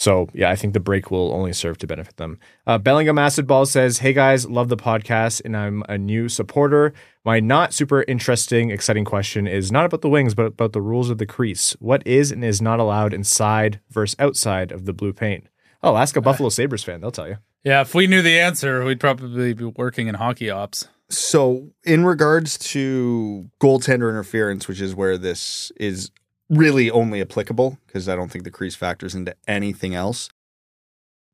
So 0.00 0.28
yeah, 0.32 0.48
I 0.48 0.56
think 0.56 0.72
the 0.72 0.80
break 0.80 1.10
will 1.10 1.30
only 1.30 1.52
serve 1.52 1.76
to 1.78 1.86
benefit 1.86 2.16
them. 2.16 2.38
Uh, 2.66 2.78
Bellingham 2.78 3.18
Acid 3.18 3.46
Ball 3.46 3.66
says, 3.66 3.98
"Hey 3.98 4.14
guys, 4.14 4.48
love 4.48 4.70
the 4.70 4.76
podcast, 4.76 5.42
and 5.44 5.54
I'm 5.54 5.82
a 5.90 5.98
new 5.98 6.30
supporter. 6.30 6.94
My 7.22 7.38
not 7.38 7.74
super 7.74 8.02
interesting, 8.08 8.70
exciting 8.70 9.04
question 9.04 9.46
is 9.46 9.70
not 9.70 9.84
about 9.84 10.00
the 10.00 10.08
wings, 10.08 10.34
but 10.34 10.46
about 10.46 10.72
the 10.72 10.80
rules 10.80 11.10
of 11.10 11.18
the 11.18 11.26
crease. 11.26 11.76
What 11.80 12.02
is 12.06 12.32
and 12.32 12.42
is 12.42 12.62
not 12.62 12.80
allowed 12.80 13.12
inside 13.12 13.80
versus 13.90 14.16
outside 14.18 14.72
of 14.72 14.86
the 14.86 14.94
blue 14.94 15.12
paint? 15.12 15.48
Oh, 15.82 15.98
ask 15.98 16.16
a 16.16 16.22
Buffalo 16.22 16.48
Sabres 16.48 16.82
fan; 16.82 17.02
they'll 17.02 17.10
tell 17.10 17.28
you. 17.28 17.36
Yeah, 17.62 17.82
if 17.82 17.94
we 17.94 18.06
knew 18.06 18.22
the 18.22 18.40
answer, 18.40 18.82
we'd 18.82 19.00
probably 19.00 19.52
be 19.52 19.66
working 19.66 20.08
in 20.08 20.14
hockey 20.14 20.48
ops. 20.48 20.88
So, 21.10 21.72
in 21.84 22.06
regards 22.06 22.56
to 22.70 23.50
goaltender 23.60 24.08
interference, 24.08 24.66
which 24.66 24.80
is 24.80 24.94
where 24.94 25.18
this 25.18 25.70
is 25.76 26.10
really 26.50 26.90
only 26.90 27.20
applicable, 27.22 27.78
because 27.86 28.08
I 28.08 28.16
don't 28.16 28.30
think 28.30 28.44
the 28.44 28.50
crease 28.50 28.74
factors 28.74 29.14
into 29.14 29.34
anything 29.48 29.94
else. 29.94 30.28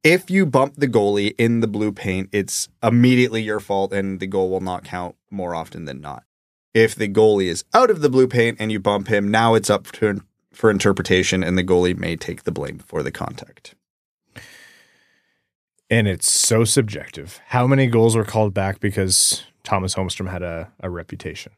If 0.05 0.31
you 0.31 0.47
bump 0.47 0.75
the 0.77 0.87
goalie 0.87 1.35
in 1.37 1.61
the 1.61 1.67
blue 1.67 1.91
paint, 1.91 2.29
it's 2.31 2.69
immediately 2.81 3.43
your 3.43 3.59
fault 3.59 3.93
and 3.93 4.21
the 4.21 4.29
goal 4.29 4.51
will 4.51 4.61
not 4.61 4.85
count 4.85 5.17
more 5.31 5.55
often 5.55 5.87
than 5.87 6.01
not. 6.01 6.23
If 6.75 6.95
the 6.95 7.09
goalie 7.09 7.49
is 7.49 7.65
out 7.75 7.91
of 7.91 8.03
the 8.03 8.11
blue 8.11 8.29
paint 8.29 8.59
and 8.61 8.71
you 8.71 8.79
bump 8.79 9.09
him, 9.09 9.29
now 9.29 9.55
it's 9.55 9.71
up 9.71 9.91
to, 9.93 10.21
for 10.53 10.71
interpretation 10.71 11.43
and 11.43 11.59
the 11.59 11.65
goalie 11.65 11.99
may 11.99 12.15
take 12.15 12.45
the 12.45 12.53
blame 12.53 12.79
for 12.79 13.03
the 13.03 13.11
contact. 13.11 13.75
And 15.89 16.07
it's 16.07 16.31
so 16.31 16.65
subjective. 16.65 17.41
How 17.47 17.67
many 17.67 17.87
goals 17.87 18.15
were 18.15 18.25
called 18.25 18.53
back 18.53 18.79
because 18.79 19.45
Thomas 19.65 19.95
Holmstrom 19.95 20.31
had 20.31 20.43
a, 20.43 20.71
a 20.81 20.91
reputation? 20.91 21.53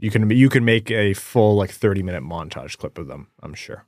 You 0.00 0.10
can 0.10 0.30
you 0.30 0.48
can 0.48 0.64
make 0.64 0.90
a 0.90 1.14
full 1.14 1.54
like 1.56 1.70
30 1.70 2.02
minute 2.02 2.22
montage 2.22 2.78
clip 2.78 2.98
of 2.98 3.06
them, 3.06 3.28
I'm 3.42 3.54
sure. 3.54 3.84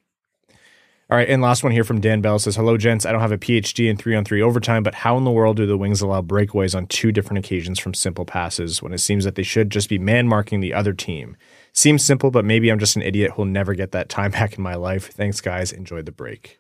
All 1.11 1.19
right, 1.19 1.29
and 1.29 1.43
last 1.43 1.63
one 1.63 1.73
here 1.73 1.85
from 1.85 2.01
Dan 2.01 2.23
Bell 2.23 2.39
says, 2.39 2.57
Hello, 2.57 2.79
gents. 2.79 3.05
I 3.05 3.13
don't 3.13 3.21
have 3.21 3.33
a 3.33 3.39
PhD 3.39 3.91
in 3.91 3.99
three 3.99 4.15
on 4.17 4.25
three 4.25 4.41
overtime, 4.41 4.83
but 4.83 4.95
how 4.95 5.19
in 5.19 5.25
the 5.25 5.31
world 5.31 5.59
do 5.59 5.67
the 5.67 5.77
Wings 5.77 6.01
allow 6.01 6.23
breakaways 6.23 6.75
on 6.75 6.87
two 6.87 7.13
different 7.13 7.45
occasions 7.45 7.79
from 7.79 7.93
simple 7.93 8.25
passes 8.25 8.83
when 8.83 8.95
it 8.95 8.99
seems 8.99 9.25
that 9.25 9.35
they 9.35 9.43
should 9.43 9.69
just 9.69 9.91
be 9.91 9.99
man 9.99 10.27
marking 10.27 10.61
the 10.61 10.73
other 10.73 10.95
team? 10.95 11.37
Seems 11.75 12.03
simple, 12.03 12.31
but 12.31 12.47
maybe 12.47 12.71
I'm 12.71 12.79
just 12.79 12.97
an 12.97 13.03
idiot 13.03 13.33
who'll 13.33 13.45
never 13.45 13.75
get 13.75 13.93
that 13.93 14.09
time 14.09 14.31
back 14.39 14.57
in 14.57 14.63
my 14.63 14.75
life. 14.75 15.13
Thanks, 15.13 15.43
guys. 15.43 15.71
Enjoy 15.71 16.01
the 16.01 16.13
break. 16.13 16.59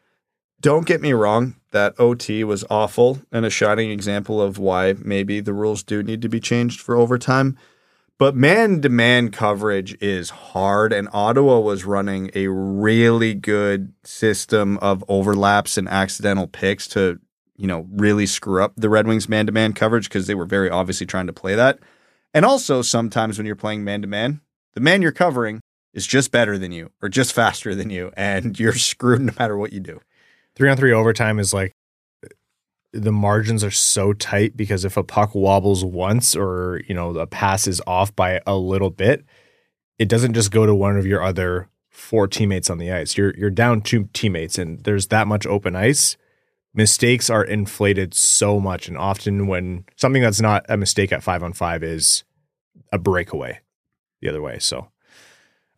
don't 0.60 0.86
get 0.86 1.00
me 1.00 1.14
wrong, 1.14 1.56
that 1.70 1.98
OT 1.98 2.44
was 2.44 2.62
awful 2.68 3.22
and 3.32 3.46
a 3.46 3.50
shining 3.50 3.90
example 3.90 4.42
of 4.42 4.58
why 4.58 4.94
maybe 4.98 5.40
the 5.40 5.54
rules 5.54 5.82
do 5.82 6.02
need 6.02 6.20
to 6.20 6.28
be 6.28 6.40
changed 6.40 6.80
for 6.80 6.94
overtime. 6.94 7.56
But 8.22 8.36
man 8.36 8.82
to 8.82 8.88
man 8.88 9.32
coverage 9.32 10.00
is 10.00 10.30
hard, 10.30 10.92
and 10.92 11.08
Ottawa 11.12 11.58
was 11.58 11.84
running 11.84 12.30
a 12.36 12.46
really 12.46 13.34
good 13.34 13.94
system 14.04 14.78
of 14.78 15.04
overlaps 15.08 15.76
and 15.76 15.88
accidental 15.88 16.46
picks 16.46 16.86
to, 16.90 17.18
you 17.56 17.66
know, 17.66 17.88
really 17.90 18.26
screw 18.26 18.62
up 18.62 18.74
the 18.76 18.88
Red 18.88 19.08
Wings 19.08 19.28
man 19.28 19.46
to 19.46 19.52
man 19.52 19.72
coverage 19.72 20.08
because 20.08 20.28
they 20.28 20.36
were 20.36 20.44
very 20.44 20.70
obviously 20.70 21.04
trying 21.04 21.26
to 21.26 21.32
play 21.32 21.56
that. 21.56 21.80
And 22.32 22.44
also, 22.44 22.80
sometimes 22.80 23.38
when 23.38 23.44
you're 23.44 23.56
playing 23.56 23.82
man 23.82 24.02
to 24.02 24.06
man, 24.06 24.40
the 24.74 24.80
man 24.80 25.02
you're 25.02 25.10
covering 25.10 25.60
is 25.92 26.06
just 26.06 26.30
better 26.30 26.56
than 26.56 26.70
you 26.70 26.92
or 27.02 27.08
just 27.08 27.32
faster 27.34 27.74
than 27.74 27.90
you, 27.90 28.12
and 28.16 28.56
you're 28.56 28.74
screwed 28.74 29.22
no 29.22 29.32
matter 29.36 29.58
what 29.58 29.72
you 29.72 29.80
do. 29.80 30.00
Three 30.54 30.70
on 30.70 30.76
three 30.76 30.92
overtime 30.92 31.40
is 31.40 31.52
like 31.52 31.71
the 32.92 33.12
margins 33.12 33.64
are 33.64 33.70
so 33.70 34.12
tight 34.12 34.56
because 34.56 34.84
if 34.84 34.96
a 34.96 35.02
puck 35.02 35.34
wobbles 35.34 35.84
once 35.84 36.36
or 36.36 36.82
you 36.86 36.94
know 36.94 37.12
the 37.12 37.26
pass 37.26 37.66
is 37.66 37.80
off 37.86 38.14
by 38.14 38.40
a 38.46 38.56
little 38.56 38.90
bit, 38.90 39.24
it 39.98 40.08
doesn't 40.08 40.34
just 40.34 40.50
go 40.50 40.66
to 40.66 40.74
one 40.74 40.96
of 40.96 41.06
your 41.06 41.22
other 41.22 41.68
four 41.88 42.26
teammates 42.26 42.68
on 42.70 42.78
the 42.78 42.92
ice. 42.92 43.16
You're 43.16 43.34
you're 43.36 43.50
down 43.50 43.80
two 43.80 44.08
teammates 44.12 44.58
and 44.58 44.82
there's 44.84 45.08
that 45.08 45.26
much 45.26 45.46
open 45.46 45.74
ice. 45.76 46.16
Mistakes 46.74 47.28
are 47.28 47.44
inflated 47.44 48.14
so 48.14 48.58
much 48.58 48.88
and 48.88 48.96
often 48.96 49.46
when 49.46 49.84
something 49.96 50.22
that's 50.22 50.40
not 50.40 50.64
a 50.70 50.78
mistake 50.78 51.12
at 51.12 51.22
5 51.22 51.42
on 51.42 51.52
5 51.52 51.82
is 51.82 52.24
a 52.90 52.98
breakaway 52.98 53.60
the 54.22 54.28
other 54.30 54.40
way. 54.40 54.58
So 54.58 54.88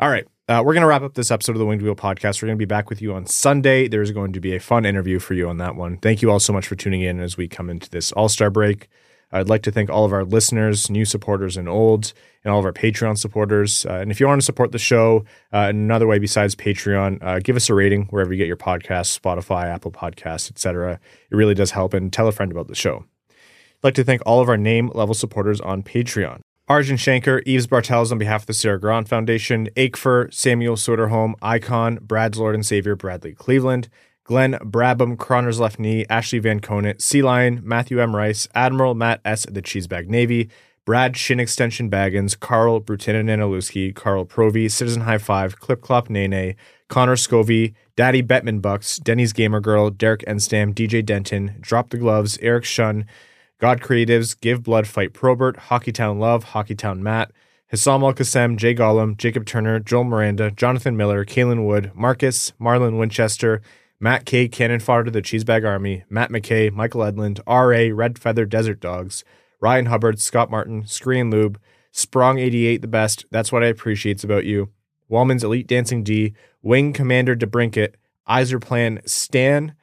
all 0.00 0.08
right. 0.08 0.26
Uh, 0.46 0.62
we're 0.62 0.74
going 0.74 0.82
to 0.82 0.86
wrap 0.86 1.00
up 1.00 1.14
this 1.14 1.30
episode 1.30 1.52
of 1.52 1.58
the 1.58 1.64
Winged 1.64 1.80
Wheel 1.80 1.96
podcast. 1.96 2.42
We're 2.42 2.48
going 2.48 2.58
to 2.58 2.62
be 2.62 2.66
back 2.66 2.90
with 2.90 3.00
you 3.00 3.14
on 3.14 3.24
Sunday. 3.24 3.88
There's 3.88 4.10
going 4.10 4.34
to 4.34 4.40
be 4.40 4.54
a 4.54 4.60
fun 4.60 4.84
interview 4.84 5.18
for 5.18 5.32
you 5.32 5.48
on 5.48 5.56
that 5.56 5.74
one. 5.74 5.96
Thank 5.96 6.20
you 6.20 6.30
all 6.30 6.38
so 6.38 6.52
much 6.52 6.66
for 6.66 6.74
tuning 6.74 7.00
in 7.00 7.18
as 7.18 7.38
we 7.38 7.48
come 7.48 7.70
into 7.70 7.88
this 7.88 8.12
All 8.12 8.28
Star 8.28 8.50
break. 8.50 8.88
I'd 9.32 9.48
like 9.48 9.62
to 9.62 9.72
thank 9.72 9.88
all 9.88 10.04
of 10.04 10.12
our 10.12 10.22
listeners, 10.22 10.90
new 10.90 11.06
supporters 11.06 11.56
and 11.56 11.66
old, 11.66 12.12
and 12.44 12.52
all 12.52 12.58
of 12.58 12.66
our 12.66 12.74
Patreon 12.74 13.16
supporters. 13.16 13.86
Uh, 13.86 13.94
and 13.94 14.10
if 14.10 14.20
you 14.20 14.26
want 14.26 14.38
to 14.38 14.44
support 14.44 14.70
the 14.70 14.78
show 14.78 15.24
uh, 15.50 15.66
another 15.70 16.06
way 16.06 16.18
besides 16.18 16.54
Patreon, 16.54 17.22
uh, 17.22 17.38
give 17.38 17.56
us 17.56 17.70
a 17.70 17.74
rating 17.74 18.04
wherever 18.10 18.30
you 18.30 18.38
get 18.38 18.46
your 18.46 18.58
podcasts, 18.58 19.18
Spotify, 19.18 19.64
Apple 19.64 19.92
Podcasts, 19.92 20.50
etc. 20.50 21.00
It 21.30 21.34
really 21.34 21.54
does 21.54 21.70
help. 21.70 21.94
And 21.94 22.12
tell 22.12 22.28
a 22.28 22.32
friend 22.32 22.52
about 22.52 22.68
the 22.68 22.74
show. 22.74 23.06
I'd 23.30 23.84
like 23.84 23.94
to 23.94 24.04
thank 24.04 24.20
all 24.26 24.42
of 24.42 24.50
our 24.50 24.58
name 24.58 24.90
level 24.94 25.14
supporters 25.14 25.62
on 25.62 25.82
Patreon. 25.82 26.42
Arjun 26.66 26.96
Shankar, 26.96 27.42
Eves 27.44 27.66
Bartels 27.66 28.10
on 28.10 28.16
behalf 28.16 28.42
of 28.42 28.46
the 28.46 28.54
Sarah 28.54 28.80
Grant 28.80 29.06
Foundation, 29.06 29.68
Aikfer, 29.76 30.32
Samuel 30.32 30.76
Soderholm, 30.76 31.34
Icon, 31.42 31.98
Brad's 32.00 32.38
Lord 32.38 32.54
and 32.54 32.64
Savior, 32.64 32.96
Bradley 32.96 33.34
Cleveland, 33.34 33.90
Glenn 34.24 34.54
Brabham, 34.62 35.18
Croner's 35.18 35.60
Left 35.60 35.78
Knee, 35.78 36.06
Ashley 36.08 36.38
Van 36.38 36.60
Conant, 36.60 37.02
Sea 37.02 37.22
Lion, 37.22 37.60
Matthew 37.62 38.00
M. 38.00 38.16
Rice, 38.16 38.48
Admiral 38.54 38.94
Matt 38.94 39.20
S. 39.26 39.44
the 39.44 39.60
Cheesebag 39.60 40.08
Navy, 40.08 40.48
Brad 40.86 41.18
Shin 41.18 41.38
Extension 41.38 41.90
Baggins, 41.90 42.38
Carl 42.38 42.80
Brutina 42.80 43.22
Nanaluski, 43.22 43.94
Carl 43.94 44.24
Provy, 44.24 44.70
Citizen 44.70 45.02
High 45.02 45.18
Five, 45.18 45.60
Clip 45.60 45.82
Clop 45.82 46.08
Nene, 46.08 46.56
Connor 46.88 47.16
Scovey, 47.16 47.74
Daddy 47.94 48.22
Bettman 48.22 48.62
Bucks, 48.62 48.96
Denny's 48.96 49.34
Gamer 49.34 49.60
Girl, 49.60 49.90
Derek 49.90 50.22
Enstam, 50.22 50.72
DJ 50.72 51.04
Denton, 51.04 51.56
Drop 51.60 51.90
the 51.90 51.98
Gloves, 51.98 52.38
Eric 52.40 52.64
Shun, 52.64 53.04
God 53.58 53.80
Creatives, 53.80 54.38
Give 54.38 54.62
Blood, 54.62 54.86
Fight 54.86 55.12
Probert, 55.12 55.56
Hockeytown 55.56 56.18
Love, 56.18 56.46
Hockeytown 56.46 57.00
Matt, 57.00 57.30
Hassam 57.68 58.02
Al 58.02 58.12
Qassem, 58.12 58.56
Jay 58.56 58.74
Gollum, 58.74 59.16
Jacob 59.16 59.46
Turner, 59.46 59.80
Joel 59.80 60.04
Miranda, 60.04 60.50
Jonathan 60.50 60.96
Miller, 60.96 61.24
Kalen 61.24 61.66
Wood, 61.66 61.92
Marcus, 61.94 62.52
Marlon 62.60 62.98
Winchester, 62.98 63.62
Matt 64.00 64.26
K. 64.26 64.48
Cannon 64.48 64.80
Fodder, 64.80 65.10
The 65.10 65.22
Cheesebag 65.22 65.66
Army, 65.66 66.04
Matt 66.10 66.30
McKay, 66.30 66.70
Michael 66.72 67.02
Edlund, 67.02 67.40
R.A., 67.46 67.92
Red 67.92 68.18
Feather 68.18 68.44
Desert 68.44 68.80
Dogs, 68.80 69.24
Ryan 69.60 69.86
Hubbard, 69.86 70.20
Scott 70.20 70.50
Martin, 70.50 70.86
Screen 70.86 71.30
Lube, 71.30 71.58
Sprong 71.90 72.38
88 72.38 72.82
the 72.82 72.88
best, 72.88 73.24
That's 73.30 73.52
What 73.52 73.62
I 73.62 73.68
Appreciates 73.68 74.24
About 74.24 74.44
You, 74.44 74.70
Walman's 75.10 75.44
Elite 75.44 75.66
Dancing 75.66 76.02
D, 76.02 76.34
Wing 76.60 76.92
Commander 76.92 77.36
DeBrincat, 77.36 77.94
Iser 78.26 78.58
Plan 78.58 79.00
Stan, 79.06 79.74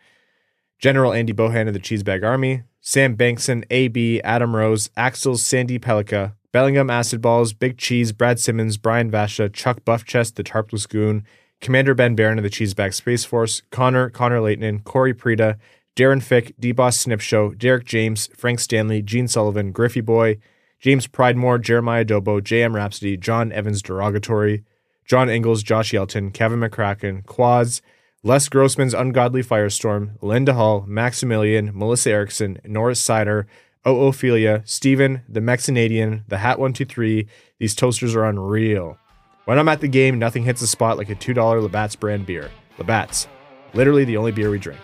General 0.78 1.14
Andy 1.14 1.34
Bohan 1.34 1.68
of 1.68 1.74
the 1.74 1.80
Cheesebag 1.80 2.24
Army, 2.24 2.64
Sam 2.82 3.16
Bankson, 3.16 3.64
AB, 3.70 4.22
Adam 4.22 4.56
Rose, 4.56 4.90
Axel, 4.98 5.36
Sandin 5.36 5.80
Pellikka, 5.80 6.34
Bellingham 6.52 6.90
Acid 6.90 7.22
Balls, 7.22 7.54
Big 7.54 7.78
Cheese, 7.78 8.12
Brad 8.12 8.40
Simmons, 8.40 8.78
Brian 8.78 9.12
Vasha, 9.12 9.54
Chuck 9.54 9.86
Buffchest, 9.86 10.36
the 10.36 10.44
Tarpless 10.44 10.90
Goon, 10.90 11.24
Commander 11.62 11.94
Ben 11.94 12.16
Barron 12.16 12.40
of 12.40 12.44
the 12.44 12.50
Cheesebag 12.50 12.94
Space 12.94 13.24
Force, 13.24 13.62
Connor, 13.70 14.10
Connor 14.10 14.42
Leighton, 14.42 14.80
Corey 14.80 15.14
Prida, 15.14 15.58
Darren 15.96 16.24
Fick, 16.24 16.54
D-Boss 16.60 16.98
Snip 17.00 17.22
Show, 17.22 17.52
Derek 17.54 17.86
James, 17.86 18.28
Frank 18.36 18.60
Stanley, 18.60 19.02
Gene 19.04 19.28
Sullivan, 19.28 19.72
Griffey 19.72 20.02
Boy, 20.02 20.40
James 20.80 21.06
Pridemore, 21.06 21.62
Jeremiah 21.62 22.04
Dobo, 22.04 22.42
JM 22.42 22.74
Rhapsody, 22.74 23.16
John 23.16 23.52
Evans 23.52 23.84
Derogatory, 23.84 24.64
John 25.06 25.30
Ingles, 25.30 25.62
Josh 25.62 25.92
Yelton, 25.94 26.34
Kevin 26.34 26.60
McCracken, 26.60 27.24
Quads, 27.26 27.84
Les 28.24 28.48
Grossman's 28.50 28.94
Ungodly 28.94 29.42
Firestorm, 29.42 30.12
Linda 30.22 30.54
Hall, 30.54 30.86
Maximilian, 30.88 31.72
Melissa 31.74 32.12
Erickson, 32.12 32.60
Norris 32.64 33.02
Seider, 33.02 33.46
O 33.84 34.06
Ophelia, 34.06 34.62
Steven, 34.64 35.24
the 35.28 35.40
Mexinadian, 35.40 36.24
the 36.28 36.38
Hat 36.38 36.60
123. 36.60 37.26
These 37.58 37.74
toasters 37.74 38.16
are 38.16 38.26
unreal. 38.26 39.00
When 39.46 39.58
I'm 39.58 39.68
at 39.68 39.82
the 39.82 39.88
game, 39.88 40.20
nothing 40.20 40.44
hits 40.44 40.62
the 40.62 40.68
spot 40.68 41.00
like 41.00 41.10
a 41.10 41.16
$2 41.16 41.64
Labatt's 41.64 41.96
brand 41.96 42.28
beer. 42.28 42.52
Labatt's, 42.78 43.28
literally 43.74 44.06
the 44.06 44.18
only 44.18 44.32
beer 44.32 44.52
we 44.52 44.60
drink. 44.60 44.80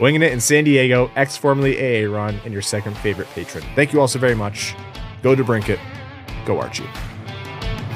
Winging 0.00 0.22
it 0.22 0.32
in 0.32 0.40
San 0.40 0.64
Diego, 0.64 1.12
ex 1.14 1.36
formerly 1.36 1.78
AA 1.78 2.10
Ron, 2.10 2.40
and 2.44 2.52
your 2.52 2.60
second 2.60 2.96
favorite 2.98 3.28
patron. 3.36 3.62
Thank 3.76 3.92
you 3.92 4.00
all 4.00 4.08
so 4.08 4.18
very 4.18 4.34
much. 4.34 4.74
Go 5.22 5.36
to 5.36 5.44
Brinket. 5.44 5.78
Go 6.44 6.58
Archie. 6.58 6.88